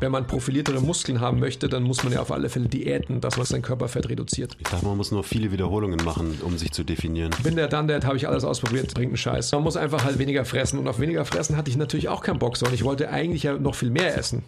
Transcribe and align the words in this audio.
wenn 0.00 0.12
man 0.12 0.26
profiliertere 0.26 0.80
Muskeln 0.80 1.20
haben 1.20 1.40
möchte, 1.40 1.68
dann 1.68 1.82
muss 1.82 2.04
man 2.04 2.12
ja 2.12 2.20
auf 2.20 2.30
alle 2.30 2.48
Fälle 2.48 2.68
diäten, 2.68 3.20
dass 3.20 3.36
man 3.36 3.46
sein 3.46 3.62
Körperfett 3.62 4.08
reduziert. 4.08 4.56
Ich 4.58 4.68
dachte, 4.68 4.86
man 4.86 4.96
muss 4.96 5.10
nur 5.10 5.24
viele 5.24 5.50
Wiederholungen 5.50 6.04
machen, 6.04 6.38
um 6.42 6.56
sich 6.56 6.70
zu 6.70 6.84
definieren. 6.84 7.32
Bin 7.42 7.56
der 7.56 7.66
dann, 7.66 7.88
der 7.88 8.00
habe 8.02 8.16
ich 8.16 8.28
alles 8.28 8.44
ausprobiert, 8.44 8.94
bringt 8.94 9.08
einen 9.08 9.16
Scheiß. 9.16 9.50
Man 9.52 9.64
muss 9.64 9.76
einfach 9.76 10.04
halt 10.04 10.18
weniger 10.18 10.44
fressen. 10.44 10.78
Und 10.78 10.86
auf 10.86 11.00
weniger 11.00 11.24
fressen 11.24 11.56
hatte 11.56 11.70
ich 11.70 11.76
natürlich 11.76 12.08
auch 12.08 12.22
keinen 12.22 12.38
Bock, 12.38 12.56
sondern 12.56 12.74
ich 12.74 12.84
wollte 12.84 13.10
eigentlich 13.10 13.42
ja 13.42 13.58
noch 13.58 13.74
viel 13.74 13.90
mehr 13.90 14.16
essen. 14.16 14.44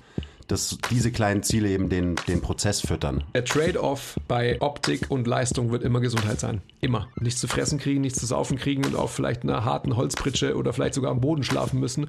Dass 0.46 0.78
diese 0.90 1.10
kleinen 1.12 1.42
Ziele 1.42 1.68
eben 1.68 1.88
den, 1.88 2.16
den 2.28 2.40
Prozess 2.40 2.80
füttern. 2.80 3.24
Der 3.34 3.44
Trade-off 3.44 4.18
bei 4.28 4.60
Optik 4.60 5.10
und 5.10 5.26
Leistung 5.26 5.70
wird 5.72 5.82
immer 5.82 6.00
Gesundheit 6.00 6.40
sein. 6.40 6.60
Immer. 6.80 7.08
Nichts 7.20 7.40
zu 7.40 7.48
fressen 7.48 7.78
kriegen, 7.78 8.00
nichts 8.00 8.18
zu 8.20 8.26
saufen 8.26 8.56
kriegen 8.56 8.84
und 8.84 8.96
auf 8.96 9.12
vielleicht 9.12 9.42
einer 9.42 9.64
harten 9.64 9.96
Holzpritsche 9.96 10.56
oder 10.56 10.72
vielleicht 10.72 10.94
sogar 10.94 11.10
am 11.10 11.20
Boden 11.20 11.42
schlafen 11.42 11.78
müssen. 11.80 12.08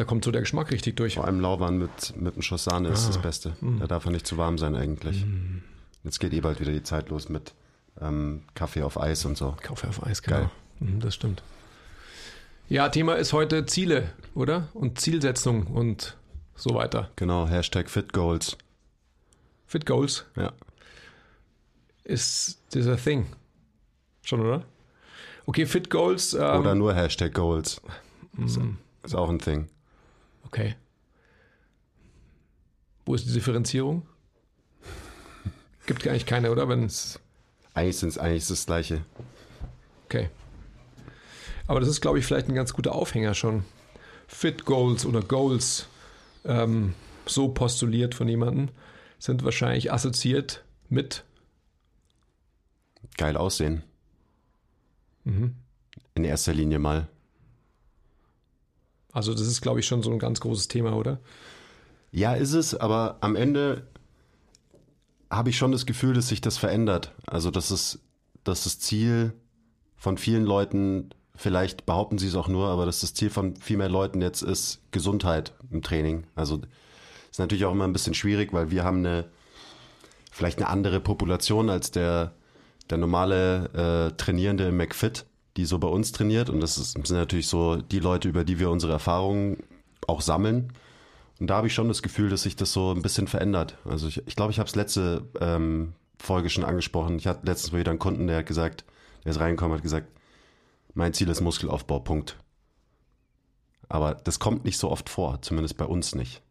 Da 0.00 0.06
kommt 0.06 0.24
so 0.24 0.30
der 0.30 0.40
Geschmack 0.40 0.70
richtig 0.70 0.96
durch. 0.96 1.16
Vor 1.16 1.26
allem 1.26 1.40
lauwarm 1.40 1.76
mit, 1.76 2.16
mit 2.16 2.32
einem 2.32 2.40
Schuss 2.40 2.64
Sahne 2.64 2.88
ah. 2.88 2.92
ist 2.92 3.06
das 3.06 3.20
Beste. 3.20 3.54
Mm. 3.60 3.80
Da 3.80 3.86
darf 3.86 4.06
er 4.06 4.12
nicht 4.12 4.26
zu 4.26 4.38
warm 4.38 4.56
sein 4.56 4.74
eigentlich. 4.74 5.26
Mm. 5.26 5.58
Jetzt 6.04 6.20
geht 6.20 6.32
eh 6.32 6.40
bald 6.40 6.58
wieder 6.58 6.72
die 6.72 6.82
Zeit 6.82 7.10
los 7.10 7.28
mit 7.28 7.52
ähm, 8.00 8.44
Kaffee 8.54 8.82
auf 8.82 8.98
Eis 8.98 9.26
und 9.26 9.36
so. 9.36 9.54
Kaffee 9.60 9.88
auf 9.88 10.02
Eis, 10.06 10.22
genau. 10.22 10.38
Geil. 10.38 10.50
Mhm, 10.78 11.00
das 11.00 11.16
stimmt. 11.16 11.42
Ja, 12.70 12.88
Thema 12.88 13.16
ist 13.16 13.34
heute 13.34 13.66
Ziele, 13.66 14.10
oder? 14.34 14.68
Und 14.72 14.98
Zielsetzung 14.98 15.66
und 15.66 16.16
so 16.54 16.72
weiter. 16.72 17.10
Genau, 17.16 17.46
Hashtag 17.46 17.90
Fit 17.90 18.14
Goals. 18.14 18.56
Fit 19.66 19.84
Goals? 19.84 20.24
Ja. 20.34 20.54
Ist 22.04 22.58
dieser 22.72 22.96
Thing. 22.96 23.26
Schon, 24.22 24.40
oder? 24.40 24.64
Okay, 25.44 25.66
Fit 25.66 25.90
Goals. 25.90 26.32
Ähm, 26.32 26.60
oder 26.60 26.74
nur 26.74 26.94
Hashtag 26.94 27.34
Goals. 27.34 27.82
Mm. 28.32 28.78
Ist 29.02 29.14
auch 29.14 29.28
ein 29.28 29.40
Thing. 29.40 29.68
Okay. 30.50 30.74
Wo 33.06 33.14
ist 33.14 33.24
die 33.26 33.32
Differenzierung? 33.32 34.06
Gibt 35.86 36.06
eigentlich 36.08 36.26
keine, 36.26 36.50
oder? 36.50 36.68
Wenn 36.68 36.84
es 36.84 37.20
eigentlich, 37.74 37.96
ist 37.98 38.02
es 38.02 38.48
das 38.48 38.66
Gleiche. 38.66 39.04
Okay. 40.06 40.28
Aber 41.68 41.78
das 41.78 41.88
ist, 41.88 42.00
glaube 42.00 42.18
ich, 42.18 42.26
vielleicht 42.26 42.48
ein 42.48 42.54
ganz 42.56 42.72
guter 42.72 42.96
Aufhänger 42.96 43.34
schon. 43.34 43.64
Fit 44.26 44.64
Goals 44.64 45.06
oder 45.06 45.22
Goals, 45.22 45.86
ähm, 46.44 46.94
so 47.26 47.48
postuliert 47.48 48.16
von 48.16 48.26
jemandem, 48.26 48.70
sind 49.20 49.44
wahrscheinlich 49.44 49.92
assoziiert 49.92 50.64
mit 50.88 51.24
geil 53.16 53.36
aussehen. 53.36 53.84
Mhm. 55.22 55.54
In 56.14 56.24
erster 56.24 56.54
Linie 56.54 56.80
mal. 56.80 57.08
Also 59.12 59.32
das 59.32 59.42
ist, 59.42 59.60
glaube 59.60 59.80
ich, 59.80 59.86
schon 59.86 60.02
so 60.02 60.10
ein 60.10 60.18
ganz 60.18 60.40
großes 60.40 60.68
Thema, 60.68 60.94
oder? 60.94 61.20
Ja, 62.12 62.34
ist 62.34 62.54
es, 62.54 62.74
aber 62.74 63.18
am 63.20 63.36
Ende 63.36 63.86
habe 65.30 65.50
ich 65.50 65.56
schon 65.56 65.72
das 65.72 65.86
Gefühl, 65.86 66.14
dass 66.14 66.28
sich 66.28 66.40
das 66.40 66.58
verändert. 66.58 67.12
Also, 67.26 67.50
dass 67.50 67.70
es, 67.70 68.00
dass 68.42 68.64
das 68.64 68.80
Ziel 68.80 69.32
von 69.96 70.18
vielen 70.18 70.44
Leuten, 70.44 71.10
vielleicht 71.36 71.86
behaupten 71.86 72.18
sie 72.18 72.26
es 72.26 72.34
auch 72.34 72.48
nur, 72.48 72.68
aber 72.68 72.84
dass 72.84 73.00
das 73.00 73.14
Ziel 73.14 73.30
von 73.30 73.56
viel 73.56 73.76
mehr 73.76 73.88
Leuten 73.88 74.20
jetzt 74.20 74.42
ist 74.42 74.80
Gesundheit 74.90 75.54
im 75.70 75.82
Training. 75.82 76.24
Also, 76.34 76.60
ist 77.30 77.38
natürlich 77.38 77.64
auch 77.64 77.72
immer 77.72 77.84
ein 77.84 77.92
bisschen 77.92 78.14
schwierig, 78.14 78.52
weil 78.52 78.72
wir 78.72 78.82
haben 78.82 78.98
eine, 78.98 79.26
vielleicht 80.32 80.58
eine 80.58 80.68
andere 80.68 80.98
Population 80.98 81.70
als 81.70 81.92
der, 81.92 82.32
der 82.90 82.98
normale 82.98 84.10
äh, 84.10 84.16
Trainierende 84.16 84.66
im 84.66 84.76
McFit, 84.76 85.26
die 85.56 85.64
so 85.64 85.78
bei 85.78 85.88
uns 85.88 86.12
trainiert. 86.12 86.50
Und 86.50 86.60
das 86.60 86.78
ist, 86.78 86.92
sind 86.92 87.10
natürlich 87.10 87.48
so 87.48 87.76
die 87.76 87.98
Leute, 88.00 88.28
über 88.28 88.44
die 88.44 88.58
wir 88.58 88.70
unsere 88.70 88.92
Erfahrungen 88.92 89.58
auch 90.06 90.20
sammeln. 90.20 90.72
Und 91.38 91.48
da 91.48 91.56
habe 91.56 91.66
ich 91.66 91.74
schon 91.74 91.88
das 91.88 92.02
Gefühl, 92.02 92.28
dass 92.28 92.42
sich 92.42 92.56
das 92.56 92.72
so 92.72 92.92
ein 92.92 93.02
bisschen 93.02 93.26
verändert. 93.26 93.78
Also 93.84 94.08
ich 94.08 94.14
glaube, 94.14 94.28
ich, 94.28 94.36
glaub, 94.36 94.50
ich 94.50 94.58
habe 94.58 94.68
es 94.68 94.76
letzte 94.76 95.26
ähm, 95.40 95.94
Folge 96.18 96.50
schon 96.50 96.64
angesprochen. 96.64 97.16
Ich 97.16 97.26
hatte 97.26 97.46
letztens 97.46 97.72
wieder 97.72 97.90
einen 97.90 97.98
Kunden, 97.98 98.26
der 98.26 98.38
hat 98.38 98.46
gesagt, 98.46 98.84
der 99.24 99.30
ist 99.30 99.40
reingekommen, 99.40 99.76
hat 99.76 99.82
gesagt, 99.82 100.08
mein 100.94 101.14
Ziel 101.14 101.28
ist 101.28 101.40
Muskelaufbau, 101.40 102.00
Punkt. 102.00 102.36
Aber 103.88 104.14
das 104.14 104.38
kommt 104.38 104.64
nicht 104.64 104.78
so 104.78 104.90
oft 104.90 105.08
vor, 105.08 105.40
zumindest 105.42 105.76
bei 105.76 105.84
uns 105.84 106.14
nicht. 106.14 106.42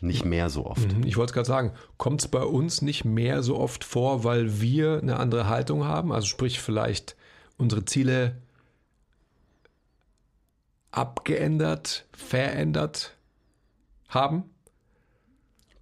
Nicht 0.00 0.24
mehr 0.24 0.48
so 0.48 0.64
oft. 0.64 0.96
Mhm, 0.96 1.04
ich 1.04 1.18
wollte 1.18 1.30
es 1.30 1.34
gerade 1.34 1.46
sagen, 1.46 1.72
kommt 1.98 2.22
es 2.22 2.28
bei 2.28 2.42
uns 2.42 2.80
nicht 2.80 3.04
mehr 3.04 3.42
so 3.42 3.58
oft 3.58 3.84
vor, 3.84 4.24
weil 4.24 4.60
wir 4.60 4.98
eine 5.02 5.18
andere 5.18 5.48
Haltung 5.48 5.84
haben? 5.84 6.10
Also 6.12 6.26
sprich 6.26 6.60
vielleicht 6.60 7.16
unsere 7.60 7.84
Ziele 7.84 8.36
abgeändert, 10.90 12.06
verändert 12.12 13.16
haben. 14.08 14.44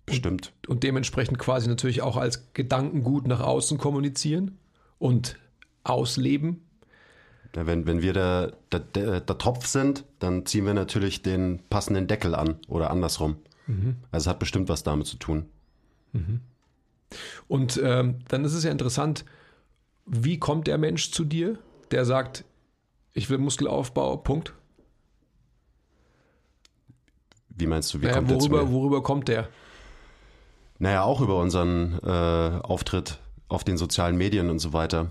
Stimmt. 0.08 0.52
Und, 0.62 0.68
und 0.68 0.82
dementsprechend 0.82 1.38
quasi 1.38 1.68
natürlich 1.68 2.02
auch 2.02 2.16
als 2.16 2.52
Gedankengut 2.52 3.26
nach 3.26 3.40
außen 3.40 3.78
kommunizieren 3.78 4.58
und 4.98 5.38
ausleben. 5.84 6.62
Ja, 7.56 7.66
wenn, 7.66 7.86
wenn 7.86 8.02
wir 8.02 8.12
der, 8.12 8.52
der, 8.72 8.80
der, 8.80 9.20
der, 9.20 9.38
Topf 9.38 9.66
sind, 9.66 10.04
dann 10.18 10.44
ziehen 10.44 10.66
wir 10.66 10.74
natürlich 10.74 11.22
den 11.22 11.60
passenden 11.70 12.06
Deckel 12.06 12.34
an 12.34 12.56
oder 12.68 12.90
andersrum. 12.90 13.36
Mhm. 13.66 13.96
Also 14.10 14.24
es 14.24 14.28
hat 14.28 14.38
bestimmt 14.38 14.68
was 14.68 14.82
damit 14.82 15.06
zu 15.06 15.16
tun. 15.16 15.46
Mhm. 16.12 16.40
Und 17.48 17.80
ähm, 17.82 18.16
dann 18.28 18.44
ist 18.44 18.52
es 18.52 18.64
ja 18.64 18.70
interessant, 18.70 19.24
wie 20.04 20.38
kommt 20.38 20.66
der 20.66 20.78
Mensch 20.78 21.10
zu 21.10 21.24
dir, 21.24 21.58
der 21.92 22.04
sagt, 22.04 22.44
ich 23.12 23.28
will 23.30 23.38
Muskelaufbau, 23.38 24.16
Punkt? 24.18 24.54
Wie 27.50 27.66
meinst 27.66 27.92
du, 27.92 28.00
wie 28.00 28.06
naja, 28.06 28.16
kommt 28.16 28.30
worüber, 28.30 28.58
der 28.58 28.72
worüber 28.72 29.02
kommt 29.02 29.28
der? 29.28 29.48
Naja, 30.78 31.02
auch 31.02 31.20
über 31.20 31.40
unseren 31.40 31.98
äh, 32.04 32.06
Auftritt 32.62 33.18
auf 33.48 33.64
den 33.64 33.76
sozialen 33.76 34.16
Medien 34.16 34.48
und 34.48 34.60
so 34.60 34.72
weiter. 34.72 35.10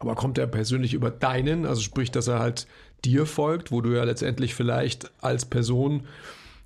Aber 0.00 0.16
kommt 0.16 0.36
er 0.38 0.46
persönlich 0.46 0.94
über 0.94 1.10
deinen, 1.10 1.64
also 1.64 1.80
sprich, 1.80 2.10
dass 2.10 2.26
er 2.26 2.40
halt 2.40 2.66
dir 3.04 3.26
folgt, 3.26 3.70
wo 3.70 3.80
du 3.80 3.90
ja 3.90 4.02
letztendlich 4.04 4.54
vielleicht 4.54 5.10
als 5.22 5.44
Person 5.44 6.06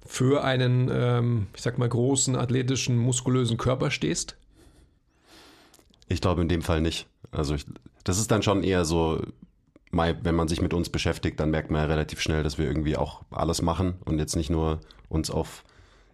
für 0.07 0.43
einen, 0.43 0.91
ähm, 0.91 1.47
ich 1.55 1.61
sag 1.61 1.77
mal, 1.77 1.89
großen, 1.89 2.35
athletischen, 2.35 2.97
muskulösen 2.97 3.59
Körper 3.59 3.91
stehst? 3.91 4.37
Ich 6.09 6.23
glaube 6.23 6.41
in 6.41 6.49
dem 6.49 6.63
Fall 6.63 6.81
nicht. 6.81 7.07
Also 7.31 7.55
ich, 7.55 7.67
das 8.09 8.19
ist 8.19 8.31
dann 8.31 8.43
schon 8.43 8.63
eher 8.63 8.85
so 8.85 9.23
wenn 9.91 10.35
man 10.35 10.49
sich 10.49 10.61
mit 10.61 10.75
uns 10.75 10.91
beschäftigt, 10.91 11.41
dann 11.41 11.51
merkt 11.51 11.71
man 11.71 11.81
ja 11.81 11.87
relativ 11.87 12.21
schnell, 12.21 12.43
dass 12.43 12.59
wir 12.59 12.67
irgendwie 12.67 12.97
auch 12.97 13.23
alles 13.31 13.63
machen 13.63 13.95
und 14.05 14.19
jetzt 14.19 14.37
nicht 14.37 14.51
nur 14.51 14.81
uns 15.09 15.31
auf 15.31 15.65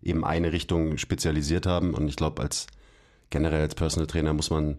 eben 0.03 0.25
eine 0.25 0.53
Richtung 0.53 0.97
spezialisiert 0.97 1.67
haben. 1.67 1.93
Und 1.93 2.09
ich 2.09 2.17
glaube, 2.17 2.43
als 2.43 2.67
generell 3.31 3.63
als 3.63 3.75
Personal 3.75 4.07
Trainer 4.07 4.33
muss 4.33 4.51
man 4.51 4.79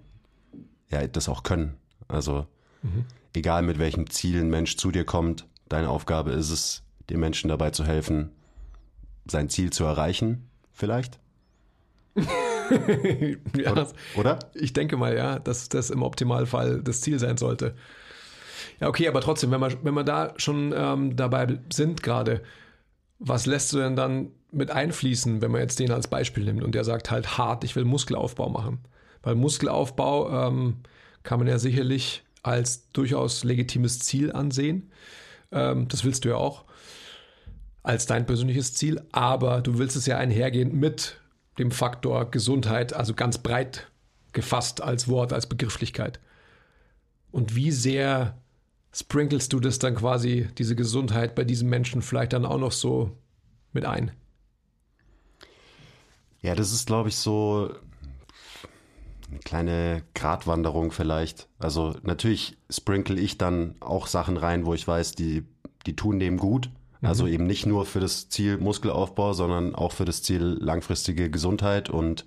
ja 0.90 1.06
das 1.08 1.28
auch 1.28 1.44
können. 1.44 1.76
Also 2.08 2.48
mhm. 2.84 3.06
egal 3.36 3.64
mit 3.64 3.80
welchem 3.80 4.10
Ziel 4.10 4.40
ein 4.40 4.50
Mensch 4.50 4.78
zu 4.78 4.92
dir 4.92 5.04
kommt, 5.04 5.46
deine 5.68 5.90
Aufgabe 5.90 6.32
ist 6.32 6.52
es, 6.52 6.84
dem 7.10 7.20
Menschen 7.20 7.50
dabei 7.50 7.72
zu 7.72 7.84
helfen, 7.84 8.32
sein 9.26 9.50
Ziel 9.50 9.72
zu 9.72 9.84
erreichen, 9.84 10.50
vielleicht. 10.72 11.20
ja, 13.58 13.72
oder? 13.72 13.88
oder? 14.16 14.40
Ich 14.54 14.74
denke 14.74 14.98
mal, 14.98 15.16
ja, 15.16 15.40
dass 15.40 15.70
das 15.70 15.90
im 15.90 16.04
Optimalfall 16.04 16.82
das 16.82 17.02
Ziel 17.02 17.20
sein 17.20 17.38
sollte. 17.38 17.76
Ja, 18.80 18.88
okay, 18.88 19.08
aber 19.08 19.22
trotzdem, 19.22 19.52
wenn 19.52 19.62
wir, 19.62 19.72
wenn 19.84 19.94
wir 19.94 20.04
da 20.04 20.34
schon 20.38 20.74
ähm, 20.76 21.16
dabei 21.16 21.60
sind 21.72 22.04
gerade, 22.04 22.42
was 23.20 23.46
lässt 23.46 23.72
du 23.74 23.78
denn 23.78 23.96
dann 23.96 24.32
mit 24.52 24.72
einfließen, 24.72 25.42
wenn 25.42 25.52
man 25.52 25.62
jetzt 25.62 25.80
den 25.80 25.92
als 25.92 26.08
Beispiel 26.08 26.44
nimmt 26.44 26.64
und 26.64 26.76
der 26.76 26.84
sagt 26.84 27.12
halt 27.12 27.38
hart, 27.38 27.64
ich 27.64 27.76
will 27.76 27.86
Muskelaufbau 27.86 28.50
machen? 28.50 28.80
Weil 29.24 29.36
Muskelaufbau 29.36 30.48
ähm, 30.48 30.78
kann 31.24 31.40
man 31.40 31.48
ja 31.48 31.58
sicherlich 31.58 32.24
als 32.44 32.92
durchaus 32.92 33.44
legitimes 33.44 34.00
Ziel 34.00 34.32
ansehen. 34.32 34.92
Ähm, 35.52 35.88
das 35.88 36.04
willst 36.04 36.26
du 36.26 36.30
ja 36.30 36.36
auch. 36.36 36.66
als 37.84 38.06
dein 38.08 38.26
persönliches 38.26 38.74
Ziel, 38.74 39.02
aber 39.12 39.62
du 39.62 39.78
willst 39.78 39.96
es 39.96 40.06
ja 40.08 40.18
einhergehen 40.18 40.78
mit 40.80 41.22
dem 41.57 41.72
Faktor 41.72 42.31
Gesundheit, 42.31 42.94
also 42.94 43.13
ganz 43.13 43.38
breit 43.38 43.90
gefasst 44.34 44.81
als 44.81 45.07
Wort, 45.07 45.34
als 45.34 45.48
Begrifflichkeit. 45.48 46.19
Und 47.31 47.56
wie 47.56 47.72
sehr 47.72 48.38
sprinkelst 48.94 49.52
du 49.52 49.60
das 49.60 49.80
dann 49.80 49.96
quasi, 49.96 50.48
diese 50.57 50.75
Gesundheit 50.75 51.36
bei 51.36 51.44
diesem 51.44 51.69
Menschen 51.69 52.02
vielleicht 52.02 52.34
dann 52.34 52.46
auch 52.46 52.57
noch 52.57 52.72
so 52.72 53.18
mit 53.74 53.86
ein? 53.86 54.12
Ja, 56.42 56.56
das 56.56 56.72
ist, 56.72 56.88
glaube 56.88 57.10
ich, 57.10 57.16
so 57.16 57.72
eine 59.30 59.40
kleine 59.40 60.04
Gratwanderung 60.13 60.92
vielleicht. 60.92 61.50
Also 61.58 61.96
natürlich 62.04 62.58
sprinkle 62.69 63.19
ich 63.19 63.38
dann 63.38 63.75
auch 63.80 64.08
Sachen 64.08 64.38
rein, 64.38 64.66
wo 64.66 64.74
ich 64.74 64.88
weiß, 64.88 65.13
die, 65.13 65.44
die 65.86 65.96
tun 65.96 66.19
dem 66.19 66.38
gut. 66.38 66.69
Also 67.06 67.25
mhm. 67.25 67.34
eben 67.34 67.48
nicht 67.48 67.66
nur 67.66 67.86
für 67.86 68.00
das 68.00 68.30
Ziel 68.30 68.57
Muskelaufbau, 68.57 69.34
sondern 69.34 69.75
auch 69.75 69.92
für 69.92 70.06
das 70.06 70.24
Ziel 70.24 70.57
langfristige 70.60 71.30
Gesundheit 71.30 71.90
und 71.90 72.25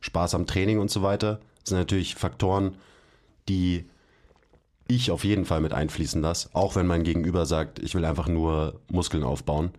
Spaß 0.00 0.34
am 0.34 0.46
Training 0.46 0.78
und 0.78 0.90
so 0.90 1.02
weiter. 1.02 1.40
Das 1.60 1.70
sind 1.70 1.78
natürlich 1.78 2.16
Faktoren, 2.16 2.76
die 3.48 3.86
ich 4.88 5.10
auf 5.10 5.24
jeden 5.24 5.44
Fall 5.44 5.60
mit 5.60 5.72
einfließen 5.72 6.20
lasse, 6.20 6.50
auch 6.52 6.74
wenn 6.76 6.86
mein 6.86 7.04
Gegenüber 7.04 7.46
sagt, 7.46 7.78
ich 7.78 7.94
will 7.94 8.04
einfach 8.04 8.28
nur 8.28 8.80
Muskeln 8.88 9.22
aufbauen. 9.22 9.70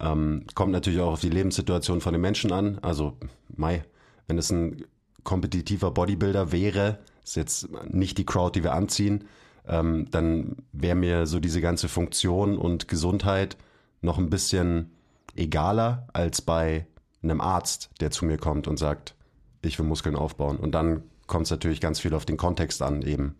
Ähm, 0.00 0.44
kommt 0.54 0.72
natürlich 0.72 1.00
auch 1.00 1.12
auf 1.12 1.20
die 1.20 1.30
Lebenssituation 1.30 2.00
von 2.00 2.12
den 2.12 2.22
Menschen 2.22 2.52
an. 2.52 2.78
Also, 2.82 3.16
Mai, 3.56 3.84
wenn 4.26 4.38
es 4.38 4.50
ein 4.50 4.84
kompetitiver 5.22 5.90
Bodybuilder 5.90 6.52
wäre, 6.52 6.98
ist 7.24 7.36
jetzt 7.36 7.68
nicht 7.88 8.18
die 8.18 8.26
Crowd, 8.26 8.58
die 8.58 8.64
wir 8.64 8.74
anziehen, 8.74 9.24
ähm, 9.66 10.06
dann 10.10 10.56
wäre 10.72 10.94
mir 10.94 11.26
so 11.26 11.40
diese 11.40 11.60
ganze 11.60 11.88
Funktion 11.88 12.58
und 12.58 12.88
Gesundheit 12.88 13.56
noch 14.04 14.18
ein 14.18 14.30
bisschen 14.30 14.92
egaler 15.34 16.06
als 16.12 16.42
bei 16.42 16.86
einem 17.22 17.40
Arzt, 17.40 17.90
der 18.00 18.10
zu 18.10 18.24
mir 18.24 18.38
kommt 18.38 18.68
und 18.68 18.78
sagt, 18.78 19.14
ich 19.62 19.78
will 19.78 19.86
Muskeln 19.86 20.14
aufbauen. 20.14 20.58
Und 20.58 20.72
dann 20.72 21.02
kommt 21.26 21.46
es 21.46 21.50
natürlich 21.50 21.80
ganz 21.80 22.00
viel 22.00 22.14
auf 22.14 22.26
den 22.26 22.36
Kontext 22.36 22.82
an, 22.82 23.02
eben 23.02 23.36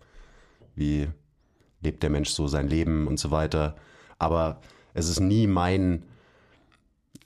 wie 0.74 1.08
lebt 1.82 2.02
der 2.02 2.10
Mensch 2.10 2.30
so 2.30 2.48
sein 2.48 2.66
Leben 2.66 3.06
und 3.06 3.20
so 3.20 3.30
weiter. 3.30 3.76
Aber 4.18 4.60
es 4.94 5.08
ist 5.08 5.20
nie 5.20 5.46
mein, 5.46 6.04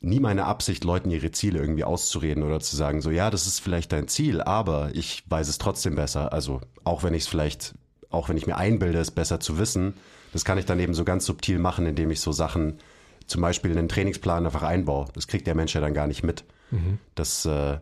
nie 0.00 0.18
meine 0.18 0.44
Absicht, 0.44 0.82
Leuten 0.82 1.10
ihre 1.10 1.30
Ziele 1.30 1.60
irgendwie 1.60 1.84
auszureden 1.84 2.42
oder 2.42 2.58
zu 2.58 2.74
sagen, 2.74 3.00
so 3.00 3.10
ja, 3.10 3.30
das 3.30 3.46
ist 3.46 3.60
vielleicht 3.60 3.92
dein 3.92 4.08
Ziel, 4.08 4.42
aber 4.42 4.90
ich 4.94 5.22
weiß 5.28 5.48
es 5.48 5.58
trotzdem 5.58 5.94
besser. 5.94 6.32
Also 6.32 6.60
auch 6.82 7.04
wenn 7.04 7.14
ich 7.14 7.22
es 7.22 7.28
vielleicht, 7.28 7.74
auch 8.10 8.28
wenn 8.28 8.36
ich 8.36 8.48
mir 8.48 8.56
einbilde, 8.56 8.98
es 8.98 9.12
besser 9.12 9.38
zu 9.38 9.58
wissen, 9.58 9.94
das 10.32 10.44
kann 10.44 10.58
ich 10.58 10.66
dann 10.66 10.80
eben 10.80 10.92
so 10.92 11.04
ganz 11.04 11.24
subtil 11.24 11.60
machen, 11.60 11.86
indem 11.86 12.10
ich 12.10 12.20
so 12.20 12.32
Sachen, 12.32 12.78
zum 13.28 13.42
Beispiel 13.42 13.70
in 13.70 13.78
einen 13.78 13.88
Trainingsplan 13.88 14.44
einfach 14.44 14.62
einbaue. 14.62 15.06
Das 15.12 15.26
kriegt 15.28 15.46
der 15.46 15.54
Mensch 15.54 15.74
ja 15.74 15.80
dann 15.80 15.94
gar 15.94 16.06
nicht 16.06 16.22
mit. 16.22 16.44
Mhm. 16.70 16.98
Das 17.14 17.44
äh, 17.44 17.78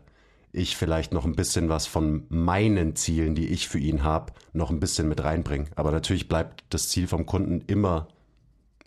ich 0.52 0.76
vielleicht 0.76 1.12
noch 1.12 1.24
ein 1.24 1.36
bisschen 1.36 1.68
was 1.68 1.86
von 1.86 2.24
meinen 2.28 2.96
Zielen, 2.96 3.34
die 3.34 3.48
ich 3.48 3.68
für 3.68 3.78
ihn 3.78 4.02
habe, 4.02 4.32
noch 4.52 4.70
ein 4.70 4.80
bisschen 4.80 5.08
mit 5.08 5.22
reinbringe. 5.22 5.66
Aber 5.76 5.90
natürlich 5.90 6.28
bleibt 6.28 6.64
das 6.70 6.88
Ziel 6.88 7.06
vom 7.08 7.26
Kunden 7.26 7.62
immer 7.66 8.08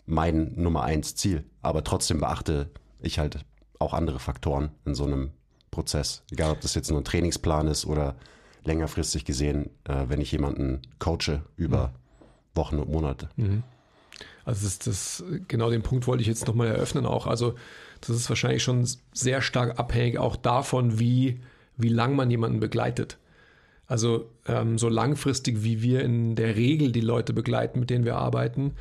mein 0.06 0.52
Nummer 0.56 0.82
eins 0.82 1.14
Ziel. 1.14 1.44
Aber 1.62 1.84
trotzdem 1.84 2.20
beachte 2.20 2.70
ich 3.00 3.18
halt 3.18 3.44
auch 3.78 3.94
andere 3.94 4.18
Faktoren 4.18 4.70
in 4.84 4.94
so 4.94 5.04
einem 5.04 5.30
Prozess. 5.70 6.22
Egal, 6.30 6.50
ob 6.50 6.60
das 6.60 6.74
jetzt 6.74 6.90
nur 6.90 7.00
ein 7.00 7.04
Trainingsplan 7.04 7.68
ist 7.68 7.86
oder 7.86 8.16
längerfristig 8.64 9.24
gesehen, 9.24 9.70
äh, 9.84 10.06
wenn 10.08 10.20
ich 10.20 10.32
jemanden 10.32 10.82
coache 10.98 11.42
über 11.56 11.88
mhm. 11.88 12.56
Wochen 12.56 12.78
und 12.78 12.90
Monate. 12.90 13.28
Mhm. 13.36 13.62
Also 14.44 14.64
das, 14.64 14.78
das, 14.78 15.24
genau 15.48 15.70
den 15.70 15.82
Punkt 15.82 16.06
wollte 16.06 16.22
ich 16.22 16.28
jetzt 16.28 16.46
nochmal 16.46 16.68
eröffnen 16.68 17.06
auch. 17.06 17.26
Also 17.26 17.54
das 18.00 18.16
ist 18.16 18.28
wahrscheinlich 18.28 18.62
schon 18.62 18.88
sehr 19.12 19.42
stark 19.42 19.78
abhängig 19.78 20.18
auch 20.18 20.36
davon, 20.36 20.98
wie 20.98 21.40
wie 21.82 21.88
lang 21.88 22.14
man 22.14 22.30
jemanden 22.30 22.60
begleitet. 22.60 23.18
Also 23.86 24.30
ähm, 24.46 24.78
so 24.78 24.88
langfristig, 24.88 25.64
wie 25.64 25.82
wir 25.82 26.02
in 26.02 26.36
der 26.36 26.56
Regel 26.56 26.92
die 26.92 27.00
Leute 27.00 27.32
begleiten, 27.32 27.80
mit 27.80 27.90
denen 27.90 28.04
wir 28.04 28.16
arbeiten, 28.16 28.72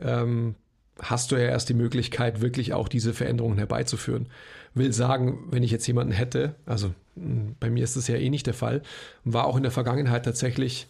ähm, 0.00 0.56
hast 1.00 1.32
du 1.32 1.36
ja 1.36 1.48
erst 1.48 1.68
die 1.68 1.74
Möglichkeit, 1.74 2.40
wirklich 2.40 2.74
auch 2.74 2.88
diese 2.88 3.14
Veränderungen 3.14 3.58
herbeizuführen. 3.58 4.26
Will 4.74 4.92
sagen, 4.92 5.46
wenn 5.50 5.62
ich 5.62 5.70
jetzt 5.70 5.86
jemanden 5.86 6.12
hätte, 6.12 6.54
also 6.66 6.92
bei 7.14 7.70
mir 7.70 7.82
ist 7.82 7.96
das 7.96 8.08
ja 8.08 8.16
eh 8.16 8.28
nicht 8.28 8.46
der 8.46 8.54
Fall, 8.54 8.82
war 9.24 9.46
auch 9.46 9.56
in 9.56 9.62
der 9.62 9.72
Vergangenheit 9.72 10.24
tatsächlich 10.24 10.88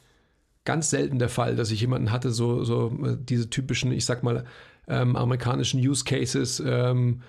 ganz 0.69 0.91
selten 0.91 1.19
der 1.19 1.31
Fall, 1.31 1.56
dass 1.56 1.70
ich 1.70 1.81
jemanden 1.81 2.12
hatte, 2.12 2.31
so, 2.31 2.62
so 2.62 2.93
äh, 3.03 3.17
diese 3.19 3.49
typischen, 3.49 3.91
ich 3.91 4.05
sag 4.05 4.23
mal, 4.23 4.44
ähm, 4.87 5.17
amerikanischen 5.17 5.81
Use 5.81 6.05
Cases, 6.05 6.62
ähm, 6.65 7.23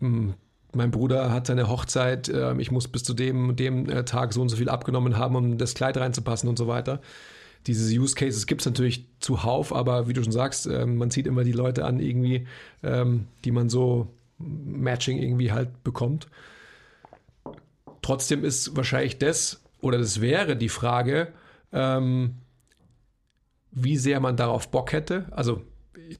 hm, 0.00 0.34
mein 0.74 0.90
Bruder 0.90 1.30
hat 1.32 1.46
seine 1.46 1.68
Hochzeit, 1.68 2.28
äh, 2.28 2.52
ich 2.58 2.72
muss 2.72 2.88
bis 2.88 3.04
zu 3.04 3.14
dem 3.14 3.54
dem 3.54 3.88
äh, 3.88 4.04
Tag 4.04 4.32
so 4.32 4.42
und 4.42 4.48
so 4.48 4.56
viel 4.56 4.68
abgenommen 4.68 5.16
haben, 5.16 5.36
um 5.36 5.56
das 5.56 5.74
Kleid 5.74 5.98
reinzupassen 5.98 6.48
und 6.48 6.58
so 6.58 6.66
weiter. 6.66 7.00
Diese 7.68 7.96
Use 7.96 8.16
Cases 8.16 8.48
gibt 8.48 8.62
es 8.62 8.66
natürlich 8.66 9.06
zuhauf, 9.20 9.72
aber 9.72 10.08
wie 10.08 10.12
du 10.12 10.24
schon 10.24 10.32
sagst, 10.32 10.66
äh, 10.66 10.84
man 10.84 11.12
zieht 11.12 11.28
immer 11.28 11.44
die 11.44 11.52
Leute 11.52 11.84
an, 11.84 12.00
irgendwie, 12.00 12.48
ähm, 12.82 13.28
die 13.44 13.52
man 13.52 13.68
so 13.68 14.08
Matching 14.38 15.18
irgendwie 15.18 15.52
halt 15.52 15.84
bekommt. 15.84 16.26
Trotzdem 18.02 18.42
ist 18.42 18.74
wahrscheinlich 18.76 19.18
das 19.18 19.60
oder 19.80 19.98
das 19.98 20.20
wäre 20.20 20.56
die 20.56 20.68
Frage, 20.68 21.28
ähm, 21.72 22.34
wie 23.72 23.96
sehr 23.96 24.20
man 24.20 24.36
darauf 24.36 24.70
Bock 24.70 24.92
hätte. 24.92 25.26
Also 25.30 25.62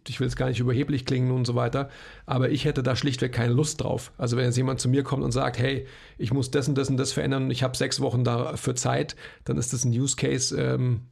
ich 0.06 0.20
will 0.20 0.26
es 0.26 0.36
gar 0.36 0.48
nicht 0.48 0.60
überheblich 0.60 1.04
klingen 1.04 1.30
und 1.30 1.46
so 1.46 1.54
weiter, 1.54 1.90
aber 2.26 2.50
ich 2.50 2.64
hätte 2.64 2.82
da 2.82 2.96
schlichtweg 2.96 3.32
keine 3.32 3.52
Lust 3.52 3.80
drauf. 3.80 4.12
Also 4.18 4.36
wenn 4.36 4.44
jetzt 4.44 4.56
jemand 4.56 4.80
zu 4.80 4.88
mir 4.88 5.02
kommt 5.02 5.24
und 5.24 5.32
sagt, 5.32 5.58
hey, 5.58 5.86
ich 6.18 6.32
muss 6.32 6.50
das 6.50 6.68
und 6.68 6.76
das 6.76 6.90
und 6.90 6.96
das 6.96 7.12
verändern 7.12 7.44
und 7.44 7.50
ich 7.50 7.62
habe 7.62 7.76
sechs 7.76 8.00
Wochen 8.00 8.24
dafür 8.24 8.76
Zeit, 8.76 9.16
dann 9.44 9.56
ist 9.56 9.72
das 9.72 9.84
ein 9.84 9.90
Use 9.90 10.16
Case, 10.16 10.56
ähm, 10.60 11.02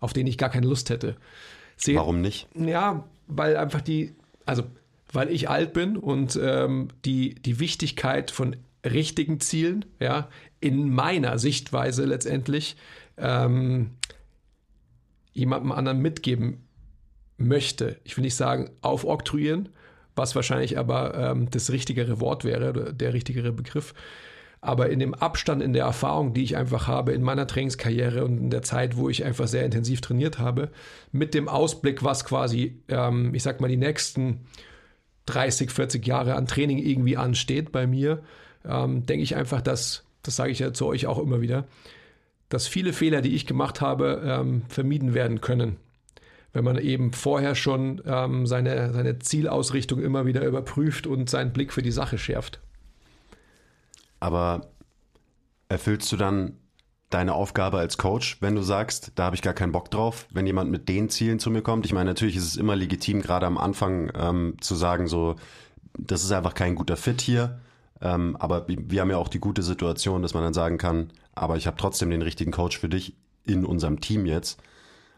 auf 0.00 0.12
den 0.12 0.26
ich 0.26 0.38
gar 0.38 0.50
keine 0.50 0.66
Lust 0.66 0.90
hätte. 0.90 1.16
Seht, 1.76 1.96
Warum 1.96 2.20
nicht? 2.20 2.48
Ja, 2.54 3.04
weil 3.26 3.56
einfach 3.56 3.80
die, 3.80 4.14
also 4.44 4.64
weil 5.12 5.30
ich 5.30 5.48
alt 5.48 5.72
bin 5.72 5.96
und 5.96 6.38
ähm, 6.40 6.88
die, 7.04 7.34
die 7.34 7.60
Wichtigkeit 7.60 8.30
von 8.30 8.56
richtigen 8.84 9.40
Zielen, 9.40 9.84
ja, 10.00 10.28
in 10.60 10.90
meiner 10.90 11.38
Sichtweise 11.38 12.04
letztendlich 12.04 12.76
ähm, 13.16 13.90
jemandem 15.38 15.72
anderen 15.72 16.00
mitgeben 16.00 16.68
möchte. 17.38 17.98
Ich 18.04 18.16
will 18.16 18.22
nicht 18.22 18.34
sagen 18.34 18.70
aufoktroyieren, 18.82 19.70
was 20.16 20.34
wahrscheinlich 20.34 20.78
aber 20.78 21.14
ähm, 21.14 21.50
das 21.50 21.70
richtigere 21.70 22.20
Wort 22.20 22.44
wäre, 22.44 22.92
der 22.92 23.14
richtigere 23.14 23.52
Begriff. 23.52 23.94
Aber 24.60 24.90
in 24.90 24.98
dem 24.98 25.14
Abstand, 25.14 25.62
in 25.62 25.72
der 25.72 25.84
Erfahrung, 25.84 26.34
die 26.34 26.42
ich 26.42 26.56
einfach 26.56 26.88
habe 26.88 27.12
in 27.12 27.22
meiner 27.22 27.46
Trainingskarriere 27.46 28.24
und 28.24 28.38
in 28.38 28.50
der 28.50 28.62
Zeit, 28.62 28.96
wo 28.96 29.08
ich 29.08 29.24
einfach 29.24 29.46
sehr 29.46 29.64
intensiv 29.64 30.00
trainiert 30.00 30.40
habe, 30.40 30.70
mit 31.12 31.32
dem 31.32 31.48
Ausblick, 31.48 32.02
was 32.02 32.24
quasi, 32.24 32.82
ähm, 32.88 33.32
ich 33.34 33.44
sag 33.44 33.60
mal, 33.60 33.68
die 33.68 33.76
nächsten 33.76 34.46
30, 35.26 35.70
40 35.70 36.04
Jahre 36.04 36.34
an 36.34 36.46
Training 36.46 36.78
irgendwie 36.78 37.16
ansteht 37.16 37.70
bei 37.70 37.86
mir, 37.86 38.24
ähm, 38.64 39.06
denke 39.06 39.22
ich 39.22 39.36
einfach, 39.36 39.60
dass, 39.60 40.02
das 40.22 40.34
sage 40.34 40.50
ich 40.50 40.58
ja 40.58 40.72
zu 40.72 40.86
euch 40.86 41.06
auch 41.06 41.18
immer 41.18 41.40
wieder, 41.40 41.64
dass 42.48 42.66
viele 42.66 42.92
Fehler, 42.92 43.20
die 43.20 43.34
ich 43.34 43.46
gemacht 43.46 43.80
habe, 43.80 44.22
ähm, 44.24 44.62
vermieden 44.68 45.14
werden 45.14 45.40
können 45.40 45.76
wenn 46.52 46.64
man 46.64 46.78
eben 46.78 47.12
vorher 47.12 47.54
schon 47.54 48.02
ähm, 48.06 48.46
seine, 48.46 48.92
seine 48.92 49.18
Zielausrichtung 49.18 50.00
immer 50.00 50.26
wieder 50.26 50.44
überprüft 50.44 51.06
und 51.06 51.28
seinen 51.28 51.52
Blick 51.52 51.72
für 51.72 51.82
die 51.82 51.90
Sache 51.90 52.18
schärft. 52.18 52.60
Aber 54.20 54.66
erfüllst 55.68 56.10
du 56.10 56.16
dann 56.16 56.56
deine 57.10 57.34
Aufgabe 57.34 57.78
als 57.78 57.96
Coach, 57.96 58.38
wenn 58.40 58.54
du 58.54 58.62
sagst, 58.62 59.12
da 59.14 59.24
habe 59.24 59.36
ich 59.36 59.42
gar 59.42 59.54
keinen 59.54 59.72
Bock 59.72 59.90
drauf, 59.90 60.26
wenn 60.30 60.46
jemand 60.46 60.70
mit 60.70 60.88
den 60.88 61.08
Zielen 61.08 61.38
zu 61.38 61.50
mir 61.50 61.62
kommt? 61.62 61.86
Ich 61.86 61.92
meine, 61.92 62.10
natürlich 62.10 62.36
ist 62.36 62.46
es 62.46 62.56
immer 62.56 62.76
legitim, 62.76 63.22
gerade 63.22 63.46
am 63.46 63.58
Anfang 63.58 64.10
ähm, 64.14 64.56
zu 64.60 64.74
sagen, 64.74 65.06
so, 65.06 65.36
das 65.96 66.24
ist 66.24 66.32
einfach 66.32 66.54
kein 66.54 66.74
guter 66.74 66.96
Fit 66.96 67.20
hier. 67.20 67.60
Ähm, 68.00 68.36
aber 68.36 68.66
wir 68.68 69.00
haben 69.00 69.10
ja 69.10 69.16
auch 69.16 69.28
die 69.28 69.40
gute 69.40 69.62
Situation, 69.62 70.22
dass 70.22 70.34
man 70.34 70.42
dann 70.42 70.54
sagen 70.54 70.78
kann, 70.78 71.12
aber 71.40 71.56
ich 71.56 71.66
habe 71.66 71.76
trotzdem 71.76 72.10
den 72.10 72.22
richtigen 72.22 72.50
Coach 72.50 72.78
für 72.78 72.88
dich 72.88 73.14
in 73.44 73.64
unserem 73.64 74.00
Team 74.00 74.26
jetzt. 74.26 74.60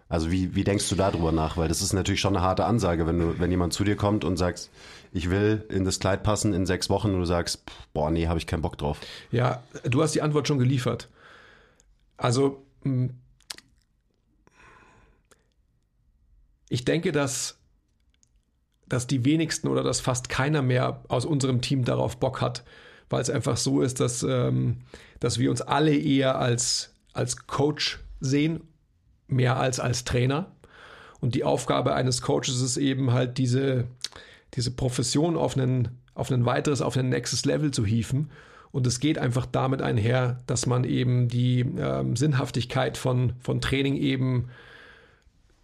Also 0.08 0.30
wie, 0.30 0.54
wie 0.56 0.64
denkst 0.64 0.88
du 0.88 0.96
darüber 0.96 1.30
nach? 1.30 1.56
Weil 1.56 1.68
das 1.68 1.82
ist 1.82 1.92
natürlich 1.92 2.20
schon 2.20 2.36
eine 2.36 2.44
harte 2.44 2.64
Ansage, 2.64 3.06
wenn 3.06 3.18
du, 3.18 3.38
wenn 3.38 3.50
jemand 3.50 3.72
zu 3.72 3.84
dir 3.84 3.96
kommt 3.96 4.24
und 4.24 4.36
sagst, 4.36 4.70
ich 5.12 5.30
will 5.30 5.64
in 5.68 5.84
das 5.84 6.00
Kleid 6.00 6.22
passen 6.22 6.52
in 6.52 6.66
sechs 6.66 6.90
Wochen 6.90 7.12
und 7.12 7.20
du 7.20 7.24
sagst, 7.24 7.62
boah, 7.92 8.10
nee, 8.10 8.26
habe 8.26 8.38
ich 8.38 8.46
keinen 8.46 8.62
Bock 8.62 8.76
drauf. 8.76 9.00
Ja, 9.30 9.62
du 9.84 10.02
hast 10.02 10.14
die 10.14 10.22
Antwort 10.22 10.48
schon 10.48 10.58
geliefert. 10.58 11.08
Also 12.16 12.64
hm, 12.82 13.14
ich 16.70 16.84
denke, 16.84 17.12
dass, 17.12 17.58
dass 18.88 19.06
die 19.06 19.24
wenigsten 19.24 19.68
oder 19.68 19.82
dass 19.82 20.00
fast 20.00 20.28
keiner 20.28 20.62
mehr 20.62 21.02
aus 21.08 21.26
unserem 21.26 21.60
Team 21.60 21.84
darauf 21.84 22.16
Bock 22.18 22.40
hat, 22.40 22.64
weil 23.10 23.20
es 23.20 23.28
einfach 23.30 23.56
so 23.56 23.82
ist, 23.82 24.00
dass, 24.00 24.22
ähm, 24.22 24.78
dass 25.18 25.38
wir 25.38 25.50
uns 25.50 25.60
alle 25.60 25.94
eher 25.94 26.38
als, 26.38 26.94
als 27.12 27.46
Coach 27.46 28.00
sehen 28.20 28.62
mehr 29.30 29.58
als 29.58 29.80
als 29.80 30.04
Trainer. 30.04 30.50
Und 31.20 31.34
die 31.34 31.44
Aufgabe 31.44 31.94
eines 31.94 32.22
Coaches 32.22 32.60
ist 32.60 32.76
eben 32.76 33.12
halt 33.12 33.38
diese, 33.38 33.84
diese 34.54 34.70
Profession 34.70 35.36
auf 35.36 35.56
einen, 35.56 35.88
auf 36.14 36.30
ein 36.30 36.46
weiteres, 36.46 36.82
auf 36.82 36.96
ein 36.96 37.08
nächstes 37.08 37.44
Level 37.44 37.70
zu 37.70 37.84
hieven. 37.84 38.30
Und 38.72 38.86
es 38.86 39.00
geht 39.00 39.18
einfach 39.18 39.46
damit 39.46 39.82
einher, 39.82 40.40
dass 40.46 40.66
man 40.66 40.84
eben 40.84 41.28
die 41.28 41.60
ähm, 41.60 42.16
Sinnhaftigkeit 42.16 42.96
von, 42.96 43.32
von 43.40 43.60
Training 43.60 43.96
eben 43.96 44.48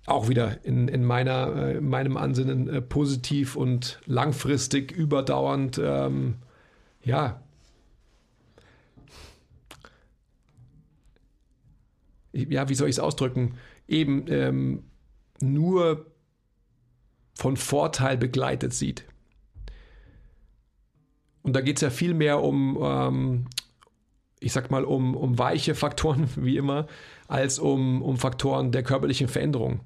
auch 0.07 0.29
wieder 0.29 0.65
in, 0.65 0.88
in 0.88 1.05
meiner, 1.05 1.55
äh, 1.57 1.81
meinem 1.81 2.17
Ansinnen 2.17 2.69
äh, 2.69 2.83
positiv 2.83 3.57
und 3.57 4.00
langfristig 4.07 4.93
überdauernd, 4.93 5.81
ähm, 5.83 6.37
ja, 7.06 7.40
ja, 12.32 12.68
wie 12.68 12.75
soll 12.75 12.88
ich 12.88 12.96
es 12.96 13.00
ausdrücken, 13.00 13.54
eben 13.88 14.26
ähm, 14.28 14.82
nur 15.40 16.06
von 17.34 17.56
Vorteil 17.56 18.16
begleitet 18.16 18.75
sieht. 18.75 19.04
Und 21.42 21.54
da 21.54 21.60
geht 21.60 21.76
es 21.76 21.82
ja 21.82 21.90
viel 21.90 22.14
mehr 22.14 22.42
um, 22.42 22.78
ähm, 22.82 23.46
ich 24.40 24.52
sag 24.52 24.70
mal, 24.70 24.84
um, 24.84 25.16
um 25.16 25.38
weiche 25.38 25.75
Faktoren, 25.75 26.28
wie 26.36 26.56
immer, 26.56 26.86
als 27.28 27.58
um, 27.58 28.02
um 28.02 28.16
Faktoren 28.16 28.72
der 28.72 28.82
körperlichen 28.82 29.28
Veränderung. 29.28 29.80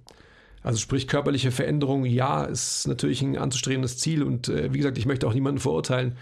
Also 0.62 0.78
sprich 0.78 1.08
körperliche 1.08 1.52
Veränderung, 1.52 2.04
ja, 2.04 2.44
ist 2.44 2.86
natürlich 2.86 3.22
ein 3.22 3.38
anzustrebendes 3.38 3.98
Ziel 3.98 4.22
und 4.22 4.48
äh, 4.48 4.72
wie 4.72 4.78
gesagt, 4.78 4.98
ich 4.98 5.06
möchte 5.06 5.26
auch 5.26 5.34
niemanden 5.34 5.60
verurteilen. 5.60 6.16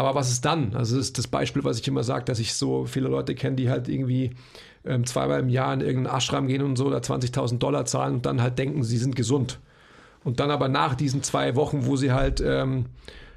Aber 0.00 0.14
was 0.14 0.30
ist 0.30 0.46
dann? 0.46 0.74
Also 0.74 0.96
das 0.96 1.08
ist 1.08 1.18
das 1.18 1.26
Beispiel, 1.28 1.62
was 1.62 1.78
ich 1.78 1.86
immer 1.86 2.02
sage, 2.02 2.24
dass 2.24 2.38
ich 2.38 2.54
so 2.54 2.86
viele 2.86 3.08
Leute 3.08 3.34
kenne, 3.34 3.56
die 3.56 3.68
halt 3.68 3.86
irgendwie 3.86 4.30
ähm, 4.86 5.04
zweimal 5.04 5.40
im 5.40 5.50
Jahr 5.50 5.74
in 5.74 5.82
irgendeinen 5.82 6.16
Ashram 6.16 6.46
gehen 6.46 6.62
und 6.62 6.76
so 6.76 6.86
oder 6.86 7.00
20.000 7.00 7.58
Dollar 7.58 7.84
zahlen 7.84 8.14
und 8.14 8.24
dann 8.24 8.40
halt 8.40 8.58
denken, 8.58 8.82
sie 8.82 8.96
sind 8.96 9.14
gesund. 9.14 9.58
Und 10.24 10.40
dann 10.40 10.50
aber 10.50 10.68
nach 10.68 10.94
diesen 10.94 11.22
zwei 11.22 11.54
Wochen, 11.54 11.84
wo 11.84 11.96
sie 11.96 12.12
halt 12.12 12.40
ähm, 12.40 12.86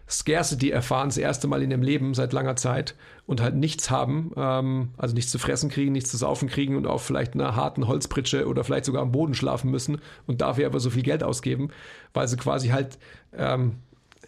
Scarcity 0.09 0.69
erfahren, 0.69 1.09
das 1.09 1.17
erste 1.17 1.49
Mal 1.49 1.61
in 1.63 1.69
ihrem 1.69 1.81
Leben 1.81 2.13
seit 2.13 2.31
langer 2.31 2.55
Zeit 2.55 2.95
und 3.25 3.41
halt 3.41 3.55
nichts 3.55 3.91
haben, 3.91 4.31
ähm, 4.37 4.91
also 4.95 5.13
nichts 5.15 5.31
zu 5.31 5.39
fressen 5.39 5.69
kriegen, 5.69 5.91
nichts 5.91 6.11
zu 6.11 6.15
saufen 6.15 6.47
kriegen 6.47 6.77
und 6.77 6.87
auf 6.87 7.03
vielleicht 7.03 7.33
einer 7.33 7.57
harten 7.57 7.89
Holzpritsche 7.89 8.47
oder 8.47 8.63
vielleicht 8.63 8.85
sogar 8.85 9.01
am 9.01 9.11
Boden 9.11 9.33
schlafen 9.33 9.69
müssen 9.69 9.99
und 10.27 10.39
dafür 10.39 10.67
aber 10.67 10.79
so 10.79 10.89
viel 10.89 11.03
Geld 11.03 11.23
ausgeben, 11.23 11.71
weil 12.13 12.29
sie 12.29 12.37
quasi 12.37 12.69
halt, 12.69 12.99
ähm, 13.37 13.79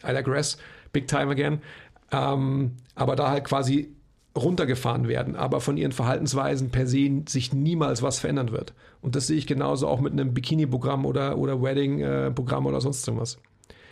I 0.05 0.13
digress, 0.13 0.57
big 0.95 1.07
time 1.07 1.29
again, 1.29 1.61
ähm, 2.11 2.71
aber 2.95 3.15
da 3.15 3.29
halt 3.29 3.45
quasi 3.45 3.95
runtergefahren 4.35 5.07
werden, 5.07 5.35
aber 5.35 5.61
von 5.61 5.77
ihren 5.77 5.93
Verhaltensweisen 5.93 6.69
per 6.69 6.87
se 6.87 7.23
sich 7.27 7.53
niemals 7.53 8.01
was 8.01 8.19
verändern 8.19 8.51
wird. 8.51 8.73
Und 9.01 9.15
das 9.15 9.27
sehe 9.27 9.37
ich 9.37 9.47
genauso 9.47 9.87
auch 9.87 10.01
mit 10.01 10.11
einem 10.11 10.33
Bikini-Programm 10.33 11.05
oder, 11.05 11.37
oder 11.37 11.61
Wedding-Programm 11.61 12.65
oder 12.65 12.81
sonst 12.81 13.07
irgendwas. 13.07 13.37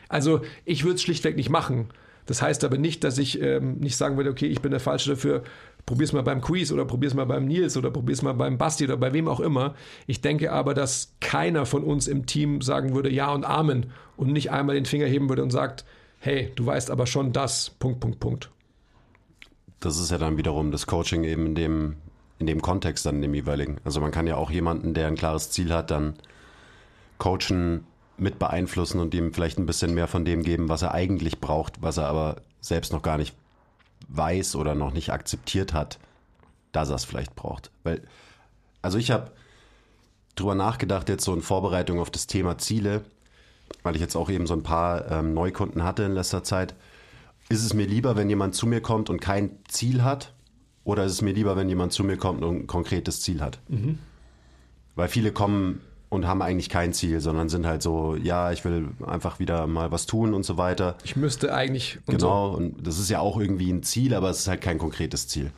Also 0.10 0.42
ich 0.66 0.84
würde 0.84 0.96
es 0.96 1.02
schlichtweg 1.02 1.38
nicht 1.38 1.50
machen. 1.50 1.88
Das 2.26 2.42
heißt 2.42 2.64
aber 2.64 2.78
nicht, 2.78 3.04
dass 3.04 3.18
ich 3.18 3.42
ähm, 3.42 3.78
nicht 3.80 3.98
sagen 3.98 4.18
würde, 4.18 4.30
okay, 4.30 4.48
ich 4.48 4.62
bin 4.62 4.72
der 4.72 4.80
Falsche 4.80 5.10
dafür, 5.12 5.44
probier's 5.86 6.14
mal 6.14 6.24
beim 6.24 6.42
Quiz 6.42 6.72
oder 6.72 6.86
probier's 6.86 7.14
mal 7.14 7.26
beim 7.26 7.46
Nils 7.46 7.76
oder 7.76 7.92
probier's 7.92 8.22
mal 8.22 8.34
beim 8.34 8.58
Basti 8.58 8.86
oder 8.86 8.98
bei 8.98 9.14
wem 9.14 9.28
auch 9.28 9.40
immer. 9.40 9.76
Ich 10.08 10.22
denke 10.22 10.52
aber, 10.52 10.74
dass 10.74 11.14
keiner 11.20 11.66
von 11.66 11.84
uns 11.84 12.08
im 12.08 12.26
Team 12.26 12.62
sagen 12.62 12.96
würde 12.96 13.12
Ja 13.12 13.32
und 13.34 13.46
Amen 13.46 13.88
und 14.16 14.32
nicht 14.32 14.52
einmal 14.52 14.76
den 14.76 14.86
Finger 14.86 15.06
heben 15.06 15.30
würde 15.30 15.44
und 15.44 15.52
sagt, 15.52 15.84
hey, 16.24 16.54
du 16.56 16.66
weißt 16.66 16.90
aber 16.90 17.06
schon 17.06 17.34
das, 17.34 17.70
Punkt, 17.70 18.00
Punkt, 18.00 18.20
Punkt. 18.22 18.50
Das 19.82 20.00
ist 20.00 20.10
ja 20.10 20.18
dann 20.18 20.38
wiederum 20.38 20.72
das 20.72 20.88
Coaching 20.88 21.26
eben 21.26 21.48
in 21.48 21.56
dem, 21.56 21.96
in 22.40 22.48
dem 22.48 22.62
Kontext 22.62 23.06
dann 23.06 23.16
in 23.16 23.24
dem 23.24 23.34
jeweiligen. 23.34 23.82
Also 23.84 24.00
man 24.00 24.12
kann 24.12 24.26
ja 24.26 24.38
auch 24.38 24.50
jemanden, 24.50 24.94
der 24.94 25.08
ein 25.08 25.16
klares 25.16 25.52
Ziel 25.52 25.74
hat, 25.74 25.92
dann 25.92 26.14
coachen, 27.18 27.86
mit 28.16 28.40
beeinflussen 28.40 29.02
und 29.02 29.14
ihm 29.14 29.34
vielleicht 29.34 29.58
ein 29.58 29.66
bisschen 29.66 29.94
mehr 29.94 30.08
von 30.08 30.24
dem 30.24 30.44
geben, 30.44 30.70
was 30.70 30.82
er 30.82 30.94
eigentlich 30.94 31.42
braucht, 31.42 31.82
was 31.82 31.98
er 31.98 32.08
aber 32.08 32.38
selbst 32.62 32.94
noch 32.94 33.02
gar 33.02 33.18
nicht 33.18 33.36
weiß 34.08 34.56
oder 34.56 34.76
noch 34.76 34.94
nicht 34.94 35.12
akzeptiert 35.12 35.74
hat, 35.74 36.00
dass 36.72 36.90
er 36.90 36.96
es 36.96 37.06
vielleicht 37.06 37.36
braucht. 37.36 37.70
Weil, 37.84 38.02
also 38.82 38.98
ich 38.98 39.12
habe 39.12 39.32
drüber 40.36 40.56
nachgedacht, 40.56 41.10
jetzt 41.10 41.26
so 41.26 41.34
in 41.34 41.42
Vorbereitung 41.42 42.00
auf 42.00 42.12
das 42.12 42.28
Thema 42.28 42.58
Ziele, 42.60 43.04
weil 43.82 43.96
ich 43.96 44.02
jetzt 44.02 44.16
auch 44.16 44.30
eben 44.30 44.48
so 44.48 44.54
ein 44.54 44.64
paar 44.64 45.10
ähm, 45.12 45.34
Neukunden 45.34 45.84
hatte 45.84 46.04
in 46.04 46.14
letzter 46.14 46.44
Zeit. 46.44 46.76
Ist 47.50 47.64
es 47.64 47.74
mir 47.74 47.86
lieber, 47.86 48.16
wenn 48.16 48.30
jemand 48.30 48.56
zu 48.56 48.68
mir 48.68 48.82
kommt 48.82 49.10
und 49.10 49.20
kein 49.20 49.58
Ziel 49.68 50.04
hat? 50.04 50.34
Oder 50.84 51.06
ist 51.06 51.14
es 51.14 51.22
mir 51.22 51.34
lieber, 51.34 51.56
wenn 51.56 51.70
jemand 51.70 51.94
zu 51.94 52.04
mir 52.04 52.18
kommt 52.18 52.44
und 52.44 52.56
ein 52.56 52.68
konkretes 52.68 53.22
Ziel 53.22 53.42
hat? 53.42 53.60
Mhm. 53.70 54.00
Weil 54.96 55.08
viele 55.08 55.32
kommen 55.32 55.82
und 56.10 56.28
haben 56.28 56.42
eigentlich 56.42 56.70
kein 56.70 56.94
Ziel, 56.94 57.20
sondern 57.22 57.50
sind 57.50 57.66
halt 57.66 57.82
so, 57.82 58.16
ja, 58.16 58.52
ich 58.52 58.64
will 58.66 58.90
einfach 59.06 59.40
wieder 59.40 59.66
mal 59.66 59.92
was 59.92 60.06
tun 60.06 60.34
und 60.34 60.44
so 60.44 60.58
weiter. 60.58 60.96
Ich 61.04 61.16
müsste 61.16 61.54
eigentlich. 61.54 62.00
Und 62.06 62.18
genau, 62.20 62.52
so. 62.52 62.58
und 62.58 62.86
das 62.86 63.00
ist 63.00 63.10
ja 63.10 63.20
auch 63.20 63.40
irgendwie 63.40 63.72
ein 63.72 63.82
Ziel, 63.82 64.14
aber 64.14 64.30
es 64.30 64.40
ist 64.40 64.48
halt 64.48 64.62
kein 64.62 64.78
konkretes 64.78 65.28
Ziel. 65.28 65.52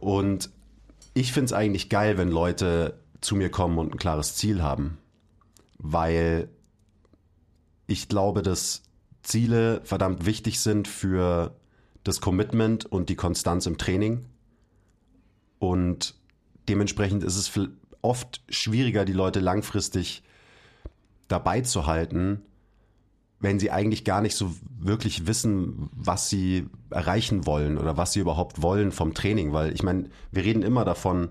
Und 0.00 0.50
ich 1.14 1.32
finde 1.32 1.46
es 1.46 1.52
eigentlich 1.52 1.88
geil, 1.88 2.18
wenn 2.18 2.28
Leute 2.28 2.98
zu 3.20 3.36
mir 3.36 3.50
kommen 3.50 3.78
und 3.78 3.94
ein 3.94 3.98
klares 3.98 4.36
Ziel 4.36 4.62
haben, 4.62 4.98
weil 5.78 6.48
ich 7.88 8.08
glaube, 8.08 8.42
dass 8.42 8.82
Ziele 9.22 9.80
verdammt 9.82 10.26
wichtig 10.26 10.60
sind 10.60 10.86
für 10.86 11.56
das 12.04 12.20
Commitment 12.20 12.86
und 12.86 13.08
die 13.08 13.16
Konstanz 13.16 13.66
im 13.66 13.78
Training. 13.78 14.26
Und 15.58 16.14
dementsprechend 16.68 17.24
ist 17.24 17.36
es 17.36 17.50
oft 18.02 18.42
schwieriger, 18.48 19.04
die 19.04 19.14
Leute 19.14 19.40
langfristig 19.40 20.22
dabei 21.26 21.62
zu 21.62 21.86
halten, 21.86 22.42
wenn 23.40 23.58
sie 23.58 23.70
eigentlich 23.70 24.04
gar 24.04 24.20
nicht 24.20 24.36
so 24.36 24.54
wirklich 24.78 25.26
wissen, 25.26 25.88
was 25.92 26.28
sie 26.28 26.66
erreichen 26.90 27.46
wollen 27.46 27.78
oder 27.78 27.96
was 27.96 28.12
sie 28.12 28.20
überhaupt 28.20 28.62
wollen 28.62 28.92
vom 28.92 29.14
Training. 29.14 29.52
Weil 29.52 29.72
ich 29.72 29.82
meine, 29.82 30.10
wir 30.30 30.44
reden 30.44 30.62
immer 30.62 30.84
davon, 30.84 31.30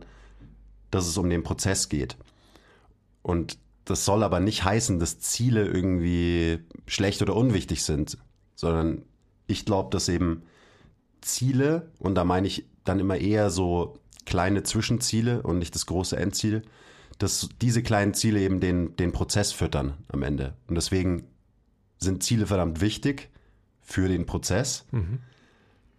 dass 0.90 1.08
es 1.08 1.18
um 1.18 1.30
den 1.30 1.44
Prozess 1.44 1.88
geht. 1.88 2.18
Und 3.22 3.60
das 3.88 4.04
soll 4.04 4.24
aber 4.24 4.42
nicht 4.42 4.66
heißen, 4.66 5.00
dass 5.00 5.20
Ziele 5.20 5.66
irgendwie 5.66 6.60
schlecht 6.88 7.22
oder 7.22 7.36
unwichtig 7.36 7.84
sind, 7.84 8.18
sondern 8.56 9.04
ich 9.48 9.64
glaube, 9.64 9.90
dass 9.92 10.10
eben 10.10 10.44
Ziele, 11.22 11.90
und 12.00 12.16
da 12.16 12.26
meine 12.26 12.48
ich 12.48 12.68
dann 12.84 13.00
immer 13.00 13.18
eher 13.18 13.50
so 13.50 13.98
kleine 14.26 14.64
Zwischenziele 14.64 15.42
und 15.42 15.58
nicht 15.60 15.74
das 15.74 15.86
große 15.86 16.18
Endziel, 16.18 16.64
dass 17.18 17.48
diese 17.62 17.82
kleinen 17.82 18.14
Ziele 18.14 18.42
eben 18.42 18.60
den, 18.60 18.98
den 18.98 19.14
Prozess 19.14 19.54
füttern 19.54 19.94
am 20.10 20.22
Ende. 20.22 20.56
Und 20.68 20.76
deswegen 20.76 21.24
sind 21.98 22.24
Ziele 22.24 22.46
verdammt 22.46 22.82
wichtig 22.82 23.30
für 23.82 24.10
den 24.10 24.26
Prozess. 24.26 24.86
Mhm. 24.92 25.20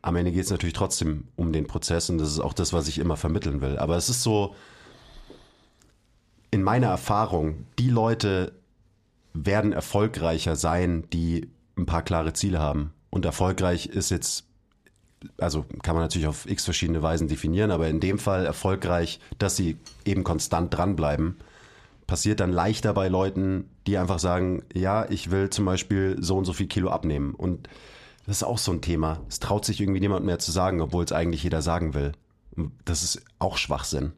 Am 0.03 0.15
Ende 0.15 0.31
geht 0.31 0.45
es 0.45 0.51
natürlich 0.51 0.75
trotzdem 0.75 1.29
um 1.37 1.55
den 1.55 1.67
Prozess 1.67 2.11
und 2.11 2.19
das 2.19 2.29
ist 2.29 2.41
auch 2.41 2.53
das, 2.53 2.75
was 2.75 2.87
ich 2.87 2.99
immer 2.99 3.17
vermitteln 3.17 3.63
will. 3.63 3.79
Aber 3.79 3.97
es 3.97 4.11
ist 4.11 4.23
so, 4.23 4.55
in 6.51 6.63
meiner 6.63 6.89
Erfahrung, 6.89 7.67
die 7.79 7.91
Leute 7.91 8.53
werden 9.35 9.73
erfolgreicher 9.73 10.57
sein, 10.57 11.05
die 11.13 11.51
ein 11.77 11.87
paar 11.87 12.03
klare 12.03 12.33
Ziele 12.33 12.59
haben. 12.59 12.93
Und 13.11 13.25
erfolgreich 13.25 13.87
ist 13.87 14.11
jetzt 14.11 14.49
also 15.39 15.65
kann 15.83 15.95
man 15.95 16.05
natürlich 16.05 16.29
auf 16.29 16.49
x 16.49 16.65
verschiedene 16.65 17.03
Weisen 17.03 17.29
definieren, 17.29 17.71
aber 17.71 17.89
in 17.89 18.01
dem 18.01 18.19
Fall 18.19 18.47
erfolgreich, 18.47 19.21
dass 19.39 19.57
sie 19.57 19.77
eben 20.05 20.25
konstant 20.25 20.77
dranbleiben, 20.77 21.37
passiert 22.07 22.41
dann 22.41 22.53
leichter 22.53 22.95
bei 22.95 23.09
Leuten, 23.09 23.69
die 23.87 23.99
einfach 23.99 24.19
sagen, 24.19 24.63
ja, 24.75 25.09
ich 25.11 25.31
will 25.31 25.51
zum 25.51 25.65
Beispiel 25.65 26.17
so 26.21 26.37
und 26.37 26.45
so 26.45 26.53
viel 26.53 26.67
Kilo 26.67 26.91
abnehmen. 26.91 27.35
Und 27.35 27.69
das 28.27 28.39
ist 28.39 28.43
auch 28.45 28.59
so 28.59 28.73
ein 28.73 28.81
Thema. 28.81 29.21
Es 29.29 29.41
traut 29.41 29.65
sich 29.65 29.81
irgendwie 29.81 30.01
niemand 30.01 30.25
mehr 30.25 30.39
zu 30.39 30.51
sagen, 30.53 30.81
obwohl 30.81 31.05
es 31.05 31.13
eigentlich 31.13 31.43
jeder 31.43 31.63
sagen 31.63 31.95
will. 31.95 32.13
Das 32.85 33.03
ist 33.03 33.23
auch 33.39 33.57
Schwachsinn. 33.57 34.13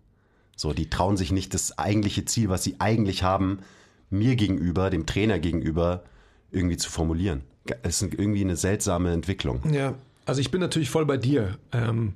So, 0.61 0.75
die 0.75 0.91
trauen 0.91 1.17
sich 1.17 1.33
nicht 1.33 1.55
das 1.55 1.79
eigentliche 1.79 2.27
Ziel, 2.27 2.51
was 2.51 2.63
sie 2.63 2.77
eigentlich 2.81 3.23
haben, 3.23 3.61
mir 4.11 4.37
gegenüber, 4.37 4.91
dem 4.91 5.07
Trainer 5.07 5.39
gegenüber, 5.39 6.05
irgendwie 6.51 6.77
zu 6.77 6.91
formulieren. 6.91 7.41
Es 7.83 8.03
ist 8.03 8.13
irgendwie 8.13 8.43
eine 8.43 8.57
seltsame 8.57 9.11
Entwicklung. 9.11 9.63
Ja, 9.73 9.95
also 10.27 10.43
ich 10.43 10.51
bin 10.51 10.61
natürlich 10.61 10.91
voll 10.91 11.07
bei 11.07 11.17
dir. 11.17 11.57
Ähm, 11.73 12.13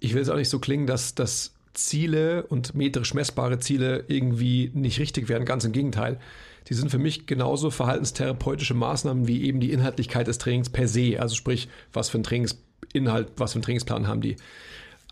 ich 0.00 0.14
will 0.14 0.22
es 0.22 0.30
auch 0.30 0.36
nicht 0.36 0.48
so 0.48 0.58
klingen, 0.58 0.88
dass, 0.88 1.14
dass 1.14 1.54
Ziele 1.74 2.44
und 2.44 2.74
metrisch 2.74 3.14
messbare 3.14 3.60
Ziele 3.60 4.04
irgendwie 4.08 4.72
nicht 4.74 4.98
richtig 4.98 5.28
werden. 5.28 5.44
Ganz 5.44 5.64
im 5.64 5.70
Gegenteil. 5.70 6.18
Die 6.68 6.74
sind 6.74 6.90
für 6.90 6.98
mich 6.98 7.26
genauso 7.26 7.70
verhaltenstherapeutische 7.70 8.74
Maßnahmen 8.74 9.28
wie 9.28 9.44
eben 9.44 9.60
die 9.60 9.70
Inhaltlichkeit 9.70 10.26
des 10.26 10.38
Trainings 10.38 10.70
per 10.70 10.88
se. 10.88 11.20
Also 11.20 11.36
sprich, 11.36 11.68
was 11.92 12.08
für 12.08 12.18
ein 12.18 12.24
Trainingsinhalt, 12.24 13.28
was 13.36 13.52
für 13.52 13.58
einen 13.58 13.62
Trainingsplan 13.62 14.08
haben 14.08 14.22
die. 14.22 14.34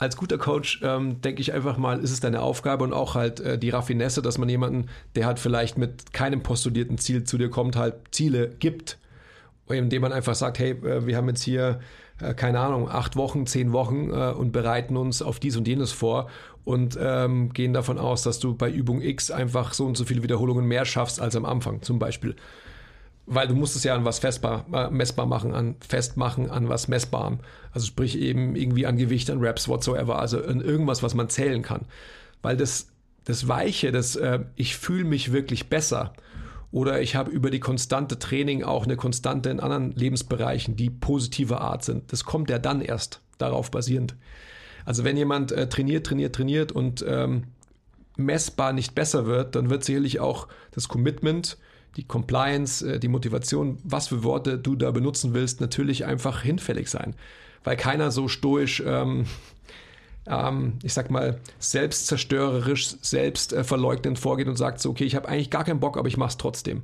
Als 0.03 0.17
guter 0.17 0.37
Coach 0.37 0.81
ähm, 0.83 1.21
denke 1.21 1.41
ich 1.41 1.53
einfach 1.53 1.77
mal, 1.79 2.01
ist 2.01 2.11
es 2.11 2.19
deine 2.19 2.43
Aufgabe 2.43 2.83
und 2.83 2.93
auch 2.93 3.15
halt 3.15 3.39
äh, 3.39 3.57
die 3.57 3.71
Raffinesse, 3.71 4.21
dass 4.21 4.37
man 4.37 4.49
jemanden, 4.49 4.89
der 5.15 5.27
halt 5.27 5.39
vielleicht 5.39 5.79
mit 5.79 6.13
keinem 6.13 6.43
postulierten 6.43 6.99
Ziel 6.99 7.23
zu 7.23 7.39
dir 7.39 7.51
kommt, 7.51 7.77
halt 7.77 7.95
Ziele 8.11 8.49
gibt. 8.49 8.99
Indem 9.69 10.03
man 10.03 10.13
einfach 10.13 10.35
sagt, 10.35 10.59
hey, 10.59 10.73
äh, 10.73 11.07
wir 11.07 11.17
haben 11.17 11.29
jetzt 11.29 11.45
hier 11.45 11.79
äh, 12.21 12.35
keine 12.35 12.59
Ahnung, 12.59 12.89
acht 12.89 13.15
Wochen, 13.15 13.47
zehn 13.47 13.73
Wochen 13.73 14.11
äh, 14.11 14.33
und 14.33 14.51
bereiten 14.51 14.97
uns 14.97 15.23
auf 15.23 15.39
dies 15.39 15.57
und 15.57 15.69
jenes 15.69 15.93
vor 15.93 16.29
und 16.65 16.99
ähm, 17.01 17.53
gehen 17.53 17.73
davon 17.73 17.99
aus, 17.99 18.25
dass 18.25 18.41
du 18.41 18.57
bei 18.57 18.69
Übung 18.69 19.03
X 19.03 19.31
einfach 19.31 19.73
so 19.73 19.87
und 19.87 19.97
so 19.97 20.05
viele 20.05 20.25
Wiederholungen 20.25 20.67
mehr 20.67 20.85
schaffst 20.85 21.21
als 21.21 21.37
am 21.37 21.45
Anfang 21.45 21.81
zum 21.83 22.01
Beispiel. 22.01 22.35
Weil 23.27 23.47
du 23.47 23.55
musst 23.55 23.77
es 23.77 23.85
ja 23.85 23.95
an 23.95 24.05
was 24.05 24.19
festbar, 24.19 24.67
äh, 24.73 24.91
messbar 24.91 25.27
machen, 25.27 25.55
an 25.55 25.77
festmachen, 25.81 26.51
an 26.51 26.69
was 26.69 26.89
messbarem. 26.89 27.39
Also 27.73 27.87
sprich 27.87 28.19
eben 28.19 28.57
irgendwie 28.57 28.87
an 28.87 28.97
Gewicht, 28.97 29.31
an 29.31 29.45
Raps, 29.45 29.69
whatsoever, 29.69 30.19
also 30.19 30.43
an 30.43 30.61
irgendwas, 30.61 31.03
was 31.03 31.15
man 31.15 31.29
zählen 31.29 31.63
kann. 31.63 31.87
Weil 32.43 32.57
das, 32.57 32.89
das 33.25 33.47
Weiche, 33.49 33.93
das 33.93 34.17
äh, 34.17 34.41
ich 34.57 34.77
fühle 34.77 35.05
mich 35.05 35.33
wirklich 35.33 35.69
besser 35.69 36.13
oder 36.73 37.01
ich 37.03 37.15
habe 37.15 37.31
über 37.31 37.51
die 37.51 37.61
konstante 37.61 38.19
Training 38.19 38.65
auch 38.65 38.85
eine 38.85 38.97
Konstante 38.97 39.51
in 39.51 39.61
anderen 39.61 39.93
Lebensbereichen, 39.93 40.75
die 40.75 40.91
positiver 40.91 41.61
Art 41.61 41.85
sind. 41.85 42.13
Das 42.13 42.25
kommt 42.25 42.51
ja 42.51 42.59
dann 42.59 42.81
erst 42.81 43.21
darauf 43.39 43.71
basierend. 43.71 44.17
Also 44.85 45.05
wenn 45.05 45.17
jemand 45.17 45.53
äh, 45.53 45.69
trainiert, 45.69 46.07
trainiert, 46.07 46.35
trainiert 46.35 46.73
und 46.73 47.05
ähm, 47.07 47.45
messbar 48.17 48.73
nicht 48.73 48.95
besser 48.95 49.27
wird, 49.27 49.55
dann 49.55 49.71
wird 49.71 49.85
sicherlich 49.85 50.19
auch 50.19 50.49
das 50.73 50.89
Commitment, 50.89 51.59
die 51.97 52.05
Compliance, 52.05 52.95
äh, 52.95 52.99
die 52.99 53.09
Motivation, 53.09 53.79
was 53.85 54.09
für 54.09 54.25
Worte 54.25 54.59
du 54.59 54.77
da 54.77 54.91
benutzen 54.91 55.35
willst, 55.35 55.61
natürlich 55.61 56.05
einfach 56.05 56.43
hinfällig 56.43 56.89
sein. 56.89 57.15
Weil 57.65 57.77
keiner 57.77 58.11
so 58.11 58.29
stoisch, 58.29 58.83
ähm, 58.85 59.27
ähm, 60.27 60.75
ich 60.83 60.95
sag 60.95 61.11
mal, 61.11 61.39
selbstzerstörerisch, 61.59 62.97
selbstverleugnend 63.01 64.19
vorgeht 64.19 64.49
und 64.49 64.57
sagt 64.57 64.81
so, 64.81 64.91
okay, 64.91 65.05
ich 65.05 65.15
habe 65.15 65.29
eigentlich 65.29 65.51
gar 65.51 65.65
keinen 65.65 65.81
Bock, 65.81 65.97
aber 65.97 66.09
ich 66.09 66.17
mach's 66.17 66.37
trotzdem. 66.37 66.83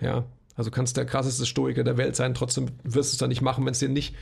Ja, 0.00 0.24
also 0.56 0.70
kannst 0.70 0.96
der 0.96 1.06
krasseste 1.06 1.46
Stoiker 1.46 1.84
der 1.84 1.96
Welt 1.96 2.16
sein, 2.16 2.34
trotzdem 2.34 2.66
wirst 2.82 3.12
du 3.12 3.14
es 3.14 3.18
dann 3.18 3.28
nicht 3.28 3.42
machen, 3.42 3.64
wenn 3.64 3.72
es 3.72 3.78
dir 3.78 3.88
nicht 3.88 4.14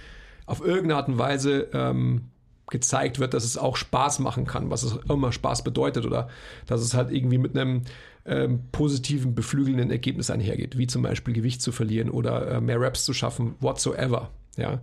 auf 0.45 0.61
irgendeine 0.61 0.97
Art 0.97 1.09
und 1.09 1.19
Weise 1.19 1.69
ähm, 1.73 2.31
gezeigt 2.69 3.19
wird, 3.19 3.35
dass 3.35 3.45
es 3.45 3.57
auch 3.57 3.77
Spaß 3.77 4.19
machen 4.19 4.47
kann, 4.47 4.71
was 4.71 4.83
es 4.83 4.99
immer 5.09 5.33
Spaß 5.33 5.65
bedeutet 5.65 6.05
oder 6.05 6.29
dass 6.67 6.81
es 6.81 6.95
halt 6.95 7.11
irgendwie 7.11 7.39
mit 7.39 7.57
einem 7.57 7.83
ähm, 8.27 8.61
positiven, 8.73 9.35
beflügelnden 9.35 9.91
Ergebnis 9.91 10.31
einhergeht, 10.31 10.77
wie 10.77 10.87
zum 10.87 11.03
Beispiel 11.03 11.33
Gewicht 11.33 11.63
zu 11.63 11.73
verlieren 11.73 12.11
oder 12.11 12.51
äh, 12.51 12.61
mehr 12.61 12.81
Raps 12.81 13.05
zu 13.05 13.13
schaffen, 13.13 13.55
whatsoever. 13.61 14.31
Ja. 14.57 14.81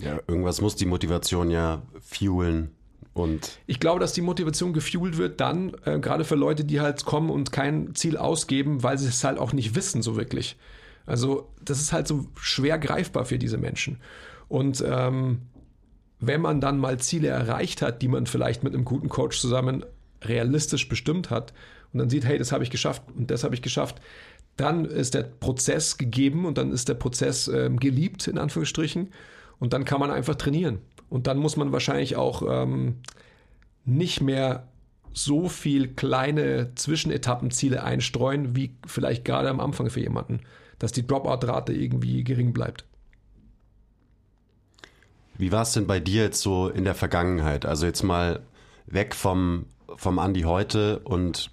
Ja, 0.00 0.20
irgendwas 0.28 0.60
muss 0.60 0.76
die 0.76 0.86
Motivation 0.86 1.50
ja 1.50 1.82
fuelen. 2.00 2.70
Und 3.14 3.58
ich 3.66 3.80
glaube, 3.80 3.98
dass 3.98 4.12
die 4.12 4.20
Motivation 4.20 4.72
gefuelt 4.72 5.18
wird 5.18 5.40
dann, 5.40 5.72
äh, 5.84 5.98
gerade 5.98 6.24
für 6.24 6.36
Leute, 6.36 6.64
die 6.64 6.80
halt 6.80 7.04
kommen 7.04 7.30
und 7.30 7.50
kein 7.50 7.96
Ziel 7.96 8.16
ausgeben, 8.16 8.84
weil 8.84 8.96
sie 8.96 9.08
es 9.08 9.24
halt 9.24 9.38
auch 9.38 9.52
nicht 9.52 9.74
wissen, 9.74 10.02
so 10.02 10.16
wirklich. 10.16 10.56
Also, 11.04 11.48
das 11.64 11.80
ist 11.80 11.92
halt 11.92 12.06
so 12.06 12.26
schwer 12.36 12.78
greifbar 12.78 13.24
für 13.24 13.38
diese 13.38 13.58
Menschen. 13.58 13.98
Und 14.46 14.84
ähm, 14.86 15.40
wenn 16.20 16.40
man 16.40 16.60
dann 16.60 16.78
mal 16.78 17.00
Ziele 17.00 17.28
erreicht 17.28 17.82
hat, 17.82 18.02
die 18.02 18.08
man 18.08 18.26
vielleicht 18.26 18.62
mit 18.62 18.74
einem 18.74 18.84
guten 18.84 19.08
Coach 19.08 19.40
zusammen 19.40 19.84
realistisch 20.22 20.88
bestimmt 20.88 21.30
hat 21.30 21.52
und 21.92 21.98
dann 21.98 22.10
sieht, 22.10 22.24
hey, 22.24 22.38
das 22.38 22.52
habe 22.52 22.64
ich 22.64 22.70
geschafft 22.70 23.02
und 23.16 23.30
das 23.30 23.44
habe 23.44 23.54
ich 23.54 23.62
geschafft, 23.62 24.00
dann 24.56 24.84
ist 24.84 25.14
der 25.14 25.22
Prozess 25.22 25.98
gegeben 25.98 26.44
und 26.44 26.58
dann 26.58 26.72
ist 26.72 26.88
der 26.88 26.94
Prozess 26.94 27.48
ähm, 27.48 27.78
geliebt, 27.78 28.26
in 28.26 28.38
Anführungsstrichen, 28.38 29.10
und 29.60 29.72
dann 29.72 29.84
kann 29.84 30.00
man 30.00 30.10
einfach 30.10 30.34
trainieren. 30.34 30.80
Und 31.08 31.26
dann 31.26 31.38
muss 31.38 31.56
man 31.56 31.72
wahrscheinlich 31.72 32.16
auch 32.16 32.42
ähm, 32.48 32.96
nicht 33.84 34.20
mehr 34.20 34.68
so 35.12 35.48
viel 35.48 35.88
kleine 35.88 36.74
Zwischenetappenziele 36.74 37.82
einstreuen, 37.82 38.54
wie 38.54 38.76
vielleicht 38.86 39.24
gerade 39.24 39.48
am 39.48 39.60
Anfang 39.60 39.90
für 39.90 40.00
jemanden, 40.00 40.40
dass 40.78 40.92
die 40.92 41.06
Dropout-Rate 41.06 41.72
irgendwie 41.72 42.22
gering 42.24 42.52
bleibt. 42.52 42.84
Wie 45.36 45.52
war 45.52 45.62
es 45.62 45.72
denn 45.72 45.86
bei 45.86 46.00
dir 46.00 46.24
jetzt 46.24 46.40
so 46.40 46.68
in 46.68 46.84
der 46.84 46.94
Vergangenheit? 46.94 47.64
Also 47.64 47.86
jetzt 47.86 48.02
mal 48.02 48.40
weg 48.86 49.14
vom, 49.14 49.66
vom 49.96 50.18
Andi 50.18 50.42
heute 50.42 50.98
und 51.00 51.50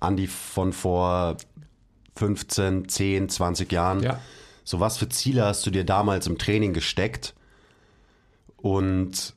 Andi 0.00 0.26
von 0.26 0.72
vor 0.72 1.36
15, 2.16 2.88
10, 2.88 3.28
20 3.28 3.72
Jahren. 3.72 4.02
Ja. 4.02 4.20
So 4.64 4.80
was 4.80 4.98
für 4.98 5.08
Ziele 5.08 5.44
hast 5.44 5.64
du 5.66 5.70
dir 5.70 5.84
damals 5.84 6.26
im 6.26 6.38
Training 6.38 6.72
gesteckt? 6.72 7.34
Und 8.56 9.34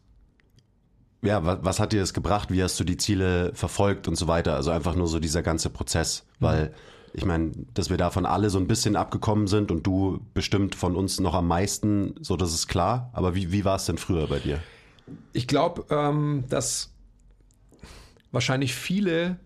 ja, 1.22 1.46
was, 1.46 1.60
was 1.62 1.80
hat 1.80 1.94
dir 1.94 2.02
das 2.02 2.14
gebracht? 2.14 2.52
Wie 2.52 2.62
hast 2.62 2.80
du 2.80 2.84
die 2.84 2.98
Ziele 2.98 3.52
verfolgt 3.54 4.08
und 4.08 4.16
so 4.16 4.28
weiter? 4.28 4.56
Also 4.56 4.72
einfach 4.72 4.96
nur 4.96 5.08
so 5.08 5.20
dieser 5.20 5.42
ganze 5.42 5.70
Prozess, 5.70 6.26
mhm. 6.40 6.46
weil 6.46 6.74
ich 7.14 7.26
meine, 7.26 7.52
dass 7.74 7.90
wir 7.90 7.98
davon 7.98 8.26
alle 8.26 8.50
so 8.50 8.58
ein 8.58 8.68
bisschen 8.68 8.96
abgekommen 8.96 9.48
sind 9.48 9.70
und 9.72 9.86
du 9.86 10.20
bestimmt 10.34 10.74
von 10.74 10.96
uns 10.96 11.20
noch 11.20 11.36
am 11.36 11.48
meisten, 11.48 12.16
so 12.22 12.36
das 12.36 12.54
ist 12.54 12.68
klar. 12.68 13.12
Aber 13.14 13.36
wie, 13.36 13.52
wie 13.52 13.64
war 13.66 13.76
es 13.76 13.86
denn 13.86 13.98
früher 13.98 14.28
bei 14.28 14.40
dir? 14.40 14.60
Ich 15.32 15.48
glaube, 15.48 15.86
ähm, 15.90 16.44
dass 16.50 16.92
wahrscheinlich 18.32 18.74
viele, 18.74 19.38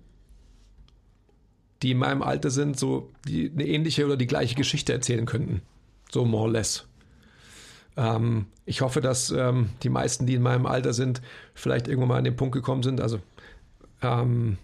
die 1.82 1.92
in 1.92 1.98
meinem 1.98 2.22
Alter 2.22 2.50
sind, 2.50 2.78
so 2.78 3.12
die, 3.28 3.52
eine 3.52 3.66
ähnliche 3.66 4.06
oder 4.06 4.18
die 4.18 4.28
gleiche 4.28 4.56
Geschichte 4.56 4.94
erzählen 4.94 5.26
könnten. 5.26 5.62
So 6.12 6.26
more 6.26 6.44
or 6.44 6.52
less. 6.52 6.88
Ähm, 7.96 8.46
ich 8.66 8.82
hoffe, 8.82 9.02
dass 9.02 9.32
ähm, 9.32 9.70
die 9.84 9.90
meisten, 9.90 10.26
die 10.26 10.36
in 10.36 10.42
meinem 10.42 10.66
Alter 10.66 10.94
sind, 10.94 11.22
vielleicht 11.54 11.88
irgendwann 11.88 12.10
mal 12.10 12.18
an 12.18 12.24
den 12.24 12.36
Punkt 12.36 12.54
gekommen 12.54 12.84
sind. 12.84 13.02
Also, 13.02 13.20
ähm, 14.02 14.58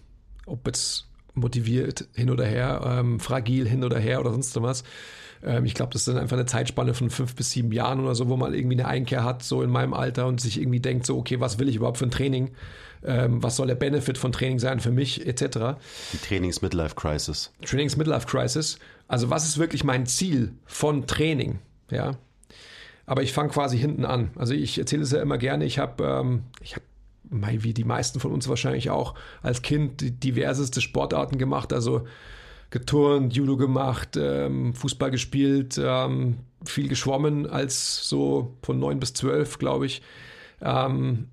ob 0.46 0.66
jetzt 0.66 1.06
motiviert 1.34 2.06
hin 2.14 2.30
oder 2.30 2.46
her, 2.46 2.80
ähm, 2.84 3.18
fragil 3.18 3.68
hin 3.68 3.84
oder 3.84 3.98
her 3.98 4.20
oder 4.20 4.30
sonst 4.30 4.60
was. 4.62 4.84
Ähm, 5.42 5.64
ich 5.64 5.74
glaube, 5.74 5.92
das 5.92 6.04
dann 6.04 6.16
einfach 6.16 6.36
eine 6.36 6.46
Zeitspanne 6.46 6.94
von 6.94 7.10
fünf 7.10 7.34
bis 7.34 7.50
sieben 7.50 7.72
Jahren 7.72 8.00
oder 8.00 8.14
so, 8.14 8.28
wo 8.28 8.36
man 8.36 8.54
irgendwie 8.54 8.76
eine 8.78 8.88
Einkehr 8.88 9.24
hat, 9.24 9.42
so 9.42 9.62
in 9.62 9.70
meinem 9.70 9.94
Alter 9.94 10.26
und 10.26 10.40
sich 10.40 10.60
irgendwie 10.60 10.80
denkt, 10.80 11.06
so, 11.06 11.18
okay, 11.18 11.40
was 11.40 11.58
will 11.58 11.68
ich 11.68 11.76
überhaupt 11.76 11.98
für 11.98 12.06
ein 12.06 12.12
Training? 12.12 12.52
Ähm, 13.04 13.42
was 13.42 13.56
soll 13.56 13.66
der 13.66 13.74
Benefit 13.74 14.16
von 14.16 14.32
Training 14.32 14.58
sein 14.58 14.80
für 14.80 14.90
mich, 14.90 15.26
etc. 15.26 15.76
Die 16.12 16.18
Trainings-Midlife-Crisis. 16.18 17.52
Trainings-Midlife-Crisis. 17.64 18.78
Also, 19.08 19.30
was 19.30 19.46
ist 19.46 19.58
wirklich 19.58 19.84
mein 19.84 20.06
Ziel 20.06 20.52
von 20.64 21.06
Training? 21.06 21.58
Ja. 21.90 22.16
Aber 23.06 23.22
ich 23.22 23.32
fange 23.32 23.50
quasi 23.50 23.78
hinten 23.78 24.04
an. 24.04 24.30
Also 24.34 24.54
ich 24.54 24.78
erzähle 24.78 25.02
es 25.02 25.12
ja 25.12 25.20
immer 25.20 25.36
gerne. 25.36 25.64
Ich 25.64 25.78
habe 25.78 26.04
ähm, 26.04 26.44
ich 26.62 26.76
wie 27.30 27.74
die 27.74 27.84
meisten 27.84 28.20
von 28.20 28.32
uns 28.32 28.48
wahrscheinlich 28.48 28.90
auch, 28.90 29.14
als 29.42 29.62
Kind 29.62 30.22
diverseste 30.22 30.80
Sportarten 30.80 31.38
gemacht, 31.38 31.72
also 31.72 32.06
geturnt, 32.70 33.34
Judo 33.34 33.56
gemacht, 33.56 34.16
ähm, 34.16 34.74
Fußball 34.74 35.10
gespielt, 35.10 35.80
ähm, 35.82 36.38
viel 36.64 36.88
geschwommen 36.88 37.46
als 37.46 38.08
so 38.08 38.56
von 38.62 38.78
neun 38.78 39.00
bis 39.00 39.14
zwölf, 39.14 39.58
glaube 39.58 39.86
ich. 39.86 40.02
Ähm, 40.60 41.28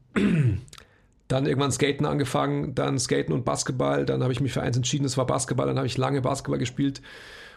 dann 1.31 1.45
irgendwann 1.45 1.71
Skaten 1.71 2.05
angefangen, 2.05 2.75
dann 2.75 2.99
Skaten 2.99 3.33
und 3.33 3.45
Basketball, 3.45 4.05
dann 4.05 4.21
habe 4.23 4.33
ich 4.33 4.41
mich 4.41 4.51
für 4.51 4.61
eins 4.61 4.77
entschieden, 4.77 5.03
das 5.03 5.17
war 5.17 5.25
Basketball, 5.25 5.67
dann 5.67 5.77
habe 5.77 5.87
ich 5.87 5.97
lange 5.97 6.21
Basketball 6.21 6.59
gespielt 6.59 7.01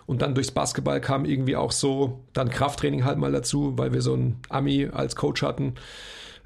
und 0.07 0.23
dann 0.23 0.35
durchs 0.35 0.51
Basketball 0.51 1.01
kam 1.01 1.25
irgendwie 1.25 1.57
auch 1.57 1.73
so 1.73 2.25
dann 2.33 2.51
Krafttraining 2.51 3.05
halt 3.05 3.19
mal 3.19 3.33
dazu, 3.33 3.77
weil 3.77 3.93
wir 3.93 4.03
so 4.03 4.15
einen 4.15 4.41
Ami 4.49 4.89
als 4.93 5.17
Coach 5.17 5.43
hatten. 5.43 5.75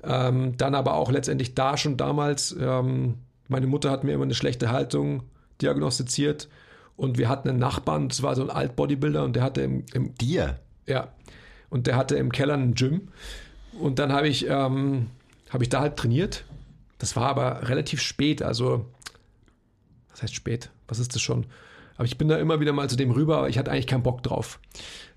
Ähm, 0.05 0.57
dann 0.57 0.75
aber 0.75 0.95
auch 0.95 1.11
letztendlich 1.11 1.55
da 1.55 1.77
schon 1.77 1.97
damals, 1.97 2.57
ähm, 2.59 3.17
meine 3.49 3.67
Mutter 3.67 3.91
hat 3.91 4.05
mir 4.05 4.13
immer 4.13 4.25
eine 4.25 4.35
schlechte 4.35 4.71
Haltung 4.71 5.25
diagnostiziert 5.61 6.49
und 6.97 7.19
wir 7.19 7.29
hatten 7.29 7.49
einen 7.49 7.59
Nachbarn, 7.59 8.09
das 8.09 8.23
war 8.23 8.35
so 8.37 8.43
ein 8.43 8.51
Alt-Bodybuilder 8.51 9.25
und 9.25 9.37
der 9.37 9.43
hatte 9.43 9.61
im, 9.63 9.85
im 9.93 10.15
Dir? 10.15 10.59
Ja. 10.87 11.09
Und 11.71 11.87
der 11.87 11.97
hatte 11.97 12.17
im 12.17 12.33
Keller 12.33 12.55
einen 12.55 12.75
Gym. 12.75 13.09
Und 13.79 13.99
dann 13.99 14.13
habe 14.13 14.29
ich, 14.29 14.49
ähm, 14.49 15.09
hab 15.51 15.63
ich 15.63 15.69
da 15.69 15.81
halt 15.81 15.97
trainiert. 15.97 16.45
Das 16.99 17.17
war 17.17 17.29
aber 17.29 17.69
relativ 17.69 18.01
spät, 18.01 18.43
also 18.43 18.87
was 20.11 20.23
heißt 20.23 20.35
spät? 20.35 20.71
Was 20.89 20.99
ist 20.99 21.15
das 21.15 21.23
schon? 21.23 21.47
Aber 21.97 22.05
ich 22.05 22.17
bin 22.17 22.29
da 22.29 22.37
immer 22.39 22.61
wieder 22.61 22.73
mal 22.73 22.89
zu 22.89 22.97
dem 22.97 23.11
rüber, 23.11 23.39
aber 23.39 23.49
ich 23.49 23.59
hatte 23.59 23.71
eigentlich 23.71 23.87
keinen 23.87 24.03
Bock 24.03 24.23
drauf. 24.23 24.61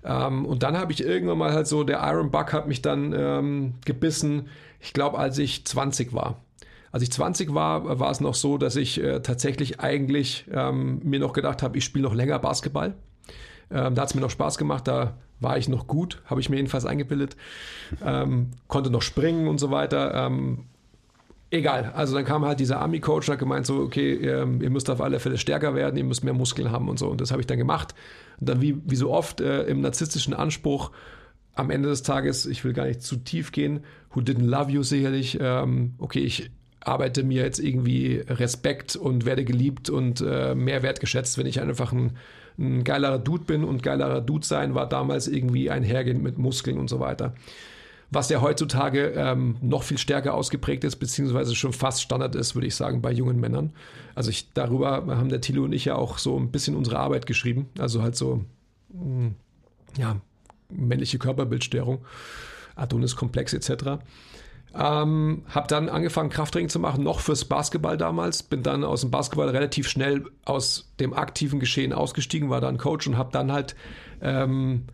Ähm, 0.04 0.44
und 0.46 0.62
dann 0.62 0.76
habe 0.76 0.92
ich 0.92 1.02
irgendwann 1.02 1.38
mal 1.38 1.52
halt 1.52 1.66
so, 1.66 1.84
der 1.84 2.00
Iron 2.02 2.30
Buck 2.30 2.52
hat 2.52 2.66
mich 2.66 2.82
dann 2.82 3.12
ähm, 3.16 3.74
gebissen, 3.84 4.48
ich 4.80 4.92
glaube, 4.92 5.18
als 5.18 5.38
ich 5.38 5.64
20 5.64 6.12
war. 6.12 6.40
Als 6.90 7.04
ich 7.04 7.12
20 7.12 7.54
war, 7.54 8.00
war 8.00 8.10
es 8.10 8.20
noch 8.20 8.34
so, 8.34 8.58
dass 8.58 8.76
ich 8.76 9.02
äh, 9.02 9.20
tatsächlich 9.20 9.80
eigentlich 9.80 10.44
ähm, 10.52 11.00
mir 11.04 11.20
noch 11.20 11.32
gedacht 11.32 11.62
habe, 11.62 11.78
ich 11.78 11.84
spiele 11.84 12.02
noch 12.02 12.14
länger 12.14 12.38
Basketball. 12.38 12.94
Ähm, 13.70 13.94
da 13.94 14.02
hat 14.02 14.08
es 14.08 14.14
mir 14.14 14.20
noch 14.20 14.30
Spaß 14.30 14.58
gemacht, 14.58 14.86
da 14.88 15.14
war 15.40 15.56
ich 15.58 15.68
noch 15.68 15.86
gut, 15.86 16.20
habe 16.26 16.40
ich 16.40 16.50
mir 16.50 16.56
jedenfalls 16.56 16.84
eingebildet. 16.84 17.36
Ähm, 18.04 18.50
konnte 18.68 18.90
noch 18.90 19.02
springen 19.02 19.48
und 19.48 19.58
so 19.58 19.70
weiter. 19.70 20.14
Ähm, 21.52 21.58
Egal, 21.58 21.92
also 21.94 22.14
dann 22.14 22.24
kam 22.24 22.44
halt 22.44 22.60
dieser 22.60 22.80
Army-Coach 22.80 23.28
und 23.28 23.32
hat 23.32 23.38
gemeint 23.38 23.66
so, 23.66 23.76
okay, 23.80 24.14
ihr, 24.14 24.48
ihr, 24.60 24.70
müsst 24.70 24.88
auf 24.88 25.00
alle 25.00 25.20
Fälle 25.20 25.36
stärker 25.36 25.74
werden, 25.74 25.96
ihr 25.96 26.04
müsst 26.04 26.24
mehr 26.24 26.34
Muskeln 26.34 26.70
haben 26.70 26.88
und 26.88 26.98
so. 26.98 27.08
Und 27.08 27.20
das 27.20 27.30
habe 27.30 27.40
ich 27.40 27.46
dann 27.46 27.58
gemacht. 27.58 27.94
Und 28.40 28.48
dann 28.48 28.62
wie, 28.62 28.76
wie 28.86 28.96
so 28.96 29.10
oft 29.10 29.40
äh, 29.40 29.64
im 29.64 29.82
narzisstischen 29.82 30.34
Anspruch 30.34 30.90
am 31.54 31.70
Ende 31.70 31.90
des 31.90 32.02
Tages, 32.02 32.46
ich 32.46 32.64
will 32.64 32.72
gar 32.72 32.86
nicht 32.86 33.02
zu 33.02 33.16
tief 33.16 33.52
gehen, 33.52 33.84
who 34.14 34.20
didn't 34.20 34.46
love 34.46 34.70
you 34.70 34.82
sicherlich, 34.82 35.38
ähm, 35.40 35.94
okay, 35.98 36.20
ich 36.20 36.50
arbeite 36.80 37.22
mir 37.22 37.42
jetzt 37.42 37.58
irgendwie 37.58 38.24
Respekt 38.26 38.96
und 38.96 39.26
werde 39.26 39.44
geliebt 39.44 39.90
und 39.90 40.24
äh, 40.26 40.54
mehr 40.54 40.82
wertgeschätzt, 40.82 41.36
wenn 41.36 41.46
ich 41.46 41.60
einfach 41.60 41.92
ein, 41.92 42.16
ein 42.58 42.82
geilerer 42.82 43.18
Dude 43.18 43.44
bin 43.44 43.62
und 43.62 43.82
geilerer 43.82 44.20
Dude 44.20 44.46
sein 44.46 44.74
war 44.74 44.88
damals 44.88 45.28
irgendwie 45.28 45.70
einhergehend 45.70 46.22
mit 46.22 46.38
Muskeln 46.38 46.78
und 46.78 46.88
so 46.88 46.98
weiter 46.98 47.34
was 48.12 48.28
ja 48.28 48.42
heutzutage 48.42 49.14
ähm, 49.16 49.56
noch 49.62 49.82
viel 49.82 49.96
stärker 49.96 50.34
ausgeprägt 50.34 50.84
ist, 50.84 50.96
beziehungsweise 50.96 51.54
schon 51.54 51.72
fast 51.72 52.02
Standard 52.02 52.34
ist, 52.34 52.54
würde 52.54 52.66
ich 52.66 52.76
sagen, 52.76 53.00
bei 53.00 53.10
jungen 53.10 53.40
Männern. 53.40 53.72
Also 54.14 54.28
ich, 54.28 54.52
darüber 54.52 55.06
haben 55.06 55.30
der 55.30 55.40
Thilo 55.40 55.64
und 55.64 55.72
ich 55.72 55.86
ja 55.86 55.94
auch 55.94 56.18
so 56.18 56.38
ein 56.38 56.50
bisschen 56.50 56.76
unsere 56.76 56.98
Arbeit 56.98 57.26
geschrieben. 57.26 57.70
Also 57.78 58.02
halt 58.02 58.14
so 58.14 58.44
hm, 58.92 59.34
ja, 59.96 60.16
männliche 60.68 61.18
Körperbildstörung, 61.18 62.04
Adonis-Komplex 62.76 63.54
etc. 63.54 64.02
Ähm, 64.74 65.42
habe 65.48 65.68
dann 65.68 65.88
angefangen, 65.88 66.28
Krafttraining 66.28 66.68
zu 66.68 66.80
machen, 66.80 67.04
noch 67.04 67.20
fürs 67.20 67.46
Basketball 67.46 67.96
damals. 67.96 68.42
Bin 68.42 68.62
dann 68.62 68.84
aus 68.84 69.02
dem 69.02 69.10
Basketball 69.10 69.48
relativ 69.48 69.88
schnell 69.88 70.24
aus 70.44 70.92
dem 71.00 71.14
aktiven 71.14 71.60
Geschehen 71.60 71.94
ausgestiegen, 71.94 72.50
war 72.50 72.60
dann 72.60 72.76
Coach 72.76 73.06
und 73.06 73.16
habe 73.16 73.30
dann 73.32 73.52
halt, 73.52 73.74
ähm, 74.20 74.84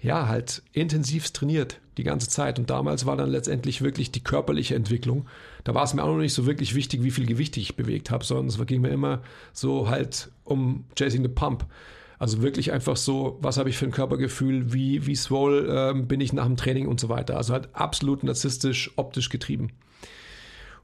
ja, 0.00 0.28
halt 0.28 0.62
intensiv 0.72 1.30
trainiert 1.30 1.80
die 1.96 2.04
ganze 2.04 2.28
Zeit. 2.28 2.58
Und 2.58 2.70
damals 2.70 3.06
war 3.06 3.16
dann 3.16 3.30
letztendlich 3.30 3.82
wirklich 3.82 4.12
die 4.12 4.22
körperliche 4.22 4.74
Entwicklung. 4.74 5.26
Da 5.64 5.74
war 5.74 5.82
es 5.82 5.94
mir 5.94 6.04
auch 6.04 6.08
noch 6.08 6.18
nicht 6.18 6.34
so 6.34 6.46
wirklich 6.46 6.74
wichtig, 6.74 7.02
wie 7.02 7.10
viel 7.10 7.26
Gewicht 7.26 7.56
ich 7.56 7.76
bewegt 7.76 8.10
habe, 8.10 8.24
sondern 8.24 8.46
es 8.46 8.64
ging 8.66 8.80
mir 8.80 8.90
immer 8.90 9.22
so 9.52 9.88
halt 9.88 10.30
um 10.44 10.84
Chasing 10.96 11.22
the 11.22 11.28
Pump. 11.28 11.66
Also 12.20 12.42
wirklich 12.42 12.72
einfach 12.72 12.96
so, 12.96 13.38
was 13.40 13.58
habe 13.58 13.70
ich 13.70 13.78
für 13.78 13.86
ein 13.86 13.92
Körpergefühl, 13.92 14.72
wie, 14.72 15.06
wie 15.06 15.14
swole 15.14 15.90
ähm, 15.90 16.08
bin 16.08 16.20
ich 16.20 16.32
nach 16.32 16.46
dem 16.46 16.56
Training 16.56 16.86
und 16.88 16.98
so 16.98 17.08
weiter. 17.08 17.36
Also 17.36 17.52
halt 17.52 17.68
absolut 17.72 18.24
narzisstisch, 18.24 18.92
optisch 18.96 19.28
getrieben. 19.28 19.70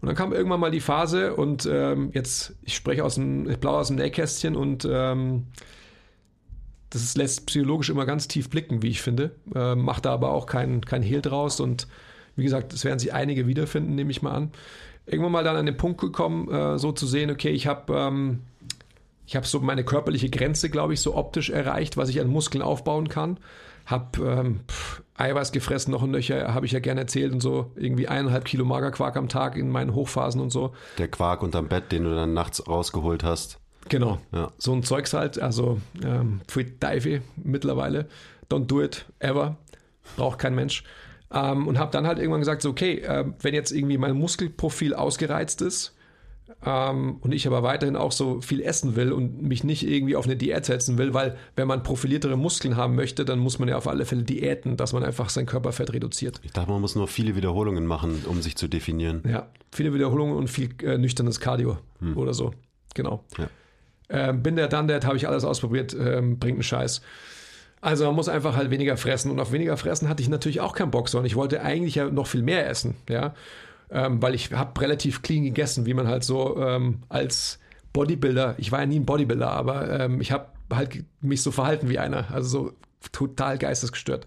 Und 0.01 0.09
dann 0.09 0.17
kam 0.17 0.33
irgendwann 0.33 0.61
mal 0.61 0.71
die 0.71 0.81
Phase 0.81 1.35
und 1.35 1.69
ähm, 1.71 2.11
jetzt, 2.13 2.55
ich 2.63 2.75
spreche 2.75 3.05
aus 3.05 3.15
dem, 3.15 3.49
ich 3.49 3.59
blau 3.59 3.79
aus 3.79 3.89
dem 3.89 3.97
Nähkästchen 3.97 4.55
und 4.55 4.87
ähm, 4.91 5.47
das 6.95 7.17
lässt 7.17 7.47
psychologisch 7.47 7.91
immer 7.91 8.07
ganz 8.07 8.29
tief 8.29 8.49
blicken, 8.49 8.83
wie 8.83 8.89
ich 8.89 9.03
finde. 9.03 9.33
Ähm, 9.55 9.83
macht 9.83 10.05
da 10.05 10.13
aber 10.13 10.31
auch 10.31 10.47
kein, 10.47 10.81
kein 10.85 11.03
Hehl 11.03 11.21
draus 11.21 11.61
und 11.61 11.89
wie 12.37 12.45
gesagt, 12.45 12.73
es 12.73 12.85
werden 12.85 12.99
sich 12.99 13.13
einige 13.13 13.47
wiederfinden, 13.47 13.95
nehme 13.95 14.11
ich 14.11 14.23
mal 14.23 14.33
an. 14.33 14.53
Irgendwann 15.07 15.33
mal 15.33 15.45
dann 15.45 15.57
an 15.57 15.67
den 15.67 15.77
Punkt 15.77 16.01
gekommen, 16.01 16.51
äh, 16.51 16.79
so 16.79 16.93
zu 16.93 17.07
sehen, 17.07 17.31
okay, 17.31 17.51
ich 17.51 17.67
habe 17.67 17.95
ähm, 17.95 18.41
ich 19.27 19.39
so 19.45 19.61
meine 19.61 19.85
körperliche 19.85 20.31
Grenze, 20.31 20.71
glaube 20.71 20.95
ich, 20.95 21.01
so 21.01 21.15
optisch 21.15 21.51
erreicht, 21.51 21.97
was 21.97 22.09
ich 22.09 22.21
an 22.21 22.29
Muskeln 22.29 22.63
aufbauen 22.63 23.09
kann. 23.09 23.39
Hab 23.87 24.19
ähm, 24.19 24.61
pff, 24.69 25.03
Eiweiß 25.17 25.53
gefressen, 25.53 25.93
noch 25.93 26.03
ein 26.03 26.11
Nöcher, 26.11 26.55
habe 26.55 26.67
ich 26.67 26.73
ja 26.73 26.81
gerne 26.81 27.03
erzählt 27.03 27.33
und 27.33 27.41
so. 27.41 27.71
Irgendwie 27.77 28.09
eineinhalb 28.09 28.45
Kilo 28.45 28.65
Magerquark 28.65 29.17
am 29.17 29.29
Tag 29.29 29.57
in 29.57 29.71
meinen 29.71 29.95
Hochphasen 29.95 30.41
und 30.41 30.51
so. 30.51 30.73
Der 30.99 31.09
Quark 31.09 31.43
unterm 31.43 31.69
Bett, 31.69 31.93
den 31.93 32.05
du 32.05 32.15
dann 32.15 32.33
nachts 32.35 32.67
rausgeholt 32.67 33.25
hast. 33.25 33.61
Genau. 33.89 34.19
Ja. 34.33 34.53
So 34.59 34.73
ein 34.73 34.83
Zeugs 34.83 35.13
halt, 35.13 35.39
also 35.39 35.81
ähm, 36.03 36.41
für 36.49 36.65
Dive 36.65 37.23
mittlerweile. 37.37 38.09
Don't 38.51 38.67
do 38.67 38.83
it, 38.83 39.07
ever. 39.19 39.57
Braucht 40.17 40.39
kein 40.39 40.55
Mensch. 40.55 40.85
Ähm, 41.33 41.67
und 41.67 41.79
habe 41.79 41.91
dann 41.91 42.07
halt 42.07 42.19
irgendwann 42.19 42.41
gesagt, 42.41 42.63
so, 42.63 42.71
okay, 42.71 42.99
äh, 42.99 43.25
wenn 43.41 43.55
jetzt 43.55 43.73
irgendwie 43.73 43.99
mein 43.99 44.17
Muskelprofil 44.17 44.95
ausgereizt 44.95 45.63
ist, 45.63 45.95
ähm, 46.65 47.17
und 47.21 47.33
ich 47.33 47.47
aber 47.47 47.63
weiterhin 47.63 47.97
auch 47.97 48.13
so 48.13 48.41
viel 48.41 48.61
essen 48.63 48.97
will 48.97 49.13
und 49.13 49.43
mich 49.43 49.65
nicht 49.65 49.87
irgendwie 49.87 50.17
auf 50.17 50.27
eine 50.27 50.37
Diät 50.37 50.65
setzen 50.65 50.99
will, 50.99 51.15
weil 51.15 51.37
wenn 51.57 51.67
man 51.67 51.83
profiliertere 51.83 52.37
Muskeln 52.37 52.77
haben 52.77 52.95
möchte, 52.95 53.25
dann 53.25 53.39
muss 53.39 53.59
man 53.59 53.69
ja 53.69 53.77
auf 53.77 53.89
alle 53.89 54.05
Fälle 54.05 54.23
diäten, 54.23 54.77
dass 54.77 54.93
man 54.93 55.05
einfach 55.05 55.29
sein 55.29 55.47
Körperfett 55.47 55.93
reduziert. 55.93 56.41
Ich 56.43 56.53
dachte, 56.53 56.71
man 56.71 56.81
muss 56.81 56.95
nur 56.97 57.09
viele 57.09 57.37
Wiederholungen 57.37 57.87
machen, 57.87 58.25
um 58.29 58.43
sich 58.43 58.57
zu 58.57 58.69
definieren. 58.69 59.23
Ja, 59.29 59.49
viele 59.73 59.93
Wiederholungen 59.95 60.37
und 60.37 60.49
viel 60.49 60.71
äh, 60.83 60.99
nüchternes 60.99 61.41
Cardio 61.41 61.79
hm. 62.01 62.17
oder 62.17 62.35
so. 62.35 62.53
Genau. 62.95 63.25
Ja. 63.39 63.49
Ähm, 64.09 64.43
bin 64.43 64.57
der 64.57 64.69
dann, 64.69 64.89
der 64.89 65.03
habe 65.03 65.17
ich 65.17 65.29
alles 65.29 65.45
ausprobiert, 65.45 65.95
ähm, 65.95 66.39
bringt 66.39 66.57
einen 66.57 66.63
Scheiß. 66.63 67.01
Also 67.81 68.07
man 68.07 68.15
muss 68.15 68.29
einfach 68.29 68.57
halt 68.57 68.71
weniger 68.71 68.97
fressen. 68.97 69.31
Und 69.31 69.41
auf 69.41 69.53
weniger 69.53 69.77
fressen 69.77 70.09
hatte 70.09 70.23
ich 70.23 70.29
natürlich 70.29 70.61
auch 70.61 70.75
keinen 70.75 70.91
Bock, 70.91 71.09
sondern 71.09 71.27
ich 71.27 71.37
wollte 71.37 71.63
eigentlich 71.63 71.97
ja 71.97 72.11
noch 72.11 72.27
viel 72.27 72.43
mehr 72.43 72.69
essen. 72.69 72.97
Ja 73.09 73.35
ähm, 73.91 74.21
weil 74.21 74.35
ich 74.35 74.53
habe 74.53 74.79
relativ 74.81 75.23
clean 75.23 75.45
gegessen, 75.45 75.87
wie 75.87 75.95
man 75.95 76.09
halt 76.09 76.25
so 76.25 76.59
ähm, 76.61 77.01
als 77.09 77.59
Bodybuilder, 77.93 78.57
ich 78.59 78.73
war 78.73 78.81
ja 78.81 78.87
nie 78.87 78.99
ein 78.99 79.07
Bodybuilder, 79.07 79.51
aber 79.51 80.01
ähm, 80.01 80.21
ich 80.21 80.33
habe 80.33 80.47
halt 80.73 81.05
mich 81.21 81.43
so 81.43 81.53
verhalten 81.53 81.89
wie 81.89 81.99
einer, 81.99 82.33
also 82.33 82.49
so 82.49 82.73
total 83.13 83.59
geistesgestört. 83.59 84.27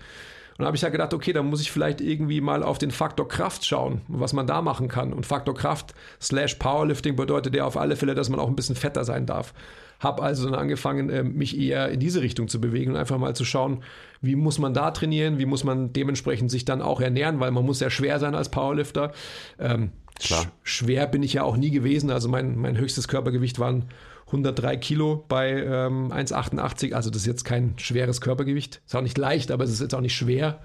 Und 0.57 0.63
da 0.63 0.67
habe 0.67 0.75
ich 0.75 0.81
ja 0.81 0.89
gedacht, 0.89 1.13
okay, 1.13 1.33
dann 1.33 1.45
muss 1.45 1.61
ich 1.61 1.71
vielleicht 1.71 2.01
irgendwie 2.01 2.41
mal 2.41 2.63
auf 2.63 2.79
den 2.79 2.89
Faktor 2.89 3.27
Kraft 3.27 3.63
schauen, 3.63 4.01
was 4.07 4.33
man 4.33 4.47
da 4.47 4.61
machen 4.63 4.87
kann. 4.87 5.13
Und 5.13 5.25
Faktor 5.25 5.53
Kraft 5.53 5.93
slash 6.19 6.55
Powerlifting 6.55 7.15
bedeutet 7.15 7.55
ja 7.55 7.65
auf 7.65 7.77
alle 7.77 7.95
Fälle, 7.95 8.15
dass 8.15 8.29
man 8.29 8.39
auch 8.39 8.47
ein 8.47 8.55
bisschen 8.55 8.75
fetter 8.75 9.03
sein 9.03 9.27
darf. 9.27 9.53
Habe 9.99 10.23
also 10.23 10.49
dann 10.49 10.59
angefangen, 10.59 11.09
äh, 11.09 11.23
mich 11.23 11.57
eher 11.59 11.89
in 11.89 11.99
diese 11.99 12.21
Richtung 12.21 12.47
zu 12.47 12.59
bewegen 12.59 12.91
und 12.91 12.97
einfach 12.97 13.17
mal 13.19 13.35
zu 13.35 13.45
schauen, 13.45 13.83
wie 14.21 14.35
muss 14.35 14.57
man 14.57 14.73
da 14.73 14.91
trainieren, 14.91 15.37
wie 15.37 15.45
muss 15.45 15.63
man 15.63 15.93
dementsprechend 15.93 16.49
sich 16.49 16.65
dann 16.65 16.81
auch 16.81 17.01
ernähren, 17.01 17.39
weil 17.39 17.51
man 17.51 17.65
muss 17.65 17.79
ja 17.79 17.89
schwer 17.89 18.19
sein 18.19 18.33
als 18.33 18.49
Powerlifter. 18.49 19.11
Ähm, 19.59 19.91
Klar. 20.19 20.45
Sch 20.63 20.77
schwer 20.79 21.05
bin 21.05 21.21
ich 21.21 21.33
ja 21.33 21.43
auch 21.43 21.57
nie 21.57 21.69
gewesen. 21.69 22.09
Also 22.09 22.29
mein, 22.29 22.57
mein 22.57 22.77
höchstes 22.77 23.07
Körpergewicht 23.07 23.59
waren 23.59 23.85
103 24.27 24.77
Kilo 24.77 25.25
bei 25.27 25.51
ähm, 25.51 26.11
1,88. 26.11 26.93
Also 26.93 27.09
das 27.09 27.21
ist 27.21 27.27
jetzt 27.27 27.45
kein 27.45 27.73
schweres 27.77 28.21
Körpergewicht. 28.21 28.81
Ist 28.85 28.95
auch 28.95 29.01
nicht 29.01 29.17
leicht, 29.17 29.51
aber 29.51 29.63
es 29.63 29.71
ist 29.71 29.81
jetzt 29.81 29.95
auch 29.95 30.01
nicht 30.01 30.15
schwer. 30.15 30.59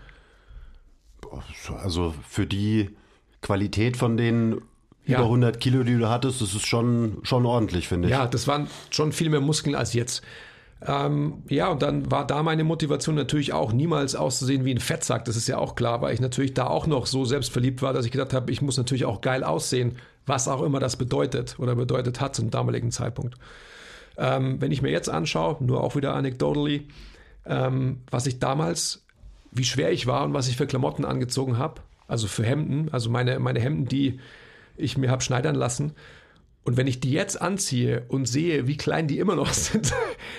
Also 1.83 2.15
für 2.29 2.47
die 2.47 2.91
Qualität 3.41 3.97
von 3.97 4.17
den 4.17 4.61
ja. 5.07 5.19
über 5.19 5.25
100 5.25 5.61
Kilo, 5.61 5.85
die 5.85 5.97
du 5.97 6.09
hattest, 6.09 6.41
das 6.41 6.55
ist 6.55 6.67
schon, 6.67 7.19
schon 7.23 7.47
ordentlich, 7.47 7.89
finde 7.89 8.09
ich. 8.09 8.13
Ja, 8.13 8.27
das 8.27 8.47
waren 8.49 8.67
schon 8.91 9.13
viel 9.13 9.31
mehr 9.31 9.41
Muskeln 9.41 9.77
als 9.77 9.95
jetzt. 9.95 10.23
Ähm, 10.85 11.45
ja, 11.49 11.69
und 11.69 11.83
dann 11.83 12.11
war 12.11 12.27
da 12.27 12.43
meine 12.43 12.65
Motivation 12.65 13.15
natürlich 13.15 13.53
auch, 13.53 13.73
niemals 13.73 14.17
auszusehen 14.17 14.65
wie 14.65 14.75
ein 14.75 14.81
Fettsack. 14.81 15.25
Das 15.25 15.37
ist 15.37 15.47
ja 15.47 15.59
auch 15.59 15.77
klar, 15.77 16.03
weil 16.03 16.15
ich 16.15 16.21
natürlich 16.21 16.55
da 16.55 16.67
auch 16.67 16.89
noch 16.89 17.07
so 17.07 17.25
selbstverliebt 17.25 17.83
war, 17.83 17.93
dass 17.93 18.05
ich 18.05 18.11
gedacht 18.11 18.33
habe, 18.33 18.51
ich 18.51 18.63
muss 18.63 18.77
natürlich 18.77 19.05
auch 19.05 19.21
geil 19.21 19.45
aussehen, 19.45 19.97
was 20.27 20.49
auch 20.49 20.63
immer 20.63 20.81
das 20.81 20.97
bedeutet 20.97 21.59
oder 21.59 21.75
bedeutet 21.75 22.21
hat 22.21 22.35
zum 22.35 22.51
damaligen 22.51 22.91
Zeitpunkt. 22.91 23.37
Ähm, 24.17 24.61
wenn 24.61 24.73
ich 24.73 24.83
mir 24.83 24.91
jetzt 24.91 25.09
anschaue, 25.09 25.57
nur 25.61 25.83
auch 25.83 25.97
wieder 25.97 26.15
anecdotally, 26.15 26.87
ähm, 27.47 28.01
was 28.11 28.27
ich 28.27 28.39
damals, 28.39 29.05
wie 29.51 29.65
schwer 29.65 29.91
ich 29.91 30.07
war 30.07 30.25
und 30.25 30.35
was 30.35 30.49
ich 30.49 30.57
für 30.57 30.67
Klamotten 30.67 31.05
angezogen 31.05 31.59
habe, 31.59 31.81
also 32.07 32.27
für 32.27 32.45
Hemden, 32.45 32.89
also 32.93 33.11
meine, 33.11 33.39
meine 33.39 33.61
Hemden, 33.61 33.87
die 33.87 34.21
ich 34.77 34.97
mir 34.97 35.11
habe 35.11 35.23
schneidern 35.23 35.55
lassen, 35.55 35.93
und 36.65 36.77
wenn 36.77 36.87
ich 36.87 37.01
die 37.01 37.11
jetzt 37.11 37.41
anziehe 37.41 38.05
und 38.09 38.27
sehe, 38.27 38.69
wie 38.69 38.77
klein 38.77 39.09
die 39.09 39.19
immer 39.19 39.35
noch 39.35 39.53
sind, 39.53 39.93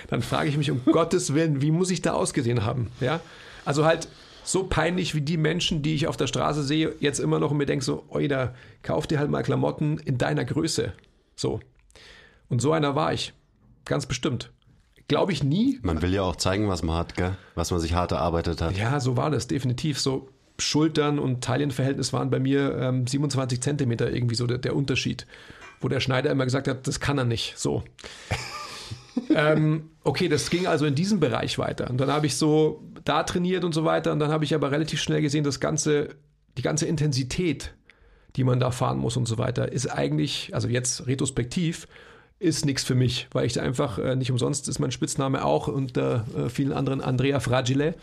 dann 0.07 0.21
frage 0.21 0.49
ich 0.49 0.57
mich 0.57 0.71
um 0.71 0.81
Gottes 0.85 1.33
Willen, 1.33 1.61
wie 1.61 1.71
muss 1.71 1.91
ich 1.91 2.01
da 2.01 2.13
ausgesehen 2.13 2.65
haben? 2.65 2.91
Ja? 3.01 3.19
Also 3.65 3.85
halt 3.85 4.07
so 4.43 4.63
peinlich 4.65 5.15
wie 5.15 5.21
die 5.21 5.37
Menschen, 5.37 5.81
die 5.81 5.95
ich 5.95 6.07
auf 6.07 6.17
der 6.17 6.27
Straße 6.27 6.63
sehe, 6.63 6.95
jetzt 6.99 7.19
immer 7.19 7.39
noch 7.39 7.51
und 7.51 7.57
mir 7.57 7.65
denke 7.65 7.85
so, 7.85 8.05
oida, 8.09 8.53
kauf 8.81 9.07
dir 9.07 9.19
halt 9.19 9.29
mal 9.29 9.43
Klamotten 9.43 9.97
in 9.99 10.17
deiner 10.17 10.45
Größe. 10.45 10.93
So. 11.35 11.59
Und 12.49 12.61
so 12.61 12.71
einer 12.71 12.95
war 12.95 13.13
ich. 13.13 13.33
Ganz 13.85 14.05
bestimmt. 14.05 14.51
Glaube 15.07 15.31
ich 15.31 15.43
nie. 15.43 15.79
Man 15.81 16.01
will 16.01 16.13
ja 16.13 16.21
auch 16.21 16.35
zeigen, 16.35 16.69
was 16.69 16.83
man 16.83 16.95
hat, 16.95 17.15
gell? 17.15 17.35
was 17.55 17.71
man 17.71 17.79
sich 17.79 17.93
hart 17.93 18.11
erarbeitet 18.11 18.61
hat. 18.61 18.77
Ja, 18.77 18.99
so 18.99 19.17
war 19.17 19.29
das, 19.29 19.47
definitiv. 19.47 19.99
So 19.99 20.29
Schultern 20.59 21.19
und 21.19 21.43
Taillenverhältnis 21.43 22.13
waren 22.13 22.29
bei 22.29 22.39
mir 22.39 22.77
ähm, 22.77 23.07
27 23.07 23.61
Zentimeter 23.61 24.11
irgendwie 24.11 24.35
so 24.35 24.47
der, 24.47 24.59
der 24.59 24.75
Unterschied 24.75 25.25
wo 25.83 25.89
der 25.89 25.99
Schneider 25.99 26.31
immer 26.31 26.45
gesagt 26.45 26.67
hat, 26.67 26.87
das 26.87 26.99
kann 26.99 27.17
er 27.17 27.25
nicht. 27.25 27.53
So. 27.57 27.83
ähm, 29.29 29.89
okay, 30.03 30.29
das 30.29 30.49
ging 30.49 30.65
also 30.65 30.85
in 30.85 30.95
diesem 30.95 31.19
Bereich 31.19 31.59
weiter. 31.59 31.89
Und 31.89 31.99
dann 31.99 32.11
habe 32.11 32.25
ich 32.25 32.37
so 32.37 32.81
da 33.05 33.23
trainiert 33.23 33.63
und 33.63 33.73
so 33.73 33.85
weiter. 33.85 34.11
Und 34.11 34.19
dann 34.19 34.31
habe 34.31 34.43
ich 34.43 34.55
aber 34.55 34.71
relativ 34.71 35.01
schnell 35.01 35.21
gesehen, 35.21 35.43
das 35.43 35.59
ganze, 35.59 36.09
die 36.57 36.61
ganze 36.61 36.85
Intensität, 36.85 37.73
die 38.35 38.43
man 38.43 38.59
da 38.59 38.71
fahren 38.71 38.97
muss 38.97 39.17
und 39.17 39.27
so 39.27 39.37
weiter, 39.37 39.71
ist 39.71 39.87
eigentlich, 39.87 40.51
also 40.53 40.67
jetzt 40.67 41.07
retrospektiv, 41.07 41.87
ist 42.39 42.65
nichts 42.65 42.83
für 42.83 42.95
mich, 42.95 43.27
weil 43.31 43.45
ich 43.45 43.59
einfach 43.61 43.99
äh, 43.99 44.15
nicht 44.15 44.31
umsonst 44.31 44.67
ist 44.67 44.79
mein 44.79 44.91
Spitzname 44.91 45.45
auch 45.45 45.67
unter 45.67 46.25
äh, 46.35 46.49
vielen 46.49 46.73
anderen 46.73 46.99
Andrea 46.99 47.39
Fragile. 47.39 47.95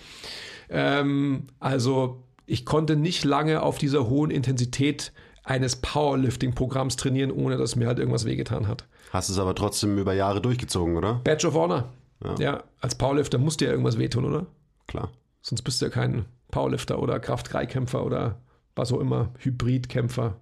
Ähm, 0.71 1.49
also 1.59 2.23
ich 2.47 2.65
konnte 2.65 2.97
nicht 2.97 3.25
lange 3.25 3.63
auf 3.63 3.79
dieser 3.79 4.09
hohen 4.09 4.31
Intensität 4.31 5.13
eines 5.45 5.77
Powerlifting-Programms 5.77 6.97
trainieren, 6.97 7.33
ohne 7.33 7.57
dass 7.57 7.77
mir 7.77 7.87
halt 7.87 7.99
irgendwas 7.99 8.25
wehgetan 8.25 8.67
hat. 8.67 8.87
Hast 9.13 9.29
es 9.29 9.39
aber 9.39 9.55
trotzdem 9.55 9.99
über 9.99 10.15
Jahre 10.15 10.41
durchgezogen, 10.41 10.97
oder? 10.97 11.21
Badge 11.25 11.49
of 11.49 11.55
Honor. 11.55 11.89
Ja, 12.25 12.35
ja 12.39 12.63
als 12.81 12.95
Powerlifter 12.95 13.39
musst 13.39 13.61
dir 13.61 13.67
ja 13.67 13.71
irgendwas 13.73 13.99
wehtun, 13.99 14.25
oder? 14.25 14.47
Klar. 14.91 15.13
Sonst 15.41 15.63
bist 15.63 15.81
du 15.81 15.87
ja 15.87 15.91
kein 15.91 16.25
Powerlifter 16.51 16.99
oder 16.99 17.21
Kraft-3-Kämpfer 17.21 18.05
oder 18.05 18.41
was 18.75 18.93
auch 18.93 18.99
immer, 18.99 19.33
Hybrid-Kämpfer, 19.39 20.35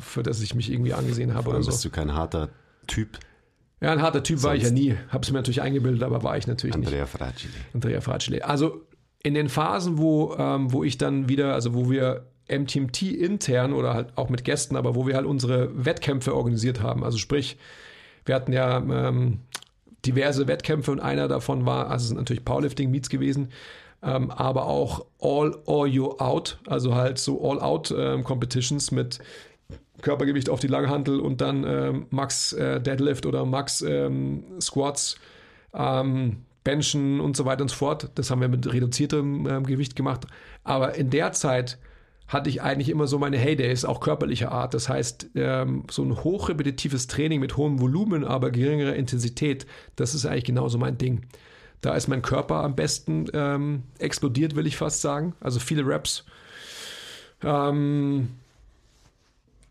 für 0.00 0.24
das 0.24 0.40
ich 0.40 0.56
mich 0.56 0.72
irgendwie 0.72 0.92
angesehen 0.92 1.34
habe. 1.34 1.44
Vor 1.44 1.52
allem 1.52 1.62
oder 1.62 1.66
so. 1.66 1.70
bist 1.70 1.84
du 1.84 1.90
kein 1.90 2.12
harter 2.12 2.48
Typ. 2.88 3.20
Ja, 3.80 3.92
ein 3.92 4.02
harter 4.02 4.24
Typ 4.24 4.38
Sonst 4.38 4.48
war 4.48 4.56
ich 4.56 4.64
ja 4.64 4.70
nie. 4.72 4.96
Habe 5.08 5.22
es 5.22 5.30
mir 5.30 5.38
natürlich 5.38 5.62
eingebildet, 5.62 6.02
aber 6.02 6.24
war 6.24 6.36
ich 6.36 6.48
natürlich 6.48 6.74
Andrea 6.74 7.04
nicht. 7.04 7.14
Andrea 7.14 7.28
Fragile. 7.28 7.52
Andrea 7.72 8.00
Fragile. 8.00 8.44
Also 8.44 8.86
in 9.22 9.34
den 9.34 9.48
Phasen, 9.48 9.98
wo, 9.98 10.34
ähm, 10.36 10.72
wo 10.72 10.82
ich 10.82 10.98
dann 10.98 11.28
wieder, 11.28 11.54
also 11.54 11.72
wo 11.72 11.88
wir 11.88 12.26
MTMT 12.48 13.02
intern 13.02 13.72
oder 13.72 13.94
halt 13.94 14.18
auch 14.18 14.30
mit 14.30 14.44
Gästen, 14.44 14.74
aber 14.74 14.96
wo 14.96 15.06
wir 15.06 15.14
halt 15.14 15.26
unsere 15.26 15.84
Wettkämpfe 15.84 16.34
organisiert 16.34 16.82
haben. 16.82 17.04
Also 17.04 17.18
sprich, 17.18 17.56
wir 18.24 18.34
hatten 18.34 18.52
ja 18.52 18.78
ähm, 18.78 19.38
diverse 20.04 20.46
Wettkämpfe 20.46 20.90
und 20.90 21.00
einer 21.00 21.28
davon 21.28 21.66
war, 21.66 21.90
also 21.90 22.06
sind 22.06 22.16
natürlich 22.16 22.44
Powerlifting 22.44 22.90
Meets 22.90 23.08
gewesen, 23.08 23.48
ähm, 24.02 24.30
aber 24.30 24.66
auch 24.66 25.06
All 25.20 25.56
or 25.66 25.86
You 25.86 26.12
Out, 26.18 26.58
also 26.66 26.94
halt 26.94 27.18
so 27.18 27.42
All-Out 27.42 27.94
ähm, 27.96 28.24
mit 28.92 29.18
Körpergewicht 30.00 30.48
auf 30.48 30.60
die 30.60 30.68
Langhantel 30.68 31.20
und 31.20 31.40
dann 31.40 31.64
ähm, 31.64 32.06
Max 32.10 32.54
äh, 32.54 32.80
Deadlift 32.80 33.26
oder 33.26 33.44
Max 33.44 33.82
ähm, 33.82 34.44
Squats. 34.60 35.16
Ähm, 35.74 36.38
Benchen 36.62 37.20
und 37.20 37.36
so 37.36 37.44
weiter 37.44 37.62
und 37.62 37.68
so 37.68 37.76
fort. 37.76 38.10
Das 38.16 38.30
haben 38.30 38.40
wir 38.40 38.48
mit 38.48 38.70
reduziertem 38.70 39.46
äh, 39.46 39.62
Gewicht 39.62 39.96
gemacht. 39.96 40.26
Aber 40.62 40.94
in 40.94 41.10
der 41.10 41.32
Zeit 41.32 41.78
hatte 42.30 42.48
ich 42.48 42.62
eigentlich 42.62 42.88
immer 42.88 43.08
so 43.08 43.18
meine 43.18 43.36
Heydays, 43.38 43.84
auch 43.84 43.98
körperlicher 43.98 44.52
Art. 44.52 44.72
Das 44.72 44.88
heißt, 44.88 45.30
ähm, 45.34 45.82
so 45.90 46.04
ein 46.04 46.22
hochrepetitives 46.22 47.08
Training 47.08 47.40
mit 47.40 47.56
hohem 47.56 47.80
Volumen, 47.80 48.24
aber 48.24 48.52
geringerer 48.52 48.94
Intensität, 48.94 49.66
das 49.96 50.14
ist 50.14 50.26
eigentlich 50.26 50.44
genauso 50.44 50.78
mein 50.78 50.96
Ding. 50.96 51.22
Da 51.80 51.94
ist 51.94 52.06
mein 52.06 52.22
Körper 52.22 52.62
am 52.62 52.76
besten 52.76 53.26
ähm, 53.34 53.82
explodiert, 53.98 54.54
will 54.54 54.66
ich 54.68 54.76
fast 54.76 55.00
sagen. 55.00 55.34
Also 55.40 55.58
viele 55.58 55.84
Reps. 55.84 56.24
Ähm, 57.42 58.28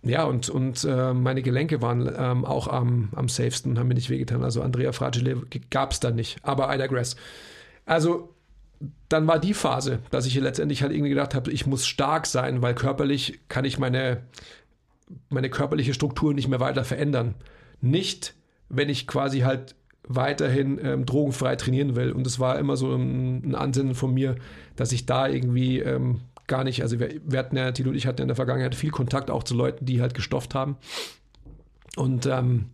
ja, 0.02 0.26
und, 0.26 0.50
und 0.50 0.84
äh, 0.84 1.13
meine 1.13 1.41
Gelenke 1.41 1.82
waren 1.82 2.12
ähm, 2.13 2.43
auch 2.43 2.67
am, 2.67 3.10
am 3.15 3.30
safesten 3.30 3.72
und 3.72 3.80
haben 3.80 3.88
mir 3.88 3.93
nicht 3.93 4.10
wehgetan. 4.10 4.43
Also 4.43 4.62
Andrea 4.62 4.91
Fragile 4.91 5.43
gab 5.69 5.93
es 5.93 6.02
da 6.02 6.12
nicht, 6.12 6.39
aber 6.43 6.74
Ida 6.74 6.88
Grass. 6.88 7.15
Also 7.86 8.34
dann 9.10 9.28
war 9.28 9.39
die 9.39 9.54
Phase, 9.54 10.00
dass 10.12 10.26
ich 10.26 10.36
letztendlich 10.36 10.82
halt 10.82 10.92
irgendwie 10.92 11.10
gedacht 11.10 11.36
habe, 11.36 11.52
ich 11.52 11.65
muss 11.65 11.86
stark 11.86 12.28
sein, 12.28 12.62
weil 12.62 12.76
körperlich 12.76 13.39
kann 13.48 13.65
ich 13.65 13.80
meine, 13.80 14.24
meine 15.30 15.50
körperliche 15.50 15.94
Struktur 15.94 16.34
nicht 16.34 16.48
mehr 16.48 16.60
weiter 16.60 16.84
verändern. 16.84 17.36
Nicht, 17.82 18.36
wenn 18.70 18.89
ich 18.89 19.08
quasi 19.08 19.39
halt 19.39 19.76
weiterhin 20.08 20.80
ähm, 20.84 21.06
drogenfrei 21.06 21.56
trainieren 21.56 21.96
will. 21.96 22.12
Und 22.12 22.26
es 22.26 22.39
war 22.39 22.58
immer 22.58 22.78
so 22.78 22.94
ein, 22.94 23.50
ein, 23.50 23.56
Ansinnen 23.56 23.96
von 23.96 24.13
mir, 24.13 24.36
dass 24.76 24.92
ich 24.92 25.06
da 25.06 25.28
irgendwie 25.28 25.80
ähm, 25.80 26.22
gar 26.48 26.63
nicht, 26.63 26.82
also 26.82 27.00
wir, 27.00 27.22
wir 27.24 27.39
hatten 27.39 27.58
ja, 27.58 27.72
Tilo 27.72 27.92
und 27.92 27.96
ich 27.96 28.08
hatten 28.08 28.22
in 28.22 28.28
der 28.28 28.36
Vergangenheit 28.36 28.76
viel 28.76 28.92
Kontakt 28.92 29.30
auch 29.30 29.44
zu 29.44 29.56
Leuten, 29.56 29.86
die 29.86 30.02
halt 30.02 30.13
gestofft 30.13 30.56
haben. 30.56 30.78
Und 31.96 32.26
ähm, 32.26 32.70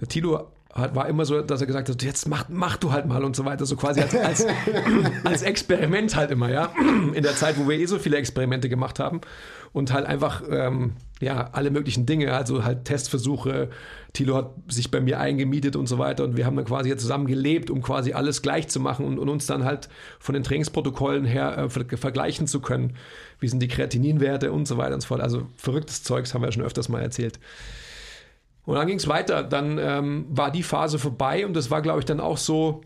der 0.00 0.08
Tilo 0.08 0.52
hat, 0.78 0.94
war 0.94 1.08
immer 1.08 1.24
so, 1.24 1.40
dass 1.42 1.60
er 1.60 1.66
gesagt 1.66 1.88
hat, 1.88 2.02
jetzt 2.02 2.28
mach, 2.28 2.44
mach 2.48 2.76
du 2.76 2.92
halt 2.92 3.06
mal 3.06 3.24
und 3.24 3.36
so 3.36 3.44
weiter, 3.44 3.66
so 3.66 3.76
quasi 3.76 4.00
als, 4.00 4.14
als, 4.14 4.46
als 5.24 5.42
Experiment 5.42 6.14
halt 6.16 6.30
immer, 6.30 6.50
ja. 6.50 6.72
In 7.14 7.22
der 7.22 7.34
Zeit, 7.34 7.58
wo 7.58 7.68
wir 7.68 7.78
eh 7.78 7.86
so 7.86 7.98
viele 7.98 8.16
Experimente 8.16 8.68
gemacht 8.68 8.98
haben 8.98 9.20
und 9.72 9.92
halt 9.92 10.06
einfach, 10.06 10.42
ähm, 10.50 10.92
ja, 11.20 11.50
alle 11.52 11.70
möglichen 11.70 12.06
Dinge, 12.06 12.32
also 12.32 12.64
halt 12.64 12.84
Testversuche. 12.84 13.70
Tilo 14.12 14.36
hat 14.36 14.50
sich 14.68 14.90
bei 14.90 15.00
mir 15.00 15.20
eingemietet 15.20 15.76
und 15.76 15.86
so 15.86 15.98
weiter 15.98 16.24
und 16.24 16.36
wir 16.36 16.46
haben 16.46 16.56
dann 16.56 16.64
quasi 16.64 16.94
zusammen 16.96 17.26
gelebt, 17.26 17.70
um 17.70 17.82
quasi 17.82 18.12
alles 18.12 18.40
gleich 18.42 18.68
zu 18.68 18.80
machen 18.80 19.04
und, 19.04 19.18
und 19.18 19.28
uns 19.28 19.46
dann 19.46 19.64
halt 19.64 19.88
von 20.18 20.34
den 20.34 20.42
Trainingsprotokollen 20.42 21.24
her 21.24 21.58
äh, 21.58 21.68
ver 21.68 21.84
vergleichen 21.96 22.46
zu 22.46 22.60
können. 22.60 22.94
Wie 23.40 23.48
sind 23.48 23.60
die 23.60 23.68
Kreatininwerte 23.68 24.52
und 24.52 24.66
so 24.66 24.78
weiter 24.78 24.94
und 24.94 25.02
so 25.02 25.08
fort. 25.08 25.20
Also 25.20 25.46
verrücktes 25.56 26.02
Zeugs 26.02 26.32
haben 26.32 26.42
wir 26.42 26.48
ja 26.48 26.52
schon 26.52 26.62
öfters 26.62 26.88
mal 26.88 27.02
erzählt. 27.02 27.38
Und 28.66 28.74
dann 28.74 28.86
ging 28.86 28.98
es 28.98 29.08
weiter. 29.08 29.42
Dann 29.42 29.78
ähm, 29.78 30.26
war 30.28 30.50
die 30.50 30.64
Phase 30.64 30.98
vorbei 30.98 31.46
und 31.46 31.54
das 31.54 31.70
war, 31.70 31.80
glaube 31.80 32.00
ich, 32.00 32.04
dann 32.04 32.20
auch 32.20 32.36
so, 32.36 32.82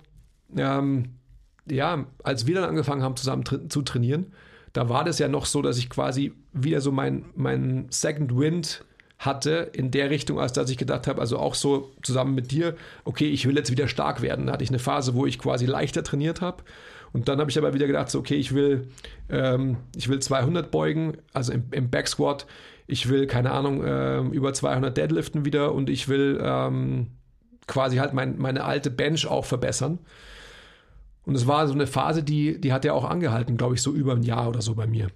ähm, 0.56 1.16
ja, 1.68 2.04
als 2.22 2.46
wir 2.46 2.54
dann 2.54 2.68
angefangen 2.68 3.02
haben, 3.02 3.16
zusammen 3.16 3.44
tra 3.44 3.68
zu 3.68 3.82
trainieren, 3.82 4.32
da 4.72 4.88
war 4.88 5.04
das 5.04 5.18
ja 5.18 5.26
noch 5.26 5.46
so, 5.46 5.62
dass 5.62 5.78
ich 5.78 5.90
quasi 5.90 6.32
wieder 6.52 6.80
so 6.80 6.92
mein, 6.92 7.24
mein 7.34 7.86
Second 7.90 8.36
Wind 8.36 8.84
hatte 9.18 9.70
in 9.72 9.90
der 9.90 10.10
Richtung, 10.10 10.38
als 10.38 10.52
dass 10.52 10.70
ich 10.70 10.78
gedacht 10.78 11.06
habe, 11.06 11.20
also 11.20 11.38
auch 11.38 11.54
so 11.54 11.90
zusammen 12.02 12.34
mit 12.34 12.52
dir, 12.52 12.76
okay, 13.04 13.28
ich 13.28 13.46
will 13.46 13.56
jetzt 13.56 13.70
wieder 13.70 13.88
stark 13.88 14.22
werden. 14.22 14.46
Da 14.46 14.52
hatte 14.52 14.64
ich 14.64 14.70
eine 14.70 14.78
Phase, 14.78 15.14
wo 15.14 15.26
ich 15.26 15.38
quasi 15.38 15.66
leichter 15.66 16.02
trainiert 16.02 16.40
habe. 16.40 16.62
Und 17.12 17.28
dann 17.28 17.40
habe 17.40 17.50
ich 17.50 17.58
aber 17.58 17.74
wieder 17.74 17.86
gedacht, 17.86 18.10
so, 18.10 18.18
okay, 18.18 18.36
ich 18.36 18.54
will, 18.54 18.88
ähm, 19.28 19.78
ich 19.96 20.08
will 20.08 20.20
200 20.20 20.70
beugen, 20.70 21.18
also 21.32 21.52
im, 21.52 21.64
im 21.72 21.90
Backsquat 21.90 22.46
ich 22.90 23.08
will, 23.08 23.26
keine 23.26 23.52
Ahnung, 23.52 23.84
äh, 23.84 24.18
über 24.18 24.52
200 24.52 24.96
Deadliften 24.96 25.44
wieder 25.44 25.72
und 25.72 25.88
ich 25.88 26.08
will 26.08 26.40
ähm, 26.42 27.08
quasi 27.66 27.98
halt 27.98 28.12
mein, 28.12 28.38
meine 28.38 28.64
alte 28.64 28.90
Bench 28.90 29.26
auch 29.26 29.44
verbessern. 29.44 29.98
Und 31.24 31.34
es 31.34 31.46
war 31.46 31.68
so 31.68 31.74
eine 31.74 31.86
Phase, 31.86 32.22
die, 32.22 32.60
die 32.60 32.72
hat 32.72 32.84
ja 32.84 32.92
auch 32.92 33.04
angehalten, 33.04 33.56
glaube 33.56 33.74
ich, 33.74 33.82
so 33.82 33.92
über 33.92 34.12
ein 34.12 34.22
Jahr 34.22 34.48
oder 34.48 34.62
so 34.62 34.74
bei 34.74 34.86
mir. 34.86 35.08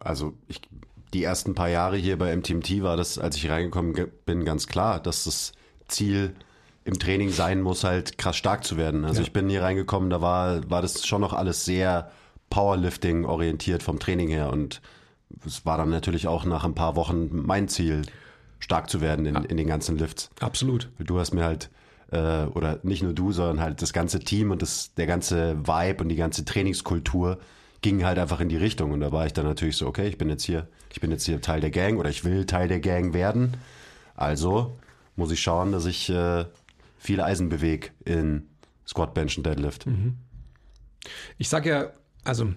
Also 0.00 0.34
ich, 0.46 0.62
die 1.12 1.24
ersten 1.24 1.54
paar 1.54 1.68
Jahre 1.68 1.96
hier 1.96 2.16
bei 2.16 2.34
MTMT 2.34 2.82
war 2.82 2.96
das, 2.96 3.18
als 3.18 3.36
ich 3.36 3.50
reingekommen 3.50 3.94
bin, 4.24 4.44
ganz 4.44 4.66
klar, 4.66 5.00
dass 5.00 5.24
das 5.24 5.52
Ziel 5.88 6.34
im 6.84 6.98
Training 6.98 7.30
sein 7.30 7.60
muss, 7.60 7.84
halt 7.84 8.16
krass 8.16 8.36
stark 8.36 8.64
zu 8.64 8.78
werden. 8.78 9.04
Also 9.04 9.20
ja. 9.20 9.26
ich 9.26 9.32
bin 9.32 9.48
hier 9.50 9.62
reingekommen, 9.62 10.08
da 10.08 10.22
war, 10.22 10.70
war 10.70 10.80
das 10.80 11.06
schon 11.06 11.20
noch 11.20 11.34
alles 11.34 11.64
sehr 11.64 12.10
Powerlifting 12.48 13.26
orientiert 13.26 13.82
vom 13.82 13.98
Training 13.98 14.28
her 14.28 14.50
und 14.50 14.80
es 15.46 15.64
war 15.66 15.78
dann 15.78 15.90
natürlich 15.90 16.26
auch 16.26 16.44
nach 16.44 16.64
ein 16.64 16.74
paar 16.74 16.96
Wochen 16.96 17.28
mein 17.32 17.68
Ziel, 17.68 18.02
stark 18.60 18.90
zu 18.90 19.00
werden 19.00 19.26
in, 19.26 19.36
in 19.36 19.56
den 19.56 19.68
ganzen 19.68 19.98
Lifts. 19.98 20.30
Absolut. 20.40 20.90
Du 20.98 21.18
hast 21.18 21.32
mir 21.32 21.44
halt, 21.44 21.70
äh, 22.10 22.44
oder 22.44 22.80
nicht 22.82 23.02
nur 23.02 23.12
du, 23.12 23.32
sondern 23.32 23.60
halt 23.60 23.82
das 23.82 23.92
ganze 23.92 24.18
Team 24.20 24.50
und 24.50 24.62
das, 24.62 24.94
der 24.94 25.06
ganze 25.06 25.58
Vibe 25.66 26.02
und 26.02 26.08
die 26.08 26.16
ganze 26.16 26.44
Trainingskultur 26.44 27.38
ging 27.82 28.04
halt 28.04 28.18
einfach 28.18 28.40
in 28.40 28.48
die 28.48 28.56
Richtung. 28.56 28.92
Und 28.92 29.00
da 29.00 29.12
war 29.12 29.26
ich 29.26 29.32
dann 29.32 29.46
natürlich 29.46 29.76
so, 29.76 29.86
okay, 29.86 30.08
ich 30.08 30.18
bin 30.18 30.28
jetzt 30.28 30.44
hier, 30.44 30.68
ich 30.92 31.00
bin 31.00 31.10
jetzt 31.10 31.24
hier 31.24 31.40
Teil 31.40 31.60
der 31.60 31.70
Gang 31.70 31.98
oder 31.98 32.10
ich 32.10 32.24
will 32.24 32.46
Teil 32.46 32.68
der 32.68 32.80
Gang 32.80 33.14
werden. 33.14 33.56
Also 34.16 34.78
muss 35.14 35.30
ich 35.30 35.40
schauen, 35.40 35.72
dass 35.72 35.86
ich 35.86 36.10
äh, 36.10 36.44
viele 36.98 37.24
Eisen 37.24 37.48
bewege 37.48 37.90
in 38.04 38.48
Squat, 38.86 39.14
Bench 39.14 39.36
und 39.36 39.46
Deadlift. 39.46 39.86
Mhm. 39.86 40.16
Ich 41.38 41.48
sage 41.48 41.70
ja, 41.70 41.90
also 42.24 42.52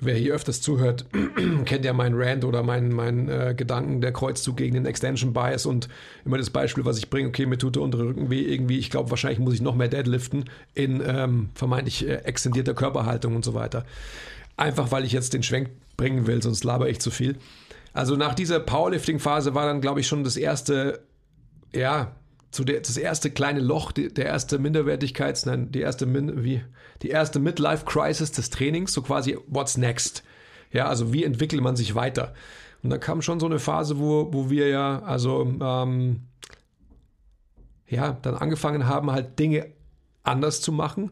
Wer 0.00 0.14
hier 0.14 0.34
öfters 0.34 0.62
zuhört, 0.62 1.04
kennt 1.66 1.84
ja 1.84 1.92
meinen 1.92 2.14
Rant 2.16 2.44
oder 2.44 2.62
meinen, 2.62 2.92
meinen 2.92 3.28
äh, 3.28 3.54
Gedanken, 3.56 4.00
der 4.00 4.12
Kreuzzug 4.12 4.56
gegen 4.56 4.74
den 4.74 4.86
Extension 4.86 5.32
Bias 5.32 5.66
und 5.66 5.88
immer 6.24 6.38
das 6.38 6.50
Beispiel, 6.50 6.84
was 6.84 6.98
ich 6.98 7.10
bringe, 7.10 7.28
okay, 7.28 7.46
mir 7.46 7.58
tut 7.58 7.76
der 7.76 7.82
untere 7.82 8.04
Rücken 8.04 8.30
weh, 8.30 8.42
irgendwie, 8.42 8.78
ich 8.78 8.90
glaube, 8.90 9.10
wahrscheinlich 9.10 9.40
muss 9.40 9.54
ich 9.54 9.60
noch 9.60 9.74
mehr 9.74 9.88
deadliften 9.88 10.48
in 10.74 11.02
ähm, 11.04 11.50
vermeintlich 11.54 12.08
äh, 12.08 12.16
extendierter 12.24 12.74
Körperhaltung 12.74 13.36
und 13.36 13.44
so 13.44 13.54
weiter. 13.54 13.84
Einfach, 14.56 14.90
weil 14.90 15.04
ich 15.04 15.12
jetzt 15.12 15.34
den 15.34 15.42
Schwenk 15.42 15.70
bringen 15.96 16.26
will, 16.26 16.42
sonst 16.42 16.64
laber 16.64 16.88
ich 16.88 16.98
zu 17.00 17.10
viel. 17.10 17.36
Also 17.92 18.16
nach 18.16 18.34
dieser 18.34 18.60
Powerlifting-Phase 18.60 19.54
war 19.54 19.66
dann, 19.66 19.80
glaube 19.80 20.00
ich, 20.00 20.06
schon 20.06 20.24
das 20.24 20.36
erste, 20.36 21.00
ja, 21.74 22.14
so 22.50 22.64
der, 22.64 22.80
das 22.80 22.96
erste 22.96 23.30
kleine 23.30 23.60
Loch, 23.60 23.92
die, 23.92 24.12
der 24.12 24.26
erste 24.26 24.58
Minderwertigkeits, 24.58 25.46
nein, 25.46 25.70
die 25.70 25.80
erste, 25.80 26.06
Min, 26.06 26.44
wie, 26.44 26.62
die 27.02 27.10
erste 27.10 27.38
Midlife-Crisis 27.38 28.32
des 28.32 28.50
Trainings, 28.50 28.92
so 28.92 29.02
quasi, 29.02 29.38
what's 29.46 29.76
next? 29.76 30.24
Ja, 30.72 30.86
also 30.86 31.12
wie 31.12 31.24
entwickelt 31.24 31.62
man 31.62 31.76
sich 31.76 31.94
weiter? 31.94 32.34
Und 32.82 32.90
da 32.90 32.98
kam 32.98 33.22
schon 33.22 33.40
so 33.40 33.46
eine 33.46 33.58
Phase, 33.58 33.98
wo, 33.98 34.32
wo 34.32 34.50
wir 34.50 34.68
ja, 34.68 35.00
also, 35.02 35.42
ähm, 35.60 36.22
ja, 37.86 38.18
dann 38.22 38.34
angefangen 38.34 38.86
haben, 38.86 39.10
halt 39.10 39.38
Dinge 39.38 39.72
anders 40.22 40.60
zu 40.60 40.72
machen 40.72 41.10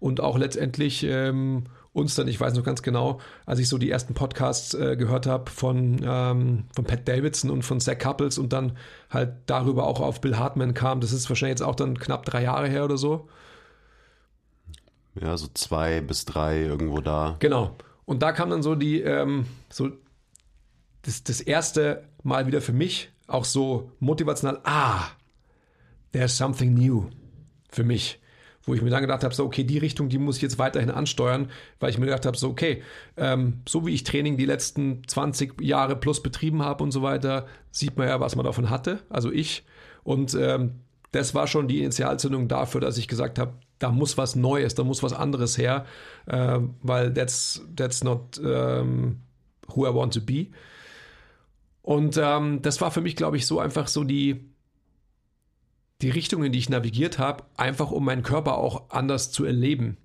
und 0.00 0.20
auch 0.20 0.38
letztendlich 0.38 1.04
ähm, 1.04 1.64
uns 1.96 2.14
dann, 2.14 2.28
ich 2.28 2.38
weiß 2.38 2.54
noch 2.54 2.62
ganz 2.62 2.82
genau, 2.82 3.20
als 3.46 3.58
ich 3.58 3.68
so 3.68 3.78
die 3.78 3.90
ersten 3.90 4.12
Podcasts 4.12 4.74
äh, 4.74 4.96
gehört 4.96 5.26
habe 5.26 5.50
von, 5.50 5.98
ähm, 6.04 6.64
von 6.74 6.84
Pat 6.84 7.08
Davidson 7.08 7.50
und 7.50 7.62
von 7.62 7.80
Zach 7.80 7.98
Couples 7.98 8.36
und 8.36 8.52
dann 8.52 8.76
halt 9.08 9.32
darüber 9.46 9.86
auch 9.86 10.00
auf 10.00 10.20
Bill 10.20 10.36
Hartman 10.36 10.74
kam, 10.74 11.00
das 11.00 11.12
ist 11.12 11.28
wahrscheinlich 11.30 11.58
jetzt 11.58 11.62
auch 11.62 11.74
dann 11.74 11.98
knapp 11.98 12.26
drei 12.26 12.42
Jahre 12.42 12.68
her 12.68 12.84
oder 12.84 12.98
so. 12.98 13.28
Ja, 15.18 15.36
so 15.38 15.48
zwei 15.54 16.02
bis 16.02 16.26
drei 16.26 16.60
irgendwo 16.60 17.00
da. 17.00 17.36
Genau. 17.38 17.74
Und 18.04 18.22
da 18.22 18.32
kam 18.32 18.50
dann 18.50 18.62
so 18.62 18.74
die, 18.74 19.00
ähm, 19.00 19.46
so 19.70 19.90
das, 21.02 21.24
das 21.24 21.40
erste 21.40 22.04
Mal 22.22 22.46
wieder 22.46 22.60
für 22.60 22.74
mich 22.74 23.10
auch 23.26 23.46
so 23.46 23.90
motivational, 24.00 24.60
ah, 24.64 25.08
there's 26.12 26.36
something 26.36 26.74
new 26.74 27.08
für 27.70 27.84
mich 27.84 28.20
wo 28.66 28.74
ich 28.74 28.82
mir 28.82 28.90
dann 28.90 29.00
gedacht 29.00 29.22
habe, 29.24 29.34
so, 29.34 29.44
okay, 29.44 29.64
die 29.64 29.78
Richtung, 29.78 30.08
die 30.08 30.18
muss 30.18 30.36
ich 30.36 30.42
jetzt 30.42 30.58
weiterhin 30.58 30.90
ansteuern, 30.90 31.50
weil 31.78 31.90
ich 31.90 31.98
mir 31.98 32.06
gedacht 32.06 32.26
habe, 32.26 32.36
so, 32.36 32.48
okay, 32.48 32.82
ähm, 33.16 33.62
so 33.66 33.86
wie 33.86 33.94
ich 33.94 34.04
Training 34.04 34.36
die 34.36 34.44
letzten 34.44 35.06
20 35.06 35.60
Jahre 35.60 35.96
plus 35.96 36.22
betrieben 36.22 36.62
habe 36.62 36.82
und 36.82 36.90
so 36.90 37.02
weiter, 37.02 37.46
sieht 37.70 37.96
man 37.96 38.08
ja, 38.08 38.20
was 38.20 38.34
man 38.34 38.44
davon 38.44 38.68
hatte, 38.68 38.98
also 39.08 39.30
ich. 39.30 39.64
Und 40.02 40.34
ähm, 40.34 40.80
das 41.12 41.34
war 41.34 41.46
schon 41.46 41.68
die 41.68 41.80
Initialzündung 41.80 42.48
dafür, 42.48 42.80
dass 42.80 42.98
ich 42.98 43.08
gesagt 43.08 43.38
habe, 43.38 43.54
da 43.78 43.90
muss 43.90 44.18
was 44.18 44.36
Neues, 44.36 44.74
da 44.74 44.84
muss 44.84 45.02
was 45.02 45.12
anderes 45.12 45.56
her, 45.56 45.86
äh, 46.26 46.58
weil 46.82 47.14
that's, 47.14 47.62
that's 47.74 48.02
not 48.02 48.38
um, 48.38 49.20
who 49.68 49.86
I 49.86 49.94
want 49.94 50.12
to 50.14 50.20
be. 50.20 50.48
Und 51.82 52.18
ähm, 52.20 52.62
das 52.62 52.80
war 52.80 52.90
für 52.90 53.00
mich, 53.00 53.14
glaube 53.14 53.36
ich, 53.36 53.46
so 53.46 53.60
einfach 53.60 53.86
so 53.86 54.02
die, 54.02 54.50
die 56.02 56.10
Richtung, 56.10 56.44
in 56.44 56.52
die 56.52 56.58
ich 56.58 56.68
navigiert 56.68 57.18
habe, 57.18 57.44
einfach 57.56 57.90
um 57.90 58.04
meinen 58.04 58.22
Körper 58.22 58.58
auch 58.58 58.90
anders 58.90 59.30
zu 59.30 59.44
erleben 59.44 59.96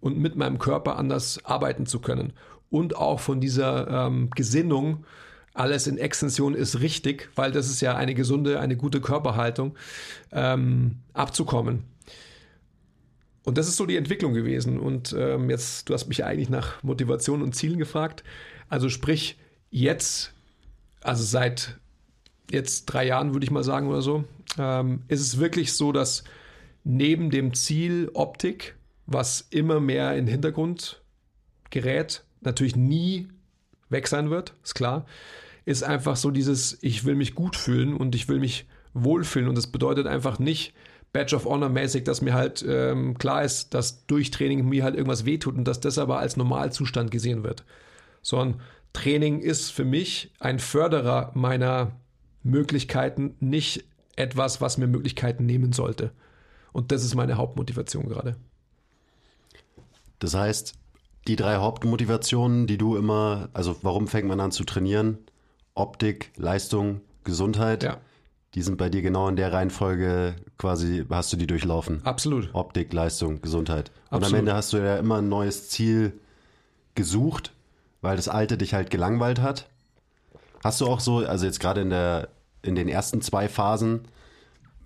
und 0.00 0.18
mit 0.18 0.36
meinem 0.36 0.58
Körper 0.58 0.96
anders 0.96 1.44
arbeiten 1.44 1.86
zu 1.86 2.00
können. 2.00 2.32
Und 2.70 2.96
auch 2.96 3.20
von 3.20 3.40
dieser 3.40 4.06
ähm, 4.06 4.30
Gesinnung, 4.30 5.04
alles 5.52 5.86
in 5.86 5.98
Extension 5.98 6.54
ist 6.54 6.80
richtig, 6.80 7.30
weil 7.36 7.52
das 7.52 7.68
ist 7.68 7.80
ja 7.80 7.94
eine 7.94 8.14
gesunde, 8.14 8.58
eine 8.58 8.76
gute 8.76 9.00
Körperhaltung, 9.00 9.76
ähm, 10.32 10.96
abzukommen. 11.12 11.84
Und 13.44 13.58
das 13.58 13.68
ist 13.68 13.76
so 13.76 13.86
die 13.86 13.96
Entwicklung 13.96 14.32
gewesen. 14.32 14.78
Und 14.80 15.14
ähm, 15.16 15.50
jetzt, 15.50 15.88
du 15.88 15.94
hast 15.94 16.08
mich 16.08 16.24
eigentlich 16.24 16.48
nach 16.48 16.82
Motivation 16.82 17.42
und 17.42 17.54
Zielen 17.54 17.78
gefragt. 17.78 18.24
Also 18.68 18.88
sprich, 18.88 19.38
jetzt, 19.70 20.32
also 21.02 21.22
seit 21.22 21.78
jetzt 22.50 22.86
drei 22.86 23.06
Jahren, 23.06 23.34
würde 23.34 23.44
ich 23.44 23.50
mal 23.50 23.64
sagen 23.64 23.88
oder 23.88 24.02
so, 24.02 24.24
ähm, 24.58 25.02
ist 25.08 25.20
es 25.20 25.38
wirklich 25.38 25.72
so, 25.72 25.92
dass 25.92 26.24
neben 26.84 27.30
dem 27.30 27.54
Ziel 27.54 28.10
Optik, 28.14 28.76
was 29.06 29.46
immer 29.50 29.80
mehr 29.80 30.12
in 30.12 30.26
den 30.26 30.32
Hintergrund 30.32 31.02
gerät, 31.70 32.24
natürlich 32.40 32.76
nie 32.76 33.28
weg 33.88 34.08
sein 34.08 34.30
wird, 34.30 34.54
ist 34.62 34.74
klar, 34.74 35.06
ist 35.64 35.82
einfach 35.82 36.16
so 36.16 36.30
dieses, 36.30 36.78
ich 36.82 37.04
will 37.04 37.14
mich 37.14 37.34
gut 37.34 37.56
fühlen 37.56 37.96
und 37.96 38.14
ich 38.14 38.28
will 38.28 38.38
mich 38.38 38.66
wohlfühlen. 38.92 39.48
Und 39.48 39.56
das 39.56 39.66
bedeutet 39.66 40.06
einfach 40.06 40.38
nicht 40.38 40.74
Badge 41.12 41.36
of 41.36 41.46
Honor 41.46 41.68
mäßig, 41.68 42.04
dass 42.04 42.20
mir 42.20 42.34
halt 42.34 42.64
ähm, 42.68 43.16
klar 43.16 43.44
ist, 43.44 43.72
dass 43.72 44.06
durch 44.06 44.30
Training 44.30 44.68
mir 44.68 44.84
halt 44.84 44.94
irgendwas 44.94 45.24
wehtut 45.24 45.56
und 45.56 45.64
dass 45.64 45.80
das 45.80 45.98
aber 45.98 46.18
als 46.18 46.36
Normalzustand 46.36 47.10
gesehen 47.10 47.44
wird. 47.44 47.64
Sondern 48.20 48.60
Training 48.92 49.40
ist 49.40 49.70
für 49.70 49.84
mich 49.84 50.32
ein 50.38 50.58
Förderer 50.58 51.30
meiner 51.34 51.92
Möglichkeiten, 52.42 53.36
nicht 53.40 53.84
etwas, 54.16 54.60
was 54.60 54.78
mir 54.78 54.86
Möglichkeiten 54.86 55.46
nehmen 55.46 55.72
sollte. 55.72 56.12
Und 56.72 56.92
das 56.92 57.04
ist 57.04 57.14
meine 57.14 57.36
Hauptmotivation 57.36 58.08
gerade. 58.08 58.36
Das 60.18 60.34
heißt, 60.34 60.74
die 61.26 61.36
drei 61.36 61.56
Hauptmotivationen, 61.56 62.66
die 62.66 62.78
du 62.78 62.96
immer, 62.96 63.48
also 63.52 63.76
warum 63.82 64.08
fängt 64.08 64.28
man 64.28 64.40
an 64.40 64.52
zu 64.52 64.64
trainieren? 64.64 65.18
Optik, 65.74 66.32
Leistung, 66.36 67.00
Gesundheit. 67.24 67.82
Ja. 67.82 67.98
Die 68.54 68.62
sind 68.62 68.78
bei 68.78 68.88
dir 68.88 69.02
genau 69.02 69.28
in 69.28 69.36
der 69.36 69.52
Reihenfolge 69.52 70.36
quasi, 70.58 71.04
hast 71.10 71.32
du 71.32 71.36
die 71.36 71.46
durchlaufen. 71.46 72.04
Absolut. 72.04 72.50
Optik, 72.54 72.92
Leistung, 72.92 73.42
Gesundheit. 73.42 73.90
Und 74.10 74.24
am. 74.24 74.34
Ende 74.34 74.54
hast 74.54 74.72
du 74.72 74.76
ja 74.76 74.96
immer 74.96 75.18
ein 75.18 75.28
neues 75.28 75.70
Ziel 75.70 76.12
gesucht, 76.94 77.52
weil 78.00 78.16
das 78.16 78.28
alte 78.28 78.56
dich 78.56 78.74
halt 78.74 78.90
gelangweilt 78.90 79.40
hat. 79.40 79.68
Hast 80.62 80.80
du 80.80 80.86
auch 80.86 81.00
so, 81.00 81.18
also 81.18 81.46
jetzt 81.46 81.58
gerade 81.58 81.80
in 81.80 81.90
der, 81.90 82.28
in 82.64 82.74
den 82.74 82.88
ersten 82.88 83.20
zwei 83.20 83.48
Phasen, 83.48 84.02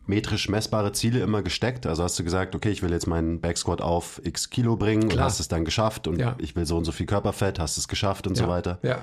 metrisch 0.06 0.48
messbare 0.48 0.92
Ziele 0.92 1.20
immer 1.20 1.42
gesteckt? 1.42 1.86
Also 1.86 2.02
hast 2.02 2.18
du 2.18 2.24
gesagt, 2.24 2.54
okay, 2.54 2.70
ich 2.70 2.82
will 2.82 2.90
jetzt 2.90 3.06
meinen 3.06 3.40
Backsquat 3.40 3.80
auf 3.80 4.20
x 4.24 4.50
Kilo 4.50 4.76
bringen 4.76 5.04
und 5.04 5.08
Klar. 5.10 5.26
hast 5.26 5.40
es 5.40 5.48
dann 5.48 5.64
geschafft 5.64 6.08
und 6.08 6.18
Ja. 6.18 6.36
ich 6.38 6.56
will 6.56 6.66
so 6.66 6.76
und 6.76 6.84
so 6.84 6.92
viel 6.92 7.06
Körperfett, 7.06 7.58
hast 7.58 7.76
es 7.78 7.88
geschafft 7.88 8.26
und 8.26 8.34
so 8.36 8.44
ja. 8.44 8.48
weiter. 8.48 8.78
Ja. 8.82 9.02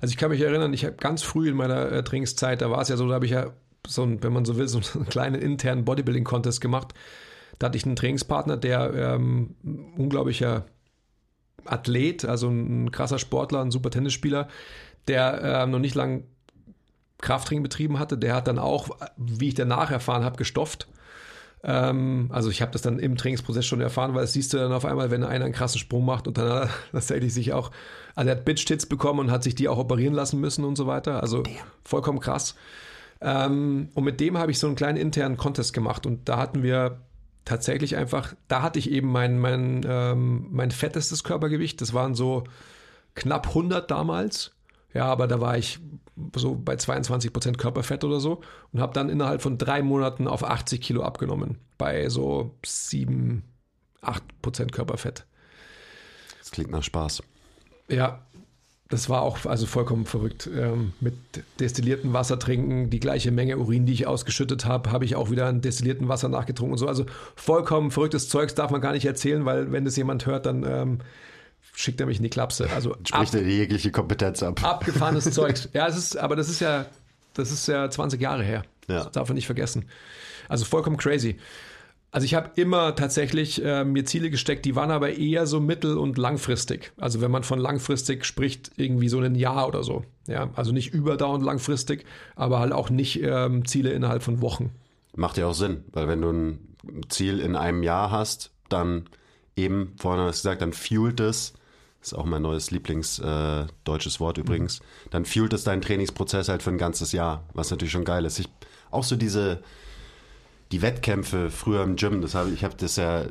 Also 0.00 0.12
ich 0.12 0.16
kann 0.16 0.30
mich 0.30 0.40
erinnern, 0.40 0.72
ich 0.72 0.84
habe 0.84 0.96
ganz 0.96 1.22
früh 1.22 1.48
in 1.48 1.56
meiner 1.56 1.90
äh, 1.92 2.02
Trainingszeit, 2.02 2.62
da 2.62 2.70
war 2.70 2.80
es 2.80 2.88
ja 2.88 2.96
so, 2.96 3.06
da 3.08 3.14
habe 3.14 3.26
ich 3.26 3.32
ja 3.32 3.50
so 3.86 4.02
ein, 4.02 4.22
wenn 4.22 4.32
man 4.32 4.44
so 4.44 4.56
will, 4.56 4.68
so 4.68 4.80
einen 4.94 5.06
kleinen 5.10 5.40
internen 5.40 5.84
Bodybuilding-Contest 5.84 6.60
gemacht. 6.60 6.94
Da 7.58 7.66
hatte 7.66 7.76
ich 7.76 7.84
einen 7.84 7.96
Trainingspartner, 7.96 8.56
der 8.56 8.92
ähm, 8.94 9.54
ein 9.64 9.94
unglaublicher 9.98 10.64
Athlet, 11.64 12.24
also 12.24 12.48
ein 12.48 12.90
krasser 12.90 13.18
Sportler, 13.18 13.60
ein 13.60 13.70
super 13.70 13.90
Tennisspieler, 13.90 14.48
der 15.08 15.40
ähm, 15.42 15.70
noch 15.70 15.78
nicht 15.78 15.94
lang 15.94 16.24
Krafttraining 17.20 17.62
betrieben 17.62 17.98
hatte. 17.98 18.18
Der 18.18 18.34
hat 18.34 18.48
dann 18.48 18.58
auch, 18.58 18.90
wie 19.16 19.48
ich 19.48 19.54
danach 19.54 19.90
erfahren 19.90 20.24
habe, 20.24 20.36
gestofft. 20.36 20.88
Ähm, 21.62 22.28
also 22.32 22.50
ich 22.50 22.62
habe 22.62 22.72
das 22.72 22.82
dann 22.82 22.98
im 22.98 23.16
Trainingsprozess 23.16 23.66
schon 23.66 23.80
erfahren, 23.80 24.14
weil 24.14 24.22
das 24.22 24.32
siehst 24.32 24.52
du 24.52 24.56
dann 24.56 24.72
auf 24.72 24.84
einmal, 24.84 25.10
wenn 25.10 25.24
einer 25.24 25.44
einen 25.44 25.54
krassen 25.54 25.78
Sprung 25.78 26.04
macht 26.04 26.26
und 26.26 26.38
dann 26.38 26.48
hat 26.48 26.62
er 26.64 26.70
tatsächlich 26.92 27.34
sich 27.34 27.52
auch, 27.52 27.70
also 28.14 28.30
er 28.30 28.36
hat 28.36 28.44
Bitch-Tits 28.44 28.86
bekommen 28.86 29.20
und 29.20 29.30
hat 29.30 29.42
sich 29.42 29.54
die 29.54 29.68
auch 29.68 29.78
operieren 29.78 30.14
lassen 30.14 30.40
müssen 30.40 30.64
und 30.64 30.76
so 30.76 30.86
weiter. 30.86 31.22
Also 31.22 31.42
vollkommen 31.84 32.20
krass. 32.20 32.54
Ähm, 33.20 33.90
und 33.94 34.04
mit 34.04 34.20
dem 34.20 34.38
habe 34.38 34.50
ich 34.50 34.58
so 34.58 34.66
einen 34.66 34.76
kleinen 34.76 34.96
internen 34.96 35.36
Contest 35.36 35.74
gemacht 35.74 36.06
und 36.06 36.28
da 36.28 36.38
hatten 36.38 36.62
wir 36.62 37.00
tatsächlich 37.44 37.96
einfach, 37.96 38.34
da 38.48 38.62
hatte 38.62 38.78
ich 38.78 38.90
eben 38.90 39.10
mein, 39.10 39.38
mein, 39.38 39.84
ähm, 39.86 40.46
mein 40.50 40.70
fettestes 40.70 41.24
Körpergewicht. 41.24 41.80
Das 41.80 41.92
waren 41.92 42.14
so 42.14 42.44
knapp 43.14 43.48
100 43.48 43.90
damals. 43.90 44.52
Ja, 44.94 45.04
aber 45.06 45.26
da 45.26 45.40
war 45.40 45.56
ich 45.56 45.78
so 46.34 46.54
bei 46.54 46.76
22 46.76 47.32
Prozent 47.32 47.58
Körperfett 47.58 48.04
oder 48.04 48.20
so 48.20 48.40
und 48.72 48.80
habe 48.80 48.92
dann 48.92 49.08
innerhalb 49.08 49.42
von 49.42 49.58
drei 49.58 49.82
Monaten 49.82 50.28
auf 50.28 50.44
80 50.44 50.80
Kilo 50.80 51.02
abgenommen. 51.02 51.58
Bei 51.78 52.08
so 52.08 52.54
7, 52.64 53.42
8 54.00 54.22
Prozent 54.42 54.72
Körperfett. 54.72 55.24
Das 56.38 56.50
klingt 56.50 56.70
nach 56.70 56.82
Spaß. 56.82 57.22
Ja, 57.88 58.20
das 58.90 59.08
war 59.08 59.22
auch 59.22 59.46
also 59.46 59.66
vollkommen 59.66 60.04
verrückt. 60.04 60.50
Ähm, 60.52 60.92
mit 61.00 61.14
destilliertem 61.60 62.12
Wasser 62.12 62.40
trinken, 62.40 62.90
die 62.90 62.98
gleiche 62.98 63.30
Menge 63.30 63.56
Urin, 63.56 63.86
die 63.86 63.92
ich 63.92 64.06
ausgeschüttet 64.08 64.64
habe, 64.64 64.90
habe 64.90 65.04
ich 65.04 65.14
auch 65.14 65.30
wieder 65.30 65.46
an 65.46 65.60
destilliertem 65.60 66.08
Wasser 66.08 66.28
nachgetrunken 66.28 66.72
und 66.72 66.78
so. 66.78 66.88
Also 66.88 67.06
vollkommen 67.36 67.92
verrücktes 67.92 68.28
Zeugs 68.28 68.54
darf 68.56 68.72
man 68.72 68.80
gar 68.80 68.92
nicht 68.92 69.04
erzählen, 69.04 69.44
weil 69.44 69.70
wenn 69.70 69.84
das 69.84 69.96
jemand 69.96 70.26
hört, 70.26 70.46
dann 70.46 70.64
ähm, 70.64 70.98
schickt 71.74 72.00
er 72.00 72.06
mich 72.06 72.18
in 72.18 72.22
die 72.22 72.30
Klapse. 72.30 72.68
Also 72.74 72.96
Spricht 73.04 73.34
er 73.34 73.42
jegliche 73.42 73.90
Kompetenz 73.90 74.42
ab. 74.42 74.62
abgefahrenes 74.62 75.24
Zeugs. 75.32 75.68
Ja, 75.72 75.86
es 75.86 75.96
ist, 75.96 76.16
aber 76.16 76.36
das 76.36 76.48
ist 76.48 76.60
ja, 76.60 76.86
das 77.34 77.50
ist 77.50 77.66
ja 77.68 77.88
20 77.88 78.20
Jahre 78.20 78.42
her. 78.42 78.64
Ja. 78.88 79.04
Das 79.04 79.12
darf 79.12 79.28
man 79.28 79.36
nicht 79.36 79.46
vergessen. 79.46 79.86
Also 80.48 80.64
vollkommen 80.64 80.96
crazy. 80.96 81.36
Also 82.12 82.24
ich 82.24 82.34
habe 82.34 82.50
immer 82.56 82.96
tatsächlich 82.96 83.64
äh, 83.64 83.84
mir 83.84 84.04
Ziele 84.04 84.30
gesteckt, 84.30 84.64
die 84.64 84.74
waren 84.74 84.90
aber 84.90 85.12
eher 85.16 85.46
so 85.46 85.60
mittel- 85.60 85.96
und 85.96 86.18
langfristig. 86.18 86.90
Also 86.96 87.20
wenn 87.20 87.30
man 87.30 87.44
von 87.44 87.60
langfristig 87.60 88.24
spricht, 88.24 88.72
irgendwie 88.76 89.08
so 89.08 89.20
ein 89.20 89.36
Jahr 89.36 89.68
oder 89.68 89.84
so. 89.84 90.04
Ja, 90.26 90.50
also 90.56 90.72
nicht 90.72 90.92
überdauernd 90.92 91.44
langfristig, 91.44 92.04
aber 92.34 92.58
halt 92.58 92.72
auch 92.72 92.90
nicht 92.90 93.22
ähm, 93.22 93.64
Ziele 93.64 93.90
innerhalb 93.92 94.24
von 94.24 94.42
Wochen. 94.42 94.70
Macht 95.14 95.36
ja 95.38 95.46
auch 95.46 95.54
Sinn, 95.54 95.84
weil 95.92 96.08
wenn 96.08 96.20
du 96.20 96.30
ein 96.30 96.58
Ziel 97.08 97.38
in 97.38 97.54
einem 97.54 97.84
Jahr 97.84 98.10
hast, 98.10 98.50
dann 98.68 99.04
eben, 99.56 99.94
vorhin 99.98 100.24
hast 100.24 100.44
du 100.44 100.48
gesagt, 100.48 100.62
dann 100.62 100.72
fuelt 100.72 101.20
es, 101.20 101.54
ist 102.02 102.14
auch 102.14 102.24
mein 102.24 102.42
neues 102.42 102.70
Lieblings 102.70 103.18
äh, 103.18 103.66
Wort 103.86 104.38
übrigens, 104.38 104.80
dann 105.10 105.24
fuelt 105.24 105.52
es 105.52 105.64
deinen 105.64 105.82
Trainingsprozess 105.82 106.48
halt 106.48 106.62
für 106.62 106.70
ein 106.70 106.78
ganzes 106.78 107.12
Jahr, 107.12 107.44
was 107.52 107.70
natürlich 107.70 107.92
schon 107.92 108.04
geil 108.04 108.24
ist. 108.24 108.38
Ich, 108.38 108.48
auch 108.90 109.04
so 109.04 109.16
diese, 109.16 109.62
die 110.72 110.82
Wettkämpfe 110.82 111.50
früher 111.50 111.82
im 111.82 111.96
Gym, 111.96 112.22
das 112.22 112.34
habe 112.34 112.50
ich 112.50 112.64
habe 112.64 112.76
das 112.76 112.96
ja 112.96 113.24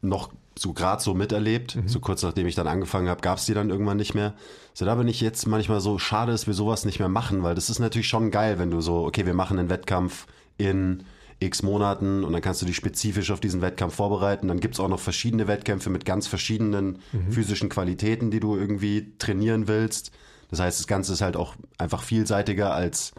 noch 0.00 0.30
so 0.56 0.72
gerade 0.72 1.02
so 1.02 1.14
miterlebt. 1.14 1.76
So 1.86 2.00
kurz 2.00 2.22
nachdem 2.22 2.46
ich 2.46 2.54
dann 2.54 2.68
angefangen 2.68 3.08
habe, 3.08 3.20
gab 3.20 3.38
es 3.38 3.46
die 3.46 3.54
dann 3.54 3.70
irgendwann 3.70 3.96
nicht 3.96 4.14
mehr. 4.14 4.34
So 4.72 4.84
da 4.84 4.94
bin 4.94 5.08
ich 5.08 5.20
jetzt 5.20 5.46
manchmal 5.46 5.80
so 5.80 5.98
schade, 5.98 6.32
dass 6.32 6.46
wir 6.46 6.54
sowas 6.54 6.84
nicht 6.84 7.00
mehr 7.00 7.08
machen, 7.08 7.42
weil 7.42 7.54
das 7.54 7.70
ist 7.70 7.80
natürlich 7.80 8.08
schon 8.08 8.30
geil, 8.30 8.58
wenn 8.58 8.70
du 8.70 8.80
so, 8.80 9.04
okay, 9.04 9.26
wir 9.26 9.34
machen 9.34 9.58
einen 9.58 9.70
Wettkampf 9.70 10.26
in 10.56 11.04
x 11.44 11.62
Monaten 11.62 12.24
und 12.24 12.32
dann 12.32 12.42
kannst 12.42 12.62
du 12.62 12.66
dich 12.66 12.76
spezifisch 12.76 13.30
auf 13.30 13.40
diesen 13.40 13.60
Wettkampf 13.62 13.94
vorbereiten. 13.94 14.48
Dann 14.48 14.60
gibt 14.60 14.74
es 14.74 14.80
auch 14.80 14.88
noch 14.88 15.00
verschiedene 15.00 15.46
Wettkämpfe 15.46 15.90
mit 15.90 16.04
ganz 16.04 16.26
verschiedenen 16.26 16.98
physischen 17.30 17.68
Qualitäten, 17.68 18.30
die 18.30 18.40
du 18.40 18.56
irgendwie 18.56 19.12
trainieren 19.18 19.68
willst. 19.68 20.10
Das 20.50 20.60
heißt, 20.60 20.78
das 20.80 20.86
Ganze 20.86 21.12
ist 21.12 21.20
halt 21.20 21.36
auch 21.36 21.54
einfach 21.78 22.02
vielseitiger 22.02 22.74
als 22.74 23.12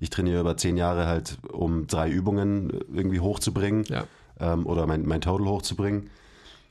ich 0.00 0.08
trainiere 0.08 0.40
über 0.40 0.56
zehn 0.56 0.78
Jahre 0.78 1.06
halt, 1.06 1.36
um 1.52 1.86
drei 1.86 2.08
Übungen 2.10 2.70
irgendwie 2.92 3.20
hochzubringen 3.20 3.84
Ja. 3.84 4.06
ähm, 4.40 4.66
oder 4.66 4.86
mein, 4.86 5.04
mein 5.06 5.20
Total 5.20 5.46
hochzubringen. 5.46 6.08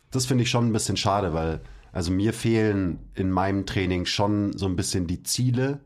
Das 0.09 0.25
finde 0.25 0.43
ich 0.43 0.49
schon 0.49 0.67
ein 0.67 0.73
bisschen 0.73 0.97
schade, 0.97 1.33
weil 1.33 1.61
also 1.91 2.11
mir 2.11 2.33
fehlen 2.33 2.99
in 3.13 3.29
meinem 3.29 3.67
Training 3.67 4.05
schon 4.05 4.57
so 4.57 4.65
ein 4.65 4.75
bisschen 4.75 5.05
die 5.05 5.21
Ziele, 5.21 5.79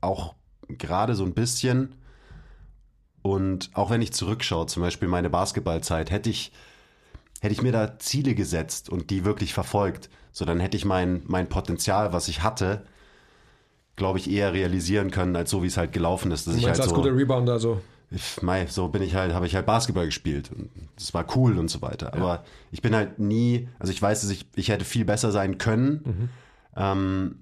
auch 0.00 0.34
gerade 0.68 1.14
so 1.14 1.24
ein 1.24 1.34
bisschen. 1.34 1.94
Und 3.22 3.70
auch 3.74 3.90
wenn 3.90 4.02
ich 4.02 4.12
zurückschaue, 4.12 4.66
zum 4.66 4.82
Beispiel 4.82 5.08
meine 5.08 5.30
Basketballzeit, 5.30 6.10
hätte 6.10 6.30
ich, 6.30 6.52
hätte 7.40 7.52
ich 7.52 7.62
mir 7.62 7.72
da 7.72 7.98
Ziele 7.98 8.34
gesetzt 8.34 8.88
und 8.88 9.10
die 9.10 9.24
wirklich 9.24 9.52
verfolgt, 9.52 10.08
so 10.32 10.44
dann 10.44 10.60
hätte 10.60 10.76
ich 10.76 10.84
mein, 10.84 11.22
mein 11.26 11.48
Potenzial, 11.48 12.12
was 12.12 12.28
ich 12.28 12.42
hatte, 12.42 12.82
glaube 13.96 14.18
ich, 14.18 14.30
eher 14.30 14.52
realisieren 14.52 15.10
können, 15.10 15.36
als 15.36 15.50
so 15.50 15.62
wie 15.62 15.66
es 15.66 15.76
halt 15.76 15.92
gelaufen 15.92 16.30
ist. 16.30 16.46
Dass 16.46 16.54
Du 16.54 16.60
ich 16.60 16.66
meinst 16.66 16.80
halt 16.80 16.88
als 16.88 16.96
so, 16.96 17.02
guter 17.02 17.14
Rebounder 17.14 17.58
so. 17.58 17.80
ich, 18.10 18.40
mei, 18.40 18.66
so 18.66 18.88
bin 18.88 19.02
ich 19.02 19.14
halt, 19.14 19.34
habe 19.34 19.46
ich 19.46 19.54
halt 19.54 19.66
Basketball 19.66 20.06
gespielt. 20.06 20.50
Und 20.50 20.70
das 20.96 21.12
war 21.12 21.26
cool 21.36 21.58
und 21.58 21.68
so 21.68 21.82
weiter. 21.82 22.14
Aber 22.14 22.44
ich 22.72 22.80
bin 22.80 22.94
halt 22.94 23.18
nie, 23.18 23.68
also 23.78 23.92
ich 23.92 24.00
weiß, 24.00 24.22
dass 24.22 24.30
ich, 24.30 24.46
ich 24.54 24.68
hätte 24.70 24.84
viel 24.86 25.04
besser 25.04 25.30
sein 25.32 25.58
können. 25.58 26.30
Ähm, 26.76 27.36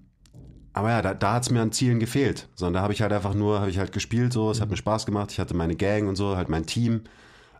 aber 0.72 0.90
ja, 0.90 1.02
da, 1.02 1.14
da 1.14 1.34
hat 1.34 1.42
es 1.42 1.50
mir 1.50 1.60
an 1.60 1.72
Zielen 1.72 1.98
gefehlt. 1.98 2.48
Sondern 2.54 2.74
da 2.74 2.82
habe 2.82 2.92
ich 2.92 3.02
halt 3.02 3.12
einfach 3.12 3.34
nur, 3.34 3.60
habe 3.60 3.70
ich 3.70 3.78
halt 3.78 3.92
gespielt, 3.92 4.32
so, 4.32 4.50
es 4.50 4.60
hat 4.60 4.70
mir 4.70 4.76
Spaß 4.76 5.06
gemacht, 5.06 5.32
ich 5.32 5.40
hatte 5.40 5.54
meine 5.54 5.76
Gang 5.76 6.08
und 6.08 6.16
so, 6.16 6.36
halt 6.36 6.48
mein 6.48 6.66
Team. 6.66 7.02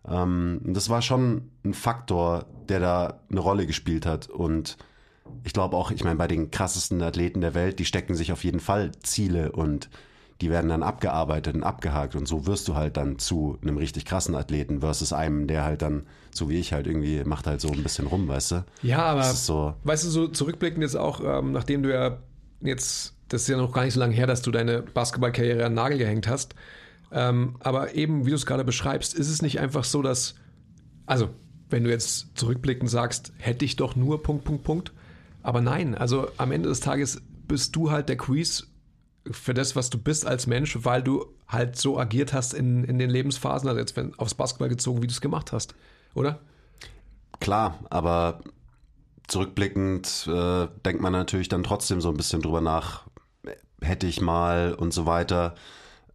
Ähm, 0.07 0.61
und 0.65 0.75
das 0.75 0.89
war 0.89 1.03
schon 1.03 1.51
ein 1.65 1.75
Faktor, 1.75 2.47
der 2.69 2.81
da 2.81 3.21
eine 3.31 3.41
Rolle 3.41 3.67
gespielt 3.67 4.07
hat. 4.07 4.29
Und 4.29 4.77
ich 5.45 5.53
glaube 5.53 5.77
auch, 5.77 5.91
ich 5.91 6.05
meine, 6.05 6.17
bei 6.17 6.29
den 6.29 6.51
krassesten 6.51 7.03
Athleten 7.03 7.41
der 7.41 7.55
Welt, 7.55 7.79
die 7.79 7.85
stecken 7.85 8.15
sich 8.15 8.33
auf 8.33 8.45
jeden 8.45 8.61
Fall 8.61 8.93
Ziele 9.03 9.53
und 9.53 9.89
die 10.41 10.51
werden 10.51 10.69
dann 10.69 10.83
abgearbeitet 10.83 11.57
und 11.57 11.65
abgehakt 11.65 12.15
und 12.15 12.29
so 12.29 12.47
wirst 12.47 12.69
du 12.69 12.77
halt 12.77 12.97
dann 12.97 13.19
zu 13.19 13.59
einem 13.61 13.77
richtig 13.77 14.05
krassen 14.05 14.37
Athleten 14.37 14.81
versus 14.81 15.13
einem, 15.13 15.49
der 15.49 15.65
halt 15.65 15.83
dann, 15.83 16.07
so 16.31 16.49
wie 16.49 16.59
ich 16.59 16.73
halt 16.73 16.87
irgendwie, 16.87 17.25
macht 17.25 17.49
halt 17.49 17.61
so 17.61 17.69
ein 17.69 17.83
bisschen 17.83 18.07
rum, 18.07 18.29
weißt 18.29 18.53
du? 18.53 18.65
Ja, 18.83 19.01
aber 19.01 19.25
so, 19.25 19.75
weißt 19.83 20.05
du, 20.05 20.11
so 20.11 20.29
zurückblickend 20.29 20.83
jetzt 20.83 20.97
auch, 20.97 21.21
ähm, 21.25 21.51
nachdem 21.51 21.83
du 21.83 21.93
ja 21.93 22.19
jetzt, 22.61 23.15
das 23.29 23.43
ist 23.43 23.49
ja 23.49 23.57
noch 23.57 23.73
gar 23.73 23.85
nicht 23.85 23.95
so 23.95 24.01
lange 24.01 24.15
her, 24.15 24.27
dass 24.27 24.43
du 24.43 24.51
deine 24.51 24.83
Basketballkarriere 24.83 25.65
an 25.65 25.75
Nagel 25.75 25.99
gehängt 25.99 26.29
hast. 26.29 26.55
Ähm, 27.11 27.57
aber 27.61 27.95
eben, 27.95 28.27
wie 28.27 28.31
du 28.31 28.37
es 28.37 28.47
gerade 28.47 28.65
beschreibst, 28.65 29.15
ist 29.15 29.29
es 29.29 29.43
nicht 29.43 29.61
einfach 29.61 29.85
so, 29.85 30.03
dass, 30.03 30.35
also, 31.07 31.31
wenn 31.71 31.85
du 31.85 31.91
jetzt 31.91 32.29
zurückblickend 32.35 32.91
sagst, 32.91 33.33
hätte 33.39 33.65
ich 33.65 33.77
doch 33.77 33.97
nur 33.97 34.23
Punkt, 34.23 34.45
Punkt, 34.45 34.65
Punkt. 34.65 34.93
Aber 35.43 35.61
nein, 35.61 35.95
also 35.95 36.29
am 36.37 36.53
Ende 36.53 36.69
des 36.69 36.81
Tages 36.81 37.21
bist 37.47 37.77
du 37.77 37.91
halt 37.91 38.09
der 38.09 38.17
Quiz 38.17 38.69
für 39.31 39.55
das, 39.55 39.77
was 39.77 39.91
du 39.91 39.99
bist 39.99 40.27
als 40.27 40.47
Mensch, 40.47 40.79
weil 40.83 41.03
du 41.03 41.27
halt 41.47 41.77
so 41.77 41.99
agiert 41.99 42.33
hast 42.33 42.55
in, 42.55 42.85
in 42.85 42.99
den 42.99 43.11
Lebensphasen, 43.11 43.69
also 43.69 43.79
jetzt 43.79 43.97
wenn, 43.97 44.19
aufs 44.19 44.35
Basketball 44.35 44.69
gezogen, 44.69 45.03
wie 45.03 45.07
du 45.07 45.13
es 45.13 45.21
gemacht 45.21 45.53
hast, 45.53 45.75
oder? 46.15 46.41
Klar, 47.41 47.79
aber 47.91 48.41
zurückblickend 49.29 50.27
äh, 50.27 50.69
denkt 50.85 51.01
man 51.01 51.13
natürlich 51.13 51.49
dann 51.49 51.63
trotzdem 51.63 52.01
so 52.01 52.09
ein 52.09 52.17
bisschen 52.17 52.43
drüber 52.43 52.61
nach, 52.61 53.07
hätte 53.81 54.07
ich 54.07 54.21
mal 54.21 54.75
und 54.75 54.93
so 54.93 55.07
weiter. 55.07 55.55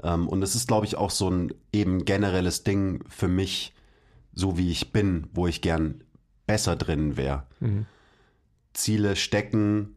Ähm, 0.03 0.27
und 0.27 0.41
es 0.43 0.55
ist, 0.55 0.67
glaube 0.67 0.85
ich, 0.85 0.97
auch 0.97 1.11
so 1.11 1.29
ein 1.29 1.53
eben 1.71 2.05
generelles 2.05 2.63
Ding 2.63 3.03
für 3.07 3.27
mich, 3.27 3.73
so 4.33 4.57
wie 4.57 4.71
ich 4.71 4.91
bin, 4.91 5.27
wo 5.33 5.47
ich 5.47 5.61
gern 5.61 6.03
besser 6.47 6.75
drin 6.75 7.15
wäre. 7.15 7.43
Mhm. 7.59 7.85
Ziele 8.73 9.15
stecken, 9.15 9.95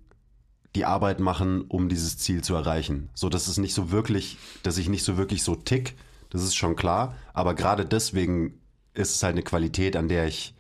die 0.75 0.85
Arbeit 0.85 1.19
machen, 1.19 1.63
um 1.63 1.89
dieses 1.89 2.19
Ziel 2.19 2.45
zu 2.45 2.55
erreichen. 2.55 3.09
So, 3.15 3.31
dass 3.31 3.49
es 3.49 3.57
nicht 3.57 3.73
so 3.73 3.91
wirklich, 3.91 4.37
dass 4.63 4.77
ich 4.77 4.91
nicht 4.91 5.05
so 5.05 5.17
wirklich 5.17 5.43
so 5.43 5.57
tick, 5.57 5.97
das 6.29 6.43
ist 6.43 6.55
schon 6.55 6.77
klar. 6.77 7.17
Aber 7.33 7.55
gerade 7.55 7.87
deswegen 7.87 8.61
ist 8.93 9.15
es 9.15 9.23
halt 9.23 9.33
eine 9.33 9.43
Qualität, 9.43 9.97
an 9.97 10.09
der 10.09 10.27
ich 10.27 10.55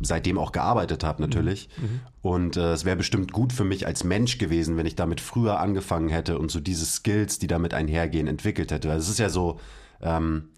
seitdem 0.00 0.38
auch 0.38 0.52
gearbeitet 0.52 1.04
habe 1.04 1.22
natürlich. 1.22 1.68
Mhm. 1.76 1.84
mhm. 1.84 2.00
Und 2.22 2.56
äh, 2.56 2.72
es 2.72 2.84
wäre 2.84 2.96
bestimmt 2.96 3.32
gut 3.32 3.52
für 3.52 3.62
mich 3.62 3.86
als 3.86 4.02
Mensch 4.02 4.38
gewesen, 4.38 4.76
wenn 4.76 4.86
ich 4.86 4.96
damit 4.96 5.20
früher 5.20 5.60
angefangen 5.60 6.08
hätte 6.08 6.40
und 6.40 6.50
so 6.50 6.58
diese 6.58 6.84
Skills, 6.84 7.38
die 7.38 7.46
damit 7.46 7.72
einhergehen, 7.72 8.26
entwickelt 8.26 8.72
hätte. 8.72 8.90
Also 8.90 9.04
es 9.04 9.10
ist 9.10 9.18
ja 9.18 9.28
so, 9.28 9.60
ähm, 10.02 10.48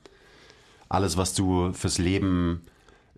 alles, 0.89 1.17
was 1.17 1.35
du 1.35 1.73
fürs 1.73 1.99
Leben 1.99 2.63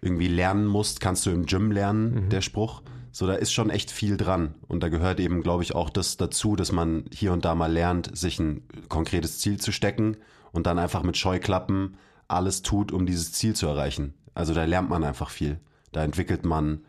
irgendwie 0.01 0.29
lernen 0.29 0.67
musst, 0.67 1.01
kannst 1.01 1.27
du 1.27 1.31
im 1.31 1.47
Gym 1.47 1.71
lernen, 1.71 2.25
mhm. 2.25 2.29
der 2.31 2.41
Spruch. 2.41 2.83
So, 3.13 3.27
da 3.27 3.35
ist 3.35 3.53
schon 3.53 3.71
echt 3.71 3.91
viel 3.91 4.17
dran. 4.17 4.55
Und 4.69 4.83
da 4.83 4.89
gehört 4.89 5.21
eben, 5.21 5.43
glaube 5.43 5.63
ich, 5.63 5.75
auch 5.75 5.91
das 5.91 6.17
dazu, 6.17 6.57
dass 6.57 6.73
man 6.73 7.05
hier 7.13 7.33
und 7.33 7.45
da 7.45 7.55
mal 7.55 7.73
lernt, 7.73 8.17
sich 8.17 8.39
ein 8.39 8.63
konkretes 8.89 9.39
Ziel 9.41 9.59
zu 9.59 9.73
stecken 9.73 10.17
und 10.53 10.67
dann 10.67 10.79
einfach 10.79 11.03
mit 11.03 11.17
Scheuklappen 11.17 11.97
alles 12.29 12.63
tut, 12.63 12.93
um 12.93 13.07
dieses 13.07 13.33
Ziel 13.33 13.55
zu 13.55 13.67
erreichen. 13.67 14.15
Also 14.35 14.55
da 14.55 14.65
lernt 14.65 14.89
man 14.89 15.03
einfach 15.03 15.31
viel. 15.31 15.59
Da 15.93 16.05
entwickelt 16.05 16.45
man 16.45 16.85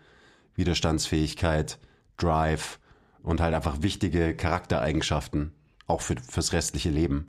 Widerstandsfähigkeit, 0.56 1.80
Drive 2.18 2.80
und 3.24 3.41
halt 3.41 3.54
einfach 3.54 3.82
wichtige 3.82 4.36
Charaktereigenschaften, 4.36 5.54
auch 5.88 6.02
für, 6.02 6.16
fürs 6.18 6.54
restliche 6.54 6.89
Leben. 6.89 7.28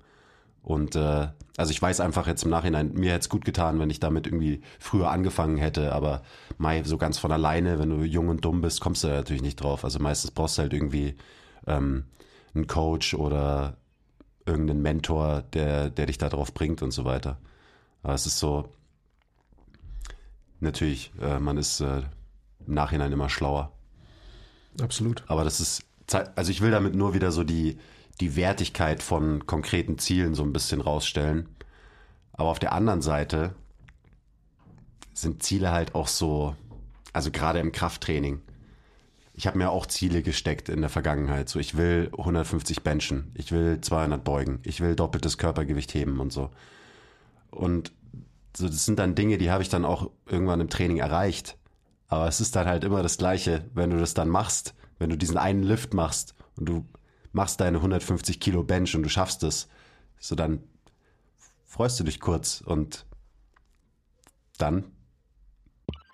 Und 0.63 0.95
äh, 0.97 1.29
also 1.57 1.71
ich 1.71 1.83
weiß 1.83 2.01
einfach 2.01 2.27
jetzt 2.27 2.45
im 2.45 2.51
Nachhinein, 2.51 2.93
mir 2.95 3.11
hätte 3.11 3.21
es 3.21 3.29
gut 3.29 3.45
getan, 3.45 3.81
wenn 3.81 3.91
ich 3.91 4.01
damit 4.01 4.27
irgendwie 4.27 4.63
früher 4.79 5.11
angefangen 5.11 5.57
hätte, 5.57 5.93
aber 5.93 6.23
Mai, 6.57 6.83
so 6.85 6.99
ganz 6.99 7.19
von 7.19 7.33
alleine, 7.33 7.79
wenn 7.79 7.91
du 7.91 8.05
jung 8.05 8.29
und 8.29 8.45
dumm 8.45 8.61
bist, 8.61 8.81
kommst 8.81 9.03
du 9.03 9.09
da 9.09 9.15
natürlich 9.15 9.43
nicht 9.43 9.57
drauf. 9.57 9.85
Also 9.85 9.99
meistens 9.99 10.31
brauchst 10.31 10.59
du 10.59 10.63
halt 10.63 10.73
irgendwie 10.73 11.17
ähm, 11.67 12.05
einen 12.55 12.69
Coach 12.69 13.15
oder 13.15 13.77
irgendeinen 14.47 14.83
Mentor, 14.83 15.43
der, 15.53 15.91
der 15.91 16.07
dich 16.07 16.19
da 16.19 16.29
drauf 16.29 16.55
bringt 16.55 16.83
und 16.83 16.93
so 16.93 17.05
weiter. 17.05 17.39
Aber 18.03 18.15
es 18.15 18.27
ist 18.27 18.39
so, 18.39 18.69
natürlich, 20.63 21.13
äh, 21.21 21.39
man 21.39 21.59
ist 21.59 21.81
äh, 21.81 22.03
im 22.67 22.75
Nachhinein 22.75 23.13
immer 23.13 23.29
schlauer. 23.29 23.73
Absolut. 24.81 25.25
Aber 25.27 25.45
das 25.45 25.61
ist, 25.61 25.85
also 26.37 26.51
ich 26.51 26.61
will 26.61 26.71
damit 26.71 26.95
nur 26.95 27.15
wieder 27.15 27.33
so 27.33 27.45
die, 27.45 27.79
die 28.21 28.37
Wertigkeit 28.37 29.03
von 29.03 29.47
konkreten 29.47 29.99
Zielen 29.99 30.35
so 30.35 30.43
ein 30.43 30.53
bisschen 30.53 30.81
rausstellen. 30.81 31.49
Aber 32.33 32.51
auf 32.51 32.59
der 32.59 32.73
anderen 32.73 33.03
Seite 33.03 33.55
sind 35.13 35.43
Ziele 35.43 35.73
halt 35.73 35.95
auch 35.95 36.09
so, 36.09 36.57
also 37.13 37.31
gerade 37.31 37.59
im 37.59 37.73
Krafttraining. 37.73 38.41
Ich 39.35 39.47
habe 39.47 39.59
mir 39.59 39.71
auch 39.71 39.87
Ziele 39.87 40.23
gesteckt 40.23 40.69
in 40.69 40.81
der 40.81 40.91
Vergangenheit. 40.91 41.49
So, 41.49 41.59
ich 41.59 41.77
will 41.77 42.11
150 42.17 42.83
benchen, 42.83 43.33
ich 43.35 43.53
will 43.53 43.81
200 43.81 44.23
beugen, 44.23 44.61
ich 44.63 44.81
will 44.81 44.95
doppeltes 44.95 45.39
Körpergewicht 45.39 45.95
heben 45.95 46.21
und 46.21 46.33
so. 46.33 46.51
Und 47.51 47.93
so, 48.57 48.67
das 48.67 48.85
sind 48.85 48.99
dann 48.99 49.15
Dinge, 49.15 49.39
die 49.39 49.51
habe 49.51 49.63
ich 49.63 49.69
dann 49.69 49.85
auch 49.85 50.11
irgendwann 50.27 50.61
im 50.61 50.69
Training 50.69 50.99
erreicht. 50.99 51.57
Aber 52.09 52.29
es 52.29 52.41
ist 52.41 52.55
dann 52.57 52.67
halt 52.67 52.85
immer 52.85 53.03
das 53.03 53.17
Gleiche, 53.17 53.71
wenn 53.73 53.91
du 53.91 53.99
das 53.99 54.13
dann 54.15 54.29
machst, 54.29 54.75
wenn 54.99 55.09
du 55.09 55.17
diesen 55.17 55.39
einen 55.39 55.63
Lift 55.63 55.95
machst 55.95 56.35
und 56.57 56.69
du 56.69 56.87
machst 57.33 57.61
deine 57.61 57.79
150 57.79 58.39
Kilo 58.39 58.63
Bench 58.63 58.95
und 58.95 59.03
du 59.03 59.09
schaffst 59.09 59.43
es, 59.43 59.69
so 60.19 60.35
dann 60.35 60.63
freust 61.65 61.99
du 61.99 62.05
dich 62.05 62.21
kurz 62.21 62.61
und 62.61 63.07
dann. 64.59 64.85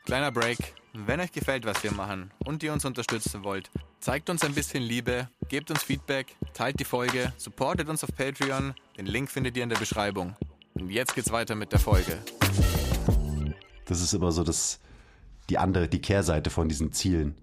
Kleiner 0.04 0.30
Break. 0.30 0.74
Wenn 0.94 1.20
euch 1.20 1.32
gefällt, 1.32 1.66
was 1.66 1.82
wir 1.82 1.92
machen 1.92 2.30
und 2.44 2.62
ihr 2.62 2.72
uns 2.72 2.84
unterstützen 2.84 3.44
wollt, 3.44 3.70
zeigt 4.00 4.30
uns 4.30 4.42
ein 4.42 4.54
bisschen 4.54 4.82
Liebe, 4.82 5.28
gebt 5.48 5.70
uns 5.70 5.82
Feedback, 5.82 6.36
teilt 6.54 6.80
die 6.80 6.84
Folge, 6.84 7.32
supportet 7.36 7.88
uns 7.88 8.02
auf 8.02 8.10
Patreon. 8.16 8.74
Den 8.96 9.06
Link 9.06 9.30
findet 9.30 9.56
ihr 9.56 9.64
in 9.64 9.68
der 9.68 9.78
Beschreibung. 9.78 10.34
Und 10.80 10.90
jetzt 10.90 11.14
geht's 11.14 11.32
weiter 11.32 11.54
mit 11.54 11.72
der 11.72 11.80
Folge. 11.80 12.18
Das 13.84 14.00
ist 14.00 14.12
immer 14.12 14.30
so 14.30 14.44
das, 14.44 14.78
die 15.50 15.58
andere, 15.58 15.88
die 15.88 16.00
Kehrseite 16.00 16.50
von 16.50 16.68
diesen 16.68 16.92
Zielen. 16.92 17.34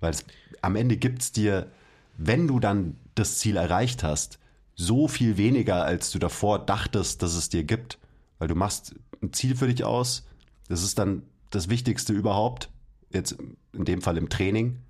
Weil 0.00 0.10
es, 0.10 0.24
am 0.60 0.76
Ende 0.76 0.96
gibt 0.96 1.22
es 1.22 1.32
dir, 1.32 1.70
wenn 2.18 2.46
du 2.46 2.60
dann 2.60 2.96
das 3.14 3.38
Ziel 3.38 3.56
erreicht 3.56 4.02
hast, 4.02 4.38
so 4.74 5.08
viel 5.08 5.36
weniger, 5.36 5.84
als 5.84 6.10
du 6.10 6.18
davor 6.18 6.58
dachtest, 6.58 7.22
dass 7.22 7.34
es 7.34 7.48
dir 7.48 7.64
gibt. 7.64 7.98
Weil 8.38 8.48
du 8.48 8.54
machst 8.54 8.94
ein 9.22 9.32
Ziel 9.32 9.56
für 9.56 9.68
dich 9.68 9.84
aus. 9.84 10.26
Das 10.68 10.82
ist 10.82 10.98
dann 10.98 11.22
das 11.50 11.70
Wichtigste 11.70 12.12
überhaupt. 12.12 12.70
Jetzt 13.10 13.36
in 13.72 13.84
dem 13.84 14.02
Fall 14.02 14.18
im 14.18 14.28
Training. 14.28 14.80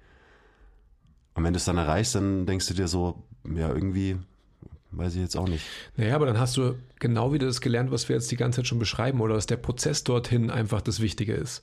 Und 1.35 1.45
wenn 1.45 1.53
du 1.53 1.59
es 1.59 1.65
dann 1.65 1.77
erreichst, 1.77 2.15
dann 2.15 2.47
denkst 2.47 2.67
du 2.67 2.75
dir 2.75 2.89
so, 2.89 3.23
ja, 3.45 3.69
irgendwie 3.69 4.17
weiß 4.97 5.15
ich 5.15 5.21
jetzt 5.21 5.37
auch 5.37 5.49
nicht. 5.49 5.65
Naja, 5.97 6.15
aber 6.15 6.27
dann 6.27 6.39
hast 6.39 6.57
du 6.57 6.75
genau 6.99 7.33
wieder 7.33 7.47
das 7.47 7.61
gelernt, 7.61 7.91
was 7.91 8.09
wir 8.09 8.17
jetzt 8.17 8.31
die 8.31 8.37
ganze 8.37 8.57
Zeit 8.57 8.67
schon 8.67 8.79
beschreiben, 8.79 9.21
oder 9.21 9.35
dass 9.35 9.47
der 9.47 9.57
Prozess 9.57 10.05
dorthin 10.05 10.51
einfach 10.51 10.81
das 10.81 11.01
Wichtige 11.01 11.35
ist. 11.35 11.63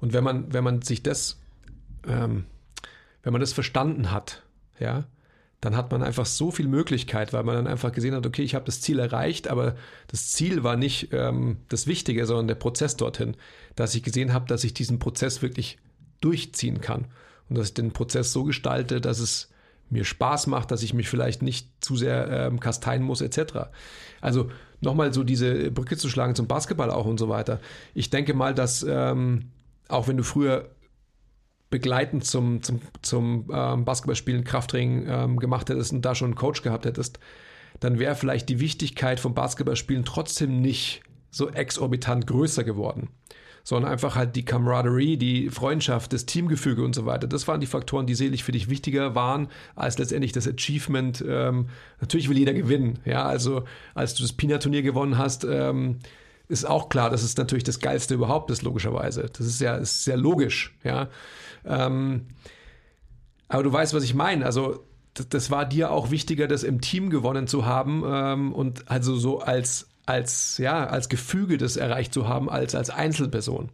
Und 0.00 0.12
wenn 0.12 0.24
man, 0.24 0.52
wenn 0.52 0.64
man 0.64 0.82
sich 0.82 1.02
das, 1.02 1.38
ähm, 2.06 2.44
wenn 3.22 3.32
man 3.32 3.40
das 3.40 3.52
verstanden 3.52 4.10
hat, 4.10 4.42
ja, 4.78 5.04
dann 5.62 5.76
hat 5.76 5.92
man 5.92 6.02
einfach 6.02 6.26
so 6.26 6.50
viel 6.50 6.66
Möglichkeit, 6.66 7.32
weil 7.32 7.44
man 7.44 7.54
dann 7.54 7.66
einfach 7.68 7.92
gesehen 7.92 8.16
hat, 8.16 8.26
okay, 8.26 8.42
ich 8.42 8.56
habe 8.56 8.64
das 8.64 8.80
Ziel 8.80 8.98
erreicht, 8.98 9.46
aber 9.46 9.76
das 10.08 10.32
Ziel 10.32 10.64
war 10.64 10.76
nicht 10.76 11.10
ähm, 11.12 11.58
das 11.68 11.86
Wichtige, 11.86 12.26
sondern 12.26 12.48
der 12.48 12.56
Prozess 12.56 12.96
dorthin, 12.96 13.36
dass 13.76 13.94
ich 13.94 14.02
gesehen 14.02 14.32
habe, 14.32 14.46
dass 14.48 14.64
ich 14.64 14.74
diesen 14.74 14.98
Prozess 14.98 15.40
wirklich 15.40 15.78
durchziehen 16.20 16.80
kann 16.80 17.06
und 17.48 17.58
dass 17.58 17.68
ich 17.68 17.74
den 17.74 17.92
Prozess 17.92 18.32
so 18.32 18.42
gestalte, 18.42 19.00
dass 19.00 19.20
es 19.20 19.51
mir 19.92 20.04
Spaß 20.04 20.46
macht, 20.46 20.70
dass 20.70 20.82
ich 20.82 20.94
mich 20.94 21.08
vielleicht 21.08 21.42
nicht 21.42 21.68
zu 21.80 21.96
sehr 21.96 22.28
ähm, 22.28 22.60
kasteien 22.60 23.02
muss, 23.02 23.20
etc. 23.20 23.70
Also 24.20 24.50
nochmal 24.80 25.12
so 25.12 25.22
diese 25.22 25.70
Brücke 25.70 25.96
zu 25.96 26.08
schlagen 26.08 26.34
zum 26.34 26.46
Basketball 26.46 26.90
auch 26.90 27.06
und 27.06 27.18
so 27.18 27.28
weiter. 27.28 27.60
Ich 27.94 28.10
denke 28.10 28.34
mal, 28.34 28.54
dass 28.54 28.84
ähm, 28.88 29.50
auch 29.88 30.08
wenn 30.08 30.16
du 30.16 30.24
früher 30.24 30.70
begleitend 31.70 32.24
zum, 32.24 32.62
zum, 32.62 32.80
zum 33.02 33.50
ähm, 33.52 33.84
Basketballspielen 33.84 34.44
Krafttraining 34.44 35.06
ähm, 35.08 35.38
gemacht 35.38 35.70
hättest 35.70 35.92
und 35.92 36.02
da 36.02 36.14
schon 36.14 36.28
einen 36.28 36.34
Coach 36.34 36.62
gehabt 36.62 36.84
hättest, 36.84 37.18
dann 37.80 37.98
wäre 37.98 38.14
vielleicht 38.14 38.48
die 38.48 38.60
Wichtigkeit 38.60 39.20
vom 39.20 39.34
Basketballspielen 39.34 40.04
trotzdem 40.04 40.60
nicht 40.60 41.02
so 41.30 41.48
exorbitant 41.48 42.26
größer 42.26 42.64
geworden 42.64 43.08
sondern 43.64 43.90
einfach 43.90 44.16
halt 44.16 44.34
die 44.36 44.44
Camaraderie, 44.44 45.16
die 45.16 45.50
Freundschaft, 45.50 46.12
das 46.12 46.26
Teamgefüge 46.26 46.84
und 46.84 46.94
so 46.94 47.06
weiter. 47.06 47.26
Das 47.26 47.46
waren 47.48 47.60
die 47.60 47.66
Faktoren, 47.66 48.06
die 48.06 48.14
selig 48.14 48.44
für 48.44 48.52
dich 48.52 48.68
wichtiger 48.68 49.14
waren, 49.14 49.48
als 49.76 49.98
letztendlich 49.98 50.32
das 50.32 50.48
Achievement. 50.48 51.24
Ähm, 51.26 51.68
natürlich 52.00 52.28
will 52.28 52.38
jeder 52.38 52.54
gewinnen. 52.54 52.98
Ja, 53.04 53.24
also 53.24 53.64
als 53.94 54.14
du 54.14 54.22
das 54.22 54.32
Pina-Turnier 54.32 54.82
gewonnen 54.82 55.18
hast, 55.18 55.44
ähm, 55.44 55.98
ist 56.48 56.64
auch 56.64 56.88
klar, 56.88 57.08
dass 57.08 57.22
es 57.22 57.36
natürlich 57.36 57.64
das 57.64 57.80
Geilste 57.80 58.14
überhaupt 58.14 58.50
ist, 58.50 58.62
logischerweise. 58.62 59.30
Das 59.32 59.46
ist 59.46 59.60
ja 59.60 59.76
ist 59.76 60.04
sehr 60.04 60.16
logisch, 60.16 60.76
ja. 60.84 61.08
Ähm, 61.64 62.26
aber 63.48 63.62
du 63.62 63.72
weißt, 63.72 63.94
was 63.94 64.02
ich 64.02 64.14
meine. 64.14 64.44
Also, 64.44 64.84
das, 65.14 65.28
das, 65.28 65.50
war 65.50 65.66
dir 65.66 65.90
auch 65.90 66.10
wichtiger, 66.10 66.48
das 66.48 66.62
im 66.62 66.80
Team 66.80 67.10
gewonnen 67.10 67.46
zu 67.46 67.66
haben 67.66 68.02
ähm, 68.06 68.52
und 68.52 68.90
also 68.90 69.14
so 69.14 69.40
als 69.40 69.91
als, 70.06 70.58
ja, 70.58 70.86
als 70.86 71.08
Gefüge 71.08 71.58
das 71.58 71.76
erreicht 71.76 72.12
zu 72.12 72.28
haben, 72.28 72.50
als 72.50 72.74
als 72.74 72.90
Einzelperson. 72.90 73.68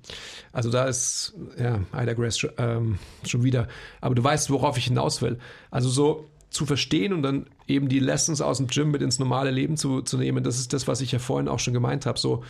Also 0.53 0.71
da 0.71 0.85
ist, 0.85 1.35
ja, 1.59 1.81
Ida 1.93 2.13
Grace 2.13 2.47
ähm, 2.59 2.99
schon 3.25 3.43
wieder. 3.43 3.69
Aber 4.01 4.15
du 4.15 4.23
weißt, 4.23 4.51
worauf 4.51 4.77
ich 4.77 4.85
hinaus 4.85 5.23
will. 5.23 5.39
Also 5.71 5.89
so 5.89 6.29
zu 6.51 6.67
verstehen 6.67 7.13
und 7.13 7.23
dann 7.23 7.47
eben 7.67 7.89
die 7.89 7.99
Lessons 7.99 8.41
aus 8.41 8.59
dem 8.59 8.69
Gym 8.69 8.91
mit 8.91 9.03
ins 9.03 9.19
normale 9.19 9.51
Leben 9.51 9.77
zu, 9.77 10.03
zu 10.03 10.17
nehmen, 10.17 10.45
das 10.45 10.59
ist 10.59 10.73
das, 10.73 10.89
was 10.89 11.01
ich 11.01 11.13
ja 11.13 11.19
vorhin 11.19 11.49
auch 11.49 11.59
schon 11.59 11.75
gemeint 11.75 12.07
habe. 12.07 12.19
So, 12.19 12.43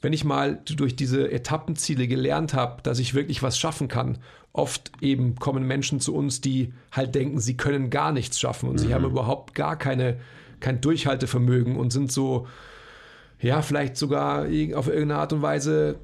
wenn 0.00 0.12
ich 0.12 0.24
mal 0.24 0.60
durch 0.64 0.96
diese 0.96 1.30
Etappenziele 1.30 2.08
gelernt 2.08 2.54
habe, 2.54 2.82
dass 2.82 2.98
ich 2.98 3.14
wirklich 3.14 3.42
was 3.42 3.58
schaffen 3.58 3.88
kann, 3.88 4.18
oft 4.52 4.90
eben 5.00 5.36
kommen 5.36 5.66
Menschen 5.66 6.00
zu 6.00 6.14
uns, 6.14 6.40
die 6.40 6.72
halt 6.90 7.14
denken, 7.14 7.40
sie 7.40 7.56
können 7.56 7.90
gar 7.90 8.12
nichts 8.12 8.40
schaffen 8.40 8.68
und 8.68 8.76
mhm. 8.76 8.78
sie 8.78 8.94
haben 8.94 9.04
überhaupt 9.04 9.54
gar 9.54 9.76
keine, 9.76 10.18
kein 10.60 10.80
Durchhaltevermögen 10.80 11.76
und 11.76 11.92
sind 11.92 12.10
so, 12.10 12.46
ja, 13.40 13.62
vielleicht 13.62 13.96
sogar 13.96 14.42
auf 14.42 14.88
irgendeine 14.88 15.16
Art 15.16 15.32
und 15.32 15.42
Weise 15.42 16.00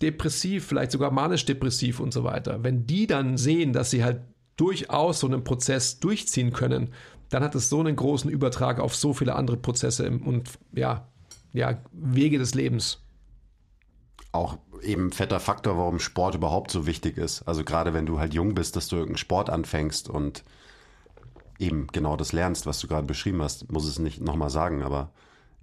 depressiv, 0.00 0.66
vielleicht 0.66 0.92
sogar 0.92 1.10
manisch-depressiv 1.10 2.00
und 2.00 2.12
so 2.12 2.24
weiter. 2.24 2.62
Wenn 2.62 2.86
die 2.86 3.06
dann 3.06 3.36
sehen, 3.36 3.72
dass 3.72 3.90
sie 3.90 4.04
halt 4.04 4.20
durchaus 4.56 5.20
so 5.20 5.26
einen 5.26 5.44
Prozess 5.44 6.00
durchziehen 6.00 6.52
können, 6.52 6.92
dann 7.28 7.42
hat 7.42 7.54
es 7.54 7.68
so 7.68 7.80
einen 7.80 7.96
großen 7.96 8.30
Übertrag 8.30 8.78
auf 8.78 8.94
so 8.94 9.12
viele 9.12 9.34
andere 9.34 9.56
Prozesse 9.56 10.08
und 10.10 10.50
ja, 10.72 11.08
ja, 11.52 11.78
Wege 11.92 12.38
des 12.38 12.54
Lebens. 12.54 13.02
Auch 14.32 14.58
eben 14.82 15.12
fetter 15.12 15.40
Faktor, 15.40 15.78
warum 15.78 15.98
Sport 15.98 16.34
überhaupt 16.34 16.70
so 16.70 16.86
wichtig 16.86 17.16
ist. 17.16 17.42
Also 17.42 17.64
gerade 17.64 17.94
wenn 17.94 18.06
du 18.06 18.20
halt 18.20 18.34
jung 18.34 18.54
bist, 18.54 18.76
dass 18.76 18.88
du 18.88 18.96
irgendeinen 18.96 19.18
Sport 19.18 19.50
anfängst 19.50 20.08
und 20.08 20.44
eben 21.58 21.86
genau 21.88 22.16
das 22.16 22.32
lernst, 22.32 22.66
was 22.66 22.78
du 22.80 22.86
gerade 22.86 23.06
beschrieben 23.06 23.42
hast, 23.42 23.72
muss 23.72 23.86
es 23.86 23.98
nicht 23.98 24.20
nochmal 24.20 24.50
sagen, 24.50 24.82
aber 24.82 25.10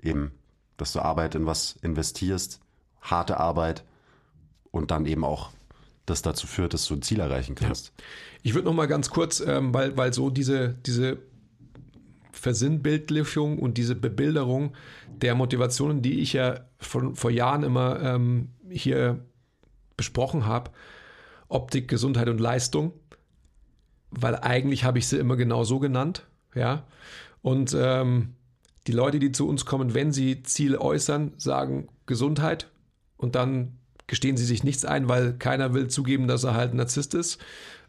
eben, 0.02 0.32
dass 0.78 0.94
du 0.94 1.00
Arbeit 1.00 1.36
in 1.36 1.46
was 1.46 1.78
investierst, 1.82 2.60
harte 3.02 3.38
Arbeit 3.38 3.84
und 4.72 4.92
dann 4.92 5.06
eben 5.06 5.24
auch 5.24 5.52
das 6.06 6.22
dazu 6.22 6.48
führt, 6.48 6.74
dass 6.74 6.86
du 6.86 6.96
ein 6.96 7.02
Ziel 7.02 7.20
erreichen 7.20 7.56
kannst. 7.56 7.88
Ja. 7.88 8.04
Ich 8.44 8.54
würde 8.54 8.66
noch 8.66 8.74
mal 8.74 8.88
ganz 8.88 9.10
kurz, 9.10 9.40
ähm, 9.40 9.74
weil, 9.74 9.96
weil 9.96 10.14
so 10.14 10.30
diese, 10.30 10.76
diese 10.86 11.20
Versinnbildlichung 12.32 13.60
und 13.60 13.78
diese 13.78 13.96
Bebilderung 13.96 14.76
der 15.08 15.36
Motivationen, 15.36 16.02
die 16.02 16.20
ich 16.20 16.34
ja 16.34 16.60
von, 16.80 17.16
vor 17.16 17.32
Jahren 17.32 17.64
immer 17.64 18.02
ähm, 18.02 18.50
hier 18.70 19.24
besprochen 19.96 20.46
habe, 20.46 20.72
Optik, 21.48 21.88
Gesundheit 21.88 22.28
und 22.28 22.40
Leistung, 22.40 22.92
weil 24.10 24.36
eigentlich 24.36 24.84
habe 24.84 24.98
ich 24.98 25.08
sie 25.08 25.18
immer 25.18 25.36
genau 25.38 25.64
so 25.64 25.80
genannt, 25.80 26.26
ja. 26.56 26.84
Und 27.42 27.76
ähm, 27.78 28.36
die 28.88 28.92
Leute, 28.92 29.20
die 29.20 29.32
zu 29.32 29.48
uns 29.48 29.66
kommen, 29.66 29.94
wenn 29.94 30.12
sie 30.12 30.44
Ziele 30.44 30.82
äußern, 30.82 31.34
sagen 31.38 31.88
Gesundheit 32.06 32.70
und 33.18 33.36
dann 33.36 33.78
gestehen 34.08 34.38
sie 34.38 34.46
sich 34.46 34.64
nichts 34.64 34.86
ein, 34.86 35.08
weil 35.08 35.34
keiner 35.34 35.74
will 35.74 35.88
zugeben, 35.88 36.28
dass 36.28 36.44
er 36.44 36.54
halt 36.54 36.74
Narzisst 36.74 37.14
ist. 37.14 37.40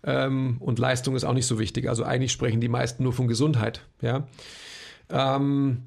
Ähm, 0.04 0.56
und 0.60 0.78
Leistung 0.78 1.16
ist 1.16 1.24
auch 1.24 1.32
nicht 1.32 1.46
so 1.46 1.58
wichtig. 1.58 1.88
Also 1.88 2.04
eigentlich 2.04 2.32
sprechen 2.32 2.60
die 2.60 2.68
meisten 2.68 3.02
nur 3.02 3.12
von 3.12 3.26
Gesundheit. 3.26 3.86
Ja. 4.00 4.26
Ähm, 5.10 5.82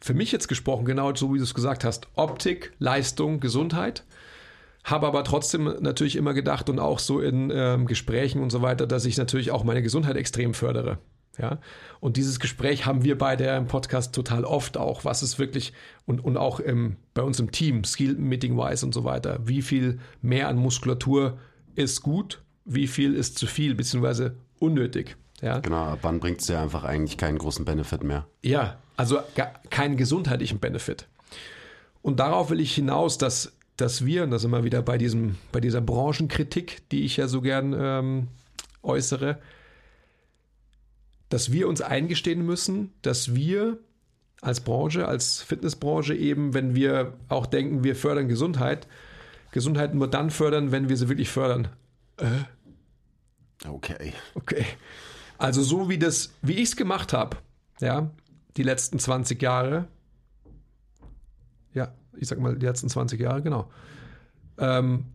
für 0.00 0.14
mich 0.14 0.32
jetzt 0.32 0.48
gesprochen, 0.48 0.84
genau 0.84 1.14
so 1.14 1.32
wie 1.32 1.38
du 1.38 1.44
es 1.44 1.54
gesagt 1.54 1.84
hast, 1.84 2.08
Optik, 2.14 2.72
Leistung, 2.78 3.40
Gesundheit. 3.40 4.04
Habe 4.84 5.06
aber 5.06 5.24
trotzdem 5.24 5.64
natürlich 5.80 6.16
immer 6.16 6.34
gedacht 6.34 6.68
und 6.68 6.78
auch 6.78 6.98
so 6.98 7.20
in 7.20 7.50
ähm, 7.50 7.86
Gesprächen 7.86 8.42
und 8.42 8.50
so 8.50 8.60
weiter, 8.60 8.86
dass 8.86 9.06
ich 9.06 9.16
natürlich 9.16 9.50
auch 9.50 9.64
meine 9.64 9.80
Gesundheit 9.80 10.16
extrem 10.16 10.52
fördere. 10.52 10.98
Ja, 11.38 11.58
und 12.00 12.16
dieses 12.16 12.38
Gespräch 12.38 12.86
haben 12.86 13.02
wir 13.02 13.18
beide 13.18 13.44
im 13.46 13.66
Podcast 13.66 14.14
total 14.14 14.44
oft 14.44 14.76
auch, 14.76 15.04
was 15.04 15.22
ist 15.22 15.38
wirklich 15.38 15.72
und, 16.06 16.24
und 16.24 16.36
auch 16.36 16.60
im, 16.60 16.96
bei 17.12 17.22
uns 17.22 17.40
im 17.40 17.50
Team, 17.50 17.84
Skill 17.84 18.14
Meeting 18.14 18.56
Wise 18.56 18.86
und 18.86 18.94
so 18.94 19.04
weiter, 19.04 19.40
wie 19.44 19.62
viel 19.62 19.98
mehr 20.22 20.48
an 20.48 20.56
Muskulatur 20.56 21.38
ist 21.74 22.02
gut, 22.02 22.42
wie 22.64 22.86
viel 22.86 23.14
ist 23.14 23.36
zu 23.38 23.46
viel, 23.46 23.74
beziehungsweise 23.74 24.36
unnötig. 24.58 25.16
Ja. 25.40 25.58
Genau, 25.58 25.84
ab 25.84 25.98
wann 26.02 26.20
bringt 26.20 26.40
es 26.40 26.48
ja 26.48 26.62
einfach 26.62 26.84
eigentlich 26.84 27.18
keinen 27.18 27.38
großen 27.38 27.64
Benefit 27.64 28.04
mehr? 28.04 28.26
Ja, 28.42 28.78
also 28.96 29.18
keinen 29.70 29.96
gesundheitlichen 29.96 30.60
Benefit. 30.60 31.08
Und 32.00 32.20
darauf 32.20 32.50
will 32.50 32.60
ich 32.60 32.74
hinaus, 32.74 33.18
dass, 33.18 33.52
dass 33.76 34.04
wir, 34.06 34.24
und 34.24 34.30
da 34.30 34.38
sind 34.38 34.50
wir 34.52 34.64
wieder 34.64 34.82
bei, 34.82 34.98
diesem, 34.98 35.36
bei 35.52 35.60
dieser 35.60 35.80
Branchenkritik, 35.80 36.88
die 36.90 37.04
ich 37.04 37.16
ja 37.16 37.28
so 37.28 37.40
gern 37.40 37.74
ähm, 37.76 38.28
äußere, 38.82 39.38
dass 41.34 41.50
wir 41.50 41.66
uns 41.66 41.80
eingestehen 41.80 42.46
müssen, 42.46 42.92
dass 43.02 43.34
wir 43.34 43.80
als 44.40 44.60
Branche, 44.60 45.08
als 45.08 45.42
Fitnessbranche 45.42 46.14
eben, 46.14 46.54
wenn 46.54 46.76
wir 46.76 47.14
auch 47.28 47.46
denken, 47.46 47.82
wir 47.82 47.96
fördern 47.96 48.28
Gesundheit, 48.28 48.86
Gesundheit 49.50 49.96
nur 49.96 50.08
dann 50.08 50.30
fördern, 50.30 50.70
wenn 50.70 50.88
wir 50.88 50.96
sie 50.96 51.08
wirklich 51.08 51.30
fördern. 51.30 51.66
Äh? 52.18 53.66
Okay. 53.68 54.12
Okay. 54.36 54.64
Also 55.36 55.64
so 55.64 55.88
wie 55.88 55.98
das, 55.98 56.32
wie 56.40 56.52
ich 56.52 56.68
es 56.68 56.76
gemacht 56.76 57.12
habe, 57.12 57.38
ja, 57.80 58.12
die 58.56 58.62
letzten 58.62 59.00
20 59.00 59.42
Jahre, 59.42 59.88
ja, 61.72 61.92
ich 62.16 62.28
sag 62.28 62.38
mal 62.38 62.56
die 62.56 62.66
letzten 62.66 62.88
20 62.88 63.20
Jahre, 63.20 63.42
genau, 63.42 63.72
ähm, 64.58 65.06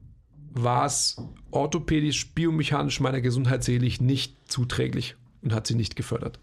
war 0.51 0.86
es 0.86 1.15
orthopädisch, 1.51 2.34
biomechanisch 2.34 2.99
meiner 2.99 3.22
Gesundheit 3.22 3.63
selig 3.63 4.01
nicht 4.01 4.36
zuträglich 4.51 5.15
und 5.41 5.53
hat 5.53 5.67
sie 5.67 5.75
nicht 5.75 5.95
gefördert. 5.95 6.39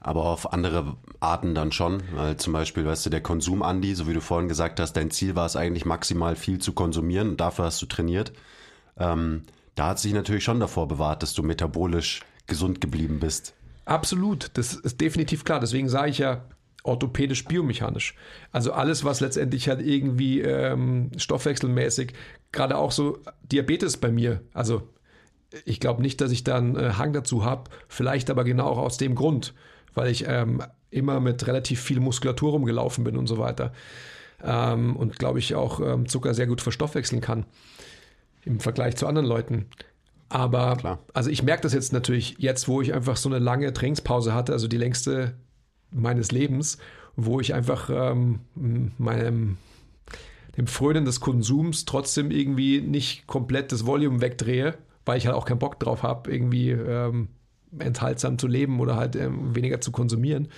Aber 0.00 0.24
auf 0.24 0.52
andere 0.52 0.96
Arten 1.20 1.54
dann 1.54 1.70
schon, 1.70 2.02
weil 2.14 2.36
zum 2.36 2.52
Beispiel, 2.52 2.84
weißt 2.84 3.06
du, 3.06 3.10
der 3.10 3.20
Konsum, 3.20 3.62
Andi, 3.62 3.94
so 3.94 4.08
wie 4.08 4.14
du 4.14 4.20
vorhin 4.20 4.48
gesagt 4.48 4.80
hast, 4.80 4.94
dein 4.94 5.12
Ziel 5.12 5.36
war 5.36 5.46
es 5.46 5.54
eigentlich 5.54 5.84
maximal 5.84 6.34
viel 6.34 6.58
zu 6.58 6.72
konsumieren 6.72 7.30
und 7.30 7.40
dafür 7.40 7.66
hast 7.66 7.80
du 7.80 7.86
trainiert. 7.86 8.32
Ähm, 8.98 9.42
da 9.76 9.88
hat 9.88 10.00
sich 10.00 10.12
natürlich 10.12 10.42
schon 10.42 10.58
davor 10.58 10.88
bewahrt, 10.88 11.22
dass 11.22 11.34
du 11.34 11.44
metabolisch 11.44 12.22
gesund 12.48 12.80
geblieben 12.80 13.20
bist. 13.20 13.54
Absolut, 13.84 14.50
das 14.54 14.74
ist 14.74 15.00
definitiv 15.00 15.44
klar. 15.44 15.60
Deswegen 15.60 15.88
sage 15.88 16.10
ich 16.10 16.18
ja 16.18 16.44
orthopädisch, 16.82 17.44
biomechanisch. 17.44 18.14
Also 18.50 18.72
alles, 18.72 19.04
was 19.04 19.20
letztendlich 19.20 19.68
halt 19.68 19.80
irgendwie 19.80 20.40
ähm, 20.40 21.10
stoffwechselmäßig, 21.16 22.12
gerade 22.50 22.76
auch 22.76 22.92
so 22.92 23.18
Diabetes 23.42 23.96
bei 23.96 24.10
mir, 24.10 24.40
also 24.52 24.88
ich 25.64 25.80
glaube 25.80 26.02
nicht, 26.02 26.20
dass 26.20 26.32
ich 26.32 26.44
da 26.44 26.56
einen 26.56 26.76
äh, 26.76 26.92
Hang 26.96 27.12
dazu 27.12 27.44
habe, 27.44 27.70
vielleicht 27.88 28.30
aber 28.30 28.44
genau 28.44 28.66
auch 28.66 28.78
aus 28.78 28.96
dem 28.96 29.14
Grund, 29.14 29.54
weil 29.94 30.10
ich 30.10 30.24
ähm, 30.26 30.62
immer 30.90 31.20
mit 31.20 31.46
relativ 31.46 31.80
viel 31.80 32.00
Muskulatur 32.00 32.52
rumgelaufen 32.52 33.04
bin 33.04 33.16
und 33.16 33.26
so 33.26 33.38
weiter. 33.38 33.72
Ähm, 34.42 34.96
und 34.96 35.18
glaube 35.18 35.38
ich 35.38 35.54
auch 35.54 35.80
ähm, 35.80 36.08
Zucker 36.08 36.34
sehr 36.34 36.46
gut 36.46 36.60
verstoffwechseln 36.60 37.20
kann 37.20 37.46
im 38.44 38.60
Vergleich 38.60 38.96
zu 38.96 39.06
anderen 39.06 39.26
Leuten. 39.26 39.66
Aber 40.28 40.76
Klar. 40.76 40.98
also 41.12 41.30
ich 41.30 41.42
merke 41.42 41.62
das 41.62 41.74
jetzt 41.74 41.92
natürlich 41.92 42.36
jetzt, 42.38 42.66
wo 42.66 42.80
ich 42.80 42.94
einfach 42.94 43.16
so 43.16 43.28
eine 43.28 43.38
lange 43.38 43.72
Trainingspause 43.72 44.34
hatte, 44.34 44.52
also 44.52 44.66
die 44.66 44.78
längste 44.78 45.34
meines 45.90 46.32
Lebens, 46.32 46.78
wo 47.16 47.38
ich 47.38 47.54
einfach 47.54 47.90
ähm, 47.92 48.40
meinem 48.98 49.58
dem 50.56 50.66
Frönen 50.66 51.04
des 51.04 51.20
Konsums 51.20 51.84
trotzdem 51.84 52.30
irgendwie 52.30 52.80
nicht 52.80 53.26
komplett 53.26 53.72
das 53.72 53.86
Volume 53.86 54.20
wegdrehe, 54.20 54.76
weil 55.04 55.18
ich 55.18 55.26
halt 55.26 55.36
auch 55.36 55.44
keinen 55.44 55.58
Bock 55.58 55.78
drauf 55.80 56.02
habe, 56.02 56.30
irgendwie 56.30 56.70
ähm, 56.70 57.28
enthaltsam 57.78 58.38
zu 58.38 58.46
leben 58.46 58.80
oder 58.80 58.96
halt 58.96 59.16
ähm, 59.16 59.54
weniger 59.54 59.80
zu 59.80 59.92
konsumieren, 59.92 60.48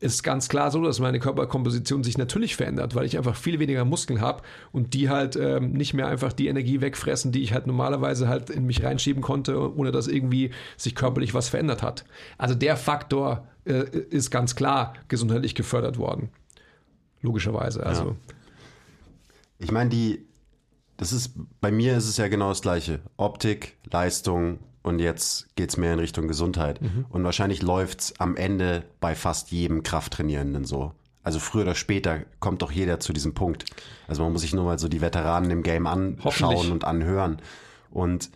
ist 0.00 0.22
ganz 0.22 0.48
klar 0.48 0.70
so, 0.70 0.82
dass 0.82 1.00
meine 1.00 1.18
Körperkomposition 1.18 2.04
sich 2.04 2.18
natürlich 2.18 2.56
verändert, 2.56 2.94
weil 2.94 3.04
ich 3.04 3.16
einfach 3.16 3.34
viel 3.34 3.58
weniger 3.58 3.84
Muskeln 3.84 4.20
habe 4.20 4.42
und 4.72 4.94
die 4.94 5.08
halt 5.08 5.36
ähm, 5.36 5.72
nicht 5.72 5.94
mehr 5.94 6.06
einfach 6.06 6.32
die 6.32 6.46
Energie 6.46 6.80
wegfressen, 6.80 7.32
die 7.32 7.42
ich 7.42 7.52
halt 7.52 7.66
normalerweise 7.66 8.28
halt 8.28 8.50
in 8.50 8.64
mich 8.64 8.82
reinschieben 8.82 9.22
konnte, 9.22 9.76
ohne 9.76 9.90
dass 9.90 10.06
irgendwie 10.06 10.50
sich 10.76 10.94
körperlich 10.94 11.34
was 11.34 11.48
verändert 11.48 11.82
hat. 11.82 12.04
Also 12.36 12.54
der 12.54 12.76
Faktor 12.76 13.46
äh, 13.64 13.84
ist 14.10 14.30
ganz 14.30 14.54
klar 14.54 14.94
gesundheitlich 15.08 15.54
gefördert 15.54 15.98
worden. 15.98 16.30
Logischerweise. 17.20 17.84
Also. 17.84 18.04
Ja. 18.04 18.16
Ich 19.58 19.72
meine, 19.72 19.90
die, 19.90 20.24
das 20.98 21.12
ist, 21.12 21.32
bei 21.60 21.70
mir 21.70 21.96
ist 21.96 22.08
es 22.08 22.16
ja 22.18 22.28
genau 22.28 22.50
das 22.50 22.60
Gleiche. 22.60 23.00
Optik, 23.16 23.78
Leistung 23.90 24.58
und 24.82 24.98
jetzt 24.98 25.54
geht 25.54 25.70
es 25.70 25.76
mehr 25.76 25.94
in 25.94 26.00
Richtung 26.00 26.28
Gesundheit. 26.28 26.82
Mhm. 26.82 27.06
Und 27.08 27.24
wahrscheinlich 27.24 27.62
läuft 27.62 28.00
es 28.00 28.20
am 28.20 28.36
Ende 28.36 28.84
bei 29.00 29.14
fast 29.14 29.52
jedem 29.52 29.84
Krafttrainierenden 29.84 30.64
so. 30.64 30.92
Also 31.22 31.38
früher 31.38 31.62
oder 31.62 31.76
später 31.76 32.22
kommt 32.40 32.62
doch 32.62 32.72
jeder 32.72 32.98
zu 32.98 33.12
diesem 33.12 33.32
Punkt. 33.32 33.64
Also 34.08 34.24
man 34.24 34.32
muss 34.32 34.42
sich 34.42 34.54
nur 34.54 34.64
mal 34.64 34.78
so 34.78 34.88
die 34.88 35.00
Veteranen 35.00 35.50
im 35.50 35.62
Game 35.62 35.86
anschauen 35.86 36.72
und 36.72 36.84
anhören. 36.84 37.40
Und 37.90 38.30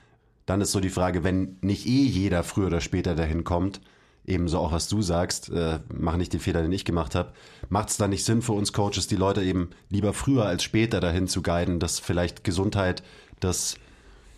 dann 0.47 0.61
ist 0.61 0.73
so 0.73 0.79
die 0.79 0.91
Frage, 0.91 1.25
wenn 1.25 1.57
nicht 1.63 1.87
eh 1.87 2.05
jeder 2.05 2.45
früher 2.45 2.69
oder 2.69 2.81
später 2.81 3.17
dahin 3.17 3.43
kommt, 3.43 3.81
ebenso 4.27 4.59
auch 4.59 4.73
was 4.73 4.89
du 4.89 5.03
sagst, 5.03 5.51
äh, 5.51 5.81
mach 5.93 6.16
nicht 6.16 6.33
den 6.33 6.41
Fehler, 6.41 6.62
den 6.62 6.73
ich 6.73 6.85
gemacht 6.85 7.14
habe, 7.14 7.33
macht 7.68 7.91
es 7.91 7.97
dann 7.97 8.11
nicht 8.11 8.25
Sinn 8.25 8.43
für 8.43 8.53
uns 8.53 8.73
Coaches, 8.73 9.07
die 9.07 9.16
Leute 9.16 9.43
eben 9.43 9.70
lieber 9.89 10.12
früher 10.12 10.47
als 10.47 10.62
später 10.62 11.01
dahin 11.01 11.29
zu 11.29 11.43
guiden, 11.43 11.81
dass 11.81 11.99
vielleicht 11.99 12.45
Gesundheit 12.45 13.03
das 13.41 13.77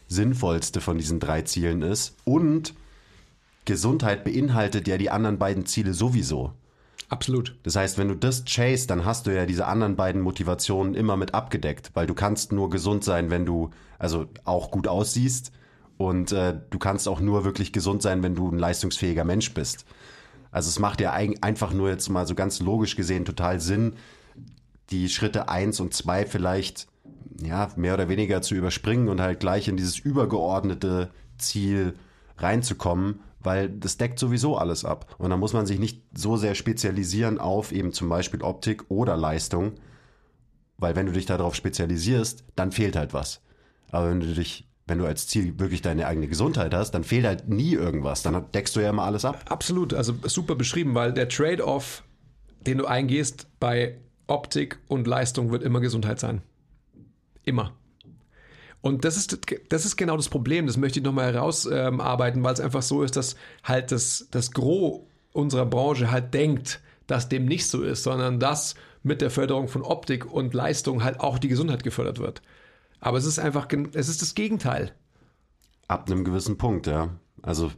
sinnvollste 0.09 0.81
von 0.81 0.99
diesen 0.99 1.21
drei 1.21 1.43
Zielen 1.43 1.83
ist 1.83 2.17
und 2.25 2.75
Gesundheit 3.65 4.25
beinhaltet 4.25 4.87
ja 4.89 4.99
die 4.99 5.11
anderen 5.11 5.39
beiden 5.39 5.67
Ziele 5.67 5.95
sowieso. 5.95 6.53
Absolut. 7.09 7.57
Das 7.63 7.77
heißt, 7.77 7.99
wenn 7.99 8.09
du 8.09 8.15
das 8.15 8.45
chase, 8.45 8.87
dann 8.87 9.05
hast 9.05 9.27
du 9.27 9.35
ja 9.35 9.47
diese 9.47 9.67
anderen 9.67 9.97
beiden 9.97 10.21
Motivationen 10.21 10.95
immer 10.95 11.17
mit 11.17 11.35
abgedeckt, 11.35 11.91
weil 11.95 12.07
du 12.07 12.15
kannst 12.15 12.53
nur 12.53 12.71
gesund 12.71 13.05
sein, 13.05 13.31
wenn 13.31 13.47
du 13.47 13.71
also 13.99 14.27
auch 14.45 14.71
gut 14.71 14.89
aussiehst 14.89 15.53
und 15.97 16.33
äh, 16.33 16.59
du 16.71 16.79
kannst 16.79 17.09
auch 17.09 17.21
nur 17.21 17.45
wirklich 17.45 17.73
gesund 17.73 18.03
sein, 18.03 18.23
wenn 18.23 18.35
du 18.35 18.51
ein 18.51 18.59
leistungsfähiger 18.59 19.25
Mensch 19.25 19.55
bist. 19.55 19.85
Also 20.51 20.69
es 20.69 20.79
macht 20.79 21.01
ja 21.01 21.13
einfach 21.13 21.73
nur 21.73 21.89
jetzt 21.89 22.09
mal 22.09 22.27
so 22.27 22.35
ganz 22.35 22.61
logisch 22.61 22.97
gesehen 22.97 23.25
total 23.25 23.61
Sinn, 23.61 23.95
die 24.91 25.09
Schritte 25.09 25.49
eins 25.49 25.81
und 25.81 25.95
zwei 25.95 26.27
vielleicht 26.27 26.87
ja 27.43 27.69
mehr 27.77 27.95
oder 27.95 28.09
weniger 28.09 28.43
zu 28.43 28.55
überspringen 28.55 29.09
und 29.09 29.21
halt 29.21 29.41
gleich 29.41 29.67
in 29.69 29.77
dieses 29.77 29.99
übergeordnete 29.99 31.11
Ziel 31.39 31.95
reinzukommen, 32.39 33.21
weil 33.41 33.69
das 33.69 33.97
deckt 33.97 34.19
sowieso 34.19 34.57
alles 34.57 34.85
ab. 34.85 35.15
Und 35.19 35.31
da 35.31 35.37
muss 35.37 35.53
man 35.53 35.67
sich 35.67 35.79
nicht 35.79 36.03
so 36.17 36.37
sehr 36.37 36.55
spezialisieren 36.55 37.39
auf 37.39 37.73
eben 37.73 37.93
zum 37.93 38.09
Beispiel 38.09 38.43
Optik 38.43 38.85
oder 38.89 39.17
Leistung, 39.17 39.73
weil 40.79 40.97
wenn 40.97 41.07
du 41.07 41.13
dich 41.13 41.27
darauf 41.27 41.55
spezialisierst, 41.55 42.45
dann 42.57 42.73
fehlt 42.73 42.97
halt 42.97 43.13
was. 43.13 43.41
Aber 43.91 44.11
wenn 44.11 44.21
du 44.21 44.35
dich 44.35 44.69
wenn 44.87 44.99
du 44.99 45.07
als 45.07 45.27
Ziel 45.29 45.59
wirklich 45.59 45.83
deine 45.83 46.07
eigene 46.07 46.29
Gesundheit 46.29 46.75
hast, 46.75 46.93
dann 46.93 47.05
fehlt 47.05 47.25
halt 47.25 47.49
nie 47.49 47.73
irgendwas. 47.73 48.23
Dann 48.23 48.45
deckst 48.53 48.77
du 48.77 48.81
ja 48.81 48.91
immer 48.91 49.05
alles 49.05 49.25
ab. 49.25 49.45
Absolut, 49.49 49.95
also 49.95 50.15
super 50.25 50.55
beschrieben, 50.55 50.95
weil 50.95 51.13
der 51.13 51.29
Trade-off, 51.29 52.03
den 52.67 52.79
du 52.79 52.87
eingehst 52.87 53.47
bei 53.61 53.99
Optik 54.27 54.79
und 54.87 55.07
Leistung, 55.07 55.51
wird 55.51 55.63
immer 55.63 55.81
Gesundheit 55.81 56.21
sein. 56.21 56.43
Immer. 57.45 57.73
Und 58.81 59.07
das 59.07 59.17
ist, 59.17 59.39
das 59.71 59.87
ist 59.87 59.97
genau 59.97 60.17
das 60.19 60.29
Problem. 60.29 60.67
Das 60.67 60.77
möchte 60.77 60.99
ich 60.99 61.05
nochmal 61.05 61.33
herausarbeiten, 61.33 62.41
ähm, 62.41 62.45
weil 62.45 62.53
es 62.53 62.61
einfach 62.61 62.83
so 62.83 63.03
ist, 63.03 63.17
dass 63.17 63.37
halt 63.63 63.91
das, 63.91 64.29
das 64.31 64.51
Gros 64.51 65.01
unserer 65.33 65.65
Branche 65.65 66.11
halt 66.11 66.35
denkt, 66.35 66.81
dass 67.07 67.31
dem 67.31 67.47
nicht 67.47 67.67
so 67.67 67.83
ist, 67.83 68.03
sondern 68.03 68.39
dass 68.39 68.75
mit 69.03 69.23
der 69.23 69.31
Förderung 69.31 69.69
von 69.69 69.83
Optik 69.83 70.31
und 70.31 70.53
Leistung 70.53 71.03
halt 71.03 71.21
auch 71.21 71.39
die 71.39 71.49
Gesundheit 71.49 71.83
gefördert 71.83 72.19
wird. 72.19 72.43
Aber 73.05 73.19
es 73.19 73.27
ist 73.27 73.39
einfach, 73.39 73.69
es 73.93 74.09
ist 74.09 74.23
das 74.23 74.35
Gegenteil. 74.35 74.93
Ab 75.89 76.11
einem 76.11 76.25
gewissen 76.25 76.57
Punkt, 76.57 76.87
ja. 76.87 77.11
Also 77.43 77.71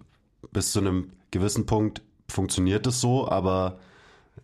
bis 0.52 0.70
zu 0.70 0.78
einem 0.78 1.10
gewissen 1.32 1.66
Punkt 1.66 2.00
funktioniert 2.30 2.86
es 2.86 3.00
so, 3.00 3.28
aber 3.28 3.80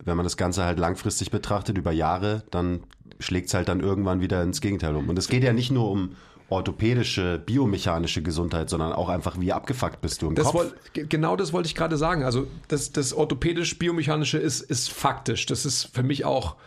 wenn 0.03 0.17
man 0.17 0.25
das 0.25 0.35
Ganze 0.35 0.65
halt 0.65 0.79
langfristig 0.79 1.31
betrachtet, 1.31 1.77
über 1.77 1.93
Jahre, 1.93 2.43
dann 2.51 2.81
schlägt 3.19 3.47
es 3.47 3.53
halt 3.53 3.69
dann 3.69 3.79
irgendwann 3.79 4.19
wieder 4.19 4.43
ins 4.43 4.59
Gegenteil 4.59 4.97
um. 4.97 5.07
Und 5.07 5.17
es 5.17 5.29
geht 5.29 5.43
ja 5.43 5.53
nicht 5.53 5.71
nur 5.71 5.89
um 5.89 6.17
orthopädische, 6.49 7.39
biomechanische 7.39 8.21
Gesundheit, 8.21 8.69
sondern 8.69 8.91
auch 8.91 9.07
einfach, 9.07 9.39
wie 9.39 9.53
abgefuckt 9.53 10.01
bist 10.01 10.21
du 10.21 10.27
im 10.27 10.35
das 10.35 10.47
Kopf. 10.47 10.55
Woll, 10.55 11.05
genau 11.07 11.37
das 11.37 11.53
wollte 11.53 11.67
ich 11.67 11.75
gerade 11.75 11.95
sagen. 11.95 12.25
Also 12.25 12.45
das, 12.67 12.91
das 12.91 13.13
orthopädisch-biomechanische 13.13 14.37
ist, 14.37 14.59
ist 14.59 14.91
faktisch. 14.91 15.45
Das 15.45 15.65
ist 15.65 15.91
für 15.93 16.03
mich 16.03 16.25
auch 16.25 16.57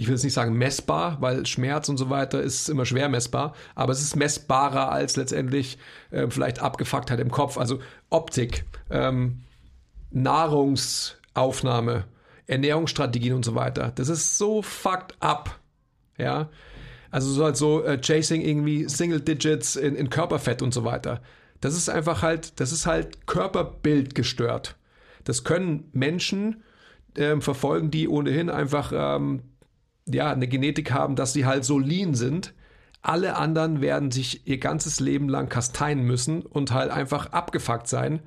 ich 0.00 0.06
will 0.06 0.14
jetzt 0.14 0.24
nicht 0.24 0.32
sagen 0.32 0.54
messbar, 0.54 1.18
weil 1.20 1.44
Schmerz 1.44 1.90
und 1.90 1.98
so 1.98 2.08
weiter 2.08 2.40
ist 2.40 2.70
immer 2.70 2.86
schwer 2.86 3.10
messbar, 3.10 3.54
aber 3.74 3.92
es 3.92 4.00
ist 4.00 4.16
messbarer 4.16 4.90
als 4.90 5.16
letztendlich 5.16 5.76
äh, 6.10 6.26
vielleicht 6.30 6.62
Abgefucktheit 6.62 7.20
im 7.20 7.30
Kopf. 7.30 7.58
Also 7.58 7.80
Optik, 8.08 8.64
ähm, 8.88 9.42
Nahrungsaufnahme, 10.10 12.04
Ernährungsstrategien 12.46 13.34
und 13.34 13.44
so 13.44 13.54
weiter. 13.54 13.92
Das 13.94 14.08
ist 14.08 14.38
so 14.38 14.62
fucked 14.62 15.16
up. 15.20 15.60
Ja. 16.16 16.48
Also 17.10 17.30
so 17.30 17.44
halt 17.44 17.58
so 17.58 17.84
äh, 17.84 18.00
Chasing 18.00 18.40
irgendwie 18.40 18.88
Single 18.88 19.20
Digits 19.20 19.76
in, 19.76 19.96
in 19.96 20.08
Körperfett 20.08 20.62
und 20.62 20.72
so 20.72 20.82
weiter. 20.82 21.20
Das 21.60 21.76
ist 21.76 21.90
einfach 21.90 22.22
halt, 22.22 22.58
das 22.58 22.72
ist 22.72 22.86
halt 22.86 23.26
Körperbild 23.26 24.14
gestört. 24.14 24.76
Das 25.24 25.44
können 25.44 25.90
Menschen 25.92 26.64
ähm, 27.16 27.42
verfolgen, 27.42 27.90
die 27.90 28.08
ohnehin 28.08 28.48
einfach 28.48 28.92
ähm, 28.94 29.42
ja, 30.12 30.30
eine 30.32 30.48
Genetik 30.48 30.92
haben, 30.92 31.16
dass 31.16 31.32
sie 31.32 31.46
halt 31.46 31.64
so 31.64 31.78
lean 31.78 32.14
sind. 32.14 32.54
Alle 33.02 33.36
anderen 33.36 33.80
werden 33.80 34.10
sich 34.10 34.46
ihr 34.46 34.58
ganzes 34.58 35.00
Leben 35.00 35.28
lang 35.28 35.48
kasteien 35.48 36.02
müssen 36.02 36.42
und 36.42 36.72
halt 36.72 36.90
einfach 36.90 37.32
abgefuckt 37.32 37.88
sein, 37.88 38.20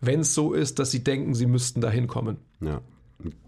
wenn 0.00 0.20
es 0.20 0.34
so 0.34 0.52
ist, 0.52 0.78
dass 0.78 0.90
sie 0.90 1.02
denken, 1.02 1.34
sie 1.34 1.46
müssten 1.46 1.80
da 1.80 1.90
hinkommen. 1.90 2.38
Ja. 2.60 2.80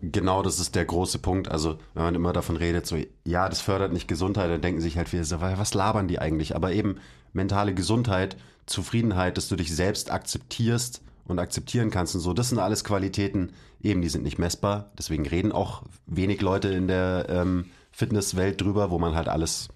Genau, 0.02 0.42
das 0.42 0.60
ist 0.60 0.74
der 0.74 0.84
große 0.84 1.18
Punkt. 1.18 1.50
Also, 1.50 1.78
wenn 1.94 2.02
man 2.02 2.14
immer 2.14 2.32
davon 2.34 2.56
redet, 2.56 2.86
so, 2.86 2.96
ja, 3.24 3.48
das 3.48 3.62
fördert 3.62 3.92
nicht 3.92 4.06
Gesundheit, 4.06 4.50
dann 4.50 4.60
denken 4.60 4.82
sich 4.82 4.98
halt 4.98 5.08
viele 5.08 5.24
so, 5.24 5.40
was 5.40 5.72
labern 5.72 6.08
die 6.08 6.18
eigentlich? 6.18 6.54
Aber 6.54 6.72
eben 6.72 6.96
mentale 7.32 7.72
Gesundheit, 7.72 8.36
Zufriedenheit, 8.66 9.36
dass 9.36 9.48
du 9.48 9.56
dich 9.56 9.74
selbst 9.74 10.10
akzeptierst 10.10 11.02
und 11.24 11.38
akzeptieren 11.38 11.90
kannst 11.90 12.14
und 12.14 12.20
so, 12.20 12.32
das 12.32 12.48
sind 12.48 12.58
alles 12.58 12.84
Qualitäten, 12.84 13.52
eben, 13.80 14.02
die 14.02 14.08
sind 14.08 14.24
nicht 14.24 14.38
messbar. 14.38 14.90
Deswegen 14.98 15.26
reden 15.26 15.52
auch 15.52 15.82
wenig 16.06 16.40
Leute 16.40 16.68
in 16.68 16.88
der 16.88 17.26
ähm, 17.28 17.66
Fitnesswelt 17.90 18.60
drüber, 18.60 18.90
wo 18.90 18.98
man 18.98 19.14
halt 19.14 19.28
alles 19.28 19.68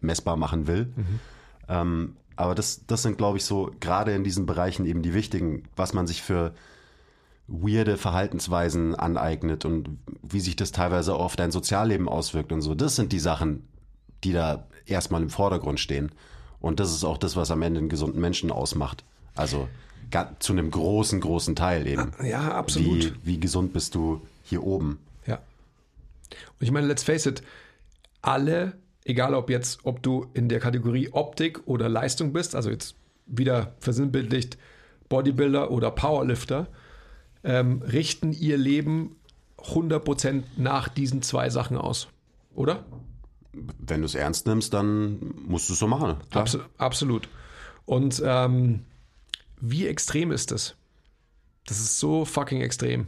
messbar 0.00 0.36
machen 0.36 0.66
will. 0.66 0.92
Mhm. 0.96 1.20
Ähm, 1.68 2.16
aber 2.36 2.54
das, 2.54 2.86
das 2.86 3.02
sind, 3.02 3.18
glaube 3.18 3.38
ich, 3.38 3.44
so 3.44 3.70
gerade 3.80 4.12
in 4.12 4.24
diesen 4.24 4.46
Bereichen 4.46 4.86
eben 4.86 5.02
die 5.02 5.14
wichtigen, 5.14 5.64
was 5.76 5.92
man 5.92 6.06
sich 6.06 6.22
für 6.22 6.54
weirde 7.46 7.96
Verhaltensweisen 7.96 8.94
aneignet 8.94 9.64
und 9.64 9.98
wie 10.22 10.40
sich 10.40 10.56
das 10.56 10.72
teilweise 10.72 11.14
auch 11.14 11.24
auf 11.24 11.36
dein 11.36 11.50
Sozialleben 11.50 12.08
auswirkt 12.08 12.52
und 12.52 12.62
so. 12.62 12.74
Das 12.74 12.96
sind 12.96 13.12
die 13.12 13.18
Sachen, 13.18 13.68
die 14.24 14.32
da 14.32 14.66
erstmal 14.86 15.22
im 15.22 15.30
Vordergrund 15.30 15.80
stehen. 15.80 16.12
Und 16.60 16.80
das 16.80 16.92
ist 16.92 17.04
auch 17.04 17.18
das, 17.18 17.36
was 17.36 17.50
am 17.50 17.62
Ende 17.62 17.78
einen 17.78 17.88
gesunden 17.88 18.20
Menschen 18.20 18.50
ausmacht. 18.50 19.04
Also 19.34 19.68
zu 20.38 20.52
einem 20.52 20.70
großen, 20.70 21.20
großen 21.20 21.56
Teil 21.56 21.86
eben. 21.86 22.12
Ja, 22.22 22.52
absolut. 22.52 23.14
Wie, 23.22 23.34
wie 23.34 23.40
gesund 23.40 23.72
bist 23.72 23.94
du 23.94 24.20
hier 24.44 24.62
oben? 24.62 24.98
Ja. 25.26 25.36
Und 25.36 26.60
ich 26.60 26.70
meine, 26.70 26.86
let's 26.86 27.02
face 27.02 27.26
it, 27.26 27.42
alle, 28.22 28.74
egal 29.04 29.34
ob 29.34 29.50
jetzt, 29.50 29.80
ob 29.84 30.02
du 30.02 30.26
in 30.34 30.48
der 30.48 30.60
Kategorie 30.60 31.10
Optik 31.12 31.66
oder 31.66 31.88
Leistung 31.88 32.32
bist, 32.32 32.54
also 32.54 32.70
jetzt 32.70 32.94
wieder 33.26 33.74
versinnbildlicht 33.78 34.58
Bodybuilder 35.08 35.70
oder 35.70 35.90
Powerlifter, 35.90 36.68
ähm, 37.42 37.82
richten 37.82 38.32
ihr 38.32 38.56
Leben 38.56 39.16
100% 39.58 40.42
nach 40.56 40.88
diesen 40.88 41.22
zwei 41.22 41.50
Sachen 41.50 41.76
aus, 41.76 42.08
oder? 42.54 42.84
Wenn 43.52 44.00
du 44.00 44.06
es 44.06 44.14
ernst 44.14 44.46
nimmst, 44.46 44.72
dann 44.72 45.34
musst 45.46 45.68
du 45.68 45.72
es 45.72 45.78
so 45.78 45.86
machen. 45.86 46.16
Abs 46.30 46.58
absolut. 46.78 47.28
Und 47.84 48.22
ähm, 48.24 48.84
wie 49.60 49.86
extrem 49.86 50.32
ist 50.32 50.50
das? 50.50 50.76
Das 51.66 51.78
ist 51.78 51.98
so 51.98 52.24
fucking 52.24 52.60
extrem. 52.60 53.06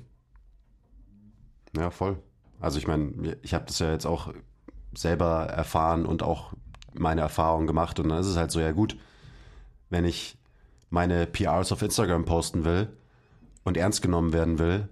Ja, 1.76 1.90
voll. 1.90 2.18
Also 2.61 2.78
ich 2.78 2.86
meine, 2.86 3.36
ich 3.42 3.55
habe 3.55 3.64
das 3.66 3.78
ja 3.78 3.90
jetzt 3.90 4.07
auch 4.07 4.32
selber 4.94 5.46
erfahren 5.46 6.07
und 6.07 6.22
auch 6.22 6.53
meine 6.94 7.22
Erfahrungen 7.22 7.66
gemacht 7.66 7.98
und 7.98 8.09
dann 8.11 8.20
ist 8.20 8.26
es 8.26 8.36
halt 8.36 8.50
so, 8.50 8.61
ja 8.61 8.72
gut, 8.72 8.96
wenn 9.90 10.05
ich 10.05 10.36
meine 10.90 11.26
PRs 11.26 11.72
auf 11.72 11.82
Instagram 11.82 12.24
posten 12.24 12.64
will 12.64 12.88
und 13.64 13.76
ernst 13.76 14.03
genommen 14.03 14.32
werden 14.32 14.59
will, 14.59 14.88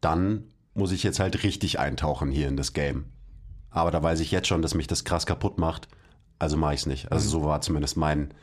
dann 0.00 0.44
muss 0.74 0.92
ich 0.92 1.04
jetzt 1.04 1.20
halt 1.20 1.44
richtig 1.44 1.78
eintauchen 1.78 2.30
hier 2.30 2.48
in 2.48 2.56
das 2.56 2.72
Game. 2.72 3.06
Aber 3.70 3.90
da 3.90 4.02
weiß 4.02 4.20
ich 4.20 4.32
jetzt 4.32 4.48
schon, 4.48 4.62
dass 4.62 4.74
mich 4.74 4.88
das 4.88 5.04
krass 5.04 5.26
kaputt 5.26 5.58
macht, 5.58 5.88
also 6.38 6.56
mache 6.56 6.74
ich 6.74 6.80
es 6.80 6.86
nicht. 6.86 7.12
Also 7.12 7.26
mhm. 7.26 7.30
so 7.30 7.44
war 7.44 7.60
zumindest 7.60 7.96
mein, 7.96 8.34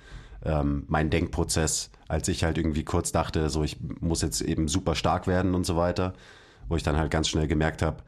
ähm, 0.43 0.83
mein 0.87 1.09
Denkprozess, 1.09 1.91
als 2.07 2.27
ich 2.27 2.43
halt 2.43 2.57
irgendwie 2.57 2.83
kurz 2.83 3.11
dachte, 3.11 3.49
so 3.49 3.63
ich 3.63 3.77
muss 3.99 4.21
jetzt 4.21 4.41
eben 4.41 4.67
super 4.67 4.95
stark 4.95 5.27
werden 5.27 5.55
und 5.55 5.65
so 5.65 5.75
weiter, 5.77 6.13
wo 6.67 6.75
ich 6.75 6.83
dann 6.83 6.97
halt 6.97 7.11
ganz 7.11 7.29
schnell 7.29 7.47
gemerkt 7.47 7.81
habe, 7.81 8.03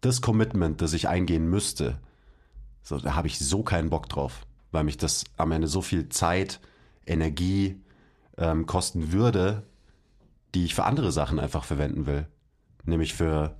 das 0.00 0.20
Commitment, 0.20 0.82
das 0.82 0.92
ich 0.92 1.08
eingehen 1.08 1.48
müsste, 1.48 1.98
so, 2.82 2.98
da 2.98 3.14
habe 3.14 3.26
ich 3.26 3.38
so 3.38 3.62
keinen 3.62 3.88
Bock 3.88 4.08
drauf, 4.08 4.46
weil 4.70 4.84
mich 4.84 4.98
das 4.98 5.24
am 5.36 5.52
Ende 5.52 5.66
so 5.66 5.80
viel 5.80 6.10
Zeit, 6.10 6.60
Energie 7.06 7.80
ähm, 8.36 8.66
kosten 8.66 9.12
würde, 9.12 9.62
die 10.54 10.64
ich 10.64 10.74
für 10.74 10.84
andere 10.84 11.12
Sachen 11.12 11.38
einfach 11.38 11.64
verwenden 11.64 12.06
will. 12.06 12.26
Nämlich 12.84 13.14
für 13.14 13.56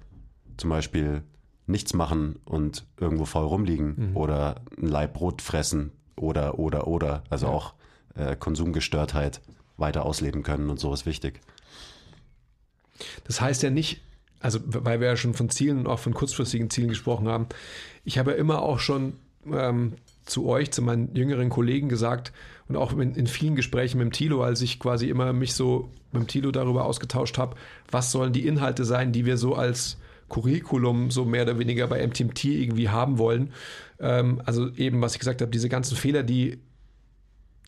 zum 0.56 0.70
Beispiel 0.70 1.22
nichts 1.66 1.94
machen 1.94 2.38
und 2.44 2.84
irgendwo 3.00 3.24
faul 3.24 3.46
rumliegen 3.46 4.10
mhm. 4.10 4.16
oder 4.16 4.56
ein 4.78 4.86
Laib 4.86 5.14
Brot 5.14 5.40
fressen 5.40 5.92
oder, 6.16 6.58
oder, 6.58 6.86
oder. 6.86 7.24
Also 7.30 7.46
ja. 7.46 7.52
auch 7.52 7.74
äh, 8.14 8.36
Konsumgestörtheit 8.36 9.40
weiter 9.76 10.04
ausleben 10.04 10.42
können 10.42 10.70
und 10.70 10.78
so 10.78 10.92
ist 10.92 11.06
wichtig. 11.06 11.40
Das 13.24 13.40
heißt 13.40 13.62
ja 13.62 13.70
nicht, 13.70 14.00
also 14.40 14.60
weil 14.64 15.00
wir 15.00 15.08
ja 15.08 15.16
schon 15.16 15.34
von 15.34 15.48
Zielen 15.48 15.78
und 15.78 15.86
auch 15.86 15.98
von 15.98 16.14
kurzfristigen 16.14 16.70
Zielen 16.70 16.88
gesprochen 16.88 17.28
haben, 17.28 17.46
ich 18.04 18.18
habe 18.18 18.32
ja 18.32 18.36
immer 18.36 18.62
auch 18.62 18.78
schon 18.78 19.14
ähm, 19.50 19.94
zu 20.24 20.46
euch, 20.46 20.70
zu 20.70 20.82
meinen 20.82 21.14
jüngeren 21.14 21.50
Kollegen 21.50 21.88
gesagt 21.88 22.32
und 22.68 22.76
auch 22.76 22.92
in, 22.92 23.14
in, 23.14 23.26
vielen 23.26 23.56
Gesprächen 23.56 23.98
mit 23.98 24.06
dem 24.06 24.12
Tilo, 24.12 24.42
als 24.42 24.62
ich 24.62 24.78
quasi 24.78 25.08
immer 25.08 25.32
mich 25.32 25.54
so 25.54 25.90
mit 26.12 26.22
dem 26.22 26.26
Tilo 26.28 26.50
darüber 26.50 26.84
ausgetauscht 26.84 27.36
habe, 27.36 27.56
was 27.90 28.10
sollen 28.10 28.32
die 28.32 28.46
Inhalte 28.46 28.84
sein, 28.84 29.12
die 29.12 29.26
wir 29.26 29.36
so 29.36 29.54
als 29.54 29.98
Curriculum 30.28 31.10
so 31.10 31.24
mehr 31.24 31.42
oder 31.42 31.58
weniger 31.58 31.86
bei 31.86 32.06
MTMT 32.06 32.44
irgendwie 32.44 32.88
haben 32.88 33.18
wollen. 33.18 33.52
Ähm, 34.00 34.40
also 34.44 34.70
eben, 34.76 35.00
was 35.02 35.12
ich 35.12 35.18
gesagt 35.18 35.42
habe, 35.42 35.50
diese 35.50 35.68
ganzen 35.68 35.96
Fehler, 35.96 36.22
die 36.22 36.58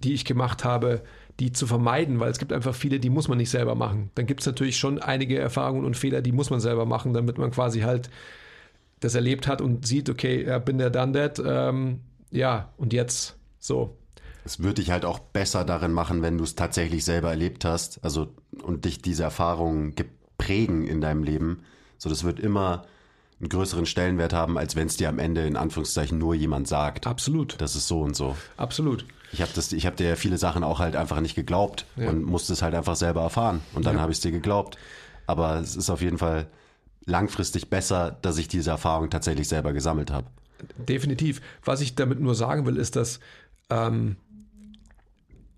die 0.03 0.15
ich 0.15 0.25
gemacht 0.25 0.65
habe, 0.65 1.03
die 1.41 1.53
zu 1.53 1.67
vermeiden, 1.67 2.19
weil 2.21 2.31
es 2.31 2.39
gibt 2.39 2.53
einfach 2.53 2.75
viele, 2.75 2.99
die 2.99 3.11
muss 3.11 3.29
man 3.29 3.39
nicht 3.39 3.51
selber 3.51 3.75
machen. 3.75 4.11
Dann 4.15 4.27
gibt 4.27 4.41
es 4.41 4.47
natürlich 4.47 4.79
schon 4.79 4.99
einige 4.99 5.39
Erfahrungen 5.39 5.85
und 5.85 5.97
Fehler, 5.97 6.23
die 6.23 6.33
muss 6.33 6.51
man 6.51 6.61
selber 6.61 6.87
machen, 6.87 7.13
damit 7.13 7.39
man 7.39 7.51
quasi 7.51 7.81
halt 7.81 8.11
das 9.01 9.15
erlebt 9.15 9.47
hat 9.47 9.61
und 9.61 9.87
sieht, 9.87 10.09
okay, 10.09 10.47
ja, 10.47 10.59
bin 10.59 10.79
der 10.79 10.91
done 10.91 11.13
that, 11.13 11.43
ähm, 11.45 12.01
ja, 12.31 12.73
und 12.79 12.93
jetzt 12.93 13.37
so. 13.59 13.97
Es 14.45 14.61
würde 14.61 14.75
dich 14.75 14.91
halt 14.91 15.05
auch 15.05 15.19
besser 15.19 15.65
darin 15.65 15.93
machen, 15.93 16.23
wenn 16.23 16.39
du 16.39 16.45
es 16.45 16.55
tatsächlich 16.55 17.05
selber 17.05 17.31
erlebt 17.31 17.65
hast, 17.65 18.03
also 18.05 18.29
und 18.63 18.85
dich 18.85 19.03
diese 19.03 19.25
Erfahrungen 19.25 19.95
prägen 20.39 20.87
in 20.87 21.01
deinem 21.01 21.25
Leben. 21.25 21.63
So, 21.99 22.09
das 22.09 22.25
wird 22.25 22.41
immer 22.41 22.85
einen 23.41 23.49
größeren 23.49 23.87
Stellenwert 23.87 24.33
haben, 24.33 24.57
als 24.57 24.77
wenn 24.77 24.87
es 24.87 24.97
dir 24.97 25.09
am 25.09 25.19
Ende 25.19 25.47
in 25.47 25.57
Anführungszeichen 25.57 26.17
nur 26.17 26.35
jemand 26.35 26.69
sagt. 26.69 27.07
Absolut. 27.07 27.61
Das 27.61 27.77
ist 27.77 27.89
so 27.89 28.01
und 28.01 28.17
so. 28.17 28.37
Absolut. 28.57 29.05
Ich 29.37 29.43
habe 29.43 29.53
das, 29.55 29.71
ich 29.73 29.85
habe 29.85 29.97
dir 29.97 30.17
viele 30.17 30.39
Sachen 30.39 30.65
auch 30.65 30.79
halt 30.79 30.97
einfach 30.97 31.21
nicht 31.21 31.35
geglaubt 31.35 31.85
ja. 31.97 32.09
und 32.09 32.25
musste 32.25 32.55
es 32.55 32.63
halt 32.63 32.75
einfach 32.75 32.97
selber 32.97 33.21
erfahren. 33.21 33.61
Und 33.75 33.85
dann 33.85 33.97
ja. 33.97 34.01
habe 34.01 34.11
ich 34.11 34.17
es 34.17 34.23
dir 34.23 34.33
geglaubt. 34.33 34.79
Aber 35.27 35.57
es 35.57 35.77
ist 35.77 35.91
auf 35.91 36.01
jeden 36.01 36.17
Fall 36.17 36.47
langfristig 37.05 37.69
besser, 37.69 38.17
dass 38.23 38.39
ich 38.39 38.49
diese 38.49 38.71
Erfahrung 38.71 39.11
tatsächlich 39.11 39.47
selber 39.47 39.75
gesammelt 39.75 40.11
habe. 40.11 40.27
Definitiv. 40.89 41.43
Was 41.63 41.83
ich 41.83 41.97
damit 41.97 42.19
nur 42.19 42.35
sagen 42.35 42.65
will, 42.65 42.79
ist, 42.79 42.97
dass 42.97 43.21
ähm, 43.69 44.17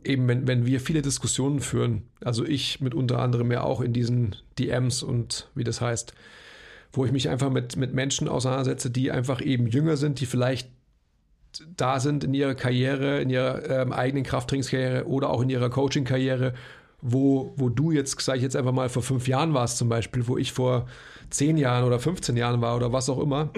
eben, 0.03 0.27
wenn, 0.27 0.49
wenn 0.49 0.67
wir 0.67 0.81
viele 0.81 1.01
Diskussionen 1.01 1.61
führen, 1.61 2.03
also 2.21 2.45
ich 2.45 2.81
mit 2.81 2.95
unter 2.95 3.21
anderem 3.21 3.53
ja 3.53 3.63
auch 3.63 3.81
in 3.81 3.93
diesen 3.93 4.35
DMs 4.59 5.05
und 5.05 5.51
wie 5.55 5.63
das 5.63 5.81
heißt, 5.81 6.15
wo 6.93 7.05
ich 7.05 7.13
mich 7.13 7.29
einfach 7.29 7.51
mit, 7.51 7.77
mit 7.77 7.95
Menschen 7.95 8.27
auseinandersetze, 8.27 8.91
die 8.91 9.13
einfach 9.13 9.41
eben 9.41 9.69
jünger 9.69 9.97
sind, 9.97 10.19
die 10.19 10.27
vielleicht 10.27 10.69
da 11.77 12.01
sind 12.01 12.25
in 12.25 12.35
ihrer 12.35 12.55
Karriere, 12.55 13.21
in 13.21 13.31
ihrer 13.31 13.69
ähm, 13.69 13.93
eigenen 13.93 14.25
Krafttrainingskarriere 14.25 15.07
oder 15.07 15.31
auch 15.31 15.43
in 15.43 15.51
ihrer 15.51 15.71
Coaching-Karriere, 15.71 16.55
wo, 17.01 17.53
wo 17.57 17.69
du 17.69 17.93
jetzt, 17.93 18.21
sage 18.21 18.39
ich 18.39 18.43
jetzt 18.43 18.57
einfach 18.57 18.73
mal, 18.73 18.89
vor 18.89 19.03
fünf 19.03 19.29
Jahren 19.29 19.55
warst 19.55 19.79
zum 19.79 19.89
Beispiel, 19.89 20.27
wo 20.27 20.37
ich 20.37 20.53
vor 20.53 20.87
zehn 21.31 21.57
Jahren 21.57 21.85
oder 21.85 21.99
15 21.99 22.37
Jahren 22.37 22.61
war 22.61 22.77
oder 22.77 22.93
was 22.93 23.09
auch 23.09 23.21
immer, 23.21 23.51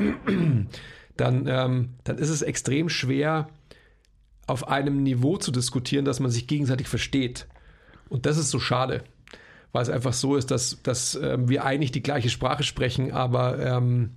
dann, 1.16 1.46
ähm, 1.46 1.90
dann 2.04 2.18
ist 2.18 2.30
es 2.30 2.42
extrem 2.42 2.88
schwer, 2.88 3.48
auf 4.46 4.68
einem 4.68 5.02
Niveau 5.02 5.36
zu 5.36 5.52
diskutieren, 5.52 6.04
dass 6.04 6.20
man 6.20 6.30
sich 6.30 6.46
gegenseitig 6.46 6.88
versteht. 6.88 7.46
Und 8.08 8.26
das 8.26 8.36
ist 8.36 8.50
so 8.50 8.58
schade, 8.58 9.04
weil 9.72 9.82
es 9.82 9.90
einfach 9.90 10.12
so 10.12 10.34
ist, 10.34 10.50
dass, 10.50 10.82
dass 10.82 11.14
ähm, 11.14 11.48
wir 11.48 11.64
eigentlich 11.64 11.92
die 11.92 12.02
gleiche 12.02 12.30
Sprache 12.30 12.64
sprechen, 12.64 13.12
aber 13.12 13.58
ähm, 13.64 14.16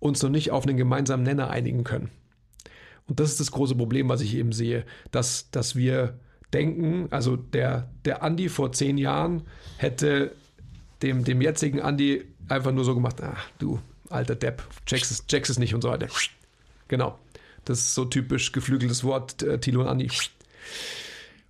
uns 0.00 0.22
noch 0.22 0.30
nicht 0.30 0.50
auf 0.50 0.66
einen 0.66 0.76
gemeinsamen 0.76 1.22
Nenner 1.22 1.50
einigen 1.50 1.84
können. 1.84 2.10
Und 3.08 3.18
das 3.18 3.30
ist 3.30 3.40
das 3.40 3.50
große 3.50 3.74
Problem, 3.74 4.08
was 4.08 4.20
ich 4.20 4.34
eben 4.34 4.52
sehe, 4.52 4.84
dass, 5.10 5.50
dass 5.50 5.74
wir 5.74 6.18
denken, 6.52 7.08
also 7.10 7.36
der, 7.36 7.88
der 8.04 8.22
Andi 8.22 8.48
vor 8.48 8.72
zehn 8.72 8.98
Jahren 8.98 9.42
hätte 9.78 10.32
dem, 11.02 11.24
dem 11.24 11.40
jetzigen 11.40 11.80
Andi 11.80 12.24
einfach 12.48 12.72
nur 12.72 12.84
so 12.84 12.94
gemacht, 12.94 13.16
ach 13.22 13.48
du 13.58 13.80
alter 14.10 14.34
Depp, 14.34 14.62
checkst 14.86 15.10
es, 15.10 15.26
checkst 15.26 15.50
es 15.50 15.58
nicht 15.58 15.74
und 15.74 15.82
so 15.82 15.90
weiter. 15.90 16.08
Genau. 16.88 17.18
Das 17.64 17.80
ist 17.80 17.94
so 17.94 18.06
typisch 18.06 18.52
geflügeltes 18.52 19.04
Wort, 19.04 19.42
äh, 19.42 19.58
Thilo 19.58 19.82
und 19.82 19.88
Andi. 19.88 20.10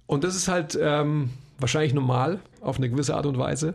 Und 0.07 0.25
das 0.25 0.35
ist 0.35 0.49
halt 0.49 0.77
ähm, 0.81 1.31
wahrscheinlich 1.59 1.95
normal 1.95 2.41
auf 2.61 2.79
eine 2.79 2.91
gewisse 2.91 3.15
Art 3.15 3.27
und 3.27 3.39
Weise. 3.39 3.75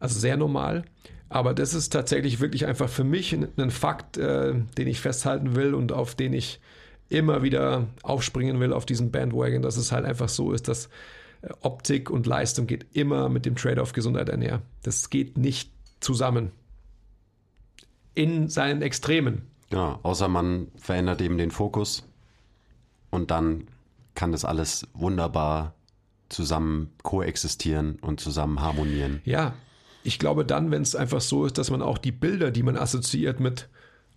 Also 0.00 0.18
sehr 0.18 0.36
normal. 0.36 0.84
Aber 1.28 1.54
das 1.54 1.74
ist 1.74 1.90
tatsächlich 1.90 2.40
wirklich 2.40 2.66
einfach 2.66 2.88
für 2.88 3.04
mich 3.04 3.32
ein, 3.32 3.70
Fakt, 3.70 4.16
äh, 4.16 4.54
den 4.76 4.88
ich 4.88 5.00
festhalten 5.00 5.54
will 5.54 5.74
und 5.74 5.92
auf 5.92 6.16
den 6.16 6.32
ich 6.32 6.60
immer 7.10 7.42
wieder 7.42 7.88
aufspringen 8.02 8.60
will 8.60 8.72
auf 8.72 8.86
diesen 8.86 9.10
Bandwagon, 9.10 9.60
dass 9.60 9.76
es 9.76 9.92
halt 9.92 10.06
einfach 10.06 10.28
so 10.28 10.52
ist, 10.52 10.68
dass 10.68 10.86
äh, 11.42 11.48
Optik 11.60 12.08
und 12.08 12.26
Leistung 12.26 12.66
geht 12.66 12.86
immer 12.92 13.28
mit 13.28 13.44
dem 13.44 13.56
Trade-off 13.56 13.92
Gesundheit 13.92 14.30
einher. 14.30 14.62
Das 14.82 15.10
geht 15.10 15.36
nicht 15.36 15.70
zusammen. 16.00 16.52
In 18.14 18.48
seinen 18.48 18.80
Extremen. 18.80 19.42
Genau, 19.68 19.98
außer 20.02 20.28
man 20.28 20.68
verändert 20.76 21.20
eben 21.20 21.36
den 21.36 21.50
Fokus 21.50 22.04
und 23.10 23.30
dann 23.30 23.68
kann 24.14 24.32
das 24.32 24.44
alles 24.44 24.86
wunderbar 24.94 25.74
zusammen 26.28 26.90
koexistieren 27.02 27.98
und 28.00 28.20
zusammen 28.20 28.60
harmonieren. 28.60 29.20
Ja, 29.24 29.54
ich 30.02 30.18
glaube 30.18 30.44
dann, 30.44 30.70
wenn 30.70 30.82
es 30.82 30.94
einfach 30.94 31.20
so 31.20 31.44
ist, 31.44 31.58
dass 31.58 31.70
man 31.70 31.82
auch 31.82 31.98
die 31.98 32.12
Bilder, 32.12 32.50
die 32.50 32.62
man 32.62 32.76
assoziiert 32.76 33.40
mit 33.40 33.68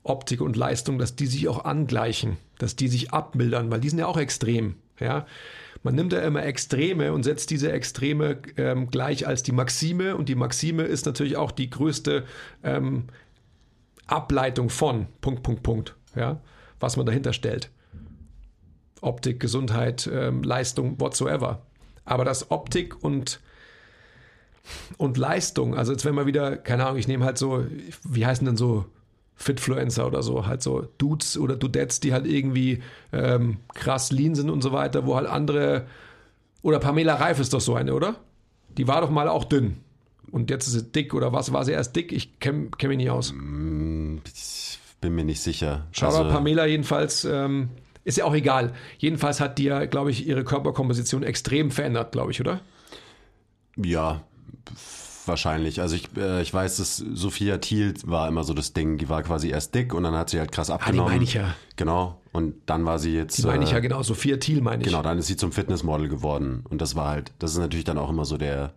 Optik 0.04 0.42
und 0.42 0.56
Leistung, 0.56 0.98
dass 0.98 1.16
die 1.16 1.28
sich 1.28 1.48
auch 1.48 1.66
angleichen, 1.66 2.38
dass 2.64 2.76
die 2.76 2.88
sich 2.88 3.12
abmildern, 3.12 3.70
weil 3.70 3.80
die 3.80 3.90
sind 3.90 4.00
ja 4.00 4.08
auch 4.08 4.18
extrem. 4.18 4.76
Ja, 5.00 5.26
man 5.84 5.96
nimmt 5.96 6.14
ja 6.14 6.22
immer 6.22 6.44
Extreme 6.44 7.12
und 7.12 7.24
setzt 7.24 7.50
diese 7.50 7.72
Extreme 7.72 8.38
ähm, 8.58 8.90
gleich 8.90 9.28
als 9.28 9.44
die 9.44 9.52
Maxime 9.52 10.16
und 10.16 10.30
die 10.30 10.36
Maxime 10.36 10.84
ist 10.84 11.06
natürlich 11.06 11.36
auch 11.36 11.52
die 11.52 11.70
größte 11.70 12.26
ähm, 12.64 13.08
Ableitung 14.08 14.70
von 14.70 15.08
Punkt, 15.22 15.44
Punkt, 15.44 15.64
Punkt, 15.64 15.96
ja, 16.16 16.42
was 16.80 16.96
man 16.96 17.06
dahinter 17.06 17.34
stellt. 17.34 17.70
Optik, 19.02 19.42
Gesundheit, 19.42 20.10
ähm, 20.12 20.44
Leistung, 20.44 21.00
whatsoever. 21.02 21.66
Aber 22.06 22.24
dass 22.24 22.50
Optik 22.52 23.04
und, 23.04 23.42
und 24.98 25.18
Leistung, 25.18 25.76
also 25.76 25.92
jetzt 25.92 26.06
wenn 26.06 26.16
man 26.16 26.26
wieder, 26.26 26.56
keine 26.56 26.86
Ahnung, 26.86 26.98
ich 26.98 27.10
nehme 27.10 27.26
halt 27.26 27.38
so, 27.38 27.66
wie 28.04 28.26
heißen 28.26 28.46
denn 28.46 28.58
so 28.58 28.86
Fitfluencer 29.36 30.08
oder 30.08 30.24
so, 30.24 30.46
halt 30.46 30.62
so 30.62 30.88
Dudes 30.98 31.38
oder 31.38 31.56
Dudettes, 31.56 32.00
die 32.00 32.14
halt 32.14 32.28
irgendwie 32.28 32.82
ähm, 33.12 33.58
krass 33.74 34.12
lean 34.12 34.36
sind 34.36 34.50
und 34.50 34.62
so 34.62 34.72
weiter, 34.72 35.06
wo 35.06 35.16
halt 35.16 35.28
andere, 35.28 35.88
oder 36.62 36.80
Pamela 36.80 37.16
Reif 37.16 37.40
ist 37.40 37.54
doch 37.54 37.62
so 37.62 37.76
eine, 37.76 37.94
oder? 37.94 38.16
Die 38.78 38.88
war 38.88 39.02
doch 39.02 39.10
mal 39.10 39.28
auch 39.28 39.44
dünn. 39.44 39.78
Und 40.32 40.50
jetzt 40.50 40.68
ist 40.68 40.74
sie 40.74 40.84
dick 40.84 41.14
oder 41.14 41.32
was? 41.32 41.54
War 41.54 41.64
sie 41.64 41.74
erst 41.74 41.96
dick? 41.96 42.12
Ich 42.12 42.40
kenne 42.40 42.70
kenn 42.78 42.90
mich 42.90 42.98
nicht 42.98 43.12
aus. 43.12 43.34
Ich 44.26 44.80
bin 45.00 45.14
mir 45.14 45.26
nicht 45.26 45.42
sicher. 45.42 45.86
Schau 45.92 46.08
also, 46.08 46.24
Pamela 46.24 46.66
jedenfalls. 46.66 47.26
Ähm, 47.26 47.70
ist 48.04 48.18
ja 48.18 48.26
auch 48.26 48.34
egal. 48.34 48.74
Jedenfalls 48.98 49.40
hat 49.40 49.58
die 49.58 49.66
ja, 49.66 49.86
glaube 49.86 50.12
ich, 50.12 50.28
ihre 50.28 50.44
Körperkomposition 50.44 51.24
extrem 51.24 51.72
verändert, 51.72 52.12
glaube 52.12 52.32
ich, 52.32 52.42
oder? 52.42 52.62
Ja, 53.78 54.24
wahrscheinlich. 55.28 55.82
Also 55.82 55.96
ich, 55.96 56.10
äh, 56.18 56.42
ich 56.42 56.54
weiß, 56.54 56.78
dass 56.78 56.98
Sophia 56.98 57.58
Thiel 57.58 57.94
war 58.06 58.28
immer 58.28 58.44
so 58.44 58.54
das 58.54 58.74
Ding. 58.74 58.98
Die 58.98 59.10
war 59.10 59.24
quasi 59.24 59.50
erst 59.50 59.76
dick 59.76 59.94
und 59.94 60.04
dann 60.04 60.16
hat 60.16 60.30
sie 60.30 60.40
halt 60.40 60.52
krass 60.52 60.70
abgenommen. 60.70 61.02
Ah, 61.02 61.06
die 61.06 61.16
meine 61.16 61.24
ich 61.24 61.34
ja. 61.34 61.56
Genau. 61.76 62.20
Und 62.32 62.56
dann 62.66 62.86
war 62.86 63.00
sie 63.00 63.14
jetzt. 63.14 63.38
Die 63.38 63.44
meine 63.46 63.64
ich 63.64 63.72
ja, 63.72 63.78
äh, 63.78 63.82
genau. 63.82 64.02
Sophia 64.04 64.38
Thiel 64.38 64.62
meine 64.62 64.82
ich. 64.82 64.88
Genau, 64.88 65.02
dann 65.02 65.18
ist 65.18 65.28
sie 65.28 65.38
zum 65.38 65.52
Fitnessmodel 65.52 66.10
geworden. 66.10 66.64
Und 66.70 66.82
das 66.82 66.96
war 66.96 67.10
halt, 67.10 67.32
das 67.40 67.52
ist 67.52 67.58
natürlich 67.58 67.86
dann 67.86 67.98
auch 67.98 68.10
immer 68.10 68.26
so 68.26 68.38
der, 68.38 68.74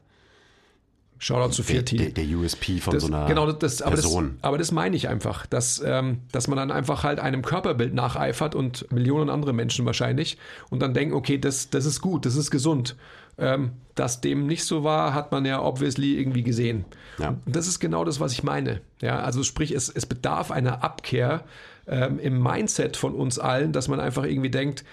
Shoutout 1.18 1.52
zu 1.52 1.62
4 1.62 1.82
der, 1.82 1.98
der, 1.98 2.24
der, 2.24 2.36
USP 2.36 2.78
von 2.78 2.94
das, 2.94 3.04
so 3.04 3.08
einer 3.08 3.26
genau, 3.26 3.50
das, 3.50 3.80
aber 3.80 3.94
Person. 3.94 4.34
Das, 4.34 4.44
aber 4.44 4.58
das 4.58 4.70
meine 4.70 4.96
ich 4.96 5.08
einfach, 5.08 5.46
dass, 5.46 5.82
ähm, 5.84 6.18
dass 6.30 6.46
man 6.46 6.56
dann 6.58 6.70
einfach 6.70 7.04
halt 7.04 7.20
einem 7.20 7.42
Körperbild 7.42 7.94
nacheifert 7.94 8.54
und 8.54 8.90
Millionen 8.92 9.30
andere 9.30 9.52
Menschen 9.52 9.86
wahrscheinlich 9.86 10.36
und 10.68 10.80
dann 10.80 10.92
denken, 10.92 11.14
okay, 11.14 11.38
das, 11.38 11.70
das 11.70 11.86
ist 11.86 12.00
gut, 12.00 12.26
das 12.26 12.36
ist 12.36 12.50
gesund. 12.50 12.96
Ähm, 13.38 13.72
dass 13.94 14.22
dem 14.22 14.46
nicht 14.46 14.64
so 14.64 14.82
war, 14.82 15.12
hat 15.12 15.30
man 15.30 15.44
ja 15.44 15.62
obviously 15.62 16.18
irgendwie 16.18 16.42
gesehen. 16.42 16.86
Ja. 17.18 17.36
Und 17.44 17.56
das 17.56 17.66
ist 17.66 17.80
genau 17.80 18.04
das, 18.04 18.18
was 18.18 18.32
ich 18.32 18.42
meine. 18.42 18.80
Ja, 19.02 19.20
also 19.20 19.42
sprich, 19.42 19.72
es, 19.72 19.90
es 19.90 20.06
bedarf 20.06 20.50
einer 20.50 20.82
Abkehr 20.82 21.44
ähm, 21.86 22.18
im 22.18 22.42
Mindset 22.42 22.96
von 22.96 23.14
uns 23.14 23.38
allen, 23.38 23.72
dass 23.72 23.88
man 23.88 24.00
einfach 24.00 24.24
irgendwie 24.24 24.50
denkt, 24.50 24.84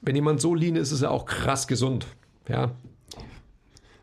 wenn 0.00 0.14
jemand 0.14 0.40
so 0.40 0.54
lean 0.54 0.76
ist, 0.76 0.92
ist 0.92 1.02
er 1.02 1.10
auch 1.10 1.26
krass 1.26 1.66
gesund. 1.66 2.06
Ja, 2.48 2.72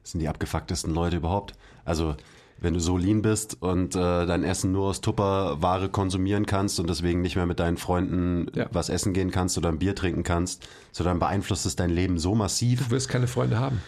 das 0.06 0.12
sind 0.12 0.20
die 0.20 0.28
abgefucktesten 0.28 0.94
Leute 0.94 1.18
überhaupt. 1.18 1.56
Also, 1.84 2.16
wenn 2.60 2.76
du 2.76 2.80
so 2.80 2.96
lean 2.96 3.24
bist 3.24 3.60
und 3.60 3.96
äh, 3.96 4.28
dein 4.28 4.44
Essen 4.44 4.72
nur 4.72 4.90
aus 4.90 5.02
Tupperware 5.02 5.90
konsumieren 5.90 6.46
kannst 6.46 6.80
und 6.80 6.88
deswegen 6.88 7.22
nicht 7.22 7.36
mehr 7.36 7.48
mit 7.48 7.60
deinen 7.60 7.78
Freunden 7.78 8.46
ja. 8.54 8.68
was 8.72 8.90
essen 8.90 9.14
gehen 9.14 9.32
kannst 9.32 9.58
oder 9.58 9.70
ein 9.70 9.80
Bier 9.80 9.96
trinken 9.96 10.22
kannst, 10.22 10.68
so 10.92 11.04
dann 11.04 11.18
beeinflusst 11.18 11.66
es 11.66 11.76
dein 11.76 11.90
Leben 11.90 12.20
so 12.20 12.36
massiv. 12.36 12.84
Du 12.84 12.92
wirst 12.92 13.10
keine 13.10 13.26
Freunde 13.26 13.58
haben. 13.58 13.82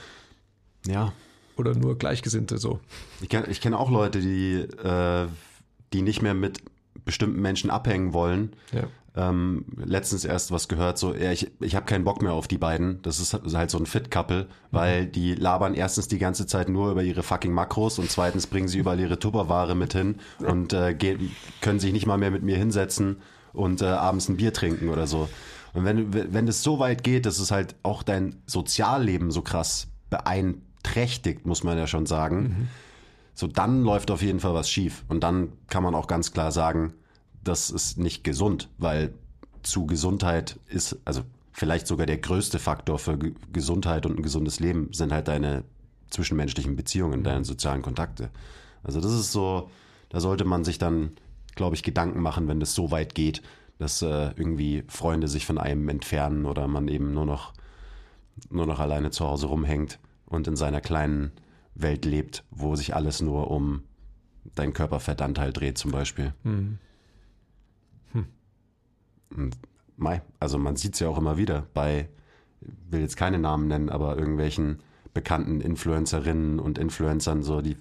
Ja. 0.87 1.13
Oder 1.55 1.75
nur 1.75 1.99
Gleichgesinnte 1.99 2.57
so. 2.57 2.79
Ich 3.21 3.29
kenne 3.29 3.45
ich 3.49 3.61
kenn 3.61 3.75
auch 3.75 3.91
Leute, 3.91 4.19
die, 4.19 4.55
äh, 4.55 5.27
die 5.93 6.01
nicht 6.01 6.23
mehr 6.23 6.33
mit 6.33 6.63
bestimmten 7.05 7.43
Menschen 7.43 7.69
abhängen 7.69 8.11
wollen, 8.13 8.53
ja 8.71 8.87
ähm, 9.17 9.65
letztens 9.77 10.25
erst 10.25 10.51
was 10.51 10.67
gehört, 10.67 10.99
so, 10.99 11.15
ja, 11.15 11.31
ich, 11.31 11.51
ich 11.59 11.75
habe 11.75 11.87
keinen 11.87 12.03
Bock 12.03 12.21
mehr 12.21 12.33
auf 12.33 12.47
die 12.47 12.59
beiden. 12.59 13.01
Das 13.01 13.19
ist 13.19 13.33
halt 13.33 13.71
so 13.71 13.79
ein 13.79 13.87
Fit-Couple, 13.87 14.47
weil 14.69 15.05
mhm. 15.05 15.11
die 15.11 15.33
labern 15.33 15.73
erstens 15.73 16.07
die 16.07 16.19
ganze 16.19 16.45
Zeit 16.45 16.69
nur 16.69 16.91
über 16.91 17.01
ihre 17.01 17.23
fucking 17.23 17.51
Makros 17.51 17.97
und 17.97 18.11
zweitens 18.11 18.45
bringen 18.45 18.67
sie 18.67 18.77
überall 18.77 18.99
ihre 18.99 19.17
Tupperware 19.17 19.73
mit 19.73 19.93
hin 19.93 20.17
und 20.45 20.71
äh, 20.73 20.93
gehen, 20.93 21.31
können 21.61 21.79
sich 21.79 21.93
nicht 21.93 22.05
mal 22.05 22.19
mehr 22.19 22.29
mit 22.29 22.43
mir 22.43 22.57
hinsetzen 22.57 23.17
und 23.53 23.81
äh, 23.81 23.85
abends 23.85 24.29
ein 24.29 24.37
Bier 24.37 24.53
trinken 24.53 24.89
oder 24.89 25.07
so. 25.07 25.27
Und 25.73 25.83
wenn, 25.83 26.33
wenn 26.33 26.47
es 26.47 26.61
so 26.61 26.77
weit 26.77 27.03
geht, 27.03 27.25
dass 27.25 27.39
es 27.39 27.49
halt 27.49 27.75
auch 27.81 28.03
dein 28.03 28.35
Sozialleben 28.45 29.31
so 29.31 29.41
krass 29.41 29.87
beeinträchtigt, 30.11 31.47
muss 31.47 31.63
man 31.63 31.77
ja 31.77 31.87
schon 31.87 32.05
sagen, 32.05 32.41
mhm. 32.41 32.67
so 33.33 33.47
dann 33.47 33.81
läuft 33.83 34.11
auf 34.11 34.21
jeden 34.21 34.39
Fall 34.39 34.53
was 34.53 34.69
schief. 34.69 35.03
Und 35.07 35.23
dann 35.23 35.53
kann 35.69 35.81
man 35.81 35.95
auch 35.95 36.05
ganz 36.05 36.31
klar 36.33 36.51
sagen, 36.51 36.93
das 37.47 37.69
ist 37.69 37.97
nicht 37.97 38.23
gesund, 38.23 38.69
weil 38.77 39.13
zu 39.63 39.85
Gesundheit 39.85 40.59
ist, 40.67 40.97
also 41.05 41.21
vielleicht 41.51 41.87
sogar 41.87 42.05
der 42.05 42.17
größte 42.17 42.59
Faktor 42.59 42.99
für 42.99 43.17
G 43.17 43.33
Gesundheit 43.51 44.05
und 44.05 44.17
ein 44.17 44.23
gesundes 44.23 44.59
Leben 44.59 44.93
sind 44.93 45.11
halt 45.11 45.27
deine 45.27 45.63
zwischenmenschlichen 46.09 46.75
Beziehungen, 46.75 47.23
deine 47.23 47.43
sozialen 47.43 47.81
Kontakte. 47.81 48.29
Also 48.83 49.01
das 49.01 49.11
ist 49.11 49.31
so, 49.31 49.69
da 50.09 50.19
sollte 50.19 50.45
man 50.45 50.63
sich 50.63 50.77
dann, 50.77 51.11
glaube 51.55 51.75
ich, 51.75 51.83
Gedanken 51.83 52.21
machen, 52.21 52.47
wenn 52.47 52.59
das 52.59 52.73
so 52.73 52.91
weit 52.91 53.15
geht, 53.15 53.41
dass 53.79 54.01
äh, 54.01 54.31
irgendwie 54.35 54.83
Freunde 54.87 55.27
sich 55.27 55.45
von 55.45 55.57
einem 55.57 55.89
entfernen 55.89 56.45
oder 56.45 56.67
man 56.67 56.87
eben 56.87 57.13
nur 57.13 57.25
noch, 57.25 57.53
nur 58.49 58.65
noch 58.65 58.79
alleine 58.79 59.11
zu 59.11 59.25
Hause 59.25 59.47
rumhängt 59.47 59.99
und 60.25 60.47
in 60.47 60.55
seiner 60.55 60.81
kleinen 60.81 61.31
Welt 61.75 62.05
lebt, 62.05 62.43
wo 62.51 62.75
sich 62.75 62.95
alles 62.95 63.21
nur 63.21 63.51
um 63.51 63.83
deinen 64.55 64.73
Körperfettanteil 64.73 65.53
dreht 65.53 65.77
zum 65.77 65.91
Beispiel. 65.91 66.33
Mhm. 66.43 66.79
Mai, 69.97 70.21
also 70.39 70.57
man 70.57 70.75
sieht 70.75 70.93
es 70.93 70.99
ja 70.99 71.09
auch 71.09 71.17
immer 71.17 71.37
wieder 71.37 71.67
bei, 71.73 72.09
will 72.61 73.01
jetzt 73.01 73.17
keine 73.17 73.39
Namen 73.39 73.67
nennen, 73.67 73.89
aber 73.89 74.17
irgendwelchen 74.17 74.79
bekannten 75.13 75.61
Influencerinnen 75.61 76.59
und 76.59 76.77
Influencern, 76.77 77.43
so 77.43 77.61
die 77.61 77.77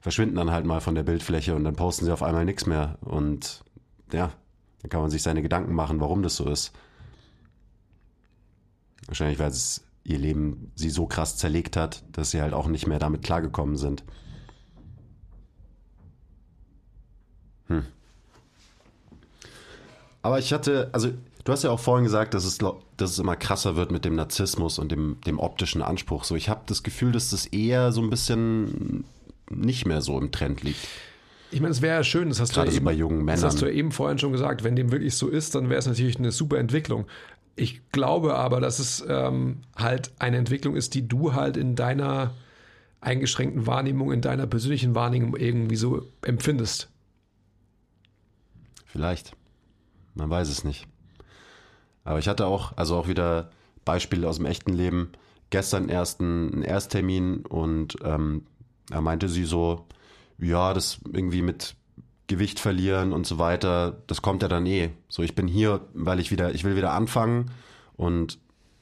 verschwinden 0.00 0.36
dann 0.36 0.50
halt 0.50 0.64
mal 0.64 0.80
von 0.80 0.94
der 0.94 1.02
Bildfläche 1.02 1.54
und 1.54 1.64
dann 1.64 1.76
posten 1.76 2.04
sie 2.04 2.12
auf 2.12 2.22
einmal 2.22 2.44
nichts 2.44 2.66
mehr. 2.66 2.98
Und 3.00 3.64
ja, 4.12 4.32
dann 4.80 4.88
kann 4.88 5.02
man 5.02 5.10
sich 5.10 5.22
seine 5.22 5.42
Gedanken 5.42 5.74
machen, 5.74 6.00
warum 6.00 6.22
das 6.22 6.36
so 6.36 6.48
ist. 6.48 6.72
Wahrscheinlich, 9.06 9.38
weil 9.38 9.50
es 9.50 9.84
ihr 10.04 10.18
Leben 10.18 10.72
sie 10.74 10.90
so 10.90 11.06
krass 11.06 11.36
zerlegt 11.36 11.76
hat, 11.76 12.04
dass 12.12 12.30
sie 12.30 12.40
halt 12.40 12.54
auch 12.54 12.68
nicht 12.68 12.86
mehr 12.86 12.98
damit 12.98 13.22
klargekommen 13.22 13.76
sind. 13.76 14.04
Hm. 17.66 17.84
Aber 20.22 20.38
ich 20.38 20.52
hatte, 20.52 20.90
also 20.92 21.10
du 21.44 21.52
hast 21.52 21.64
ja 21.64 21.70
auch 21.70 21.80
vorhin 21.80 22.04
gesagt, 22.04 22.34
dass 22.34 22.44
es, 22.44 22.58
dass 22.58 23.10
es 23.10 23.18
immer 23.18 23.36
krasser 23.36 23.76
wird 23.76 23.90
mit 23.90 24.04
dem 24.04 24.14
Narzissmus 24.14 24.78
und 24.78 24.92
dem, 24.92 25.18
dem 25.26 25.38
optischen 25.38 25.82
Anspruch. 25.82 26.24
So, 26.24 26.36
ich 26.36 26.48
habe 26.48 26.62
das 26.66 26.82
Gefühl, 26.82 27.12
dass 27.12 27.30
das 27.30 27.46
eher 27.46 27.92
so 27.92 28.02
ein 28.02 28.10
bisschen 28.10 29.04
nicht 29.50 29.86
mehr 29.86 30.02
so 30.02 30.18
im 30.18 30.30
Trend 30.30 30.62
liegt. 30.62 30.86
Ich 31.50 31.60
meine, 31.60 31.72
es 31.72 31.82
wäre 31.82 31.96
ja 31.96 32.04
schön, 32.04 32.28
das 32.28 32.38
hast, 32.40 32.52
Gerade 32.52 32.66
du 32.66 32.70
ja 32.70 32.72
so 32.72 32.76
eben, 32.76 32.84
bei 32.84 32.92
jungen 32.92 33.18
das 33.18 33.24
Männern. 33.26 33.44
hast 33.44 33.60
du 33.62 33.66
ja 33.66 33.72
eben 33.72 33.90
vorhin 33.90 34.18
schon 34.18 34.32
gesagt, 34.32 34.62
wenn 34.62 34.76
dem 34.76 34.92
wirklich 34.92 35.16
so 35.16 35.28
ist, 35.28 35.54
dann 35.54 35.68
wäre 35.68 35.78
es 35.78 35.86
natürlich 35.86 36.18
eine 36.18 36.30
super 36.30 36.58
Entwicklung. 36.58 37.06
Ich 37.56 37.80
glaube 37.90 38.36
aber, 38.36 38.60
dass 38.60 38.78
es 38.78 39.04
ähm, 39.08 39.62
halt 39.76 40.12
eine 40.18 40.36
Entwicklung 40.36 40.76
ist, 40.76 40.94
die 40.94 41.08
du 41.08 41.34
halt 41.34 41.56
in 41.56 41.74
deiner 41.74 42.34
eingeschränkten 43.00 43.66
Wahrnehmung, 43.66 44.12
in 44.12 44.20
deiner 44.20 44.46
persönlichen 44.46 44.94
Wahrnehmung 44.94 45.34
irgendwie 45.36 45.76
so 45.76 46.06
empfindest. 46.22 46.88
Vielleicht. 48.86 49.34
Man 50.20 50.28
weiß 50.28 50.50
es 50.50 50.64
nicht. 50.64 50.86
Aber 52.04 52.18
ich 52.18 52.28
hatte 52.28 52.46
auch, 52.46 52.76
also 52.76 52.96
auch 52.96 53.08
wieder 53.08 53.50
Beispiele 53.86 54.28
aus 54.28 54.36
dem 54.36 54.44
echten 54.44 54.74
Leben. 54.74 55.12
Gestern 55.48 55.88
erst 55.88 56.20
einen 56.20 56.62
Ersttermin 56.62 57.46
und 57.46 57.96
ähm, 58.04 58.42
er 58.90 59.00
meinte 59.00 59.28
sie 59.30 59.44
so, 59.44 59.86
ja, 60.38 60.74
das 60.74 61.00
irgendwie 61.10 61.42
mit 61.42 61.74
Gewicht 62.26 62.60
verlieren 62.60 63.12
und 63.12 63.26
so 63.26 63.38
weiter, 63.38 64.02
das 64.06 64.20
kommt 64.20 64.42
ja 64.42 64.48
dann 64.48 64.66
eh. 64.66 64.90
So, 65.08 65.22
ich 65.22 65.34
bin 65.34 65.48
hier, 65.48 65.80
weil 65.94 66.20
ich 66.20 66.30
wieder, 66.30 66.54
ich 66.54 66.64
will 66.64 66.76
wieder 66.76 66.92
anfangen 66.92 67.50
und 67.96 68.38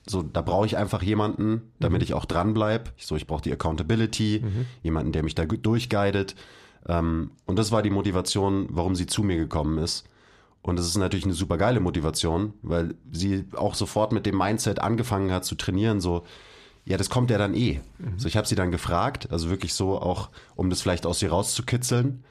so, 0.07 0.23
da 0.23 0.43
brauche 0.43 0.67
ich 0.67 0.77
einfach 0.77 1.03
jemanden, 1.03 1.71
damit 1.79 2.03
ich 2.03 2.15
auch 2.15 2.25
dran 2.25 2.53
bleib. 2.53 2.93
Ich, 2.97 3.07
so, 3.07 3.15
ich 3.15 3.27
brauche 3.27 3.43
die 3.43 3.53
Accountability, 3.53 4.43
jemanden, 4.83 5.13
der 5.13 5.23
mich 5.23 5.35
da 5.35 5.45
durchguidet. 5.45 6.35
Ähm, 6.87 7.31
und 7.47 7.59
das 7.59 7.71
war 7.71 7.83
die 7.83 7.91
Motivation, 7.91 8.67
warum 8.71 8.97
sie 8.97 9.07
zu 9.07 9.23
mir 9.23 9.37
gekommen 9.37 9.79
ist. 9.79 10.09
Und 10.63 10.79
das 10.79 10.87
ist 10.87 10.97
natürlich 10.97 11.25
eine 11.25 11.35
super 11.35 11.57
geile 11.57 11.81
Motivation, 11.81 12.53
weil 12.63 12.95
sie 13.11 13.45
auch 13.55 13.75
sofort 13.75 14.13
mit 14.13 14.27
dem 14.27 14.37
Mindset 14.37 14.81
angefangen 14.81 15.33
hat 15.33 15.45
zu 15.45 15.55
trainieren, 15.55 16.01
so, 16.01 16.25
ja, 16.85 16.97
das 16.97 17.11
kommt 17.11 17.31
ja 17.31 17.39
dann 17.39 17.55
eh. 17.55 17.81
So, 18.17 18.29
ich 18.29 18.37
habe 18.37 18.47
sie 18.47 18.55
dann 18.55 18.71
gefragt, 18.71 19.29
also 19.31 19.51
wirklich 19.51 19.75
so 19.75 20.01
auch, 20.01 20.31
um 20.57 20.71
das 20.71 20.81
vielleicht 20.81 21.07
aus 21.07 21.23
ihr 21.23 21.31
rauszukitzeln. 21.31 22.25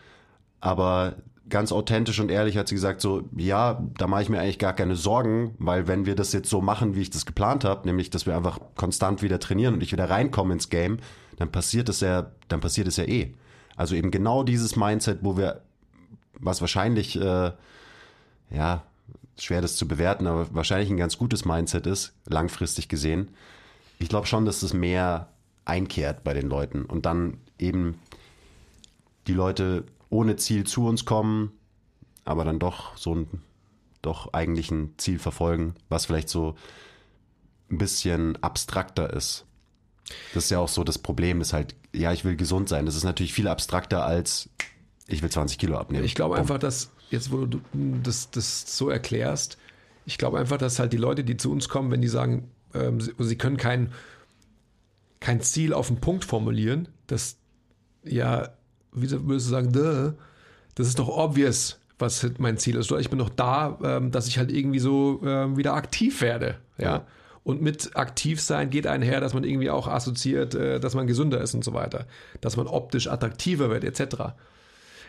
Aber 0.60 1.16
ganz 1.50 1.72
authentisch 1.72 2.20
und 2.20 2.30
ehrlich 2.30 2.58
hat 2.58 2.68
sie 2.68 2.76
gesagt, 2.76 3.02
so, 3.02 3.24
ja, 3.36 3.82
da 3.98 4.08
mache 4.08 4.24
ich 4.24 4.30
mir 4.30 4.40
eigentlich 4.40 4.60
gar 4.60 4.74
keine 4.74 4.96
Sorgen, 4.96 5.56
weil 5.60 5.88
wenn 5.88 6.06
wir 6.06 6.16
das 6.16 6.34
jetzt 6.34 6.50
so 6.50 6.62
machen, 6.62 6.96
wie 6.96 7.02
ich 7.02 7.10
das 7.10 7.26
geplant 7.26 7.64
habe, 7.64 7.88
nämlich, 7.88 8.10
dass 8.10 8.26
wir 8.26 8.36
einfach 8.36 8.60
konstant 8.76 9.22
wieder 9.22 9.40
trainieren 9.40 9.76
und 9.76 9.84
ich 9.84 9.92
wieder 9.92 10.10
reinkomme 10.10 10.54
ins 10.54 10.70
Game, 10.70 10.98
dann 11.38 11.52
passiert 11.52 11.88
es 11.90 12.02
ja, 12.02 12.32
dann 12.48 12.60
passiert 12.60 12.88
es 12.88 12.98
ja 12.98 13.06
eh. 13.06 13.34
Also 13.76 13.96
eben 13.96 14.12
genau 14.12 14.44
dieses 14.44 14.76
Mindset, 14.76 15.20
wo 15.22 15.38
wir, 15.38 15.62
was 16.40 16.62
wahrscheinlich, 16.62 17.20
äh, 17.20 17.52
ja, 18.50 18.84
schwer 19.40 19.62
das 19.62 19.76
zu 19.76 19.88
bewerten, 19.88 20.28
aber 20.28 20.54
wahrscheinlich 20.54 20.90
ein 20.90 20.98
ganz 20.98 21.18
gutes 21.18 21.46
Mindset 21.46 21.86
ist, 21.86 22.14
langfristig 22.26 22.90
gesehen. 22.90 23.32
Ich 24.00 24.10
glaube 24.10 24.28
schon, 24.28 24.46
dass 24.46 24.62
das 24.62 24.74
mehr 24.74 25.30
einkehrt 25.66 26.24
bei 26.24 26.34
den 26.34 26.48
Leuten 26.48 26.86
und 26.86 27.06
dann 27.06 27.38
eben 27.60 28.00
die 29.28 29.34
Leute 29.34 29.86
ohne 30.10 30.38
Ziel 30.38 30.66
zu 30.66 30.88
uns 30.88 31.06
kommen, 31.06 31.52
aber 32.24 32.46
dann 32.46 32.60
doch 32.60 32.96
so 32.98 33.14
ein, 33.14 33.42
doch 34.02 34.34
eigentlich 34.34 34.72
ein 34.72 34.94
Ziel 34.98 35.20
verfolgen, 35.20 35.76
was 35.90 36.06
vielleicht 36.06 36.30
so 36.30 36.56
ein 37.70 37.78
bisschen 37.78 38.42
abstrakter 38.42 39.12
ist. 39.14 39.46
Das 40.34 40.46
ist 40.46 40.50
ja 40.52 40.60
auch 40.60 40.70
so 40.70 40.86
das 40.86 40.98
Problem, 40.98 41.42
ist 41.42 41.52
halt, 41.52 41.76
ja, 41.94 42.14
ich 42.14 42.24
will 42.24 42.38
gesund 42.38 42.70
sein. 42.70 42.86
Das 42.86 42.96
ist 42.96 43.04
natürlich 43.04 43.34
viel 43.34 43.50
abstrakter 43.50 44.06
als 44.06 44.50
ich 45.08 45.22
will 45.22 45.30
20 45.30 45.58
Kilo 45.58 45.78
abnehmen. 45.78 46.06
Ich 46.06 46.16
glaube 46.16 46.36
einfach, 46.36 46.60
dass, 46.60 46.92
jetzt 47.10 47.32
wo 47.32 47.46
du 47.46 47.62
das, 48.04 48.32
das 48.32 48.78
so 48.78 48.90
erklärst, 48.90 49.58
ich 50.06 50.18
glaube 50.18 50.40
einfach, 50.40 50.58
dass 50.58 50.80
halt 50.80 50.94
die 50.94 50.98
Leute, 50.98 51.24
die 51.24 51.38
zu 51.38 51.52
uns 51.52 51.70
kommen, 51.70 51.92
wenn 51.92 52.02
die 52.02 52.08
sagen, 52.08 52.50
ähm, 52.74 53.02
sie, 53.02 53.14
sie 53.18 53.38
können 53.38 53.58
kein, 53.58 53.92
kein 55.20 55.42
Ziel 55.42 55.74
auf 55.74 55.88
den 55.88 56.00
Punkt 56.00 56.24
formulieren, 56.24 56.88
das 57.08 57.38
ja, 58.04 58.50
wie 58.94 59.10
würdest 59.10 59.48
du 59.48 59.52
sagen, 59.52 59.72
duh, 59.72 60.14
das 60.76 60.88
ist 60.88 61.00
doch 61.00 61.10
obvious, 61.10 61.80
was 62.00 62.26
mein 62.38 62.58
Ziel 62.58 62.76
ist. 62.76 62.92
Oder 62.92 63.02
ich 63.02 63.10
bin 63.10 63.20
doch 63.20 63.30
da, 63.30 63.78
ähm, 63.84 64.12
dass 64.12 64.28
ich 64.28 64.38
halt 64.38 64.52
irgendwie 64.52 64.80
so 64.80 65.22
ähm, 65.26 65.58
wieder 65.58 65.74
aktiv 65.74 66.22
werde. 66.22 66.56
Ja. 66.78 66.86
Ja. 66.86 67.08
Und 67.44 67.62
mit 67.62 67.96
aktiv 67.96 68.42
sein 68.42 68.70
geht 68.70 68.88
einher, 68.88 69.22
dass 69.22 69.34
man 69.34 69.44
irgendwie 69.44 69.70
auch 69.70 69.88
assoziiert, 69.88 70.54
äh, 70.54 70.80
dass 70.80 70.96
man 70.96 71.08
gesünder 71.08 71.42
ist 71.42 71.54
und 71.54 71.64
so 71.64 71.74
weiter. 71.74 72.06
Dass 72.42 72.58
man 72.58 72.68
optisch 72.68 73.08
attraktiver 73.08 73.70
wird, 73.70 73.84
etc. 73.84 74.34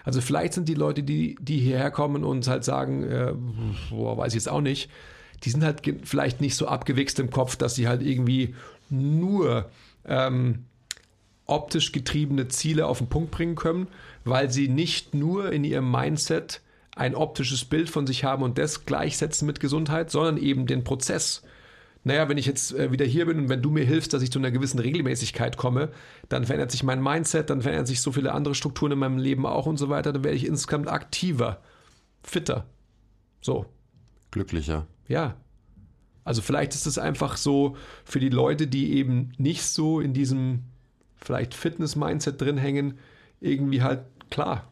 Also 0.09 0.23
vielleicht 0.23 0.55
sind 0.55 0.71
die 0.71 0.75
Leute, 0.75 1.03
die, 1.03 1.37
die 1.39 1.59
hierher 1.59 1.91
kommen 1.91 2.25
und 2.25 2.49
halt 2.49 2.65
sagen, 2.65 3.03
äh, 3.03 3.35
boah, 3.91 4.17
weiß 4.17 4.33
ich 4.33 4.37
jetzt 4.37 4.49
auch 4.49 4.63
nicht, 4.63 4.89
die 5.45 5.51
sind 5.51 5.63
halt 5.63 5.83
vielleicht 6.03 6.41
nicht 6.41 6.57
so 6.57 6.67
abgewichst 6.67 7.21
im 7.21 7.29
Kopf, 7.29 7.57
dass 7.57 7.75
sie 7.75 7.89
halt 7.89 8.01
irgendwie 8.01 8.55
nur 8.89 9.69
ähm, 10.07 10.65
optisch 11.45 11.93
getriebene 11.93 12.49
Ziele 12.49 12.87
auf 12.87 12.97
den 12.97 13.11
Punkt 13.11 13.33
bringen 13.33 13.55
können, 13.55 13.87
weil 14.25 14.51
sie 14.51 14.69
nicht 14.69 15.13
nur 15.13 15.53
in 15.53 15.63
ihrem 15.63 15.91
Mindset 15.91 16.63
ein 16.97 17.15
optisches 17.15 17.67
Bild 17.67 17.91
von 17.91 18.07
sich 18.07 18.25
haben 18.25 18.43
und 18.43 18.57
das 18.57 18.87
gleichsetzen 18.87 19.45
mit 19.45 19.61
Gesundheit, 19.61 20.11
sondern 20.11 20.39
eben 20.39 20.67
den 20.67 20.85
Prozess. 20.85 21.43
Naja, 22.05 22.29
wenn 22.29 22.39
ich 22.39 22.47
jetzt 22.47 22.73
äh, 22.75 22.93
wieder 22.93 23.05
hier 23.05 23.27
bin 23.27 23.39
und 23.39 23.49
wenn 23.49 23.63
du 23.63 23.71
mir 23.71 23.85
hilfst, 23.85 24.13
dass 24.13 24.23
ich 24.23 24.31
zu 24.31 24.39
einer 24.39 24.51
gewissen 24.51 24.79
Regelmäßigkeit 24.79 25.57
komme, 25.57 25.91
dann 26.29 26.45
verändert 26.45 26.71
sich 26.71 26.83
mein 26.83 27.03
Mindset, 27.03 27.51
dann 27.51 27.63
verändern 27.63 27.87
sich 27.87 28.01
so 28.01 28.13
viele 28.13 28.33
andere 28.33 28.55
Strukturen 28.55 28.93
in 28.93 28.99
meinem 28.99 29.19
Leben 29.19 29.47
auch 29.47 29.67
und 29.67 29.77
so 29.77 29.89
weiter, 29.89 30.13
dann 30.13 30.25
werde 30.25 30.37
ich 30.37 30.47
insgesamt 30.47 30.89
aktiver, 30.89 31.61
fitter. 32.23 32.67
So, 33.41 33.67
glücklicher. 34.31 34.87
ja. 35.07 35.37
Also 36.25 36.43
vielleicht 36.43 36.75
ist 36.75 36.87
es 36.87 36.99
einfach 36.99 37.39
so 37.39 37.75
für 38.05 38.21
die 38.21 38.29
Leute, 38.29 38.67
die 38.67 38.93
eben 38.93 39.33
nicht 39.39 39.65
so 39.65 39.99
in 39.99 40.13
diesem 40.13 40.65
vielleicht 41.17 41.55
Fitness-Mindset 41.55 42.39
drin 42.39 42.59
hängen, 42.59 42.99
irgendwie 43.41 43.81
halt 43.83 44.03
klar. 44.31 44.71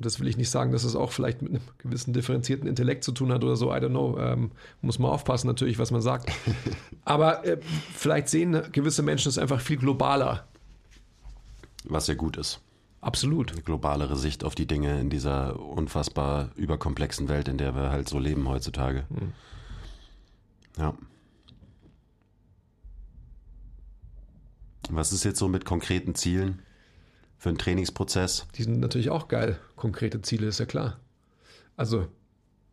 Das 0.00 0.20
will 0.20 0.28
ich 0.28 0.36
nicht 0.36 0.50
sagen, 0.50 0.72
dass 0.72 0.84
es 0.84 0.94
auch 0.94 1.12
vielleicht 1.12 1.42
mit 1.42 1.52
einem 1.52 1.62
gewissen 1.78 2.12
differenzierten 2.12 2.68
Intellekt 2.68 3.04
zu 3.04 3.12
tun 3.12 3.32
hat 3.32 3.42
oder 3.42 3.56
so. 3.56 3.72
I 3.72 3.78
don't 3.78 3.90
know. 3.90 4.18
Ähm, 4.18 4.52
muss 4.80 4.98
man 4.98 5.10
aufpassen 5.10 5.46
natürlich, 5.46 5.78
was 5.78 5.90
man 5.90 6.00
sagt. 6.00 6.30
Aber 7.04 7.44
äh, 7.44 7.58
vielleicht 7.94 8.28
sehen 8.28 8.62
gewisse 8.72 9.02
Menschen 9.02 9.28
es 9.28 9.38
einfach 9.38 9.60
viel 9.60 9.76
globaler. 9.76 10.46
Was 11.84 12.06
ja 12.06 12.14
gut 12.14 12.36
ist. 12.36 12.60
Absolut. 13.00 13.52
Eine 13.52 13.62
globalere 13.62 14.16
Sicht 14.16 14.44
auf 14.44 14.54
die 14.54 14.66
Dinge 14.66 15.00
in 15.00 15.10
dieser 15.10 15.58
unfassbar 15.58 16.50
überkomplexen 16.56 17.28
Welt, 17.28 17.48
in 17.48 17.58
der 17.58 17.74
wir 17.74 17.90
halt 17.90 18.08
so 18.08 18.18
leben 18.18 18.48
heutzutage. 18.48 19.04
Ja. 20.78 20.94
Was 24.90 25.12
ist 25.12 25.24
jetzt 25.24 25.38
so 25.38 25.48
mit 25.48 25.64
konkreten 25.64 26.14
Zielen 26.14 26.62
für 27.38 27.48
einen 27.48 27.58
Trainingsprozess? 27.58 28.46
Die 28.56 28.64
sind 28.64 28.80
natürlich 28.80 29.10
auch 29.10 29.28
geil. 29.28 29.58
Konkrete 29.76 30.20
Ziele 30.22 30.48
ist 30.48 30.58
ja 30.58 30.66
klar. 30.66 30.98
Also 31.76 32.08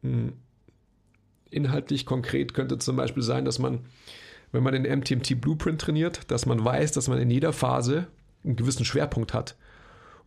mh, 0.02 0.34
inhaltlich 1.50 2.06
konkret 2.06 2.54
könnte 2.54 2.78
zum 2.80 2.96
Beispiel 2.96 3.24
sein, 3.24 3.46
dass 3.46 3.60
man, 3.60 3.86
wenn 4.52 4.64
man 4.64 4.74
den 4.74 5.00
MTMT 5.00 5.40
Blueprint 5.40 5.80
trainiert, 5.80 6.32
dass 6.32 6.46
man 6.46 6.64
weiß, 6.64 6.92
dass 6.92 7.08
man 7.08 7.20
in 7.20 7.30
jeder 7.30 7.54
Phase 7.54 8.08
einen 8.44 8.56
gewissen 8.56 8.86
Schwerpunkt 8.86 9.34
hat. 9.34 9.56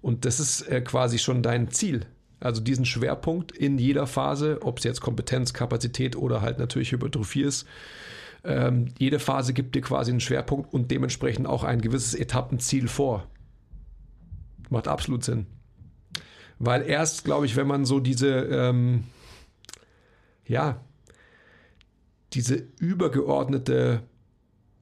Und 0.00 0.24
das 0.24 0.38
ist 0.40 0.62
äh, 0.62 0.80
quasi 0.80 1.18
schon 1.18 1.42
dein 1.42 1.70
Ziel. 1.70 2.06
Also 2.40 2.60
diesen 2.60 2.84
Schwerpunkt 2.84 3.50
in 3.50 3.78
jeder 3.78 4.06
Phase, 4.06 4.58
ob 4.62 4.78
es 4.78 4.84
jetzt 4.84 5.00
Kompetenz, 5.00 5.52
Kapazität 5.52 6.14
oder 6.14 6.40
halt 6.40 6.58
natürlich 6.58 6.92
Hypertrophie 6.92 7.42
ist, 7.42 7.66
ähm, 8.44 8.86
jede 8.98 9.18
Phase 9.18 9.52
gibt 9.52 9.74
dir 9.74 9.82
quasi 9.82 10.12
einen 10.12 10.20
Schwerpunkt 10.20 10.72
und 10.72 10.92
dementsprechend 10.92 11.48
auch 11.48 11.64
ein 11.64 11.80
gewisses 11.80 12.14
Etappenziel 12.14 12.86
vor. 12.86 13.26
Macht 14.70 14.88
absolut 14.88 15.24
Sinn. 15.24 15.46
Weil 16.58 16.82
erst, 16.82 17.24
glaube 17.24 17.46
ich, 17.46 17.56
wenn 17.56 17.66
man 17.66 17.84
so 17.84 18.00
diese, 18.00 18.28
ähm, 18.28 19.04
ja, 20.46 20.80
diese 22.32 22.66
übergeordnete 22.78 24.02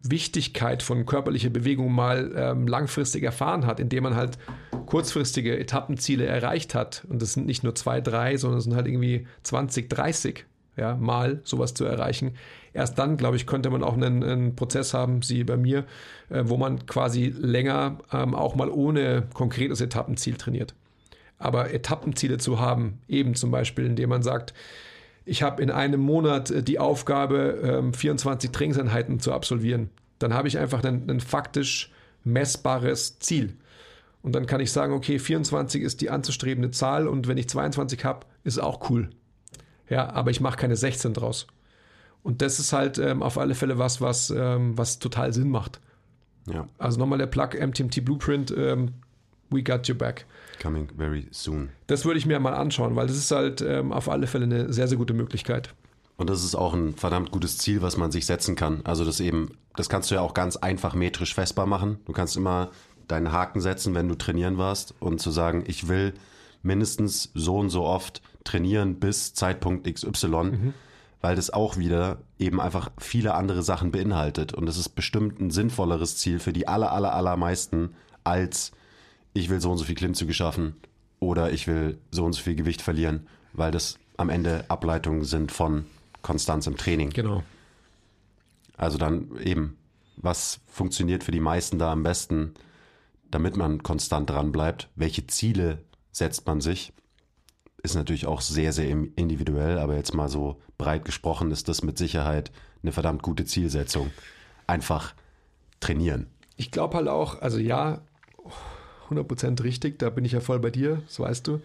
Wichtigkeit 0.02 0.82
von 0.82 1.06
körperlicher 1.06 1.50
Bewegung 1.50 1.92
mal 1.92 2.32
ähm, 2.36 2.66
langfristig 2.66 3.22
erfahren 3.22 3.66
hat, 3.66 3.80
indem 3.80 4.04
man 4.04 4.14
halt 4.14 4.38
kurzfristige 4.86 5.58
Etappenziele 5.58 6.24
erreicht 6.26 6.74
hat. 6.74 7.04
Und 7.08 7.20
das 7.20 7.32
sind 7.32 7.46
nicht 7.46 7.62
nur 7.62 7.74
zwei, 7.74 8.00
drei, 8.00 8.36
sondern 8.36 8.58
es 8.58 8.64
sind 8.64 8.74
halt 8.74 8.86
irgendwie 8.86 9.26
20, 9.42 9.90
30 9.90 10.46
ja, 10.76 10.94
mal 10.94 11.40
sowas 11.44 11.74
zu 11.74 11.84
erreichen. 11.84 12.34
Erst 12.72 12.98
dann, 12.98 13.16
glaube 13.16 13.36
ich, 13.36 13.46
könnte 13.46 13.70
man 13.70 13.82
auch 13.82 13.94
einen, 13.94 14.22
einen 14.22 14.56
Prozess 14.56 14.92
haben, 14.92 15.22
sie 15.22 15.44
bei 15.44 15.56
mir, 15.56 15.84
äh, 16.28 16.42
wo 16.44 16.56
man 16.56 16.86
quasi 16.86 17.28
länger 17.28 17.98
ähm, 18.12 18.34
auch 18.34 18.54
mal 18.54 18.68
ohne 18.68 19.24
konkretes 19.32 19.80
Etappenziel 19.80 20.36
trainiert. 20.36 20.74
Aber 21.38 21.72
Etappenziele 21.72 22.38
zu 22.38 22.60
haben, 22.60 22.98
eben 23.08 23.34
zum 23.34 23.50
Beispiel, 23.50 23.86
indem 23.86 24.10
man 24.10 24.22
sagt, 24.22 24.54
ich 25.24 25.42
habe 25.42 25.62
in 25.62 25.70
einem 25.70 26.00
Monat 26.00 26.50
äh, 26.50 26.62
die 26.62 26.78
Aufgabe, 26.78 27.60
ähm, 27.62 27.94
24 27.94 28.50
Trainingseinheiten 28.50 29.20
zu 29.20 29.32
absolvieren. 29.32 29.90
Dann 30.18 30.34
habe 30.34 30.48
ich 30.48 30.58
einfach 30.58 30.84
ein, 30.84 31.08
ein 31.10 31.20
faktisch 31.20 31.90
messbares 32.24 33.18
Ziel. 33.18 33.54
Und 34.22 34.34
dann 34.34 34.46
kann 34.46 34.60
ich 34.60 34.72
sagen, 34.72 34.92
okay, 34.92 35.18
24 35.18 35.82
ist 35.82 36.00
die 36.00 36.10
anzustrebende 36.10 36.72
Zahl 36.72 37.06
und 37.06 37.28
wenn 37.28 37.38
ich 37.38 37.48
22 37.48 38.04
habe, 38.04 38.26
ist 38.44 38.58
auch 38.58 38.90
cool. 38.90 39.10
Ja, 39.88 40.10
aber 40.10 40.30
ich 40.30 40.40
mache 40.40 40.56
keine 40.56 40.76
16 40.76 41.14
draus. 41.14 41.46
Und 42.22 42.42
das 42.42 42.58
ist 42.58 42.72
halt 42.72 42.98
ähm, 42.98 43.22
auf 43.22 43.38
alle 43.38 43.54
Fälle 43.54 43.78
was, 43.78 44.00
was, 44.00 44.30
ähm, 44.30 44.76
was 44.76 44.98
total 44.98 45.32
Sinn 45.32 45.48
macht. 45.48 45.80
Ja. 46.48 46.66
Also 46.78 46.98
nochmal 46.98 47.18
der 47.18 47.26
Plug 47.26 47.50
MTMT 47.54 48.04
Blueprint, 48.04 48.52
ähm, 48.56 48.94
we 49.50 49.62
got 49.62 49.88
your 49.88 49.96
back. 49.96 50.26
Coming 50.60 50.88
very 50.96 51.28
soon. 51.30 51.68
Das 51.86 52.04
würde 52.04 52.18
ich 52.18 52.26
mir 52.26 52.40
mal 52.40 52.54
anschauen, 52.54 52.96
weil 52.96 53.06
das 53.06 53.16
ist 53.16 53.30
halt 53.30 53.60
ähm, 53.60 53.92
auf 53.92 54.08
alle 54.08 54.26
Fälle 54.26 54.44
eine 54.44 54.72
sehr, 54.72 54.88
sehr 54.88 54.98
gute 54.98 55.14
Möglichkeit. 55.14 55.74
Und 56.16 56.30
das 56.30 56.42
ist 56.42 56.54
auch 56.54 56.72
ein 56.72 56.94
verdammt 56.94 57.30
gutes 57.30 57.58
Ziel, 57.58 57.82
was 57.82 57.96
man 57.96 58.10
sich 58.10 58.26
setzen 58.26 58.56
kann. 58.56 58.80
Also 58.84 59.04
das 59.04 59.20
eben, 59.20 59.50
das 59.76 59.88
kannst 59.88 60.10
du 60.10 60.14
ja 60.14 60.22
auch 60.22 60.34
ganz 60.34 60.56
einfach 60.56 60.94
metrisch 60.94 61.34
festbar 61.34 61.66
machen. 61.66 61.98
Du 62.06 62.12
kannst 62.12 62.36
immer 62.36 62.70
deinen 63.06 63.32
Haken 63.32 63.60
setzen, 63.60 63.94
wenn 63.94 64.08
du 64.08 64.14
trainieren 64.14 64.58
warst 64.58 64.94
und 64.98 65.20
zu 65.20 65.30
sagen, 65.30 65.64
ich 65.66 65.88
will 65.88 66.14
mindestens 66.62 67.30
so 67.34 67.58
und 67.58 67.68
so 67.68 67.84
oft 67.84 68.22
trainieren 68.46 68.98
bis 68.98 69.34
Zeitpunkt 69.34 69.92
XY, 69.92 70.28
mhm. 70.28 70.74
weil 71.20 71.36
das 71.36 71.50
auch 71.50 71.76
wieder 71.76 72.18
eben 72.38 72.60
einfach 72.60 72.90
viele 72.98 73.34
andere 73.34 73.62
Sachen 73.62 73.90
beinhaltet. 73.90 74.54
Und 74.54 74.66
das 74.66 74.78
ist 74.78 74.90
bestimmt 74.90 75.40
ein 75.40 75.50
sinnvolleres 75.50 76.16
Ziel 76.16 76.38
für 76.38 76.52
die 76.52 76.68
aller, 76.68 76.92
aller, 76.92 77.14
allermeisten 77.14 77.90
als 78.24 78.72
ich 79.32 79.48
will 79.50 79.60
so 79.60 79.70
und 79.70 79.78
so 79.78 79.84
viel 79.84 79.94
Klimmzüge 79.94 80.34
schaffen 80.34 80.76
oder 81.20 81.52
ich 81.52 81.66
will 81.66 81.98
so 82.10 82.24
und 82.24 82.32
so 82.32 82.42
viel 82.42 82.56
Gewicht 82.56 82.82
verlieren, 82.82 83.26
weil 83.52 83.70
das 83.70 83.98
am 84.16 84.30
Ende 84.30 84.64
Ableitungen 84.68 85.24
sind 85.24 85.52
von 85.52 85.86
Konstanz 86.22 86.66
im 86.66 86.76
Training. 86.76 87.10
Genau. 87.10 87.42
Also 88.76 88.98
dann 88.98 89.36
eben, 89.38 89.76
was 90.16 90.60
funktioniert 90.66 91.24
für 91.24 91.32
die 91.32 91.40
meisten 91.40 91.78
da 91.78 91.92
am 91.92 92.02
besten, 92.02 92.54
damit 93.30 93.56
man 93.56 93.82
konstant 93.82 94.30
dran 94.30 94.52
bleibt? 94.52 94.88
Welche 94.96 95.26
Ziele 95.26 95.78
setzt 96.12 96.46
man 96.46 96.60
sich? 96.60 96.92
Ist 97.86 97.94
natürlich 97.94 98.26
auch 98.26 98.40
sehr, 98.40 98.72
sehr 98.72 98.88
individuell, 98.88 99.78
aber 99.78 99.94
jetzt 99.94 100.12
mal 100.12 100.28
so 100.28 100.60
breit 100.76 101.04
gesprochen 101.04 101.52
ist 101.52 101.68
das 101.68 101.84
mit 101.84 101.96
Sicherheit 101.96 102.50
eine 102.82 102.90
verdammt 102.90 103.22
gute 103.22 103.44
Zielsetzung. 103.44 104.10
Einfach 104.66 105.14
trainieren. 105.78 106.26
Ich 106.56 106.72
glaube 106.72 106.96
halt 106.96 107.06
auch, 107.06 107.40
also 107.40 107.58
ja, 107.58 108.00
100% 109.08 109.62
richtig, 109.62 110.00
da 110.00 110.10
bin 110.10 110.24
ich 110.24 110.32
ja 110.32 110.40
voll 110.40 110.58
bei 110.58 110.70
dir, 110.70 111.00
das 111.06 111.20
weißt 111.20 111.46
du. 111.46 111.60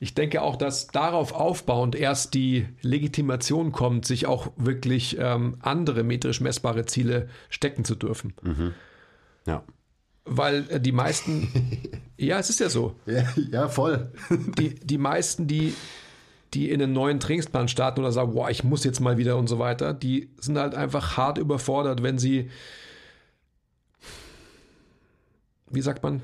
Ich 0.00 0.14
denke 0.14 0.40
auch, 0.40 0.56
dass 0.56 0.86
darauf 0.86 1.34
aufbauend 1.34 1.94
erst 1.94 2.32
die 2.32 2.66
Legitimation 2.80 3.70
kommt, 3.70 4.06
sich 4.06 4.24
auch 4.24 4.50
wirklich 4.56 5.18
ähm, 5.20 5.58
andere 5.60 6.02
metrisch 6.02 6.40
messbare 6.40 6.86
Ziele 6.86 7.28
stecken 7.50 7.84
zu 7.84 7.94
dürfen. 7.94 8.32
Mhm. 8.40 8.72
Ja. 9.46 9.64
Weil 10.28 10.70
äh, 10.70 10.80
die 10.80 10.92
meisten, 10.92 11.48
ja, 12.16 12.38
es 12.38 12.50
ist 12.50 12.60
ja 12.60 12.68
so. 12.68 12.94
Ja, 13.06 13.24
ja 13.50 13.68
voll. 13.68 14.12
die, 14.58 14.74
die 14.74 14.98
meisten, 14.98 15.46
die, 15.46 15.74
die 16.54 16.70
in 16.70 16.82
einen 16.82 16.92
neuen 16.92 17.20
Trainingsplan 17.20 17.68
starten 17.68 18.00
oder 18.00 18.12
sagen, 18.12 18.34
boah, 18.34 18.50
ich 18.50 18.64
muss 18.64 18.84
jetzt 18.84 19.00
mal 19.00 19.18
wieder 19.18 19.36
und 19.36 19.48
so 19.48 19.58
weiter, 19.58 19.94
die 19.94 20.30
sind 20.38 20.58
halt 20.58 20.74
einfach 20.74 21.16
hart 21.16 21.38
überfordert, 21.38 22.02
wenn 22.02 22.18
sie, 22.18 22.50
wie 25.70 25.80
sagt 25.80 26.02
man, 26.02 26.22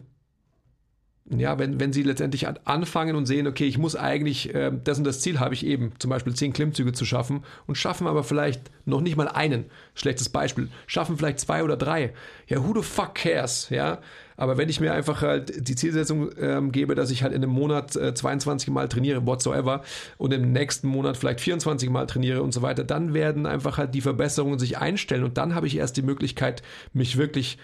ja, 1.31 1.59
wenn, 1.59 1.81
wenn 1.81 1.93
sie 1.93 2.03
letztendlich 2.03 2.47
anfangen 2.65 3.17
und 3.17 3.25
sehen, 3.25 3.47
okay, 3.47 3.65
ich 3.65 3.79
muss 3.79 3.97
eigentlich, 3.97 4.55
äh, 4.55 4.71
das 4.85 4.99
und 4.99 5.05
das 5.05 5.21
Ziel 5.21 5.41
habe 5.41 5.55
ich 5.55 5.65
eben, 5.65 5.93
zum 5.99 6.11
Beispiel 6.11 6.35
zehn 6.35 6.53
Klimmzüge 6.53 6.93
zu 6.93 7.07
schaffen 7.07 7.45
und 7.67 7.77
schaffen 7.77 8.07
aber 8.07 8.25
vielleicht 8.25 8.71
noch 8.85 9.01
nicht 9.01 9.17
mal 9.17 9.29
einen, 9.29 9.65
schlechtes 9.95 10.29
Beispiel, 10.29 10.69
schaffen 10.87 11.17
vielleicht 11.17 11.41
zwei 11.41 11.65
oder 11.65 11.79
drei. 11.79 12.13
Ja, 12.47 12.63
who 12.63 12.75
the 12.75 12.83
fuck 12.83 13.15
cares, 13.15 13.71
ja? 13.71 14.01
Aber 14.37 14.59
wenn 14.59 14.69
ich 14.69 14.81
mir 14.81 14.93
einfach 14.93 15.23
halt 15.23 15.67
die 15.67 15.77
Zielsetzung 15.77 16.31
ähm, 16.39 16.73
gebe, 16.73 16.95
dass 16.95 17.11
ich 17.11 17.23
halt 17.23 17.33
in 17.33 17.43
einem 17.43 17.53
Monat 17.53 17.97
äh, 17.97 18.13
22 18.13 18.69
Mal 18.71 18.89
trainiere, 18.89 19.25
whatsoever, 19.27 19.83
und 20.19 20.35
im 20.35 20.53
nächsten 20.53 20.89
Monat 20.89 21.17
vielleicht 21.17 21.41
24 21.41 21.89
Mal 21.89 22.07
trainiere 22.07 22.43
und 22.43 22.53
so 22.53 22.61
weiter, 22.61 22.85
dann 22.85 23.15
werden 23.15 23.47
einfach 23.47 23.79
halt 23.79 23.95
die 23.95 24.01
Verbesserungen 24.03 24.59
sich 24.59 24.77
einstellen 24.77 25.25
und 25.25 25.39
dann 25.39 25.55
habe 25.55 25.69
ich 25.69 25.77
erst 25.77 25.97
die 25.97 26.03
Möglichkeit, 26.03 26.63
mich 26.93 27.17
wirklich 27.17 27.59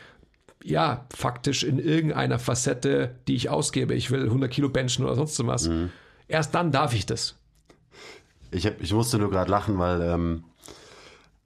ja, 0.62 1.06
faktisch 1.14 1.64
in 1.64 1.78
irgendeiner 1.78 2.38
Facette, 2.38 3.14
die 3.28 3.34
ich 3.34 3.48
ausgebe. 3.48 3.94
Ich 3.94 4.10
will 4.10 4.24
100 4.24 4.50
Kilo 4.50 4.68
benchen 4.68 5.04
oder 5.04 5.16
sonst 5.16 5.44
was. 5.46 5.68
Mhm. 5.68 5.90
Erst 6.28 6.54
dann 6.54 6.72
darf 6.72 6.94
ich 6.94 7.06
das. 7.06 7.36
Ich, 8.50 8.66
hab, 8.66 8.80
ich 8.80 8.92
musste 8.92 9.18
nur 9.18 9.30
gerade 9.30 9.50
lachen, 9.50 9.78
weil 9.78 10.02
ähm, 10.02 10.44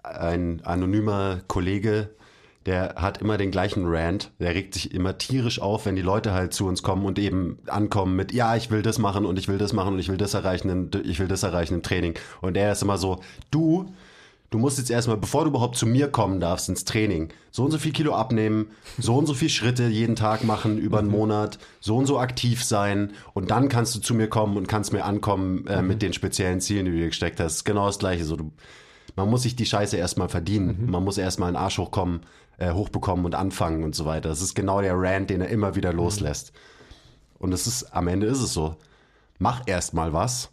ein 0.02 0.62
anonymer 0.64 1.40
Kollege, 1.46 2.10
der 2.66 2.94
hat 2.96 3.18
immer 3.18 3.36
den 3.36 3.50
gleichen 3.50 3.84
Rant. 3.86 4.30
Der 4.40 4.54
regt 4.54 4.74
sich 4.74 4.92
immer 4.92 5.16
tierisch 5.18 5.60
auf, 5.60 5.86
wenn 5.86 5.96
die 5.96 6.02
Leute 6.02 6.32
halt 6.32 6.54
zu 6.54 6.66
uns 6.66 6.82
kommen 6.82 7.04
und 7.04 7.18
eben 7.18 7.58
ankommen 7.66 8.16
mit, 8.16 8.32
ja, 8.32 8.56
ich 8.56 8.70
will 8.70 8.82
das 8.82 8.98
machen 8.98 9.26
und 9.26 9.38
ich 9.38 9.48
will 9.48 9.58
das 9.58 9.72
machen 9.72 9.94
und 9.94 10.00
ich 10.00 10.08
will 10.08 10.16
das 10.16 10.34
erreichen, 10.34 10.90
ich 11.04 11.20
will 11.20 11.28
das 11.28 11.42
erreichen 11.42 11.74
im 11.74 11.82
Training. 11.82 12.14
Und 12.40 12.56
er 12.56 12.72
ist 12.72 12.82
immer 12.82 12.98
so, 12.98 13.20
du, 13.50 13.92
du 14.55 14.61
musst 14.61 14.78
jetzt 14.78 14.90
erstmal, 14.90 15.16
bevor 15.16 15.42
du 15.42 15.50
überhaupt 15.50 15.76
zu 15.76 15.84
mir 15.84 16.07
kommen 16.07 16.38
darfst 16.38 16.68
ins 16.68 16.84
Training, 16.84 17.30
so 17.50 17.64
und 17.64 17.72
so 17.72 17.78
viel 17.78 17.90
Kilo 17.90 18.14
abnehmen, 18.14 18.70
so 18.98 19.16
und 19.16 19.26
so 19.26 19.34
viel 19.34 19.48
Schritte 19.48 19.88
jeden 19.88 20.14
Tag 20.14 20.44
machen 20.44 20.78
über 20.78 21.00
einen 21.00 21.09
mhm. 21.09 21.14
Monat, 21.14 21.59
so 21.80 21.96
und 21.96 22.07
so 22.07 22.20
aktiv 22.20 22.62
sein 22.62 23.11
und 23.32 23.50
dann 23.50 23.68
kannst 23.68 23.96
du 23.96 23.98
zu 23.98 24.14
mir 24.14 24.28
kommen 24.28 24.57
und 24.57 24.68
kannst 24.68 24.92
mir 24.92 25.05
ankommen 25.05 25.66
äh, 25.66 25.82
mhm. 25.82 25.88
mit 25.88 26.02
den 26.02 26.12
speziellen 26.12 26.61
Zielen, 26.61 26.84
die 26.84 26.92
du 26.92 26.98
dir 26.98 27.09
gesteckt 27.09 27.40
hast. 27.40 27.64
Genau 27.64 27.86
das 27.86 27.98
Gleiche. 27.98 28.24
So, 28.24 28.36
du, 28.36 28.52
man 29.16 29.28
muss 29.28 29.42
sich 29.42 29.57
die 29.57 29.66
Scheiße 29.66 29.96
erstmal 29.96 30.28
verdienen. 30.28 30.84
Mhm. 30.84 30.90
Man 30.92 31.02
muss 31.02 31.18
erstmal 31.18 31.48
einen 31.48 31.57
Arsch 31.57 31.78
hochkommen, 31.78 32.20
äh, 32.59 32.70
hochbekommen 32.70 33.24
und 33.24 33.34
anfangen 33.34 33.82
und 33.82 33.96
so 33.96 34.05
weiter. 34.05 34.28
Das 34.28 34.40
ist 34.40 34.55
genau 34.55 34.80
der 34.80 34.94
Rant, 34.96 35.30
den 35.30 35.40
er 35.40 35.48
immer 35.48 35.74
wieder 35.74 35.90
mhm. 35.90 35.98
loslässt. 35.98 36.52
Und 37.40 37.52
es 37.52 37.66
ist, 37.66 37.92
am 37.92 38.07
Ende 38.07 38.28
ist 38.28 38.40
es 38.40 38.52
so. 38.52 38.76
Mach 39.40 39.62
erstmal 39.66 40.12
was 40.12 40.50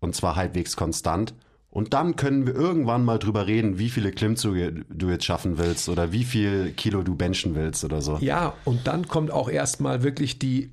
und 0.00 0.16
zwar 0.16 0.34
halbwegs 0.34 0.74
konstant 0.74 1.34
und 1.74 1.92
dann 1.92 2.14
können 2.14 2.46
wir 2.46 2.54
irgendwann 2.54 3.04
mal 3.04 3.18
drüber 3.18 3.48
reden, 3.48 3.80
wie 3.80 3.90
viele 3.90 4.12
Klimmzüge 4.12 4.84
du 4.88 5.10
jetzt 5.10 5.24
schaffen 5.24 5.58
willst 5.58 5.88
oder 5.88 6.12
wie 6.12 6.22
viel 6.22 6.70
Kilo 6.70 7.02
du 7.02 7.16
benchen 7.16 7.56
willst 7.56 7.84
oder 7.84 8.00
so. 8.00 8.16
Ja, 8.18 8.54
und 8.64 8.86
dann 8.86 9.08
kommt 9.08 9.32
auch 9.32 9.48
erstmal 9.48 10.04
wirklich 10.04 10.38
die, 10.38 10.70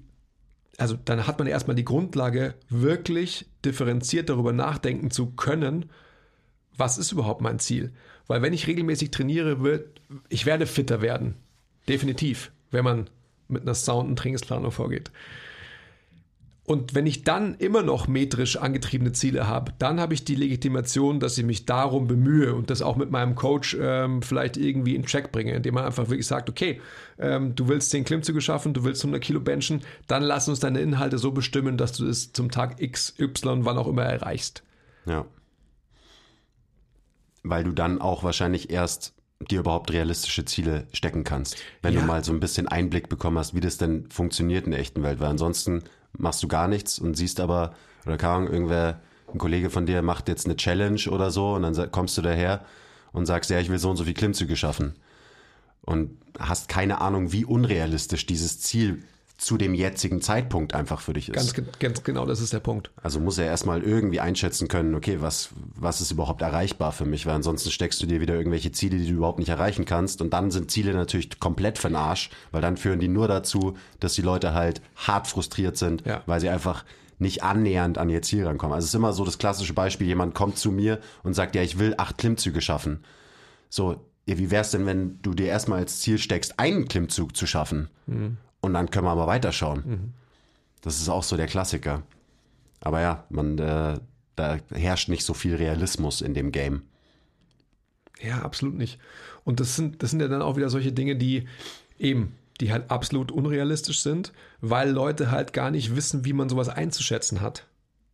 also 0.77 0.95
dann 1.03 1.25
hat 1.25 1.39
man 1.39 1.47
erstmal 1.47 1.75
die 1.75 1.85
Grundlage, 1.85 2.53
wirklich 2.69 3.47
differenziert 3.65 4.29
darüber 4.29 4.53
nachdenken 4.53 5.09
zu 5.09 5.31
können, 5.31 5.89
was 6.77 6.99
ist 6.99 7.11
überhaupt 7.11 7.41
mein 7.41 7.57
Ziel. 7.57 7.91
Weil 8.27 8.43
wenn 8.43 8.53
ich 8.53 8.67
regelmäßig 8.67 9.09
trainiere, 9.09 9.63
wird, 9.63 9.99
ich 10.29 10.45
werde 10.45 10.67
fitter 10.67 11.01
werden. 11.01 11.33
Definitiv, 11.89 12.51
wenn 12.69 12.85
man 12.85 13.09
mit 13.47 13.63
einer 13.63 13.73
sounden 13.73 14.15
Trainingsplanung 14.15 14.69
vorgeht. 14.71 15.09
Und 16.63 16.93
wenn 16.93 17.07
ich 17.07 17.23
dann 17.23 17.55
immer 17.55 17.81
noch 17.81 18.07
metrisch 18.07 18.55
angetriebene 18.55 19.11
Ziele 19.13 19.47
habe, 19.47 19.73
dann 19.79 19.99
habe 19.99 20.13
ich 20.13 20.25
die 20.25 20.35
Legitimation, 20.35 21.19
dass 21.19 21.37
ich 21.37 21.43
mich 21.43 21.65
darum 21.65 22.07
bemühe 22.07 22.53
und 22.53 22.69
das 22.69 22.83
auch 22.83 22.95
mit 22.95 23.09
meinem 23.09 23.33
Coach 23.33 23.75
ähm, 23.79 24.21
vielleicht 24.21 24.57
irgendwie 24.57 24.95
in 24.95 25.05
Check 25.05 25.31
bringe, 25.31 25.53
indem 25.53 25.73
man 25.73 25.85
einfach 25.85 26.09
wirklich 26.09 26.27
sagt, 26.27 26.49
okay, 26.49 26.79
ähm, 27.17 27.55
du 27.55 27.67
willst 27.67 27.89
10 27.89 28.03
Klimmzüge 28.03 28.41
schaffen, 28.41 28.75
du 28.75 28.83
willst 28.83 29.03
100 29.03 29.21
Kilo 29.21 29.39
benchen, 29.39 29.81
dann 30.07 30.21
lass 30.21 30.47
uns 30.47 30.59
deine 30.59 30.81
Inhalte 30.81 31.17
so 31.17 31.31
bestimmen, 31.31 31.77
dass 31.77 31.93
du 31.93 32.05
es 32.05 32.31
zum 32.31 32.51
Tag 32.51 32.79
X, 32.79 33.15
Y, 33.19 33.65
wann 33.65 33.77
auch 33.77 33.87
immer 33.87 34.03
erreichst. 34.03 34.63
Ja. 35.07 35.25
Weil 37.41 37.63
du 37.63 37.71
dann 37.71 37.99
auch 37.99 38.23
wahrscheinlich 38.23 38.69
erst 38.69 39.15
dir 39.49 39.61
überhaupt 39.61 39.91
realistische 39.91 40.45
Ziele 40.45 40.85
stecken 40.93 41.23
kannst. 41.23 41.57
Wenn 41.81 41.95
ja. 41.95 42.01
du 42.01 42.05
mal 42.05 42.23
so 42.23 42.31
ein 42.31 42.39
bisschen 42.39 42.67
Einblick 42.67 43.09
bekommen 43.09 43.39
hast, 43.39 43.55
wie 43.55 43.59
das 43.59 43.77
denn 43.77 44.07
funktioniert 44.11 44.65
in 44.65 44.71
der 44.71 44.79
echten 44.79 45.01
Welt. 45.01 45.19
Weil 45.19 45.29
ansonsten 45.29 45.83
machst 46.17 46.43
du 46.43 46.47
gar 46.47 46.67
nichts 46.67 46.99
und 46.99 47.15
siehst 47.15 47.39
aber, 47.39 47.73
oder 48.05 48.17
keine 48.17 48.33
Ahnung, 48.33 48.49
irgendwer, 48.51 48.99
ein 49.33 49.37
Kollege 49.37 49.69
von 49.69 49.85
dir 49.85 50.01
macht 50.01 50.27
jetzt 50.27 50.45
eine 50.45 50.57
Challenge 50.57 51.01
oder 51.09 51.31
so 51.31 51.53
und 51.53 51.61
dann 51.61 51.91
kommst 51.91 52.17
du 52.17 52.21
daher 52.21 52.65
und 53.13 53.25
sagst, 53.25 53.49
ja, 53.49 53.59
ich 53.59 53.69
will 53.69 53.79
so 53.79 53.89
und 53.89 53.97
so 53.97 54.03
viel 54.03 54.13
Klimmzüge 54.13 54.55
schaffen. 54.55 54.95
Und 55.83 56.17
hast 56.37 56.67
keine 56.67 57.01
Ahnung, 57.01 57.31
wie 57.31 57.45
unrealistisch 57.45 58.25
dieses 58.25 58.59
Ziel 58.59 59.03
zu 59.41 59.57
dem 59.57 59.73
jetzigen 59.73 60.21
Zeitpunkt 60.21 60.75
einfach 60.75 61.01
für 61.01 61.13
dich 61.13 61.29
ist. 61.29 61.55
Ganz, 61.55 61.69
ganz 61.79 62.03
genau, 62.03 62.27
das 62.27 62.41
ist 62.41 62.53
der 62.53 62.59
Punkt. 62.59 62.91
Also 63.01 63.19
muss 63.19 63.39
er 63.39 63.47
erstmal 63.47 63.81
irgendwie 63.81 64.19
einschätzen 64.19 64.67
können, 64.67 64.93
okay, 64.93 65.17
was, 65.19 65.49
was 65.75 65.99
ist 65.99 66.11
überhaupt 66.11 66.43
erreichbar 66.43 66.91
für 66.91 67.05
mich, 67.05 67.25
weil 67.25 67.33
ansonsten 67.33 67.71
steckst 67.71 67.99
du 68.03 68.05
dir 68.05 68.21
wieder 68.21 68.35
irgendwelche 68.35 68.71
Ziele, 68.71 68.99
die 68.99 69.07
du 69.07 69.13
überhaupt 69.13 69.39
nicht 69.39 69.49
erreichen 69.49 69.85
kannst 69.85 70.21
und 70.21 70.31
dann 70.31 70.51
sind 70.51 70.69
Ziele 70.69 70.93
natürlich 70.93 71.39
komplett 71.39 71.79
für 71.79 71.87
den 71.87 71.95
Arsch, 71.95 72.29
weil 72.51 72.61
dann 72.61 72.77
führen 72.77 72.99
die 72.99 73.07
nur 73.07 73.27
dazu, 73.27 73.75
dass 73.99 74.13
die 74.13 74.21
Leute 74.21 74.53
halt 74.53 74.79
hart 74.95 75.25
frustriert 75.25 75.75
sind, 75.75 76.05
ja. 76.05 76.21
weil 76.27 76.39
sie 76.39 76.49
einfach 76.49 76.85
nicht 77.17 77.41
annähernd 77.41 77.97
an 77.97 78.11
ihr 78.11 78.21
Ziel 78.21 78.45
rankommen. 78.45 78.75
Also 78.75 78.85
es 78.85 78.89
ist 78.91 78.95
immer 78.95 79.11
so 79.11 79.25
das 79.25 79.39
klassische 79.39 79.73
Beispiel, 79.73 80.05
jemand 80.05 80.35
kommt 80.35 80.59
zu 80.59 80.71
mir 80.71 80.99
und 81.23 81.33
sagt, 81.33 81.55
ja, 81.55 81.63
ich 81.63 81.79
will 81.79 81.95
acht 81.97 82.19
Klimmzüge 82.19 82.61
schaffen. 82.61 83.03
So, 83.69 84.05
wie 84.27 84.51
wär's 84.51 84.69
denn, 84.69 84.85
wenn 84.85 85.19
du 85.23 85.33
dir 85.33 85.47
erstmal 85.47 85.79
als 85.79 85.99
Ziel 85.99 86.19
steckst, 86.19 86.59
einen 86.59 86.87
Klimmzug 86.87 87.35
zu 87.35 87.47
schaffen? 87.47 87.89
Mhm. 88.05 88.37
Und 88.61 88.73
dann 88.73 88.89
können 88.89 89.05
wir 89.05 89.11
aber 89.11 89.27
weiterschauen. 89.27 89.83
Mhm. 89.85 90.13
Das 90.81 90.99
ist 90.99 91.09
auch 91.09 91.23
so 91.23 91.37
der 91.37 91.47
Klassiker. 91.47 92.03
Aber 92.79 93.01
ja, 93.01 93.23
man, 93.29 93.57
äh, 93.57 93.99
da 94.35 94.57
herrscht 94.71 95.09
nicht 95.09 95.25
so 95.25 95.33
viel 95.33 95.55
Realismus 95.55 96.21
in 96.21 96.33
dem 96.33 96.51
Game. 96.51 96.83
Ja, 98.21 98.39
absolut 98.41 98.75
nicht. 98.75 98.99
Und 99.43 99.59
das 99.59 99.75
sind, 99.75 100.03
das 100.03 100.11
sind 100.11 100.19
ja 100.19 100.27
dann 100.27 100.41
auch 100.41 100.55
wieder 100.55 100.69
solche 100.69 100.91
Dinge, 100.91 101.15
die 101.15 101.47
eben, 101.97 102.35
die 102.59 102.71
halt 102.71 102.91
absolut 102.91 103.31
unrealistisch 103.31 104.01
sind, 104.01 104.33
weil 104.59 104.89
Leute 104.91 105.31
halt 105.31 105.53
gar 105.53 105.71
nicht 105.71 105.95
wissen, 105.95 106.25
wie 106.25 106.33
man 106.33 106.49
sowas 106.49 106.69
einzuschätzen 106.69 107.41
hat. 107.41 107.65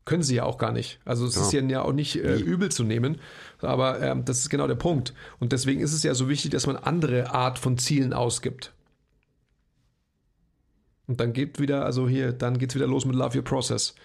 Können 0.06 0.24
sie 0.24 0.36
ja 0.36 0.43
auch 0.43 0.58
gar 0.58 0.72
nicht. 0.72 1.00
Also 1.04 1.26
es 1.26 1.36
ja. 1.36 1.41
ist 1.41 1.70
ja 1.70 1.82
auch 1.82 1.91
nicht 1.91 2.16
äh, 2.16 2.38
übel 2.38 2.72
zu 2.72 2.86
nehmen, 2.86 3.20
aber 3.60 4.02
ähm, 4.02 4.24
das 4.24 4.39
ist 4.39 4.50
genau 4.50 4.68
der 4.68 4.76
Punkt. 4.76 5.14
Und 5.39 5.52
deswegen 5.52 5.82
ist 5.82 5.91
es 5.91 6.04
ja 6.04 6.14
so 6.14 6.30
wichtig, 6.30 6.52
dass 6.52 6.66
man 6.66 6.78
andere 6.78 7.32
Art 7.32 7.60
von 7.60 7.78
Zielen 7.78 8.14
ausgibt. 8.14 8.72
Und 11.08 11.20
dann 11.20 11.34
geht 11.34 11.60
wieder, 11.60 11.86
also 11.86 12.08
hier, 12.08 12.34
dann 12.34 12.58
geht 12.58 12.72
es 12.72 12.76
wieder 12.76 12.88
los 12.88 13.05
mit 13.05 13.16
Love 13.16 13.38
Your 13.38 13.43
Process. 13.43 13.95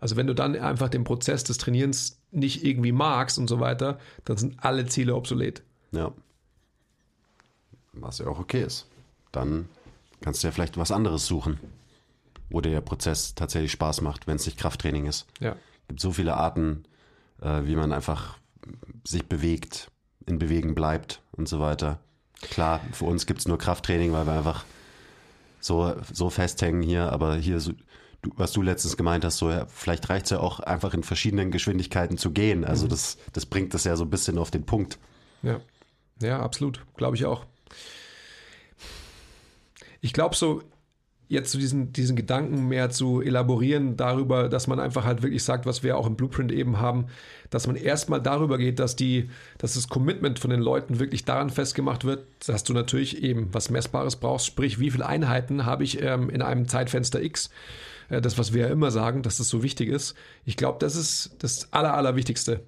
Also 0.00 0.16
wenn 0.16 0.26
du 0.26 0.34
dann 0.34 0.56
einfach 0.56 0.88
den 0.88 1.04
Prozess 1.04 1.44
des 1.44 1.58
Trainierens 1.58 2.20
nicht 2.30 2.64
irgendwie 2.64 2.92
magst 2.92 3.38
und 3.38 3.48
so 3.48 3.60
weiter, 3.60 3.98
dann 4.24 4.36
sind 4.36 4.62
alle 4.62 4.86
Ziele 4.86 5.14
obsolet. 5.14 5.62
Ja. 5.92 6.12
Was 7.92 8.18
ja 8.18 8.26
auch 8.26 8.38
okay 8.38 8.62
ist. 8.62 8.86
Dann 9.32 9.68
kannst 10.20 10.42
du 10.42 10.48
ja 10.48 10.52
vielleicht 10.52 10.76
was 10.76 10.90
anderes 10.90 11.26
suchen, 11.26 11.58
wo 12.50 12.60
dir 12.60 12.70
der 12.70 12.80
Prozess 12.80 13.34
tatsächlich 13.34 13.72
Spaß 13.72 14.02
macht, 14.02 14.26
wenn 14.26 14.36
es 14.36 14.46
nicht 14.46 14.58
Krafttraining 14.58 15.06
ist. 15.06 15.26
Ja. 15.40 15.52
Es 15.52 15.88
gibt 15.88 16.00
so 16.00 16.12
viele 16.12 16.36
Arten, 16.36 16.84
äh, 17.40 17.62
wie 17.64 17.76
man 17.76 17.92
einfach 17.92 18.38
sich 19.04 19.26
bewegt, 19.26 19.90
in 20.26 20.38
Bewegen 20.38 20.74
bleibt 20.74 21.22
und 21.32 21.48
so 21.48 21.60
weiter. 21.60 21.98
Klar, 22.40 22.80
für 22.92 23.06
uns 23.06 23.26
gibt 23.26 23.40
es 23.40 23.48
nur 23.48 23.58
Krafttraining, 23.58 24.12
weil 24.12 24.26
wir 24.26 24.34
einfach 24.34 24.64
so, 25.60 25.94
so 26.12 26.30
festhängen 26.30 26.82
hier, 26.82 27.12
aber 27.12 27.36
hier, 27.36 27.60
so, 27.60 27.72
du, 28.22 28.30
was 28.36 28.52
du 28.52 28.62
letztens 28.62 28.96
gemeint 28.96 29.24
hast, 29.24 29.38
so 29.38 29.50
ja, 29.50 29.66
vielleicht 29.66 30.08
reicht 30.08 30.26
es 30.26 30.30
ja 30.30 30.40
auch 30.40 30.60
einfach 30.60 30.94
in 30.94 31.02
verschiedenen 31.02 31.50
Geschwindigkeiten 31.50 32.18
zu 32.18 32.30
gehen. 32.30 32.64
Also 32.64 32.86
mhm. 32.86 32.90
das, 32.90 33.18
das 33.32 33.46
bringt 33.46 33.74
das 33.74 33.84
ja 33.84 33.96
so 33.96 34.04
ein 34.04 34.10
bisschen 34.10 34.38
auf 34.38 34.50
den 34.50 34.64
Punkt. 34.64 34.98
Ja, 35.42 35.60
ja, 36.20 36.40
absolut, 36.40 36.84
glaube 36.96 37.16
ich 37.16 37.24
auch. 37.24 37.44
Ich 40.00 40.12
glaube 40.12 40.36
so, 40.36 40.62
jetzt 41.28 41.50
zu 41.50 41.58
diesen, 41.58 41.92
diesen 41.92 42.16
Gedanken 42.16 42.68
mehr 42.68 42.90
zu 42.90 43.20
elaborieren 43.20 43.96
darüber, 43.96 44.48
dass 44.48 44.66
man 44.66 44.80
einfach 44.80 45.04
halt 45.04 45.22
wirklich 45.22 45.42
sagt, 45.44 45.66
was 45.66 45.82
wir 45.82 45.98
auch 45.98 46.06
im 46.06 46.16
Blueprint 46.16 46.50
eben 46.50 46.80
haben, 46.80 47.06
dass 47.50 47.66
man 47.66 47.76
erstmal 47.76 48.20
darüber 48.20 48.56
geht, 48.56 48.78
dass 48.78 48.96
die, 48.96 49.28
dass 49.58 49.74
das 49.74 49.88
Commitment 49.88 50.38
von 50.38 50.50
den 50.50 50.60
Leuten 50.60 50.98
wirklich 50.98 51.24
daran 51.24 51.50
festgemacht 51.50 52.04
wird, 52.04 52.26
dass 52.46 52.64
du 52.64 52.72
natürlich 52.72 53.22
eben 53.22 53.48
was 53.52 53.70
Messbares 53.70 54.16
brauchst, 54.16 54.46
sprich, 54.46 54.80
wie 54.80 54.90
viele 54.90 55.06
Einheiten 55.06 55.66
habe 55.66 55.84
ich 55.84 56.02
ähm, 56.02 56.30
in 56.30 56.40
einem 56.40 56.66
Zeitfenster 56.66 57.22
X, 57.22 57.50
äh, 58.08 58.22
das, 58.22 58.38
was 58.38 58.54
wir 58.54 58.62
ja 58.62 58.72
immer 58.72 58.90
sagen, 58.90 59.22
dass 59.22 59.36
das 59.36 59.50
so 59.50 59.62
wichtig 59.62 59.90
ist. 59.90 60.14
Ich 60.46 60.56
glaube, 60.56 60.78
das 60.80 60.96
ist 60.96 61.36
das 61.40 61.72
Aller, 61.72 61.94
Allerwichtigste. 61.94 62.62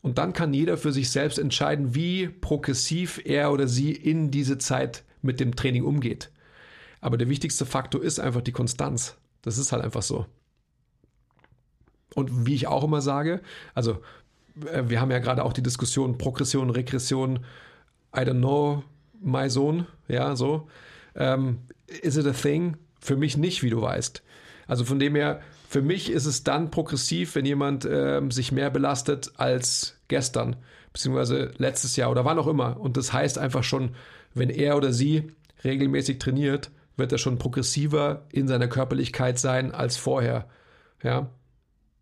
Und 0.00 0.18
dann 0.18 0.32
kann 0.32 0.54
jeder 0.54 0.76
für 0.76 0.92
sich 0.92 1.10
selbst 1.10 1.38
entscheiden, 1.38 1.96
wie 1.96 2.28
progressiv 2.28 3.20
er 3.24 3.50
oder 3.50 3.66
sie 3.66 3.90
in 3.90 4.30
diese 4.30 4.58
Zeit 4.58 5.02
mit 5.22 5.40
dem 5.40 5.56
Training 5.56 5.82
umgeht. 5.82 6.30
Aber 7.00 7.16
der 7.16 7.28
wichtigste 7.28 7.66
Faktor 7.66 8.02
ist 8.02 8.18
einfach 8.18 8.42
die 8.42 8.52
Konstanz. 8.52 9.16
Das 9.42 9.58
ist 9.58 9.72
halt 9.72 9.84
einfach 9.84 10.02
so. 10.02 10.26
Und 12.14 12.46
wie 12.46 12.54
ich 12.54 12.66
auch 12.66 12.84
immer 12.84 13.02
sage, 13.02 13.40
also 13.74 13.98
äh, 14.72 14.84
wir 14.86 15.00
haben 15.00 15.10
ja 15.10 15.18
gerade 15.18 15.44
auch 15.44 15.52
die 15.52 15.62
Diskussion 15.62 16.18
Progression, 16.18 16.70
Regression, 16.70 17.40
I 18.16 18.20
don't 18.20 18.38
know, 18.38 18.82
my 19.20 19.48
zone, 19.48 19.86
ja, 20.08 20.36
so. 20.36 20.68
Ähm, 21.14 21.58
is 22.02 22.16
it 22.16 22.26
a 22.26 22.32
thing? 22.32 22.76
Für 23.00 23.16
mich 23.16 23.36
nicht, 23.36 23.62
wie 23.62 23.70
du 23.70 23.80
weißt. 23.80 24.22
Also 24.66 24.84
von 24.84 24.98
dem 24.98 25.14
her, 25.14 25.40
für 25.68 25.82
mich 25.82 26.10
ist 26.10 26.26
es 26.26 26.44
dann 26.44 26.70
progressiv, 26.70 27.34
wenn 27.34 27.44
jemand 27.44 27.86
ähm, 27.90 28.30
sich 28.30 28.52
mehr 28.52 28.70
belastet 28.70 29.32
als 29.36 29.98
gestern, 30.08 30.56
beziehungsweise 30.92 31.52
letztes 31.58 31.96
Jahr 31.96 32.10
oder 32.10 32.24
wann 32.24 32.38
auch 32.38 32.46
immer. 32.46 32.80
Und 32.80 32.96
das 32.96 33.12
heißt 33.12 33.38
einfach 33.38 33.62
schon, 33.62 33.90
wenn 34.34 34.50
er 34.50 34.76
oder 34.76 34.92
sie 34.92 35.30
regelmäßig 35.64 36.18
trainiert, 36.18 36.70
wird 36.96 37.12
er 37.12 37.18
schon 37.18 37.38
progressiver 37.38 38.26
in 38.32 38.48
seiner 38.48 38.68
Körperlichkeit 38.68 39.38
sein 39.38 39.72
als 39.72 39.96
vorher. 39.96 40.48
Ja, 41.02 41.30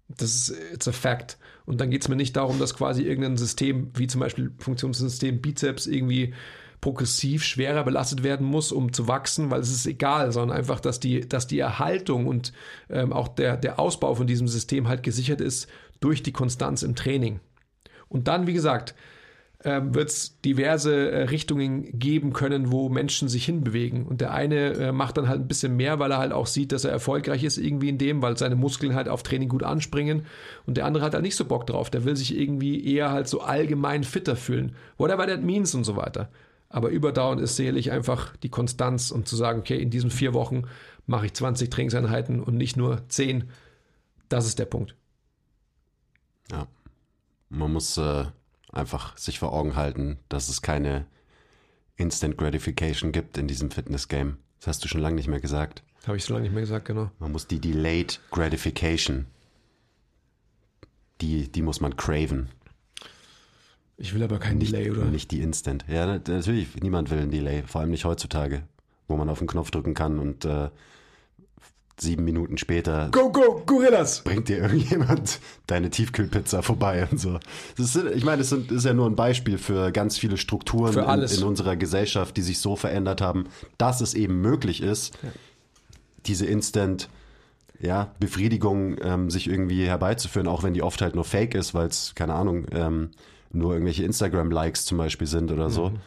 das 0.08 0.34
ist 0.34 0.72
it's 0.72 0.88
a 0.88 0.92
fact. 0.92 1.38
Und 1.66 1.80
dann 1.80 1.90
geht 1.90 2.02
es 2.02 2.08
mir 2.08 2.16
nicht 2.16 2.36
darum, 2.36 2.58
dass 2.58 2.74
quasi 2.74 3.02
irgendein 3.02 3.36
System, 3.36 3.90
wie 3.94 4.06
zum 4.06 4.20
Beispiel 4.20 4.52
Funktionssystem 4.58 5.40
Bizeps, 5.40 5.86
irgendwie 5.86 6.34
progressiv 6.80 7.44
schwerer 7.44 7.82
belastet 7.82 8.22
werden 8.22 8.46
muss, 8.46 8.70
um 8.70 8.92
zu 8.92 9.08
wachsen, 9.08 9.50
weil 9.50 9.60
es 9.60 9.70
ist 9.70 9.86
egal, 9.86 10.32
sondern 10.32 10.58
einfach, 10.58 10.80
dass 10.80 11.00
die, 11.00 11.26
dass 11.26 11.46
die 11.46 11.58
Erhaltung 11.58 12.26
und 12.26 12.52
ähm, 12.90 13.10
auch 13.12 13.28
der, 13.28 13.56
der 13.56 13.78
Ausbau 13.78 14.14
von 14.14 14.26
diesem 14.26 14.48
System 14.48 14.86
halt 14.86 15.02
gesichert 15.02 15.40
ist 15.40 15.66
durch 16.00 16.22
die 16.22 16.32
Konstanz 16.32 16.82
im 16.82 16.94
Training. 16.94 17.40
Und 18.08 18.28
dann, 18.28 18.46
wie 18.46 18.52
gesagt, 18.52 18.94
ähm, 19.64 19.94
wird 19.94 20.10
es 20.10 20.38
diverse 20.42 21.10
äh, 21.10 21.22
Richtungen 21.24 21.98
geben 21.98 22.34
können, 22.34 22.70
wo 22.70 22.90
Menschen 22.90 23.28
sich 23.28 23.46
hinbewegen. 23.46 24.04
Und 24.04 24.20
der 24.20 24.32
eine 24.32 24.74
äh, 24.74 24.92
macht 24.92 25.16
dann 25.16 25.26
halt 25.26 25.40
ein 25.40 25.48
bisschen 25.48 25.74
mehr, 25.74 25.98
weil 25.98 26.12
er 26.12 26.18
halt 26.18 26.32
auch 26.32 26.46
sieht, 26.46 26.70
dass 26.70 26.84
er 26.84 26.92
erfolgreich 26.92 27.42
ist 27.44 27.56
irgendwie 27.56 27.88
in 27.88 27.96
dem, 27.96 28.20
weil 28.20 28.36
seine 28.36 28.56
Muskeln 28.56 28.94
halt 28.94 29.08
auf 29.08 29.22
Training 29.22 29.48
gut 29.48 29.62
anspringen. 29.62 30.26
Und 30.66 30.76
der 30.76 30.84
andere 30.84 31.02
hat 31.02 31.14
halt 31.14 31.22
nicht 31.22 31.36
so 31.36 31.46
Bock 31.46 31.66
drauf. 31.66 31.88
Der 31.88 32.04
will 32.04 32.14
sich 32.14 32.38
irgendwie 32.38 32.84
eher 32.84 33.10
halt 33.10 33.26
so 33.26 33.40
allgemein 33.40 34.04
fitter 34.04 34.36
fühlen. 34.36 34.76
Whatever 34.98 35.26
that 35.26 35.42
means 35.42 35.74
und 35.74 35.84
so 35.84 35.96
weiter. 35.96 36.28
Aber 36.68 36.90
überdauernd 36.90 37.40
ist 37.40 37.56
sicherlich 37.56 37.90
einfach 37.90 38.36
die 38.36 38.50
Konstanz 38.50 39.10
und 39.10 39.26
zu 39.28 39.36
sagen, 39.36 39.60
okay, 39.60 39.80
in 39.80 39.88
diesen 39.88 40.10
vier 40.10 40.34
Wochen 40.34 40.64
mache 41.06 41.24
ich 41.26 41.32
20 41.32 41.70
Trainingseinheiten 41.70 42.42
und 42.42 42.56
nicht 42.56 42.76
nur 42.76 43.08
10. 43.08 43.44
Das 44.28 44.46
ist 44.46 44.58
der 44.58 44.66
Punkt. 44.66 44.94
Ja. 46.50 46.66
Man 47.48 47.72
muss 47.72 47.96
äh, 47.96 48.24
einfach 48.74 49.16
sich 49.16 49.38
vor 49.38 49.52
Augen 49.52 49.76
halten, 49.76 50.18
dass 50.28 50.48
es 50.48 50.62
keine 50.62 51.06
Instant 51.96 52.36
Gratification 52.36 53.12
gibt 53.12 53.38
in 53.38 53.46
diesem 53.46 53.70
Fitness-Game. 53.70 54.38
Das 54.58 54.68
hast 54.68 54.84
du 54.84 54.88
schon 54.88 55.00
lange 55.00 55.16
nicht 55.16 55.28
mehr 55.28 55.40
gesagt. 55.40 55.82
Habe 56.06 56.16
ich 56.16 56.24
so 56.24 56.34
lange 56.34 56.44
nicht 56.44 56.52
mehr 56.52 56.62
gesagt, 56.62 56.86
genau. 56.86 57.10
Man 57.18 57.32
muss 57.32 57.46
die 57.46 57.60
Delayed 57.60 58.20
Gratification, 58.30 59.26
die, 61.20 61.50
die 61.50 61.62
muss 61.62 61.80
man 61.80 61.96
craven. 61.96 62.48
Ich 63.96 64.12
will 64.12 64.22
aber 64.22 64.38
kein 64.38 64.58
nicht, 64.58 64.72
Delay, 64.72 64.90
oder? 64.90 65.04
Nicht 65.04 65.30
die 65.30 65.40
Instant. 65.40 65.84
Ja, 65.88 66.06
natürlich, 66.06 66.74
niemand 66.82 67.10
will 67.10 67.18
ein 67.18 67.30
Delay, 67.30 67.62
vor 67.62 67.80
allem 67.80 67.90
nicht 67.90 68.04
heutzutage, 68.04 68.64
wo 69.06 69.16
man 69.16 69.28
auf 69.28 69.38
den 69.38 69.46
Knopf 69.46 69.70
drücken 69.70 69.94
kann 69.94 70.18
und 70.18 70.44
äh, 70.44 70.68
sieben 71.96 72.24
Minuten 72.24 72.58
später. 72.58 73.08
Go, 73.12 73.30
go, 73.30 73.62
Gorillas! 73.64 74.22
Bringt 74.22 74.48
dir 74.48 74.58
irgendjemand 74.58 75.40
deine 75.66 75.90
Tiefkühlpizza 75.90 76.62
vorbei 76.62 77.06
und 77.10 77.18
so. 77.18 77.38
Ist, 77.78 77.96
ich 77.96 78.24
meine, 78.24 78.38
das, 78.38 78.52
ist 78.52 78.84
ja 78.84 78.94
nur 78.94 79.06
ein 79.06 79.16
Beispiel 79.16 79.58
für 79.58 79.92
ganz 79.92 80.18
viele 80.18 80.36
Strukturen 80.36 80.96
in, 80.98 81.22
in, 81.22 81.44
unserer 81.44 81.76
Gesellschaft, 81.76 82.36
die 82.36 82.42
sich 82.42 82.58
so 82.58 82.76
verändert 82.76 83.20
haben, 83.20 83.44
dass 83.78 84.00
es 84.00 84.14
eben 84.14 84.40
möglich 84.40 84.82
ist, 84.82 85.14
ja. 85.22 85.30
diese 86.26 86.46
Instant 86.46 87.08
ja, 87.80 88.12
Befriedigung 88.18 88.96
ähm, 89.02 89.30
sich 89.30 89.48
irgendwie 89.48 89.86
herbeizuführen, 89.86 90.48
auch 90.48 90.62
wenn 90.62 90.74
die 90.74 90.82
oft 90.82 91.00
halt 91.02 91.14
nur 91.14 91.24
fake 91.24 91.54
ist, 91.54 91.74
weil 91.74 91.88
es, 91.88 92.14
keine 92.14 92.34
Ahnung, 92.34 92.66
ähm, 92.72 93.10
nur 93.52 93.72
irgendwelche 93.72 94.04
Instagram-Likes 94.04 94.84
zum 94.84 94.98
Beispiel 94.98 95.26
sind 95.26 95.52
oder 95.52 95.70
so. 95.70 95.90
Mhm. 95.90 95.98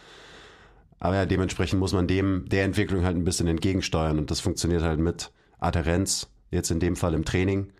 Aber 0.99 1.15
ja, 1.15 1.25
dementsprechend 1.25 1.79
muss 1.79 1.93
man 1.93 2.07
dem, 2.07 2.45
der 2.49 2.63
Entwicklung 2.63 3.03
halt 3.03 3.15
ein 3.15 3.23
bisschen 3.23 3.47
entgegensteuern 3.47 4.17
und 4.17 4.31
das 4.31 4.39
funktioniert 4.39 4.81
halt 4.81 4.99
mit 4.99 5.31
Adherenz, 5.59 6.27
jetzt 6.51 6.71
in 6.71 6.79
dem 6.79 6.95
Fall 6.95 7.13
im 7.13 7.25
Training. 7.25 7.71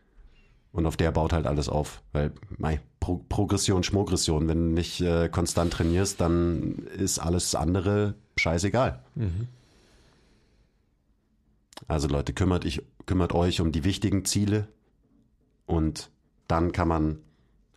Und 0.71 0.85
auf 0.85 0.97
der 0.97 1.11
baut 1.11 1.33
halt 1.33 1.47
alles 1.47 1.69
auf. 1.69 2.03
Weil, 2.11 2.33
mei, 2.57 2.79
Pro 2.99 3.23
Progression, 3.29 3.83
Schmogression, 3.83 4.47
wenn 4.47 4.69
du 4.69 4.73
nicht 4.75 5.01
äh, 5.01 5.29
konstant 5.29 5.73
trainierst, 5.73 6.21
dann 6.21 6.87
ist 6.97 7.19
alles 7.19 7.55
andere 7.55 8.15
scheißegal. 8.37 9.01
Mhm. 9.15 9.47
Also 11.87 12.07
Leute, 12.07 12.33
kümmert, 12.33 12.65
ich, 12.65 12.83
kümmert 13.05 13.33
euch 13.33 13.61
um 13.61 13.71
die 13.71 13.83
wichtigen 13.83 14.25
Ziele 14.25 14.67
und 15.65 16.09
dann 16.47 16.71
kann 16.71 16.87
man 16.87 17.19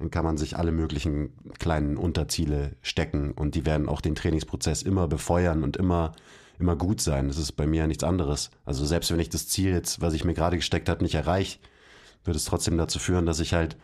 dann 0.00 0.10
kann 0.10 0.24
man 0.24 0.38
sich 0.38 0.56
alle 0.56 0.72
möglichen 0.72 1.34
kleinen 1.58 1.98
Unterziele 1.98 2.74
stecken 2.80 3.32
und 3.32 3.54
die 3.54 3.66
werden 3.66 3.86
auch 3.86 4.00
den 4.00 4.14
Trainingsprozess 4.14 4.82
immer 4.82 5.06
befeuern 5.06 5.62
und 5.62 5.76
immer, 5.76 6.12
immer 6.60 6.76
gut 6.76 7.00
sein. 7.00 7.28
Das 7.28 7.38
ist 7.38 7.52
bei 7.52 7.66
mir 7.66 7.78
ja 7.82 7.86
nichts 7.86 8.04
anderes. 8.04 8.50
Also 8.64 8.84
selbst 8.84 9.10
wenn 9.10 9.20
ich 9.20 9.30
das 9.30 9.48
Ziel 9.48 9.70
jetzt, 9.70 10.00
was 10.00 10.14
ich 10.14 10.24
mir 10.24 10.34
gerade 10.34 10.56
gesteckt 10.56 10.88
habe, 10.88 11.02
nicht 11.02 11.14
erreiche, 11.14 11.58
wird 12.24 12.36
es 12.36 12.44
trotzdem 12.44 12.76
dazu 12.76 12.98
führen, 12.98 13.26
dass 13.26 13.40
ich 13.40 13.54
halt 13.54 13.76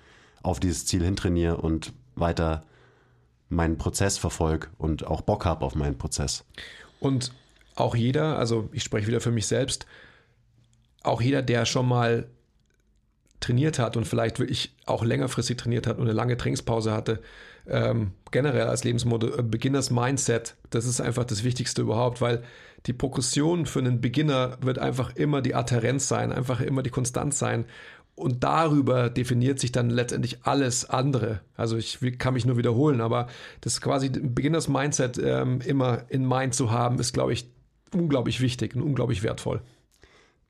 auf 0.42 0.60
dieses 0.60 0.86
Ziel 0.86 1.02
hintrainiere 1.02 1.56
und 1.56 1.92
weiter 2.14 2.62
meinen 3.48 3.78
Prozess 3.78 4.18
verfolge 4.18 4.68
und 4.78 5.06
auch 5.06 5.20
Bock 5.20 5.44
habe 5.44 5.64
auf 5.64 5.74
meinen 5.74 5.98
Prozess. 5.98 6.44
Und 7.00 7.32
auch 7.74 7.94
jeder, 7.94 8.38
also 8.38 8.68
ich 8.72 8.82
spreche 8.82 9.06
wieder 9.06 9.20
für 9.20 9.30
mich 9.30 9.46
selbst, 9.46 9.86
auch 11.02 11.20
jeder, 11.20 11.42
der 11.42 11.66
schon 11.66 11.86
mal 11.86 12.26
trainiert 13.40 13.78
hat 13.78 13.96
und 13.96 14.06
vielleicht 14.06 14.38
wirklich 14.38 14.74
auch 14.86 15.04
längerfristig 15.04 15.56
trainiert 15.56 15.86
hat 15.86 15.98
und 15.98 16.04
eine 16.04 16.12
lange 16.12 16.36
Trainingspause 16.36 16.92
hatte, 16.92 17.22
ähm, 17.68 18.12
generell 18.30 18.66
als 18.68 18.84
Lebensmodell, 18.84 19.38
äh, 19.38 19.42
Beginners 19.42 19.90
Mindset, 19.90 20.56
das 20.70 20.86
ist 20.86 21.00
einfach 21.00 21.24
das 21.24 21.44
Wichtigste 21.44 21.82
überhaupt, 21.82 22.20
weil 22.20 22.42
die 22.86 22.92
Progression 22.92 23.66
für 23.66 23.80
einen 23.80 24.00
Beginner 24.00 24.58
wird 24.60 24.78
einfach 24.78 25.16
immer 25.16 25.42
die 25.42 25.54
Adherenz 25.54 26.08
sein, 26.08 26.32
einfach 26.32 26.60
immer 26.60 26.82
die 26.82 26.90
Konstanz 26.90 27.38
sein. 27.38 27.66
und 28.16 28.42
darüber 28.42 29.10
definiert 29.10 29.60
sich 29.60 29.72
dann 29.72 29.90
letztendlich 29.90 30.38
alles 30.44 30.88
andere. 30.88 31.40
Also 31.54 31.76
ich 31.76 31.98
kann 32.18 32.32
mich 32.34 32.46
nur 32.46 32.56
wiederholen, 32.56 33.02
aber 33.02 33.28
das 33.60 33.80
quasi 33.80 34.08
Beginners 34.08 34.68
Mindset 34.68 35.18
ähm, 35.18 35.60
immer 35.60 36.04
in 36.08 36.26
Mind 36.26 36.54
zu 36.54 36.70
haben, 36.70 36.98
ist, 36.98 37.12
glaube 37.12 37.34
ich, 37.34 37.50
unglaublich 37.92 38.40
wichtig 38.40 38.74
und 38.74 38.82
unglaublich 38.82 39.22
wertvoll. 39.22 39.60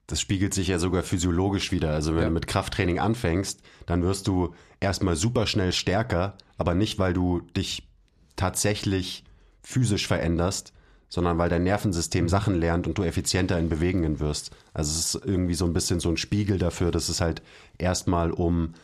Das 0.06 0.20
spiegelt 0.20 0.54
sich 0.54 0.68
ja 0.68 0.78
sogar 0.78 1.02
physiologisch 1.02 1.72
wieder. 1.72 1.90
Also 1.90 2.14
wenn 2.14 2.22
ja. 2.22 2.28
du 2.28 2.34
mit 2.34 2.46
Krafttraining 2.46 2.98
anfängst, 2.98 3.60
dann 3.86 4.02
wirst 4.02 4.28
du 4.28 4.54
erstmal 4.80 5.16
super 5.16 5.46
schnell 5.46 5.72
stärker, 5.72 6.36
aber 6.58 6.74
nicht, 6.74 6.98
weil 6.98 7.12
du 7.12 7.40
dich 7.56 7.88
tatsächlich 8.36 9.24
physisch 9.62 10.06
veränderst, 10.06 10.72
sondern 11.08 11.38
weil 11.38 11.48
dein 11.48 11.64
Nervensystem 11.64 12.28
Sachen 12.28 12.54
lernt 12.54 12.86
und 12.86 12.98
du 12.98 13.02
effizienter 13.02 13.58
in 13.58 13.68
Bewegungen 13.68 14.20
wirst. 14.20 14.50
Also 14.74 14.92
es 14.92 15.14
ist 15.14 15.24
irgendwie 15.26 15.54
so 15.54 15.64
ein 15.64 15.72
bisschen 15.72 16.00
so 16.00 16.08
ein 16.08 16.16
Spiegel 16.16 16.58
dafür, 16.58 16.90
dass 16.90 17.08
es 17.08 17.20
halt 17.20 17.42
erstmal 17.78 18.30
um 18.30 18.74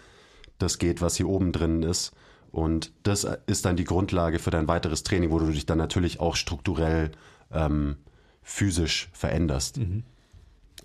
das 0.59 0.79
geht, 0.79 1.01
was 1.01 1.17
hier 1.17 1.29
oben 1.29 1.53
drin 1.53 1.83
ist. 1.83 2.13
Und 2.51 2.93
das 3.03 3.27
ist 3.47 3.65
dann 3.65 3.77
die 3.77 3.85
Grundlage 3.85 4.39
für 4.39 4.51
dein 4.51 4.69
weiteres 4.69 5.03
Training, 5.03 5.31
wo 5.31 5.39
du 5.39 5.47
dich 5.47 5.67
dann 5.67 5.79
natürlich 5.79 6.21
auch 6.21 6.37
strukturell 6.37 7.13
ähm, 7.51 7.97
physisch 8.43 9.09
veränderst. 9.13 9.79
Mhm. 9.79 10.05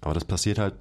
Aber 0.02 0.14
das 0.14 0.26
passiert 0.26 0.60
halt, 0.60 0.76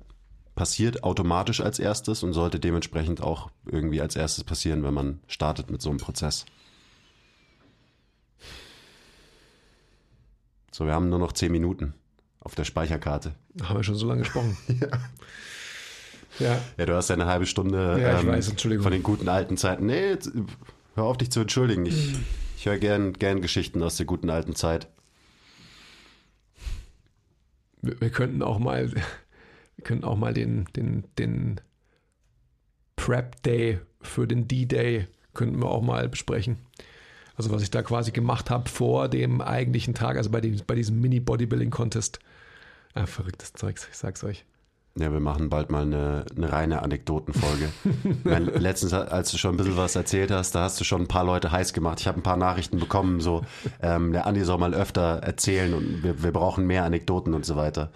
passiert 0.54 1.04
automatisch 1.04 1.60
als 1.60 1.78
erstes 1.78 2.22
und 2.22 2.32
sollte 2.32 2.58
dementsprechend 2.60 3.20
auch 3.20 3.50
irgendwie 3.66 4.00
als 4.00 4.16
erstes 4.16 4.44
passieren, 4.44 4.82
wenn 4.82 4.94
man 4.94 5.20
startet 5.26 5.70
mit 5.70 5.82
so 5.82 5.90
einem 5.90 5.98
Prozess. 5.98 6.46
So, 10.72 10.86
wir 10.86 10.92
haben 10.92 11.08
nur 11.08 11.18
noch 11.18 11.32
zehn 11.32 11.52
Minuten 11.52 11.94
auf 12.40 12.54
der 12.54 12.64
Speicherkarte. 12.64 13.34
Haben 13.62 13.78
wir 13.78 13.84
schon 13.84 13.94
so 13.94 14.06
lange 14.06 14.22
gesprochen. 14.22 14.56
ja. 14.68 14.88
Ja. 16.38 16.58
ja, 16.76 16.86
du 16.86 16.94
hast 16.94 17.08
ja 17.08 17.14
eine 17.14 17.26
halbe 17.26 17.46
Stunde 17.46 17.98
ja, 18.00 18.20
ähm, 18.20 18.26
weiß, 18.26 18.52
von 18.82 18.92
den 18.92 19.02
guten 19.02 19.28
alten 19.28 19.56
Zeiten. 19.56 19.86
Nee, 19.86 20.18
hör 20.94 21.04
auf 21.04 21.16
dich 21.16 21.30
zu 21.30 21.40
entschuldigen. 21.40 21.86
Ich, 21.86 22.14
ich 22.58 22.66
höre 22.66 22.78
gern, 22.78 23.14
gern 23.14 23.40
Geschichten 23.40 23.82
aus 23.82 23.96
der 23.96 24.06
guten 24.06 24.28
alten 24.28 24.54
Zeit. 24.54 24.88
Wir, 27.86 28.00
wir 28.00 28.10
könnten 28.10 28.42
auch 28.42 28.58
mal, 28.58 28.92
wir 28.92 29.84
könnten 29.84 30.04
auch 30.04 30.16
mal 30.16 30.34
den, 30.34 30.66
den, 30.76 31.04
den 31.18 31.60
Prep 32.96 33.42
Day 33.42 33.80
für 34.00 34.26
den 34.26 34.48
D-Day 34.48 35.06
könnten 35.34 35.60
wir 35.60 35.70
auch 35.70 35.82
mal 35.82 36.08
besprechen. 36.08 36.56
Also 37.36 37.50
was 37.50 37.62
ich 37.62 37.70
da 37.70 37.82
quasi 37.82 38.12
gemacht 38.12 38.50
habe 38.50 38.68
vor 38.68 39.08
dem 39.08 39.42
eigentlichen 39.42 39.94
Tag, 39.94 40.16
also 40.16 40.30
bei, 40.30 40.40
dem, 40.40 40.58
bei 40.66 40.74
diesem 40.74 41.00
Mini-Bodybuilding-Contest. 41.00 42.18
Ah, 42.94 43.06
verrücktes 43.06 43.52
Zeugs, 43.52 43.86
ich 43.90 43.96
sag's 43.96 44.24
euch. 44.24 44.46
Ja, 44.98 45.12
wir 45.12 45.20
machen 45.20 45.50
bald 45.50 45.70
mal 45.70 45.82
eine, 45.82 46.24
eine 46.34 46.50
reine 46.50 46.82
Anekdotenfolge. 46.82 47.68
letztens, 48.58 48.94
als 48.94 49.30
du 49.30 49.36
schon 49.36 49.54
ein 49.54 49.56
bisschen 49.58 49.76
was 49.76 49.94
erzählt 49.94 50.30
hast, 50.30 50.54
da 50.54 50.62
hast 50.62 50.80
du 50.80 50.84
schon 50.84 51.02
ein 51.02 51.08
paar 51.08 51.24
Leute 51.24 51.52
heiß 51.52 51.74
gemacht. 51.74 52.00
Ich 52.00 52.06
habe 52.06 52.18
ein 52.18 52.22
paar 52.22 52.38
Nachrichten 52.38 52.78
bekommen, 52.78 53.20
so, 53.20 53.42
ähm, 53.82 54.12
der 54.12 54.26
Andi 54.26 54.42
soll 54.42 54.56
mal 54.56 54.72
öfter 54.72 55.18
erzählen 55.18 55.74
und 55.74 56.02
wir, 56.02 56.22
wir 56.22 56.32
brauchen 56.32 56.66
mehr 56.66 56.84
Anekdoten 56.84 57.34
und 57.34 57.44
so 57.44 57.56
weiter. 57.56 57.90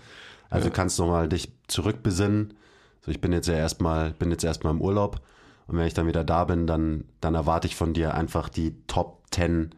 Also 0.50 0.68
ja. 0.68 0.74
kannst 0.74 0.98
du 0.98 1.06
mal 1.06 1.26
dich 1.28 1.50
zurückbesinnen. 1.68 2.52
So, 3.00 3.10
ich 3.10 3.22
bin 3.22 3.32
jetzt 3.32 3.48
ja 3.48 3.54
erstmal, 3.54 4.10
bin 4.10 4.30
jetzt 4.30 4.44
erstmal 4.44 4.74
im 4.74 4.82
Urlaub 4.82 5.22
und 5.68 5.78
wenn 5.78 5.86
ich 5.86 5.94
dann 5.94 6.06
wieder 6.06 6.24
da 6.24 6.44
bin, 6.44 6.66
dann, 6.66 7.04
dann 7.22 7.34
erwarte 7.34 7.66
ich 7.66 7.76
von 7.76 7.94
dir 7.94 8.14
einfach 8.14 8.50
die 8.50 8.74
Top 8.88 9.22
10 9.30 9.70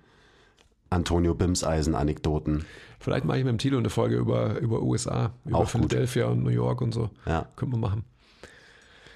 Antonio 0.91 1.35
Bimseisen-Anekdoten. 1.35 2.65
Vielleicht 3.03 3.25
mache 3.25 3.39
ich 3.39 3.45
mit 3.45 3.51
dem 3.51 3.59
Tilo 3.59 3.79
eine 3.79 3.91
Folge 3.91 4.17
über, 4.17 4.59
über 4.61 4.81
USA, 4.81 5.33
über 5.45 5.59
Auch 5.59 5.69
Philadelphia 5.69 6.27
gut. 6.27 6.37
und 6.37 6.43
New 6.45 6.51
York 6.51 6.81
und 6.81 6.93
so. 6.93 7.11
Ja. 7.27 7.47
Können 7.57 7.73
wir 7.73 7.79
machen. 7.79 8.05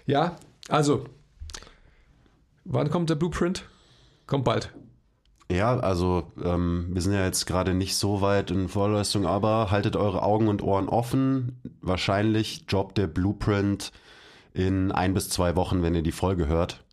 Ja, 0.07 0.37
also, 0.69 1.05
wann 2.65 2.91
kommt 2.91 3.11
der 3.11 3.15
Blueprint? 3.15 3.65
Kommt 4.27 4.45
bald. 4.45 4.73
Ja, 5.49 5.79
also 5.79 6.33
ähm, 6.43 6.89
wir 6.91 7.01
sind 7.01 7.13
ja 7.13 7.25
jetzt 7.25 7.47
gerade 7.47 7.75
nicht 7.75 7.95
so 7.97 8.21
weit 8.21 8.51
in 8.51 8.69
Vorleistung, 8.69 9.25
aber 9.25 9.71
haltet 9.71 9.95
eure 9.95 10.23
Augen 10.23 10.49
und 10.49 10.63
Ohren 10.63 10.89
offen. 10.89 11.61
Wahrscheinlich 11.81 12.65
jobbt 12.69 12.99
der 12.99 13.07
Blueprint 13.07 13.93
in 14.53 14.91
ein 14.91 15.15
bis 15.15 15.29
zwei 15.29 15.55
Wochen, 15.55 15.83
wenn 15.85 15.95
ihr 15.95 16.03
die 16.03 16.11
Folge 16.11 16.49
hört. 16.49 16.85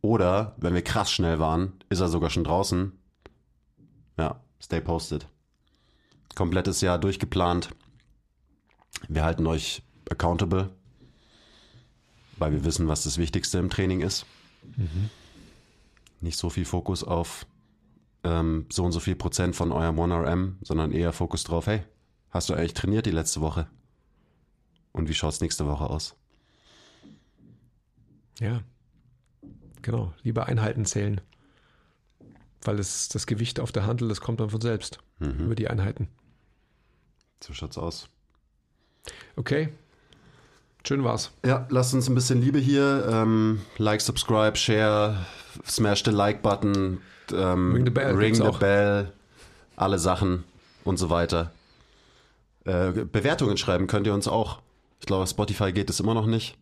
Oder, 0.00 0.56
wenn 0.56 0.74
wir 0.74 0.82
krass 0.82 1.12
schnell 1.12 1.38
waren, 1.38 1.74
ist 1.88 2.00
er 2.00 2.08
sogar 2.08 2.30
schon 2.30 2.42
draußen. 2.42 2.90
Ja, 4.18 4.40
stay 4.60 4.80
posted. 4.80 5.28
Komplettes 6.34 6.80
Jahr 6.80 6.98
durchgeplant. 6.98 7.70
Wir 9.08 9.24
halten 9.24 9.46
euch 9.46 9.82
accountable, 10.10 10.70
weil 12.38 12.52
wir 12.52 12.64
wissen, 12.64 12.88
was 12.88 13.04
das 13.04 13.18
Wichtigste 13.18 13.58
im 13.58 13.70
Training 13.70 14.00
ist. 14.00 14.26
Mhm. 14.76 15.10
Nicht 16.20 16.38
so 16.38 16.50
viel 16.50 16.64
Fokus 16.64 17.02
auf 17.04 17.46
ähm, 18.24 18.66
so 18.70 18.84
und 18.84 18.92
so 18.92 19.00
viel 19.00 19.16
Prozent 19.16 19.56
von 19.56 19.72
eurem 19.72 19.98
1RM, 19.98 20.54
sondern 20.62 20.92
eher 20.92 21.12
Fokus 21.12 21.44
drauf, 21.44 21.66
hey, 21.66 21.82
hast 22.30 22.48
du 22.48 22.54
eigentlich 22.54 22.74
trainiert 22.74 23.06
die 23.06 23.10
letzte 23.10 23.40
Woche? 23.40 23.66
Und 24.92 25.08
wie 25.08 25.14
schaut 25.14 25.32
es 25.32 25.40
nächste 25.40 25.66
Woche 25.66 25.88
aus? 25.88 26.14
Ja, 28.38 28.62
Genau, 29.82 30.14
lieber 30.22 30.46
Einheiten 30.46 30.84
zählen. 30.84 31.20
Weil 32.62 32.78
es, 32.78 33.08
das 33.08 33.26
Gewicht 33.26 33.58
auf 33.58 33.72
der 33.72 33.86
Handel, 33.86 34.08
das 34.08 34.20
kommt 34.20 34.40
dann 34.40 34.50
von 34.50 34.60
selbst 34.60 34.98
mhm. 35.18 35.46
über 35.46 35.54
die 35.56 35.68
Einheiten. 35.68 36.08
So 37.42 37.52
schaut's 37.52 37.78
aus. 37.78 38.08
Okay. 39.36 39.68
Schön 40.86 41.04
war's. 41.04 41.30
Ja, 41.44 41.66
lasst 41.70 41.94
uns 41.94 42.08
ein 42.08 42.14
bisschen 42.14 42.40
Liebe 42.40 42.58
hier. 42.58 43.06
Ähm, 43.10 43.60
like, 43.78 44.00
subscribe, 44.00 44.56
share, 44.56 45.16
smash 45.66 46.04
the 46.04 46.10
Like-Button, 46.10 47.00
ähm, 47.32 47.72
ring 47.72 47.84
the 47.84 47.90
bell, 47.90 48.14
ring 48.14 48.34
the 48.34 48.50
bell 48.58 49.12
alle 49.76 49.98
Sachen 49.98 50.44
und 50.84 50.98
so 50.98 51.10
weiter. 51.10 51.52
Äh, 52.64 52.92
Bewertungen 52.92 53.56
schreiben 53.56 53.86
könnt 53.86 54.06
ihr 54.06 54.14
uns 54.14 54.28
auch. 54.28 54.60
Ich 55.00 55.06
glaube, 55.06 55.26
Spotify 55.26 55.72
geht 55.72 55.90
es 55.90 56.00
immer 56.00 56.14
noch 56.14 56.26
nicht. 56.26 56.56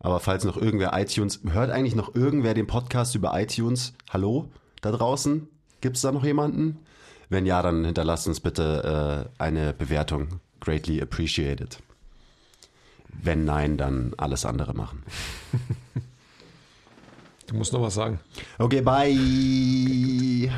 Aber 0.00 0.20
falls 0.20 0.44
noch 0.44 0.56
irgendwer 0.58 0.92
iTunes, 0.98 1.40
hört 1.50 1.70
eigentlich 1.70 1.94
noch 1.94 2.14
irgendwer 2.14 2.54
den 2.54 2.66
Podcast 2.66 3.14
über 3.14 3.38
iTunes? 3.40 3.94
Hallo 4.10 4.50
da 4.82 4.92
draußen? 4.92 5.48
Gibt 5.80 5.96
es 5.96 6.02
da 6.02 6.12
noch 6.12 6.24
jemanden? 6.24 6.78
Wenn 7.28 7.46
ja, 7.46 7.62
dann 7.62 7.84
hinterlasst 7.84 8.26
uns 8.28 8.40
bitte 8.40 9.28
äh, 9.38 9.42
eine 9.42 9.72
Bewertung. 9.72 10.40
Greatly 10.60 11.00
appreciated. 11.02 11.78
Wenn 13.08 13.44
nein, 13.44 13.76
dann 13.76 14.12
alles 14.16 14.44
andere 14.44 14.74
machen. 14.74 15.02
du 17.46 17.56
musst 17.56 17.72
noch 17.72 17.82
was 17.82 17.94
sagen. 17.94 18.20
Okay, 18.58 18.80
bye. 18.80 20.50